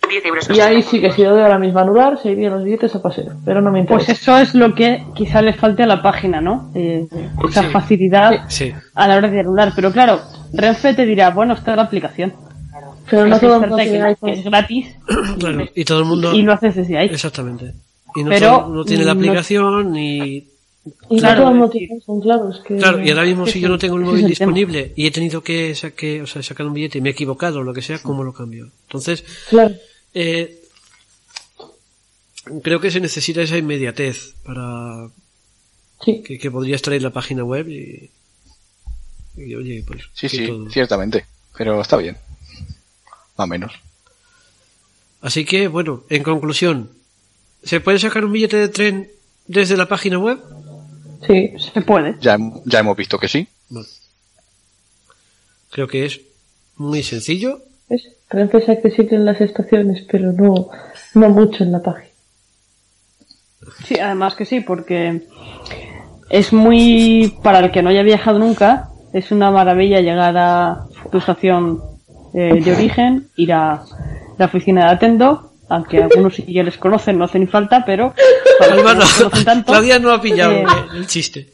10 0.09 0.25
euros 0.27 0.47
con 0.47 0.57
Y 0.57 0.61
ahí 0.61 0.83
60 0.83 0.91
sí 0.91 1.01
que 1.01 1.13
si 1.13 1.23
lo 1.23 1.31
doy 1.33 1.43
ahora 1.43 1.59
mismo 1.59 1.79
a 1.79 1.83
anular, 1.83 2.19
se 2.23 2.31
irían 2.31 2.53
los 2.55 2.65
billetes 2.65 2.95
a 2.95 3.03
paseo. 3.03 3.33
Pero 3.45 3.61
no 3.61 3.71
me 3.71 3.85
Pues 3.85 4.03
interesa. 4.09 4.13
eso 4.13 4.39
es 4.39 4.55
lo 4.55 4.75
que 4.75 5.05
quizá 5.15 5.43
les 5.43 5.57
falte 5.57 5.83
a 5.83 5.87
la 5.87 6.03
página, 6.03 6.41
¿no? 6.41 6.71
Eh, 6.75 7.07
esa 7.49 7.63
Sí. 7.63 7.69
facilidad 7.71 8.45
Sí. 8.49 8.73
a 8.95 9.09
la 9.09 9.17
hora 9.17 9.29
de 9.29 9.41
anular. 9.41 9.73
Pero 9.75 9.93
claro, 9.93 10.21
Renfe 10.53 10.95
te 10.95 11.07
dirá, 11.07 11.31
bueno, 11.31 11.55
está 11.55 11.75
la 11.77 11.83
aplicación. 11.83 12.33
Pero 13.09 13.27
no 13.27 13.39
todo 13.39 13.55
el 13.57 13.61
mundo 13.61 13.77
que 13.77 13.85
tiene 13.89 14.17
que 14.21 14.31
es 14.33 14.45
gratis 14.45 14.87
Claro. 15.39 15.65
Y 15.75 15.85
todo 15.85 16.01
el 16.01 16.05
mundo. 16.07 16.35
y 16.35 16.43
lo 16.43 16.53
haces 16.53 16.75
desde 16.75 16.99
ahí. 16.99 17.07
Exactamente. 17.07 17.73
Y 18.17 18.25
no, 18.25 18.31
Pero, 18.31 18.49
todo- 18.63 18.75
no 18.75 18.85
tiene 18.85 19.05
la 19.05 19.15
mm, 19.15 19.19
no- 19.19 19.21
aplicación 19.27 19.93
ni. 19.93 20.45
Y 21.11 21.19
Claro, 21.19 21.35
no 21.35 21.41
todo 21.43 21.49
el 21.53 21.55
mundo 21.59 21.67
es 21.67 21.71
tiene 21.73 21.95
iPhone, 21.97 22.21
claro. 22.21 22.51
Es 22.51 22.61
que... 22.61 22.77
Claro, 22.77 23.05
y 23.05 23.11
ahora 23.11 23.25
mismo 23.25 23.47
si 23.47 23.59
yo 23.61 23.69
no 23.69 23.77
tengo 23.77 23.97
el 23.97 24.03
móvil 24.03 24.19
tema. 24.21 24.29
disponible 24.29 24.93
y 24.95 25.07
he 25.07 25.11
tenido 25.11 25.43
que 25.43 25.75
saque, 25.75 26.23
o 26.23 26.27
sea, 26.29 26.45
sacar 26.45 26.65
un 26.67 26.75
billete 26.75 26.99
y 26.99 27.01
me 27.01 27.09
he 27.09 27.13
equivocado 27.13 27.59
o 27.59 27.63
lo 27.65 27.75
que 27.75 27.83
sea, 27.83 27.99
¿cómo 28.01 28.23
lo 28.23 28.33
cambio? 28.33 28.69
Entonces, 28.87 29.25
Claro. 29.51 29.75
Eh, 30.19 30.63
creo 32.63 32.81
que 32.81 32.91
se 32.91 33.01
necesita 33.01 33.43
esa 33.43 33.59
inmediatez 33.59 34.35
para 34.45 35.09
Sí. 36.05 36.23
que, 36.23 36.39
que 36.39 36.51
podría 36.51 36.77
estar 36.77 36.93
en 36.95 37.03
la 37.03 37.11
página 37.11 37.43
web 37.45 37.69
y, 37.69 38.11
y, 39.37 39.55
oye, 39.55 39.83
pues 39.87 40.03
Sí, 40.15 40.29
sí, 40.29 40.47
todo. 40.47 40.71
ciertamente. 40.71 41.25
Pero 41.57 41.81
está 41.81 41.97
bien. 41.97 42.17
Más 43.37 43.45
o 43.45 43.47
menos. 43.47 43.73
Así 45.23 45.45
que, 45.45 45.69
bueno, 45.69 46.05
en 46.11 46.23
conclusión, 46.23 46.91
¿se 47.65 47.81
puede 47.81 47.99
sacar 47.99 48.25
un 48.25 48.33
billete 48.33 48.57
de 48.59 48.69
tren 48.69 49.11
desde 49.47 49.77
la 49.77 49.89
página 49.89 50.19
web? 50.19 50.39
Sí. 51.27 51.53
Se 51.73 51.81
puede. 51.81 52.17
Ya, 52.21 52.37
hem- 52.37 52.63
ya 52.67 52.81
hemos 52.81 52.97
visto 52.97 53.19
que 53.19 53.29
sí. 53.29 53.49
Bueno. 53.71 53.89
Creo 55.71 55.89
que 55.89 56.05
es 56.07 56.21
muy 56.77 57.03
sencillo. 57.03 57.63
¿Ves? 57.89 58.09
Renfe 58.29 58.59
es 58.59 58.69
accesible 58.69 59.17
en 59.17 59.25
las 59.25 59.41
estaciones, 59.41 60.05
pero 60.11 60.33
no, 60.33 60.69
no 61.15 61.29
mucho 61.31 61.63
en 61.65 61.73
la 61.73 61.83
página. 61.83 62.11
Sí, 63.85 63.99
además 63.99 64.35
que 64.35 64.45
sí, 64.45 64.61
porque 64.61 65.23
es 66.31 66.53
muy, 66.53 67.35
para 67.43 67.61
el 67.61 67.71
que 67.71 67.83
no 67.83 67.91
haya 67.91 68.03
viajado 68.03 68.39
nunca, 68.39 68.89
es 69.13 69.31
una 69.31 69.51
maravilla 69.51 70.01
llegar 70.01 70.37
a 70.37 70.87
tu 71.11 71.19
estación 71.19 71.81
eh, 72.35 72.61
de 72.63 72.73
origen, 72.73 73.29
ir 73.37 73.53
a 73.53 73.83
la 74.39 74.45
oficina 74.47 74.87
de 74.87 74.91
Atendo, 74.93 75.53
aunque 75.69 76.03
algunos 76.03 76.35
sí 76.35 76.45
ya 76.49 76.63
les 76.63 76.77
conocen, 76.79 77.19
no 77.19 77.25
hace 77.25 77.39
ni 77.39 77.47
falta, 77.47 77.85
pero 77.85 78.13
para 78.59 78.75
los 78.75 78.85
que 78.85 78.91
Alba 78.91 79.05
no 79.37 79.45
tanto, 79.45 79.73
Claudia 79.73 79.99
no 79.99 80.13
ha 80.13 80.21
pillado 80.21 80.53
eh, 80.53 80.65
el- 80.93 80.97
el 80.99 81.07
chiste. 81.07 81.49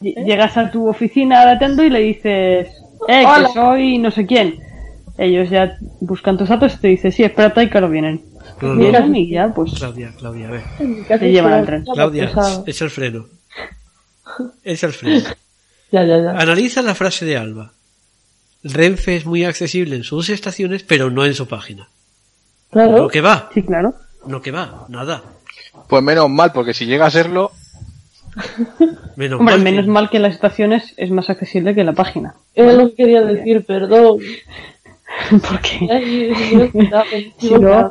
ll- 0.00 0.24
llegas 0.24 0.56
a 0.56 0.70
tu 0.70 0.88
oficina 0.88 1.44
de 1.44 1.52
Atendo 1.52 1.82
y 1.82 1.90
le 1.90 2.00
dices, 2.00 2.68
eh, 3.08 3.24
Hola. 3.26 3.48
que 3.48 3.52
soy 3.54 3.98
no 3.98 4.10
sé 4.10 4.26
quién. 4.26 4.58
Ellos 5.18 5.48
ya 5.50 5.78
buscan 6.00 6.36
tus 6.36 6.48
datos 6.48 6.74
y 6.74 6.78
te 6.78 6.88
dicen, 6.88 7.12
sí, 7.12 7.22
espérate 7.24 7.62
y 7.62 7.70
que 7.70 7.78
ahora 7.78 7.88
vienen. 7.88 8.22
No, 8.60 9.16
y 9.16 9.30
ya, 9.30 9.52
pues, 9.54 9.72
Claudia, 9.74 10.12
Claudia, 10.18 10.48
a 10.48 10.50
ver. 10.50 10.62
Casi 11.08 11.26
llevan 11.26 11.52
al 11.54 11.66
tren. 11.66 11.84
Claudia, 11.84 12.30
echa 12.66 12.84
el 12.84 12.90
freno. 12.90 13.26
Echa 14.64 14.86
el 14.88 14.92
freno. 14.92 15.24
Ya, 15.92 16.04
ya, 16.04 16.18
ya. 16.20 16.30
Analiza 16.32 16.82
la 16.82 16.96
frase 16.96 17.24
de 17.24 17.36
Alba. 17.36 17.72
Renfe 18.64 19.14
es 19.14 19.24
muy 19.24 19.44
accesible 19.44 19.94
en 19.94 20.02
sus 20.02 20.28
estaciones, 20.30 20.82
pero 20.82 21.10
no 21.12 21.24
en 21.24 21.32
su 21.34 21.46
página. 21.46 21.88
Claro. 22.72 22.96
No 23.02 23.08
que 23.08 23.20
va, 23.20 23.48
sí, 23.54 23.62
claro. 23.62 23.94
no 24.26 24.42
que 24.42 24.50
va, 24.50 24.84
nada. 24.88 25.22
Pues 25.88 26.02
menos 26.02 26.28
mal, 26.28 26.50
porque 26.52 26.74
si 26.74 26.86
llega 26.86 27.06
a 27.06 27.10
serlo, 27.12 27.52
Menos 29.14 29.38
Hombre, 29.40 29.54
mal 29.54 29.62
menos 29.64 29.84
que- 29.84 29.90
mal 29.90 30.10
que 30.10 30.16
en 30.16 30.24
las 30.24 30.34
estaciones 30.34 30.92
es 30.96 31.10
más 31.10 31.30
accesible 31.30 31.74
que 31.74 31.84
la 31.84 31.92
página. 31.92 32.34
Era 32.54 32.72
lo 32.72 32.88
que 32.90 32.96
quería 32.96 33.22
decir, 33.22 33.64
perdón. 33.64 34.18
Porque 35.30 35.88
Ay, 35.90 36.04
Dios, 36.04 36.70
Si 37.38 37.50
no- 37.54 37.90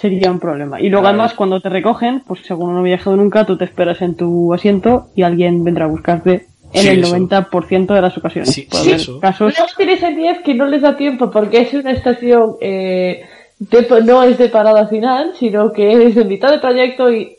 sería 0.00 0.30
un 0.30 0.40
problema. 0.40 0.80
Y 0.80 0.88
luego 0.88 1.06
además 1.06 1.34
cuando 1.34 1.60
te 1.60 1.68
recogen, 1.68 2.20
pues 2.26 2.40
según 2.44 2.72
no 2.74 2.80
he 2.80 2.84
viajado 2.84 3.16
nunca, 3.16 3.44
tú 3.44 3.56
te 3.58 3.64
esperas 3.64 4.00
en 4.02 4.14
tu 4.14 4.54
asiento 4.54 5.08
y 5.14 5.22
alguien 5.22 5.62
vendrá 5.62 5.84
a 5.84 5.88
buscarte 5.88 6.46
en 6.72 6.82
Sí, 6.82 6.88
el 6.88 7.00
eso. 7.00 7.16
90% 7.16 7.94
de 7.94 8.00
las 8.00 8.16
ocasiones. 8.16 8.50
Sí, 8.52 8.66
sí, 8.70 8.92
eso. 8.92 9.20
casos 9.20 9.54
No 9.58 9.64
utilicen 9.66 10.16
10 10.16 10.38
que 10.42 10.54
no 10.54 10.66
les 10.66 10.82
da 10.82 10.96
tiempo 10.96 11.30
porque 11.30 11.60
es 11.62 11.74
una 11.74 11.90
estación 11.90 12.56
eh, 12.62 13.24
de- 13.58 14.02
no 14.04 14.22
es 14.22 14.38
de 14.38 14.48
parada 14.48 14.86
final, 14.86 15.32
sino 15.38 15.72
que 15.72 16.06
es 16.06 16.14
de 16.14 16.24
mitad 16.24 16.50
de 16.50 16.58
trayecto 16.58 17.12
y. 17.12 17.36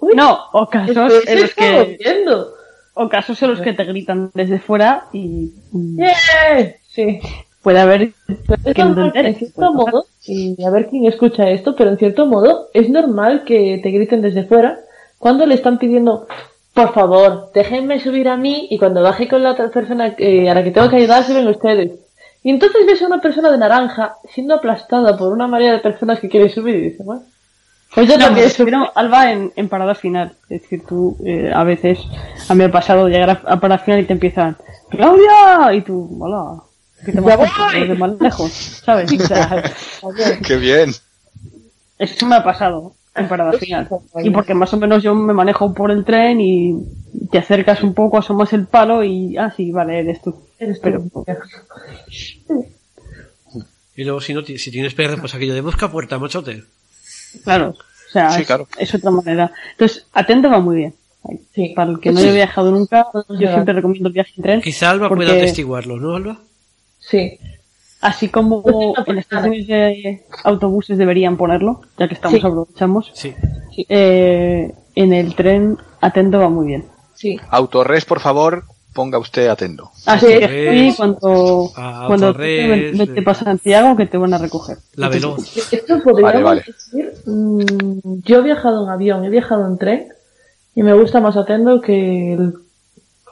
Uy, 0.00 0.12
No, 0.16 0.38
o 0.52 0.66
casos 0.70 1.12
¿qué 1.26 1.32
en 1.34 1.40
los 1.42 1.54
que 1.54 1.98
viendo? 2.02 2.46
o 2.94 3.08
casos 3.10 3.42
en 3.42 3.50
los 3.50 3.60
que 3.60 3.74
te 3.74 3.84
gritan 3.84 4.30
desde 4.32 4.58
fuera 4.58 5.04
y 5.12 5.52
¡Yeah! 5.72 6.72
Sí. 6.88 7.20
Puede 7.68 7.80
haber 7.80 8.12
que 8.74 8.82
no 8.82 9.12
en 9.14 9.34
cierto 9.34 9.74
modo, 9.74 10.06
y 10.26 10.64
a 10.64 10.70
ver 10.70 10.88
quién 10.88 11.04
escucha 11.04 11.50
esto, 11.50 11.76
pero 11.76 11.90
en 11.90 11.98
cierto 11.98 12.24
modo 12.24 12.68
es 12.72 12.88
normal 12.88 13.44
que 13.44 13.78
te 13.82 13.90
griten 13.90 14.22
desde 14.22 14.44
fuera 14.44 14.78
cuando 15.18 15.44
le 15.44 15.54
están 15.54 15.76
pidiendo, 15.78 16.26
por 16.72 16.94
favor, 16.94 17.50
déjenme 17.52 18.00
subir 18.00 18.30
a 18.30 18.38
mí 18.38 18.68
y 18.70 18.78
cuando 18.78 19.02
baje 19.02 19.28
con 19.28 19.42
la 19.42 19.50
otra 19.50 19.68
persona 19.68 20.14
eh, 20.16 20.48
a 20.48 20.54
la 20.54 20.64
que 20.64 20.70
tengo 20.70 20.88
que 20.88 20.96
ayudar, 20.96 21.24
suben 21.24 21.46
ustedes. 21.46 21.90
Y 22.42 22.48
entonces 22.48 22.86
ves 22.86 23.02
a 23.02 23.06
una 23.06 23.20
persona 23.20 23.50
de 23.50 23.58
naranja 23.58 24.14
siendo 24.30 24.54
aplastada 24.54 25.18
por 25.18 25.30
una 25.30 25.46
marea 25.46 25.72
de 25.72 25.80
personas 25.80 26.20
que 26.20 26.30
quieren 26.30 26.48
subir 26.48 26.74
y 26.76 26.80
dices, 26.80 27.04
bueno, 27.04 27.20
pues 27.94 28.08
yo 28.08 28.16
No, 28.16 28.24
también 28.24 28.46
refiero, 28.46 28.90
Alba, 28.94 29.30
en, 29.30 29.52
en 29.56 29.68
parada 29.68 29.94
final. 29.94 30.32
Es 30.48 30.62
decir, 30.62 30.86
tú 30.88 31.18
eh, 31.22 31.52
a 31.54 31.64
veces, 31.64 31.98
a 32.48 32.54
mí 32.54 32.60
me 32.60 32.64
ha 32.64 32.70
pasado 32.70 33.08
llegar 33.08 33.28
a, 33.28 33.42
a 33.44 33.60
parada 33.60 33.82
final 33.84 34.00
y 34.00 34.04
te 34.04 34.14
empiezan, 34.14 34.56
¡Claudia! 34.88 35.74
Y 35.74 35.82
tú, 35.82 36.16
hola. 36.18 36.62
Que 37.04 37.12
te 37.12 37.20
desde 37.20 37.94
más 37.94 38.20
lejos, 38.20 38.52
¿sabes? 38.84 39.10
O 40.02 40.12
sea, 40.14 40.38
Qué 40.44 40.56
bien. 40.56 40.92
eso 41.98 42.26
me 42.26 42.36
ha 42.36 42.44
pasado 42.44 42.94
en 43.14 43.28
parada 43.28 43.52
final. 43.52 43.88
Y 44.22 44.30
porque 44.30 44.54
más 44.54 44.72
o 44.74 44.76
menos 44.78 45.02
yo 45.02 45.14
me 45.14 45.32
manejo 45.32 45.72
por 45.74 45.90
el 45.90 46.04
tren 46.04 46.40
y 46.40 46.74
te 47.30 47.38
acercas 47.38 47.82
un 47.82 47.94
poco, 47.94 48.18
asomas 48.18 48.52
el 48.52 48.66
palo 48.66 49.02
y, 49.04 49.36
ah, 49.36 49.52
sí, 49.56 49.70
vale, 49.70 49.98
eres 50.00 50.22
tú. 50.22 50.34
Eres 50.58 50.78
Pero. 50.80 51.04
Y 53.96 54.04
luego 54.04 54.20
si 54.20 54.32
no 54.34 54.44
si 54.44 54.70
tienes 54.70 54.94
PR, 54.94 55.18
pues 55.18 55.34
aquello 55.34 55.54
de 55.54 55.60
busca 55.60 55.90
puerta, 55.90 56.18
machote. 56.18 56.62
claro, 57.44 57.70
o 57.70 58.12
sea, 58.12 58.30
Sí, 58.30 58.42
es, 58.42 58.46
claro. 58.46 58.68
es 58.78 58.94
otra 58.94 59.10
manera. 59.10 59.50
Entonces, 59.72 60.06
atento 60.12 60.48
va 60.48 60.60
muy 60.60 60.76
bien. 60.76 60.94
Sí. 61.54 61.72
Para 61.74 61.90
el 61.90 62.00
que 62.00 62.12
no 62.12 62.20
haya 62.20 62.32
viajado 62.32 62.70
nunca, 62.70 63.06
yo 63.28 63.48
siempre 63.48 63.74
recomiendo 63.74 64.08
el 64.08 64.14
viaje 64.14 64.32
en 64.36 64.42
tren. 64.42 64.60
Quizá 64.62 64.90
Alba 64.90 65.08
porque- 65.08 65.24
pueda 65.26 65.36
atestiguarlo, 65.36 65.96
¿no, 65.98 66.14
Alba? 66.14 66.38
Sí. 67.10 67.38
Así 68.00 68.28
como 68.28 68.62
en 69.06 69.16
las 69.16 69.24
estaciones 69.24 69.66
de 69.66 70.24
autobuses 70.44 70.98
deberían 70.98 71.36
ponerlo, 71.36 71.80
ya 71.98 72.06
que 72.06 72.14
estamos 72.14 72.40
Sí. 72.40 72.46
aprovechamos. 72.46 73.10
Sí. 73.14 73.34
Eh, 73.88 74.72
en 74.94 75.12
el 75.12 75.34
tren, 75.34 75.78
atento 76.00 76.38
va 76.38 76.48
muy 76.48 76.66
bien. 76.68 76.84
Sí. 77.14 77.38
Autorres, 77.50 78.04
por 78.04 78.20
favor, 78.20 78.62
ponga 78.94 79.18
usted 79.18 79.48
atento. 79.48 79.90
Así 80.06 80.26
Sí. 80.26 80.38
que 80.38 80.44
estoy 80.44 80.94
cuando, 80.96 81.70
cuando 82.06 82.34
te, 82.34 82.92
te 82.92 83.20
eh. 83.20 83.22
pasa 83.22 83.44
Santiago 83.44 83.96
que 83.96 84.06
te 84.06 84.16
van 84.16 84.34
a 84.34 84.38
recoger. 84.38 84.78
La 84.94 85.08
veloz. 85.08 85.56
Esto 85.72 86.00
podríamos 86.02 86.22
Vale, 86.34 86.42
vale. 86.44 86.64
decir, 86.66 87.12
mm, 87.26 88.20
yo 88.24 88.38
he 88.38 88.42
viajado 88.42 88.84
en 88.84 88.90
avión, 88.90 89.24
he 89.24 89.30
viajado 89.30 89.66
en 89.66 89.78
tren 89.78 90.08
y 90.74 90.82
me 90.84 90.92
gusta 90.94 91.20
más 91.20 91.36
Atendo 91.36 91.80
que 91.80 92.34
el, 92.34 92.54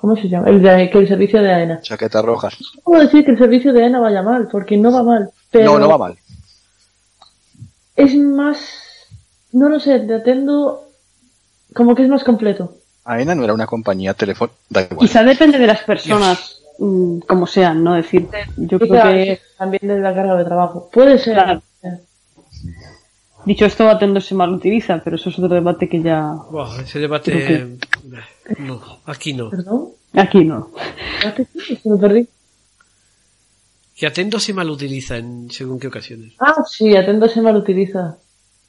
¿cómo 0.01 0.17
se 0.17 0.29
llama? 0.29 0.49
El 0.49 0.63
de- 0.63 0.91
que 0.91 0.99
el 0.99 1.09
servicio 1.09 1.43
de 1.43 1.53
AENA. 1.53 1.81
Chaquetas 1.81 2.25
rojas. 2.25 2.57
No 2.77 2.83
puedo 2.83 3.03
decir 3.03 3.25
que 3.25 3.31
el 3.33 3.39
servicio 3.39 3.73
de 3.73 3.83
AENA 3.85 4.01
vaya 4.01 4.23
mal, 4.23 4.49
porque 4.51 4.77
no 4.77 4.93
va 4.93 5.03
mal, 5.03 5.31
pero 5.51 5.73
No, 5.73 5.79
no 5.79 5.89
va 5.89 5.99
mal. 5.99 6.19
es 7.97 8.15
más, 8.17 8.59
no 9.53 9.69
lo 9.69 9.81
sé, 9.81 10.01
de 10.01 10.15
Atendo 10.17 10.83
como 11.75 11.95
que 11.95 12.03
es 12.03 12.09
más 12.09 12.25
completo. 12.25 12.75
AENA 13.05 13.35
no 13.35 13.45
era 13.45 13.55
una 13.55 13.67
compañía 13.67 14.15
telefónica. 14.15 14.57
Quizá 14.99 15.23
depende 15.23 15.59
de 15.59 15.67
las 15.67 15.83
personas, 15.83 16.61
mm, 16.79 17.21
como 17.21 17.47
sean, 17.47 17.83
¿no? 17.85 17.95
decir, 17.95 18.29
yo 18.57 18.79
creo 18.79 19.03
que, 19.03 19.41
también 19.57 19.87
de 19.87 20.01
la 20.01 20.15
carga 20.15 20.37
de 20.37 20.45
trabajo. 20.45 20.89
Puede 20.93 21.19
ser. 21.19 21.35
Claro. 21.35 21.63
dicho 23.45 23.65
esto, 23.65 23.89
Atendo 23.89 24.21
se 24.21 24.35
mal 24.35 24.51
utiliza, 24.53 25.01
pero 25.05 25.15
eso 25.17 25.29
es 25.31 25.39
otro 25.39 25.55
debate 25.55 25.89
que 25.89 26.03
ya 26.03 26.33
Buah, 26.51 26.81
ese 26.83 26.99
debate. 26.99 27.77
No, 28.59 28.81
aquí 29.07 29.35
no. 29.35 29.51
Perdón, 29.51 29.91
aquí 30.15 30.45
no. 30.45 30.71
Me 31.85 31.97
perdí. 31.99 32.29
Que 33.97 34.07
Atendo 34.07 34.39
se 34.39 34.53
mal 34.53 34.69
utiliza 34.71 35.17
en 35.17 35.51
según 35.51 35.81
qué 35.81 35.89
ocasiones. 35.89 36.35
Ah, 36.39 36.63
sí, 36.69 36.95
Atento 36.97 37.29
se 37.29 37.41
mal 37.41 37.57
utiliza. 37.57 38.19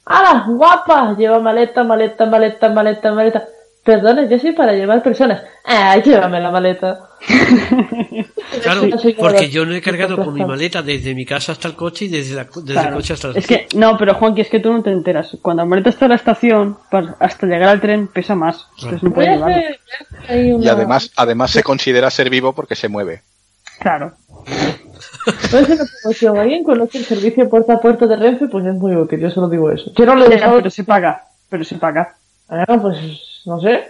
¡Hala! 0.06 0.46
¡Guapa! 0.48 1.14
Lleva 1.16 1.38
maleta, 1.38 1.84
maleta, 1.84 2.26
maleta, 2.26 2.70
maleta, 2.70 3.12
maleta. 3.12 3.48
Perdone, 3.84 4.28
yo 4.28 4.38
soy 4.38 4.52
para 4.52 4.72
llevar 4.74 5.02
personas. 5.02 5.42
Ah, 5.64 5.96
llévame 5.96 6.40
la 6.40 6.50
maleta. 6.50 7.00
Claro, 8.62 8.82
porque 9.18 9.50
yo 9.50 9.64
no 9.66 9.74
he 9.74 9.80
cargado 9.80 10.16
con 10.16 10.32
mi 10.34 10.44
maleta 10.44 10.82
desde 10.82 11.14
mi 11.14 11.24
casa 11.24 11.52
hasta 11.52 11.68
el 11.68 11.74
coche 11.74 12.06
y 12.06 12.08
desde, 12.08 12.34
la, 12.34 12.44
desde 12.44 12.72
Claro. 12.72 12.88
el 12.88 12.94
coche 12.96 13.12
hasta 13.14 13.28
el 13.28 13.36
Es 13.36 13.46
que, 13.46 13.68
no, 13.76 13.96
pero 13.96 14.14
Juanqui, 14.14 14.40
es 14.40 14.48
que 14.48 14.58
tú 14.58 14.72
no 14.72 14.82
te 14.82 14.90
enteras. 14.90 15.36
Cuando 15.42 15.62
la 15.62 15.68
maleta 15.68 15.90
está 15.90 16.06
en 16.06 16.10
la 16.10 16.16
estación, 16.16 16.78
hasta 17.20 17.46
llegar 17.46 17.68
al 17.68 17.80
tren 17.80 18.08
pesa 18.08 18.34
más. 18.34 18.66
Entonces 18.78 19.02
no 19.02 19.12
puedes 19.12 19.40
una- 19.40 19.62
Y 20.62 20.68
además, 20.68 21.10
además 21.16 21.50
se 21.50 21.62
considera 21.62 22.10
ser 22.10 22.30
vivo 22.30 22.52
porque 22.52 22.74
se 22.74 22.88
mueve. 22.88 23.22
Claro. 23.80 24.14
a 25.26 25.30
hacer 25.30 25.64
una 25.72 25.84
promoción. 26.02 26.38
¿Alguien 26.38 26.64
conoce 26.64 26.98
el 26.98 27.04
servicio 27.04 27.48
puerta 27.48 27.74
a 27.74 27.80
puerta 27.80 28.06
de 28.06 28.16
Renfe? 28.16 28.48
Pues 28.48 28.64
es 28.66 28.74
muy 28.74 28.96
útil, 28.96 29.20
yo 29.20 29.30
solo 29.30 29.48
digo 29.48 29.70
eso. 29.70 29.92
Yo 29.96 30.04
no 30.06 30.14
lo 30.16 30.24
he 30.26 30.28
dejado. 30.28 30.56
pero 30.56 30.70
se 30.70 30.84
paga. 30.84 31.24
Pero 31.48 31.64
se 31.64 31.76
paga. 31.76 32.16
Ah, 32.48 32.78
pues 32.80 32.96
no 33.46 33.60
sé. 33.60 33.84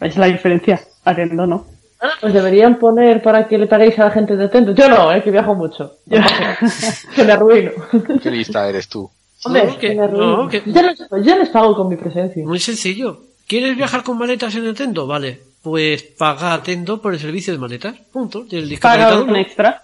Es 0.00 0.16
la 0.16 0.26
diferencia. 0.26 0.80
Atendo, 1.04 1.46
¿no? 1.46 1.66
Ah, 2.00 2.10
Pues 2.20 2.32
deberían 2.32 2.78
poner 2.78 3.22
para 3.22 3.48
que 3.48 3.58
le 3.58 3.66
paguéis 3.66 3.98
a 3.98 4.04
la 4.04 4.10
gente 4.12 4.36
de 4.36 4.44
Atento. 4.44 4.72
Yo 4.72 4.88
no, 4.88 5.12
eh, 5.12 5.22
que 5.22 5.30
viajo 5.30 5.54
mucho. 5.54 5.96
que 7.14 7.24
me 7.24 7.32
arruino. 7.32 7.72
Qué 8.22 8.30
lista 8.30 8.68
eres 8.68 8.88
tú. 8.88 9.10
Hombre, 9.44 9.64
No, 9.66 9.78
que- 9.78 9.94
me 9.94 10.02
arruino. 10.04 10.36
no, 10.44 10.48
que- 10.48 10.62
Yo, 10.66 10.82
les, 10.82 10.98
yo 11.24 11.36
les 11.38 11.48
pago 11.48 11.74
con 11.74 11.88
mi 11.88 11.96
presencia. 11.96 12.44
Muy 12.46 12.58
sencillo. 12.60 13.22
¿Quieres 13.46 13.76
viajar 13.76 14.02
con 14.02 14.18
maletas 14.18 14.54
en 14.54 14.66
Atendo? 14.68 15.06
Vale. 15.06 15.40
Pues 15.62 16.02
paga 16.02 16.54
Atendo 16.54 17.00
por 17.02 17.12
el 17.14 17.18
servicio 17.18 17.52
de 17.52 17.58
maletas. 17.58 17.94
Punto. 18.12 18.44
Y 18.48 18.56
el 18.56 18.78
Paga 18.78 19.20
un 19.20 19.34
extra. 19.36 19.82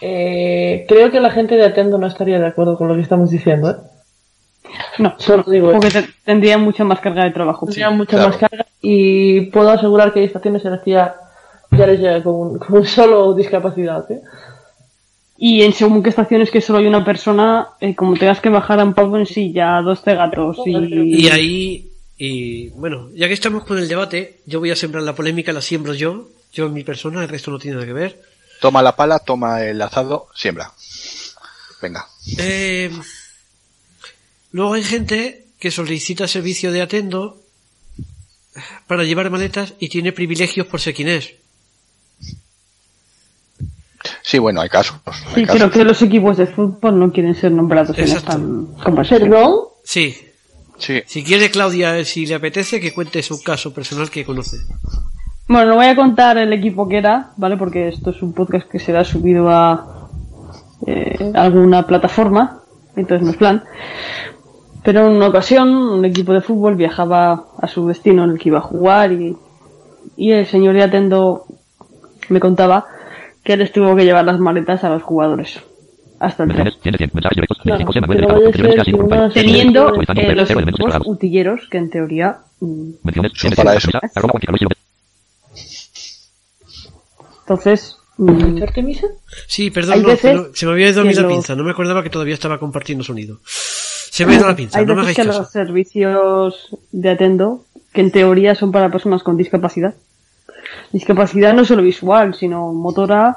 Eh, 0.00 0.84
creo 0.88 1.10
que 1.10 1.20
la 1.20 1.30
gente 1.30 1.54
de 1.54 1.64
Atendo 1.64 1.96
no 1.96 2.06
estaría 2.06 2.38
de 2.38 2.46
acuerdo 2.46 2.76
con 2.76 2.88
lo 2.88 2.94
que 2.96 3.00
estamos 3.00 3.30
diciendo. 3.30 3.70
¿eh? 3.70 3.76
No, 4.98 5.14
Solo 5.18 5.42
digo 5.46 5.72
porque 5.72 5.90
te- 5.90 6.08
tendría 6.24 6.58
mucha 6.58 6.84
más 6.84 7.00
carga 7.00 7.24
de 7.24 7.30
trabajo. 7.30 7.66
Tendría 7.66 7.90
mucha 7.90 8.12
claro. 8.16 8.28
más 8.28 8.36
carga 8.38 8.66
y 8.82 9.42
puedo 9.46 9.70
asegurar 9.70 10.12
que 10.12 10.20
hay 10.20 10.26
estaciones 10.26 10.64
en 10.64 10.72
las 10.72 10.82
que 10.82 10.92
ya, 10.92 11.14
ya 11.70 11.86
les 11.86 12.00
llega 12.00 12.22
con, 12.22 12.34
un- 12.34 12.58
con 12.60 12.84
solo 12.86 13.34
discapacidad. 13.34 14.10
¿eh? 14.10 14.20
Y 15.38 15.62
en 15.62 15.72
según 15.74 16.02
qué 16.02 16.08
estaciones 16.10 16.50
que 16.50 16.60
solo 16.60 16.78
hay 16.78 16.86
una 16.86 17.04
persona, 17.04 17.68
eh, 17.80 17.94
como 17.94 18.14
tengas 18.16 18.40
que 18.40 18.48
bajar 18.48 18.80
a 18.80 18.84
un 18.84 18.94
pavo 18.94 19.18
en 19.18 19.26
silla, 19.26 19.80
dos 19.82 20.02
gatos 20.04 20.58
y... 20.64 21.24
Y 21.24 21.28
ahí, 21.28 21.90
y 22.16 22.68
bueno, 22.70 23.10
ya 23.14 23.28
que 23.28 23.34
estamos 23.34 23.64
con 23.64 23.76
el 23.78 23.86
debate, 23.88 24.38
yo 24.46 24.60
voy 24.60 24.70
a 24.70 24.76
sembrar 24.76 25.02
la 25.04 25.14
polémica, 25.14 25.52
la 25.52 25.60
siembro 25.60 25.92
yo, 25.92 26.28
yo 26.54 26.66
en 26.66 26.72
mi 26.72 26.84
persona, 26.84 27.22
el 27.22 27.28
resto 27.28 27.50
no 27.50 27.58
tiene 27.58 27.74
nada 27.74 27.86
que 27.86 27.92
ver. 27.92 28.22
Toma 28.62 28.80
la 28.82 28.96
pala, 28.96 29.18
toma 29.18 29.62
el 29.62 29.82
azado, 29.82 30.28
siembra. 30.34 30.70
Venga. 31.82 32.06
Eh, 32.38 32.90
luego 34.52 34.74
hay 34.74 34.82
gente 34.84 35.44
que 35.58 35.70
solicita 35.70 36.28
servicio 36.28 36.72
de 36.72 36.82
Atendo 36.82 37.38
para 38.86 39.04
llevar 39.04 39.30
maletas 39.30 39.74
y 39.78 39.88
tiene 39.88 40.12
privilegios 40.12 40.66
por 40.66 40.80
ser 40.80 40.94
quien 40.94 41.08
es. 41.08 41.34
Sí, 44.22 44.38
bueno, 44.38 44.60
hay 44.60 44.68
casos. 44.68 44.98
Hay 45.06 45.14
Sí, 45.34 45.44
casos. 45.44 45.60
creo 45.60 45.70
que 45.70 45.84
los 45.84 46.02
equipos 46.02 46.36
de 46.36 46.46
fútbol 46.46 46.98
no 46.98 47.12
quieren 47.12 47.34
ser 47.34 47.52
nombrados 47.52 47.96
en 47.98 48.04
Exacto. 48.04 48.32
esta 48.76 48.84
conversación. 48.84 49.32
Sí, 49.84 50.16
Sí. 50.78 51.02
si 51.06 51.24
quiere 51.24 51.50
Claudia, 51.50 52.04
si 52.04 52.26
le 52.26 52.34
apetece, 52.34 52.80
que 52.80 52.92
cuente 52.92 53.22
su 53.22 53.42
caso 53.42 53.72
personal 53.72 54.10
que 54.10 54.24
conoce. 54.24 54.58
Bueno, 55.48 55.70
no 55.70 55.74
voy 55.76 55.86
a 55.86 55.96
contar 55.96 56.38
el 56.38 56.52
equipo 56.52 56.88
que 56.88 56.98
era, 56.98 57.32
¿vale? 57.36 57.56
Porque 57.56 57.88
esto 57.88 58.10
es 58.10 58.20
un 58.20 58.32
podcast 58.32 58.68
que 58.68 58.78
será 58.78 59.04
subido 59.04 59.48
a 59.48 60.08
eh, 60.86 61.32
alguna 61.34 61.86
plataforma, 61.86 62.62
entonces 62.96 63.24
no 63.24 63.30
es 63.30 63.36
plan. 63.36 63.64
Pero 64.86 65.08
en 65.08 65.16
una 65.16 65.26
ocasión, 65.26 65.68
un 65.68 66.04
equipo 66.04 66.32
de 66.32 66.40
fútbol 66.40 66.76
viajaba 66.76 67.46
a 67.60 67.66
su 67.66 67.88
destino 67.88 68.22
en 68.22 68.30
el 68.30 68.38
que 68.38 68.50
iba 68.50 68.58
a 68.58 68.62
jugar 68.62 69.10
y, 69.10 69.36
y 70.16 70.30
el 70.30 70.46
señor 70.46 70.76
de 70.76 70.84
Atendo 70.84 71.44
me 72.28 72.38
contaba 72.38 72.86
que 73.42 73.56
les 73.56 73.72
tuvo 73.72 73.96
que 73.96 74.04
llevar 74.04 74.24
las 74.24 74.38
maletas 74.38 74.84
a 74.84 74.90
los 74.90 75.02
jugadores 75.02 75.60
hasta 76.20 76.44
el 76.44 76.50
tren. 76.50 76.64
Mensajes, 76.64 76.82
100 76.82 76.92
de 76.92 76.98
100. 76.98 77.10
Mensajes 77.14 77.34
directos. 77.34 77.58
Claro, 77.64 77.78
25 77.78 78.00
Manuel 78.00 78.18
pero 78.18 78.28
de 78.28 78.34
vaya 78.34 78.46
a 78.46 78.50
Estado. 78.50 78.62
ser 78.62 78.66
Anteriores 78.66 78.76
casi 78.76 78.90
que 78.90 78.96
un 78.96 79.02
una 79.02 79.16
compadre. 79.16 79.42
Teniendo 79.42 79.94
eh, 79.96 80.34
los 80.36 81.06
utilleros 81.06 81.68
que 81.68 81.78
en 81.78 81.90
teoría. 81.90 82.38
Son 82.60 83.52
para 83.56 83.74
eso. 83.74 83.90
Entonces, 87.40 87.96
mm, 88.18 88.62
¿Artemisa? 88.62 89.08
Sí, 89.48 89.72
perdón, 89.72 90.02
no, 90.02 90.08
veces 90.10 90.46
se 90.54 90.66
me 90.66 90.72
había 90.72 90.90
ido 90.90 91.00
a 91.00 91.04
mí 91.04 91.12
la 91.12 91.26
pinza. 91.26 91.56
No 91.56 91.64
me 91.64 91.72
acordaba 91.72 92.04
que 92.04 92.10
todavía 92.10 92.34
estaba 92.34 92.60
compartiendo 92.60 93.02
sonido. 93.02 93.40
Se 94.16 94.24
me 94.24 94.32
ha 94.32 94.36
ido 94.38 94.46
la 94.48 94.56
pinza, 94.56 94.78
hay 94.78 94.86
no 94.86 94.94
me 94.94 95.02
veces 95.02 95.18
hagáis 95.18 95.34
que 95.34 95.40
los 95.42 95.50
servicios 95.50 96.74
de 96.90 97.10
Atendo, 97.10 97.64
que 97.92 98.00
en 98.00 98.10
teoría 98.10 98.54
son 98.54 98.72
para 98.72 98.88
personas 98.88 99.22
con 99.22 99.36
discapacidad, 99.36 99.92
discapacidad 100.90 101.52
no 101.52 101.66
solo 101.66 101.82
visual, 101.82 102.34
sino 102.34 102.72
motora 102.72 103.36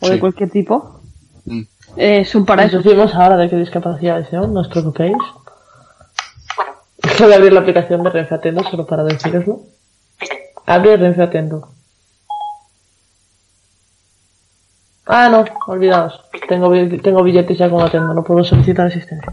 o 0.00 0.08
de 0.08 0.18
cualquier 0.18 0.50
tipo, 0.50 1.00
Mm. 1.44 1.62
eh, 1.96 2.24
son 2.24 2.44
para 2.44 2.64
eso. 2.64 2.78
decimos 2.78 3.14
ahora 3.14 3.36
de 3.36 3.48
qué 3.48 3.54
discapacidades 3.54 4.28
son, 4.28 4.52
no 4.52 4.62
os 4.62 4.68
preocupéis. 4.68 5.14
Voy 7.20 7.32
a 7.32 7.36
abrir 7.36 7.52
la 7.52 7.60
aplicación 7.60 8.02
de 8.02 8.10
Renfe 8.10 8.34
Atendo 8.34 8.64
solo 8.64 8.84
para 8.84 9.04
deciroslo. 9.04 9.60
Abre 10.66 10.96
Renfe 10.96 11.22
Atendo. 11.22 11.68
Ah, 15.06 15.28
no, 15.28 15.44
olvidaos. 15.68 16.20
Tengo, 16.48 16.72
tengo 17.00 17.22
billetes 17.22 17.58
ya 17.58 17.70
con 17.70 17.80
Atendo, 17.80 18.12
no 18.12 18.24
puedo 18.24 18.42
solicitar 18.42 18.86
asistencia. 18.88 19.32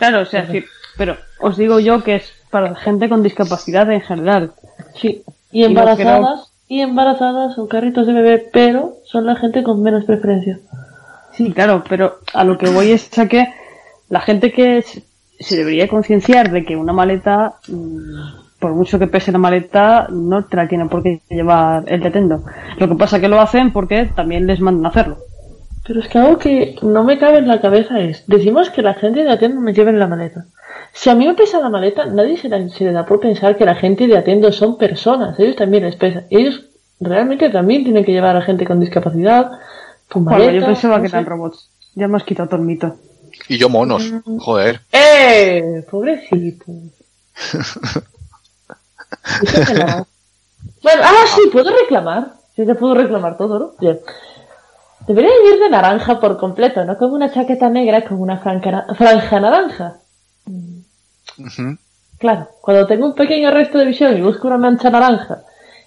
Claro, 0.00 0.22
o 0.22 0.24
sea, 0.24 0.50
sí, 0.50 0.64
pero 0.96 1.18
os 1.40 1.58
digo 1.58 1.78
yo 1.78 2.02
que 2.02 2.16
es 2.16 2.32
para 2.48 2.74
gente 2.74 3.10
con 3.10 3.22
discapacidad 3.22 3.92
en 3.92 4.00
general. 4.00 4.52
Sí. 4.94 5.22
Y 5.52 5.60
Y 5.60 5.62
no 5.64 5.68
embarazadas, 5.68 6.52
y 6.68 6.80
embarazadas 6.80 7.58
o 7.58 7.68
carritos 7.68 8.06
de 8.06 8.14
bebé, 8.14 8.48
pero 8.50 8.94
son 9.04 9.26
la 9.26 9.36
gente 9.36 9.62
con 9.62 9.82
menos 9.82 10.06
preferencia. 10.06 10.58
Sí, 11.32 11.52
claro, 11.52 11.84
pero 11.86 12.20
a 12.32 12.44
lo 12.44 12.56
que 12.56 12.70
voy 12.70 12.92
es 12.92 13.18
a 13.18 13.28
que 13.28 13.46
la 14.08 14.20
gente 14.20 14.52
que 14.52 14.80
se, 14.80 15.56
debería 15.56 15.86
concienciar 15.86 16.50
de 16.50 16.64
que 16.64 16.76
una 16.76 16.94
maleta, 16.94 17.56
mm, 17.68 18.58
por 18.58 18.72
mucho 18.72 18.98
que 18.98 19.06
pese 19.06 19.32
la 19.32 19.38
maleta, 19.38 20.06
no 20.10 20.46
te 20.46 20.56
la 20.56 20.66
tiene 20.66 20.86
por 20.86 21.02
qué 21.02 21.20
llevar 21.28 21.84
el 21.88 22.00
detendo. 22.00 22.42
Lo 22.78 22.88
que 22.88 22.94
pasa 22.94 23.20
que 23.20 23.28
lo 23.28 23.38
hacen 23.38 23.70
porque 23.70 24.06
también 24.06 24.46
les 24.46 24.60
mandan 24.60 24.86
a 24.86 24.88
hacerlo. 24.88 25.18
Pero 25.86 26.00
es 26.00 26.08
que 26.08 26.18
algo 26.18 26.38
que 26.38 26.76
no 26.82 27.04
me 27.04 27.18
cabe 27.18 27.38
en 27.38 27.48
la 27.48 27.60
cabeza 27.60 28.00
es, 28.00 28.24
decimos 28.26 28.70
que 28.70 28.82
la 28.82 28.94
gente 28.94 29.24
de 29.24 29.30
Atendo 29.30 29.60
me 29.60 29.72
lleve 29.72 29.90
en 29.90 29.98
la 29.98 30.06
maleta. 30.06 30.44
Si 30.92 31.08
a 31.10 31.14
mí 31.14 31.26
me 31.26 31.34
pesa 31.34 31.60
la 31.60 31.70
maleta, 31.70 32.06
nadie 32.06 32.36
se, 32.36 32.48
la- 32.48 32.68
se 32.68 32.84
le 32.84 32.92
da 32.92 33.06
por 33.06 33.20
pensar 33.20 33.56
que 33.56 33.64
la 33.64 33.74
gente 33.74 34.06
de 34.06 34.16
Atendo 34.16 34.52
son 34.52 34.76
personas, 34.78 35.38
ellos 35.38 35.56
también 35.56 35.84
les 35.84 35.96
pesa. 35.96 36.24
Ellos 36.30 36.62
realmente 37.00 37.48
también 37.50 37.84
tienen 37.84 38.04
que 38.04 38.12
llevar 38.12 38.36
a 38.36 38.42
gente 38.42 38.66
con 38.66 38.80
discapacidad, 38.80 39.50
con 40.08 40.24
Bueno, 40.24 40.38
maleta, 40.40 40.60
yo 40.60 40.66
pensaba 40.66 40.96
no 40.98 41.02
que 41.02 41.08
eran 41.08 41.26
robots. 41.26 41.70
Ya 41.94 42.08
me 42.08 42.16
has 42.18 42.24
quitado 42.24 42.48
todo 42.48 42.60
el 42.60 42.66
mito. 42.66 42.96
Y 43.48 43.58
yo 43.58 43.68
monos. 43.68 44.12
Joder. 44.38 44.80
¡Eh! 44.92 45.84
Pobrecito. 45.90 46.64
Bueno, 50.82 51.02
ah, 51.04 51.24
sí, 51.34 51.42
puedo 51.52 51.70
reclamar. 51.76 52.32
Sí, 52.56 52.64
te 52.64 52.74
puedo 52.74 52.94
reclamar 52.94 53.36
todo, 53.36 53.58
¿no? 53.58 53.72
Bien. 53.80 53.98
Debería 55.10 55.32
ir 55.52 55.58
de 55.58 55.68
naranja 55.68 56.20
por 56.20 56.38
completo, 56.38 56.84
no 56.84 56.96
con 56.96 57.12
una 57.12 57.32
chaqueta 57.32 57.68
negra 57.68 58.02
con 58.02 58.20
una 58.20 58.38
franja, 58.38 58.86
franja 58.94 59.40
naranja. 59.40 59.96
Claro, 62.16 62.48
cuando 62.60 62.86
tengo 62.86 63.06
un 63.06 63.16
pequeño 63.16 63.50
resto 63.50 63.78
de 63.78 63.86
visión 63.86 64.16
y 64.16 64.20
busco 64.20 64.46
una 64.46 64.58
mancha 64.58 64.88
naranja 64.88 65.42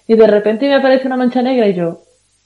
y 0.06 0.14
de 0.14 0.26
repente 0.26 0.68
me 0.68 0.74
aparece 0.74 1.06
una 1.06 1.16
mancha 1.16 1.40
negra 1.40 1.66
y 1.68 1.72
yo, 1.72 2.02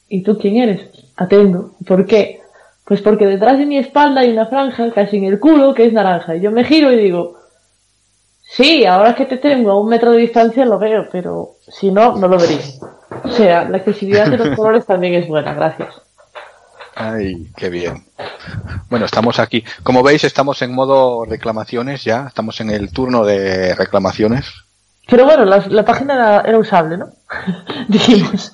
¿y 0.09 0.23
tú 0.23 0.39
quién 0.39 0.59
eres? 0.59 0.89
Atendo. 1.17 1.73
¿Por 1.85 2.07
qué? 2.07 2.43
Pues 2.85 3.03
porque 3.03 3.27
detrás 3.27 3.59
de 3.59 3.67
mi 3.67 3.79
espalda 3.79 4.21
hay 4.21 4.31
una 4.31 4.47
franja 4.47 4.93
casi 4.93 5.17
en 5.17 5.25
el 5.25 5.41
culo 5.41 5.75
que 5.75 5.85
es 5.85 5.93
naranja 5.93 6.37
y 6.37 6.43
yo 6.43 6.53
me 6.53 6.63
giro 6.63 6.93
y 6.93 6.97
digo, 6.97 7.39
sí, 8.45 8.87
ahora 8.87 9.17
que 9.17 9.27
te 9.27 9.39
tengo 9.39 9.73
a 9.73 9.81
un 9.81 9.89
metro 9.89 10.13
de 10.13 10.19
distancia 10.19 10.65
lo 10.65 10.79
veo, 10.79 11.09
pero 11.11 11.57
si 11.67 11.91
no, 11.91 12.15
no 12.17 12.29
lo 12.29 12.39
vería. 12.39 12.61
O 13.25 13.31
sea, 13.31 13.69
la 13.69 13.79
accesibilidad 13.79 14.29
de 14.31 14.39
los 14.39 14.51
colores 14.57 14.87
también 14.87 15.15
es 15.15 15.27
buena, 15.27 15.55
gracias. 15.55 16.08
Ay, 16.99 17.47
qué 17.57 17.71
bien. 17.71 18.05
Bueno, 18.91 19.07
estamos 19.07 19.39
aquí. 19.39 19.65
Como 19.83 20.03
veis, 20.03 20.25
estamos 20.25 20.61
en 20.63 20.75
modo 20.75 21.25
reclamaciones 21.25 22.03
ya. 22.05 22.27
Estamos 22.27 22.61
en 22.61 22.71
el 22.71 22.91
turno 22.93 23.25
de 23.25 23.75
reclamaciones. 23.77 24.47
Pero 25.07 25.25
bueno, 25.25 25.45
la, 25.45 25.65
la 25.69 25.85
página 25.85 26.15
era, 26.15 26.41
era 26.41 26.59
usable, 26.59 26.99
¿no? 26.99 27.07
Dijimos. 27.89 28.53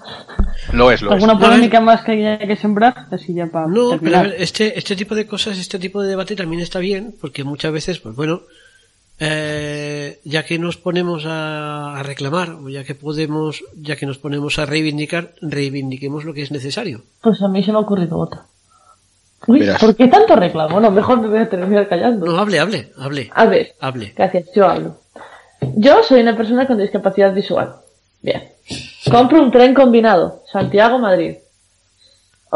Lo 0.73 0.91
es, 0.93 1.03
lo 1.03 1.09
es. 1.09 1.15
¿Alguna 1.15 1.39
polémica 1.39 1.81
más 1.81 2.03
que 2.03 2.13
haya 2.13 2.39
que 2.39 2.57
sembrar? 2.57 3.07
Así 3.11 3.35
ya 3.35 3.47
para 3.47 3.67
No, 3.67 3.99
pero 4.01 4.19
a 4.19 4.23
terminar. 4.23 4.27
ver, 4.31 4.35
este, 4.43 4.79
este 4.79 4.95
tipo 4.95 5.15
de 5.15 5.27
cosas, 5.27 5.59
este 5.59 5.79
tipo 5.79 6.03
de 6.03 6.11
debate 6.11 6.37
también 6.37 6.61
está 6.63 6.79
bien, 6.79 7.15
porque 7.21 7.45
muchas 7.45 7.73
veces, 7.73 7.99
pues 7.99 8.15
bueno, 8.15 8.43
eh, 9.21 10.21
ya 10.25 10.45
que 10.45 10.59
nos 10.59 10.77
ponemos 10.77 11.25
a, 11.27 11.99
a 11.99 12.03
reclamar, 12.03 12.51
o 12.51 12.69
ya 12.69 12.85
que 12.85 12.95
podemos, 12.95 13.62
ya 13.77 13.97
que 13.97 14.07
nos 14.07 14.19
ponemos 14.19 14.59
a 14.59 14.67
reivindicar, 14.67 15.35
reivindiquemos 15.41 16.25
lo 16.25 16.35
que 16.35 16.43
es 16.43 16.51
necesario. 16.51 17.03
Pues 17.23 17.41
a 17.43 17.49
mí 17.49 17.62
se 17.62 17.71
me 17.73 17.79
ha 17.79 17.81
ocurrido 17.81 18.19
otra. 18.19 18.43
Uy, 19.47 19.61
Verás. 19.61 19.81
¿por 19.81 19.95
qué 19.95 20.09
tanto 20.09 20.37
reclamo? 20.37 20.81
No, 20.81 20.91
mejor 20.91 21.21
me 21.21 21.29
voy 21.29 21.39
a 21.39 21.49
terminar 21.49 21.87
callando. 21.89 22.25
No, 22.27 22.39
hable, 22.39 22.59
hable, 22.59 22.93
hable, 22.97 23.31
A 23.35 23.45
ver, 23.47 23.75
hable. 23.81 24.12
gracias, 24.17 24.49
yo 24.55 24.67
hablo. 24.67 24.97
Yo 25.77 26.03
soy 26.03 26.21
una 26.21 26.37
persona 26.37 26.67
con 26.67 26.79
discapacidad 26.79 27.33
visual. 27.35 27.75
Bien. 28.23 28.43
Compro 29.11 29.43
un 29.43 29.51
tren 29.51 29.75
combinado, 29.75 30.43
Santiago-Madrid. 30.51 31.37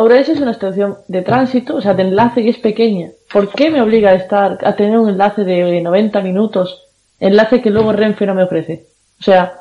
Ourense 0.00 0.30
es 0.30 0.40
una 0.40 0.52
estación 0.52 0.98
de 1.08 1.22
tránsito, 1.22 1.74
o 1.74 1.80
sea, 1.80 1.92
de 1.92 2.04
enlace 2.04 2.40
y 2.40 2.48
es 2.48 2.58
pequeña. 2.58 3.10
¿Por 3.32 3.50
qué 3.50 3.68
me 3.68 3.82
obliga 3.82 4.10
a 4.10 4.14
estar, 4.14 4.56
a 4.62 4.76
tener 4.76 4.96
un 4.96 5.08
enlace 5.08 5.42
de 5.42 5.80
90 5.80 6.20
minutos? 6.20 6.84
Enlace 7.18 7.60
que 7.60 7.70
luego 7.70 7.90
Renfe 7.90 8.24
no 8.24 8.36
me 8.36 8.44
ofrece. 8.44 8.86
O 9.18 9.24
sea, 9.24 9.54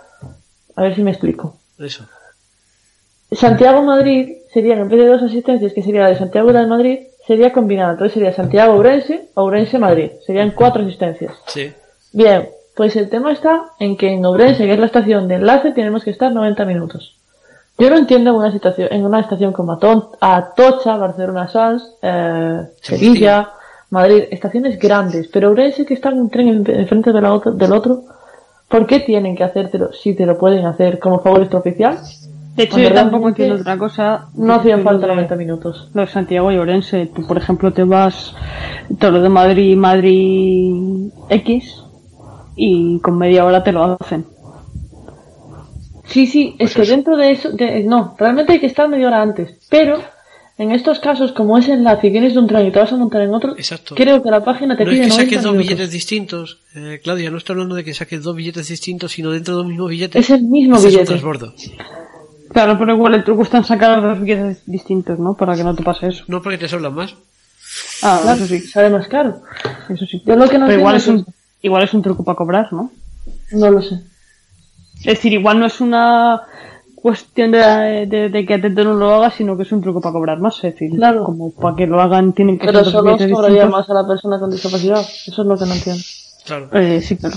a 0.75 0.81
ver 0.83 0.93
si 0.93 1.01
me 1.01 1.09
explico. 1.09 1.57
Eso. 1.79 2.05
Santiago-Madrid 3.31 4.33
serían, 4.53 4.77
en 4.77 4.89
vez 4.89 4.99
de 4.99 5.07
dos 5.07 5.23
asistencias, 5.23 5.73
que 5.73 5.81
sería 5.81 6.03
la 6.03 6.09
de 6.09 6.19
Santiago 6.19 6.51
y 6.51 6.53
la 6.53 6.61
de 6.61 6.67
Madrid, 6.67 6.99
sería 7.25 7.51
combinada. 7.51 7.93
Entonces 7.93 8.13
sería 8.13 8.31
Santiago-Ourense, 8.31 9.29
Ourense-Madrid. 9.33 10.11
Serían 10.23 10.51
cuatro 10.51 10.83
asistencias. 10.83 11.33
Sí. 11.47 11.73
Bien, 12.13 12.47
pues 12.75 12.95
el 12.95 13.09
tema 13.09 13.31
está 13.31 13.71
en 13.79 13.97
que 13.97 14.11
en 14.11 14.23
Ourense, 14.23 14.67
que 14.67 14.73
es 14.73 14.79
la 14.79 14.85
estación 14.85 15.27
de 15.27 15.35
enlace, 15.35 15.71
tenemos 15.71 16.03
que 16.03 16.11
estar 16.11 16.31
90 16.31 16.63
minutos. 16.65 17.16
Yo 17.79 17.89
lo 17.89 17.97
entiendo 17.97 18.31
en 18.31 18.35
una 18.37 18.51
situación, 18.51 18.87
en 18.91 19.05
una 19.05 19.19
estación 19.19 19.53
como 19.53 19.73
Aton- 19.79 20.09
Atocha, 20.19 20.97
Barcelona 20.97 21.47
Sans, 21.47 21.95
eh, 22.01 22.61
Sevilla, 22.81 23.49
Madrid, 23.91 24.23
estaciones 24.31 24.79
grandes, 24.79 25.27
pero 25.31 25.49
Ourense 25.49 25.85
que 25.85 25.93
está 25.93 26.09
en 26.09 26.19
un 26.21 26.29
tren 26.29 26.47
en- 26.47 26.69
enfrente 26.79 27.11
de 27.13 27.21
la 27.21 27.33
otra- 27.33 27.51
del 27.51 27.71
otro, 27.71 28.01
¿por 28.67 28.85
qué 28.87 28.99
tienen 29.01 29.35
que 29.35 29.43
hacértelo 29.43 29.93
si 29.93 30.15
te 30.15 30.25
lo 30.25 30.37
pueden 30.37 30.65
hacer 30.65 30.97
como 30.99 31.19
favor 31.19 31.41
extraoficial? 31.41 31.97
De 32.55 32.63
hecho, 32.63 32.71
Cuando 32.71 32.89
yo 32.89 32.95
tampoco 32.95 33.27
entiendo 33.29 33.55
otra 33.55 33.77
cosa. 33.77 34.25
No 34.33 34.55
hacían 34.55 34.81
falta 34.81 35.05
de- 35.05 35.13
90 35.13 35.35
minutos. 35.35 35.89
Lo 35.93 36.01
de 36.01 36.07
Santiago 36.07 36.51
y 36.51 36.57
Orense. 36.57 37.05
Tú, 37.13 37.27
por 37.27 37.37
ejemplo, 37.37 37.71
te 37.71 37.83
vas 37.83 38.33
todo 38.97 39.11
lo 39.11 39.21
de 39.21 39.29
Madrid, 39.29 39.77
Madrid 39.77 41.11
X 41.29 41.83
y 42.55 42.99
con 43.01 43.15
media 43.19 43.45
hora 43.45 43.63
te 43.63 43.71
lo 43.71 43.83
hacen. 44.01 44.25
Sí, 46.07 46.25
sí, 46.27 46.49
es 46.59 46.71
Pues 46.71 46.75
que 46.75 46.81
eso. 46.83 46.91
dentro 46.91 47.17
de 47.17 47.31
eso, 47.31 47.51
de- 47.51 47.83
no, 47.83 48.15
realmente 48.17 48.53
hay 48.53 48.59
que 48.59 48.65
estar 48.67 48.87
media 48.87 49.07
hora 49.07 49.21
antes, 49.21 49.57
pero 49.69 50.01
en 50.57 50.71
estos 50.71 50.99
casos, 50.99 51.33
como 51.33 51.57
es 51.57 51.67
enlace 51.67 52.07
y 52.07 52.09
vienes 52.09 52.33
de 52.33 52.39
un 52.39 52.47
tren 52.47 52.65
y 52.65 52.71
te 52.71 52.79
vas 52.79 52.91
a 52.91 52.95
montar 52.95 53.21
en 53.21 53.33
otro, 53.33 53.55
Exacto. 53.57 53.93
creo 53.95 54.23
que 54.23 54.31
la 54.31 54.43
página 54.43 54.75
te 54.77 54.85
No 54.85 54.91
es 54.91 54.95
pide 54.97 55.03
que 55.03 55.09
90 55.09 55.25
saques 55.29 55.43
dos 55.43 55.51
minutos. 55.51 55.69
billetes 55.69 55.91
distintos, 55.91 56.59
eh, 56.75 56.99
Claudia, 57.03 57.29
no 57.29 57.37
estoy 57.37 57.53
hablando 57.53 57.75
de 57.75 57.83
que 57.83 57.93
saques 57.93 58.23
dos 58.23 58.35
billetes 58.35 58.67
distintos, 58.67 59.11
sino 59.11 59.31
dentro 59.31 59.55
de 59.57 59.61
un 59.63 59.67
mismo 59.67 59.87
billete. 59.87 60.17
Es 60.17 60.29
el 60.29 60.43
mismo 60.43 60.77
es 60.77 60.85
billete. 60.85 61.05
transbordo. 61.05 61.53
Claro, 62.53 62.77
pero 62.79 62.93
igual 62.95 63.13
el 63.13 63.23
truco 63.25 63.43
está 63.43 63.57
en 63.57 63.65
sacar 63.65 64.01
dos 64.01 64.19
billetes 64.21 64.63
distintos, 64.65 65.19
¿no? 65.19 65.35
Para 65.35 65.55
que 65.55 65.63
no 65.63 65.75
te 65.75 65.83
pase 65.83 66.07
eso. 66.07 66.23
No 66.27 66.41
porque 66.41 66.57
te 66.57 66.67
sobran 66.69 66.93
más. 66.95 67.13
Ah, 68.01 68.19
Claro, 68.23 68.37
eso 68.43 68.47
sí, 68.47 68.59
sale 68.61 68.89
más 68.89 69.07
caro. 69.07 69.41
eso 69.89 70.05
sí. 70.05 70.23
Yo 70.25 70.35
lo 70.37 70.47
que 70.47 70.57
no 70.57 70.65
pero 70.67 70.79
igual 70.79 70.95
es, 70.95 71.07
un, 71.07 71.25
igual 71.61 71.83
es 71.83 71.93
un 71.93 72.01
truco 72.01 72.23
para 72.23 72.37
cobrar, 72.37 72.71
¿no? 72.71 72.91
No 73.51 73.69
lo 73.69 73.81
sé. 73.81 73.99
Es 74.99 75.05
decir, 75.05 75.33
igual 75.33 75.59
no 75.59 75.65
es 75.67 75.79
una 75.81 76.41
cuestión 76.95 77.51
de, 77.51 78.05
de, 78.07 78.29
de 78.29 78.45
que 78.45 78.53
Atento 78.55 78.83
no 78.83 78.93
lo 78.95 79.13
haga, 79.13 79.31
sino 79.31 79.55
que 79.55 79.63
es 79.63 79.71
un 79.71 79.81
truco 79.81 80.01
para 80.01 80.13
cobrar 80.13 80.39
más. 80.39 80.55
Es 80.57 80.73
decir, 80.73 80.91
Claro. 80.95 81.23
como 81.23 81.51
para 81.51 81.75
que 81.75 81.85
lo 81.87 82.01
hagan 82.01 82.33
tienen 82.33 82.57
que 82.57 82.65
Pero 82.65 82.83
solo 82.83 83.11
os 83.13 83.17
billetes 83.17 83.33
cobraría 83.35 83.63
distintos. 83.63 83.79
más 83.87 83.89
a 83.89 83.93
la 84.01 84.07
persona 84.07 84.39
con 84.39 84.49
discapacidad. 84.51 84.99
Eso 85.01 85.41
es 85.41 85.47
lo 85.47 85.57
que 85.57 85.65
no 85.65 85.73
entiendo. 85.73 86.03
Claro. 86.45 86.69
Eh, 86.73 87.01
sí, 87.01 87.17
claro. 87.17 87.35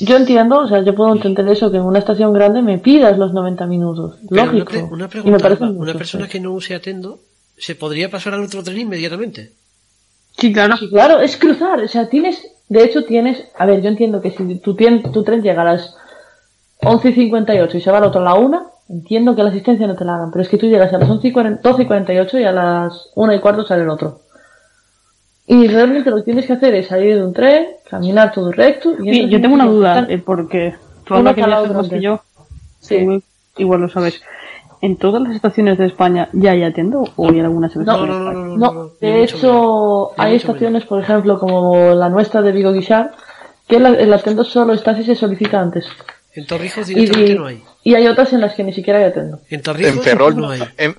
Yo 0.00 0.16
entiendo, 0.16 0.58
o 0.60 0.68
sea, 0.68 0.82
yo 0.82 0.94
puedo 0.94 1.12
entender 1.12 1.48
eso, 1.48 1.70
que 1.72 1.78
en 1.78 1.82
una 1.82 1.98
estación 1.98 2.32
grande 2.32 2.62
me 2.62 2.78
pidas 2.78 3.18
los 3.18 3.32
90 3.32 3.66
minutos. 3.66 4.16
Pero 4.28 4.44
Lógico. 4.44 4.88
una, 4.92 5.08
pre- 5.08 5.20
una 5.22 5.28
y 5.28 5.30
me 5.32 5.38
pregunta, 5.38 5.42
parece 5.42 5.64
una 5.64 5.94
persona 5.94 6.28
que 6.28 6.38
no 6.38 6.52
use 6.52 6.74
Atendo, 6.76 7.18
¿se 7.56 7.74
podría 7.74 8.08
pasar 8.08 8.34
al 8.34 8.42
otro 8.44 8.62
tren 8.62 8.78
inmediatamente? 8.78 9.52
Sí, 10.38 10.52
claro. 10.52 10.76
Sí, 10.76 10.88
claro, 10.88 11.18
es 11.20 11.36
cruzar. 11.36 11.80
O 11.82 11.88
sea, 11.88 12.08
tienes, 12.08 12.46
de 12.68 12.84
hecho 12.84 13.04
tienes, 13.04 13.42
a 13.58 13.66
ver, 13.66 13.82
yo 13.82 13.88
entiendo 13.88 14.20
que 14.20 14.30
si 14.30 14.54
tu, 14.60 14.76
tu 14.76 15.22
tren 15.24 15.42
llega 15.42 15.62
a 15.62 15.72
las 15.72 15.96
11 16.88 17.08
y 17.10 17.12
58 17.12 17.76
y 17.76 17.80
se 17.80 17.90
va 17.90 17.98
al 17.98 18.04
otro 18.04 18.20
a 18.20 18.24
la 18.24 18.34
1, 18.34 18.62
entiendo 18.88 19.34
que 19.36 19.42
la 19.42 19.50
asistencia 19.50 19.86
no 19.86 19.94
te 19.96 20.04
la 20.04 20.14
hagan, 20.16 20.30
pero 20.30 20.42
es 20.42 20.48
que 20.48 20.58
tú 20.58 20.66
llegas 20.66 20.92
a 20.92 20.98
las 20.98 21.08
11 21.10 21.28
y 21.28 21.32
40 21.32 21.60
12 21.68 21.82
y 21.82 21.86
48 21.86 22.38
y 22.38 22.44
a 22.44 22.52
las 22.52 23.10
1 23.14 23.34
y 23.34 23.40
cuarto 23.40 23.64
sale 23.66 23.82
el 23.82 23.90
otro. 23.90 24.20
Y 25.46 25.66
realmente 25.68 26.10
lo 26.10 26.16
que 26.16 26.22
tienes 26.24 26.46
que 26.46 26.52
hacer 26.52 26.74
es 26.74 26.88
salir 26.88 27.16
de 27.16 27.24
un 27.24 27.32
tren, 27.32 27.66
caminar 27.88 28.32
todo 28.32 28.52
recto 28.52 28.92
y 29.02 29.12
Sí, 29.14 29.28
yo 29.28 29.36
en 29.36 29.42
tengo 29.42 29.54
una 29.54 29.64
un 29.66 29.70
duda, 29.70 30.06
eh, 30.08 30.18
porque 30.18 30.74
Tú 31.04 31.14
habla 31.14 31.30
Una 31.30 31.34
que 31.34 31.72
más 31.72 31.88
que 31.88 32.00
yo. 32.02 32.20
Sí. 32.80 32.96
Igual, 32.96 33.22
igual 33.56 33.80
lo 33.80 33.88
sabes. 33.88 34.20
¿En 34.82 34.96
todas 34.96 35.22
las 35.22 35.34
estaciones 35.34 35.78
de 35.78 35.86
España 35.86 36.28
ya 36.32 36.52
hay 36.52 36.62
atiendo 36.62 37.04
o 37.16 37.28
hay 37.30 37.40
algunas 37.40 37.74
No, 37.76 37.82
No, 37.82 38.06
no, 38.06 38.18
no, 38.20 38.32
no, 38.32 38.56
no, 38.56 38.90
de 39.00 39.22
hecho, 39.24 40.12
hay 40.20 40.36
estaciones, 40.36 40.84
por 40.84 41.00
ejemplo, 41.00 41.38
como 41.40 41.94
la 41.94 42.08
nuestra 42.10 42.42
de 42.42 42.52
Vigo 42.52 42.72
Guixar, 42.72 43.12
que 43.66 43.80
la- 43.80 43.88
el 43.88 44.12
atendo 44.12 44.44
solo 44.44 44.74
está 44.74 44.94
si 44.94 45.02
se 45.02 45.14
solicita 45.16 45.60
antes. 45.60 45.86
En 46.38 46.46
Torrijos 46.46 46.88
Y, 46.88 46.94
directamente 46.94 47.34
no 47.34 47.46
hay. 47.46 47.62
y 47.82 47.94
hay 47.96 48.06
otras 48.06 48.32
en 48.32 48.40
las 48.40 48.54
que 48.54 48.62
ni 48.62 48.72
siquiera 48.72 49.00
hay 49.00 49.06
atendo. 49.06 49.40
En 49.50 49.60
Torrijos 49.60 49.96
En 49.96 50.02
Ferrol, 50.02 50.36
no 50.36 50.50
hay. 50.50 50.62
en, 50.76 50.94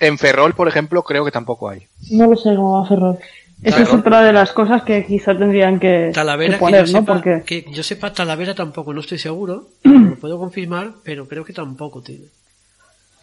en 0.00 0.18
Ferrol, 0.18 0.54
por 0.54 0.66
ejemplo, 0.66 1.02
creo 1.02 1.26
que 1.26 1.30
tampoco 1.30 1.68
hay. 1.68 1.82
No 2.10 2.26
lo 2.26 2.36
sé 2.36 2.56
cómo 2.56 2.80
va 2.80 2.88
Ferrol. 2.88 3.18
Esa 3.62 3.82
es 3.82 3.92
otra 3.92 4.22
de 4.22 4.32
las 4.32 4.52
cosas 4.52 4.82
que 4.84 5.04
quizá 5.04 5.36
tendrían 5.36 5.78
que, 5.78 6.10
Talavera, 6.14 6.52
que 6.52 6.58
que, 6.58 6.60
poner, 6.60 6.86
yo 6.86 6.92
¿no? 6.92 7.00
sepa, 7.00 7.12
Porque 7.12 7.42
que 7.44 7.66
yo 7.70 7.82
sepa, 7.82 8.12
Talavera 8.14 8.54
tampoco, 8.54 8.94
no 8.94 9.00
estoy 9.00 9.18
seguro. 9.18 9.66
lo 9.82 10.14
puedo 10.16 10.38
confirmar, 10.38 10.92
pero 11.04 11.28
creo 11.28 11.44
que 11.44 11.52
tampoco 11.52 12.00
tiene. 12.00 12.24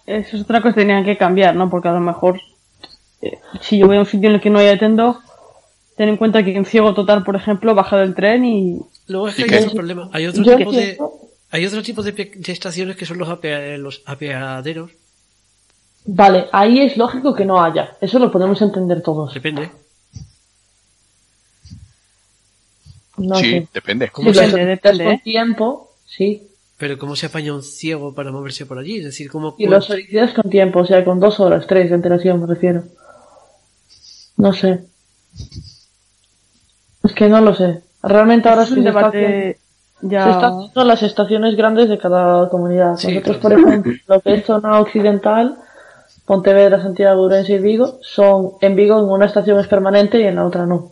eso 0.05 0.35
es 0.35 0.43
otra 0.43 0.61
cosa 0.61 0.75
que 0.75 0.81
tendrían 0.81 1.03
que 1.03 1.17
cambiar, 1.17 1.55
¿no? 1.55 1.71
Porque 1.71 1.87
a 1.87 1.93
lo 1.93 2.01
mejor 2.01 2.39
eh, 3.23 3.39
si 3.61 3.79
yo 3.79 3.87
voy 3.87 3.97
a 3.97 4.01
un 4.01 4.05
sitio 4.05 4.29
en 4.29 4.35
el 4.35 4.41
que 4.41 4.51
no 4.51 4.59
hay 4.59 4.67
atendo, 4.67 5.19
ten 5.97 6.09
en 6.09 6.17
cuenta 6.17 6.43
que 6.43 6.59
un 6.59 6.65
ciego 6.65 6.93
total, 6.93 7.23
por 7.23 7.35
ejemplo, 7.35 7.73
baja 7.73 7.97
del 7.97 8.13
tren 8.13 8.45
y 8.45 8.81
Luego 9.07 9.27
es 9.29 9.35
que 9.35 9.45
¿Y 9.47 9.53
hay 9.53 9.63
otro 9.63 9.75
problema. 9.75 10.09
Hay 10.13 10.25
otro 10.25 10.43
Yo 10.43 10.57
tipo 10.57 10.71
de. 10.71 10.97
Hay 11.55 11.65
otro 11.65 11.81
tipo 11.81 12.03
de, 12.03 12.31
estaciones 12.47 12.97
que 12.97 13.05
son 13.05 13.17
los, 13.17 13.29
apea- 13.29 13.77
los 13.77 14.01
apeaderos. 14.05 14.91
Vale, 16.05 16.47
ahí 16.51 16.81
es 16.81 16.97
lógico 16.97 17.33
que 17.33 17.45
no 17.45 17.63
haya. 17.63 17.95
Eso 18.01 18.19
lo 18.19 18.29
podemos 18.31 18.61
entender 18.61 19.01
todos. 19.01 19.33
Depende. 19.33 19.69
No 23.17 23.35
sí, 23.35 23.51
sé. 23.51 23.67
depende. 23.73 24.09
¿Cómo 24.09 24.33
Si 24.33 24.39
se- 24.39 24.65
depende, 24.65 25.03
con 25.05 25.13
¿eh? 25.13 25.21
tiempo, 25.23 25.91
sí. 26.05 26.47
Pero 26.77 26.97
¿cómo 26.97 27.15
se 27.15 27.27
apaña 27.27 27.53
un 27.53 27.63
ciego 27.63 28.13
para 28.13 28.31
moverse 28.31 28.65
por 28.65 28.77
allí? 28.77 28.97
Es 28.97 29.05
decir, 29.05 29.31
¿cómo... 29.31 29.55
Y 29.57 29.67
lo 29.67 29.81
solicitas 29.81 30.33
con 30.33 30.49
tiempo, 30.49 30.79
o 30.79 30.85
sea, 30.85 31.05
con 31.05 31.21
dos 31.21 31.39
horas, 31.39 31.65
tres 31.67 31.87
de 31.89 31.95
antelación, 31.95 32.41
me 32.41 32.47
refiero. 32.47 32.83
No 34.35 34.51
sé. 34.51 34.83
Es 37.03 37.13
que 37.13 37.29
no 37.29 37.39
lo 37.39 37.55
sé. 37.55 37.81
Realmente 38.03 38.49
ahora 38.49 38.63
es 38.63 38.69
sí 38.69 38.75
un 38.75 38.83
debate 38.83 39.57
ya... 40.01 40.23
Se 40.23 40.29
están 40.31 40.53
haciendo 40.53 40.83
las 40.83 41.03
estaciones 41.03 41.55
grandes 41.55 41.89
de 41.89 41.97
cada 41.97 42.49
comunidad. 42.49 42.95
Sí, 42.97 43.07
Nosotros, 43.07 43.37
claro. 43.37 43.61
por 43.61 43.69
ejemplo, 43.69 43.93
lo 44.07 44.21
que 44.21 44.33
es 44.33 44.45
zona 44.45 44.79
occidental, 44.79 45.55
Pontevedra, 46.25 46.81
Santiago, 46.81 47.23
Urense 47.23 47.53
y 47.53 47.59
Vigo, 47.59 47.99
son 48.01 48.53
en 48.61 48.75
Vigo 48.75 48.99
en 48.99 49.05
una 49.05 49.25
estación 49.25 49.59
es 49.59 49.67
permanente 49.67 50.19
y 50.19 50.23
en 50.23 50.35
la 50.35 50.45
otra 50.45 50.65
no. 50.65 50.91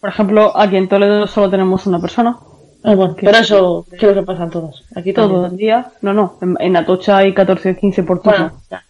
Por 0.00 0.08
ejemplo, 0.08 0.56
aquí 0.56 0.76
en 0.76 0.88
Toledo 0.88 1.26
solo 1.26 1.50
tenemos 1.50 1.86
una 1.86 2.00
persona. 2.00 2.38
Ah, 2.82 2.94
bueno, 2.94 3.14
pero 3.20 3.36
eso 3.36 3.84
creo 3.90 4.14
que 4.14 4.22
pasan 4.22 4.48
todos. 4.48 4.84
Aquí 4.96 5.12
Todo 5.12 5.46
el 5.46 5.56
día. 5.56 5.92
No, 6.00 6.14
no. 6.14 6.38
En, 6.40 6.56
en 6.58 6.76
Atocha 6.76 7.18
hay 7.18 7.34
14 7.34 7.72
o 7.72 7.76
15 7.76 8.02
por 8.04 8.22
turno. 8.22 8.52
Bueno. 8.70 8.82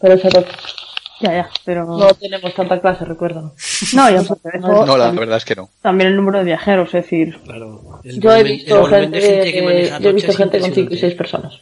Pero 0.00 0.14
eso 0.14 0.28
Ya, 1.20 1.32
ya. 1.32 1.50
Pero... 1.64 1.84
no 1.86 2.08
tenemos 2.14 2.54
tanta 2.54 2.80
clase, 2.80 3.04
recuerdan. 3.04 3.52
No, 3.94 4.10
y 4.10 4.14
aparte 4.14 4.50
de 4.52 4.58
eso, 4.58 4.68
No, 4.86 4.96
la 4.96 5.04
también, 5.06 5.20
verdad 5.20 5.36
es 5.36 5.44
que 5.44 5.54
no. 5.54 5.68
tamem 5.80 6.08
el 6.08 6.16
número 6.16 6.38
de 6.38 6.44
viajeros, 6.44 6.88
es 6.88 7.04
decir... 7.04 7.38
Claro, 7.44 8.00
el 8.02 8.20
Yo 8.20 8.34
he 8.34 8.42
visto 8.42 8.84
gente, 8.84 9.20
que 9.20 9.92
yo 10.00 10.10
he 10.10 10.12
visto 10.12 10.32
gente 10.32 10.60
con 10.60 10.72
5 10.74 10.80
y 10.80 10.82
impresionante. 10.82 11.00
6 11.00 11.14
personas. 11.14 11.60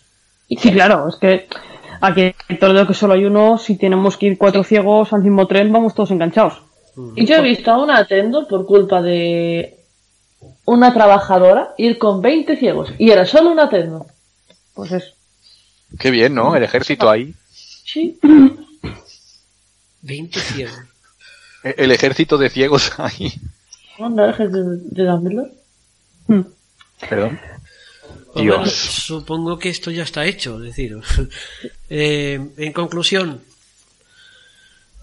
Sí, 0.48 0.72
claro, 0.72 1.08
es 1.08 1.16
que 1.16 1.46
aquí 2.00 2.34
en 2.48 2.58
Toledo 2.58 2.86
que 2.86 2.94
solo 2.94 3.14
hay 3.14 3.24
uno, 3.24 3.58
si 3.58 3.76
tenemos 3.76 4.16
que 4.16 4.26
ir 4.26 4.38
cuatro 4.38 4.64
ciegos 4.64 5.12
al 5.12 5.22
mismo 5.22 5.46
tren, 5.46 5.72
vamos 5.72 5.94
todos 5.94 6.10
enganchados. 6.10 6.60
Y 7.16 7.24
yo 7.24 7.36
he 7.36 7.42
visto 7.42 7.70
a 7.70 7.82
una 7.82 7.98
atendo 7.98 8.46
por 8.46 8.66
culpa 8.66 9.00
de 9.00 9.78
una 10.66 10.92
trabajadora 10.92 11.74
ir 11.78 11.98
con 11.98 12.20
20 12.20 12.56
ciegos. 12.56 12.92
Y 12.98 13.10
era 13.10 13.24
solo 13.24 13.50
un 13.50 13.60
atendo. 13.60 14.06
Pues 14.74 14.92
es... 14.92 15.14
Qué 15.98 16.10
bien, 16.10 16.34
¿no? 16.34 16.54
El 16.56 16.62
ejército 16.62 17.08
ahí. 17.08 17.34
Sí. 17.50 18.18
20 20.02 20.40
ciegos. 20.40 20.74
E- 21.64 21.74
El 21.78 21.92
ejército 21.92 22.38
de 22.38 22.50
ciegos 22.50 22.92
ahí. 22.98 23.32
¿No 23.98 24.10
dejes 24.26 24.50
de, 24.52 24.62
de 24.78 25.04
Dumbledore? 25.04 25.52
Hmm. 26.26 26.40
Perdón. 27.08 27.38
Pues 28.32 28.46
bueno, 28.46 28.62
Dios. 28.64 28.72
supongo 28.72 29.58
que 29.58 29.68
esto 29.68 29.90
ya 29.92 30.02
está 30.02 30.24
hecho, 30.24 30.56
es 30.58 30.64
decir, 30.64 30.96
eh, 31.90 32.40
en 32.56 32.72
conclusión, 32.72 33.42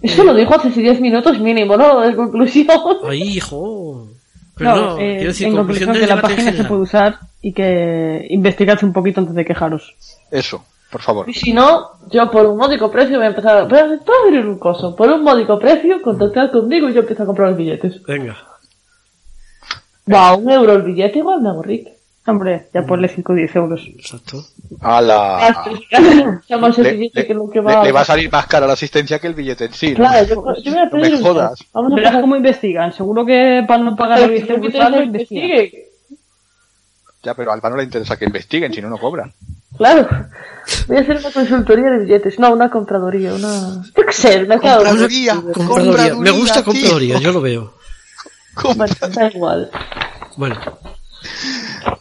Eso 0.01 0.23
lo 0.23 0.33
dijo 0.33 0.55
hace 0.55 0.69
10 0.69 0.99
minutos 1.01 1.39
mínimo, 1.39 1.77
¿no? 1.77 2.01
De 2.01 2.15
conclusión. 2.15 2.67
ahí, 3.07 3.37
hijo, 3.37 4.09
pero 4.55 4.69
No, 4.75 4.81
no, 4.95 4.99
eh, 4.99 5.15
quiero 5.17 5.27
decir, 5.31 5.47
en 5.47 5.55
conclusión 5.55 5.87
conclusión 5.87 5.91
del 5.93 6.01
que 6.01 6.07
la 6.07 6.21
página 6.21 6.51
se 6.57 6.63
puede 6.65 6.81
usar 6.81 7.19
y 7.41 7.53
que 7.53 8.25
investigad 8.31 8.83
un 8.83 8.91
poquito 8.93 9.21
antes 9.21 9.35
de 9.35 9.45
quejaros. 9.45 9.95
Eso, 10.31 10.65
por 10.91 11.01
favor. 11.01 11.29
Y 11.29 11.33
si 11.33 11.53
no, 11.53 11.91
yo 12.09 12.29
por 12.31 12.45
un 12.47 12.57
módico 12.57 12.89
precio 12.91 13.17
voy 13.17 13.25
a 13.25 13.29
empezar 13.29 13.57
a... 13.57 13.63
Voy 13.65 13.77
a 13.77 13.85
voy 13.85 13.97
a 13.97 14.27
abrir 14.27 14.45
un 14.45 14.57
coso. 14.59 14.95
Por 14.95 15.09
un 15.09 15.23
módico 15.23 15.59
precio, 15.59 16.01
contactad 16.01 16.51
conmigo 16.51 16.89
y 16.89 16.93
yo 16.93 17.01
empiezo 17.01 17.23
a 17.23 17.25
comprar 17.25 17.49
los 17.49 17.57
billetes. 17.57 18.01
Venga, 18.03 18.37
Va, 20.11 20.33
un 20.35 20.49
euro 20.49 20.73
el 20.73 20.81
billete 20.81 21.19
igual 21.19 21.41
me 21.41 21.51
rica. 21.63 21.91
Hombre, 22.25 22.67
ya 22.73 22.83
ponle 22.83 23.07
5 23.07 23.31
o 23.31 23.35
10 23.35 23.55
euros. 23.55 23.81
exacto. 23.95 24.43
A 24.81 25.01
la... 25.01 25.55
Ya 26.47 26.57
más 26.57 26.77
el 26.77 26.83
Le, 26.83 26.91
billete 26.93 27.19
le- 27.21 27.27
que 27.27 27.33
lo 27.33 27.49
que 27.49 27.59
le- 27.59 27.65
va 27.65 27.83
le 27.83 27.91
va 27.91 28.01
a 28.01 28.05
salir 28.05 28.31
más 28.31 28.45
cara 28.47 28.67
la 28.67 28.73
asistencia 28.73 29.19
que 29.19 29.27
el 29.27 29.33
billete 29.33 29.65
en 29.65 29.73
sí. 29.73 29.89
¿no? 29.91 29.95
Claro, 29.97 30.27
yo, 30.27 30.35
yo 30.63 30.71
voy 30.71 30.79
a 30.79 30.85
No 30.85 30.91
pedir 30.91 31.11
me 31.13 31.17
un- 31.17 31.23
jodas. 31.23 31.59
Vamos 31.73 31.91
a 31.93 31.95
Verás 31.95 32.21
cómo 32.21 32.35
investigan. 32.35 32.91
Seguro 32.93 33.25
que 33.25 33.63
para 33.67 33.83
no 33.83 33.95
pagar 33.95 34.19
el 34.21 34.29
no 34.47 34.57
me 34.59 34.65
investigan. 34.65 35.03
investigue. 35.03 35.89
Ya, 37.23 37.33
pero 37.33 37.51
a 37.51 37.53
Alba 37.53 37.69
no 37.71 37.77
le 37.77 37.83
interesa 37.83 38.17
que 38.17 38.25
investiguen, 38.25 38.73
si 38.73 38.81
no, 38.81 38.89
no 38.89 38.97
cobran. 38.97 39.31
Claro. 39.77 40.07
Voy 40.87 40.97
a 40.97 41.01
hacer 41.01 41.17
una 41.17 41.31
consultoría 41.31 41.89
de 41.89 41.99
billetes. 41.99 42.37
No, 42.39 42.51
una 42.53 42.69
compradoría, 42.69 43.33
una... 43.33 43.83
Yo 43.95 44.05
qué 44.05 44.13
sé, 44.13 44.45
me 44.45 44.55
acabo 44.55 44.83
de... 44.83 44.89
Compradoría. 44.89 45.41
Compradoría, 45.53 46.15
me 46.15 46.31
gusta 46.31 46.55
tío. 46.55 46.65
compradoría, 46.65 47.19
yo 47.19 47.31
lo 47.31 47.41
veo. 47.41 47.73
Bueno, 48.75 48.93
da 49.15 49.27
igual. 49.33 49.71
Bueno, 50.35 50.59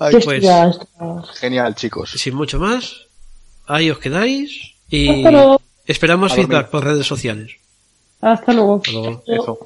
Ay, 0.01 0.17
pues- 0.25 0.43
ya 0.43 0.69
está... 0.69 1.23
Genial, 1.41 1.75
chicos. 1.75 2.11
sin 2.11 2.35
mucho 2.35 2.59
más, 2.59 3.07
ahí 3.67 3.91
os 3.91 3.99
quedáis 3.99 4.75
y 4.89 5.09
Hasta 5.19 5.31
luego. 5.31 5.61
esperamos 5.87 6.33
feedback 6.35 6.69
por 6.69 6.85
redes 6.85 7.07
sociales. 7.07 7.53
Hasta 8.21 8.53
luego. 8.53 8.77
Hasta 8.85 8.91
luego. 8.93 9.23
Eso. 9.27 9.59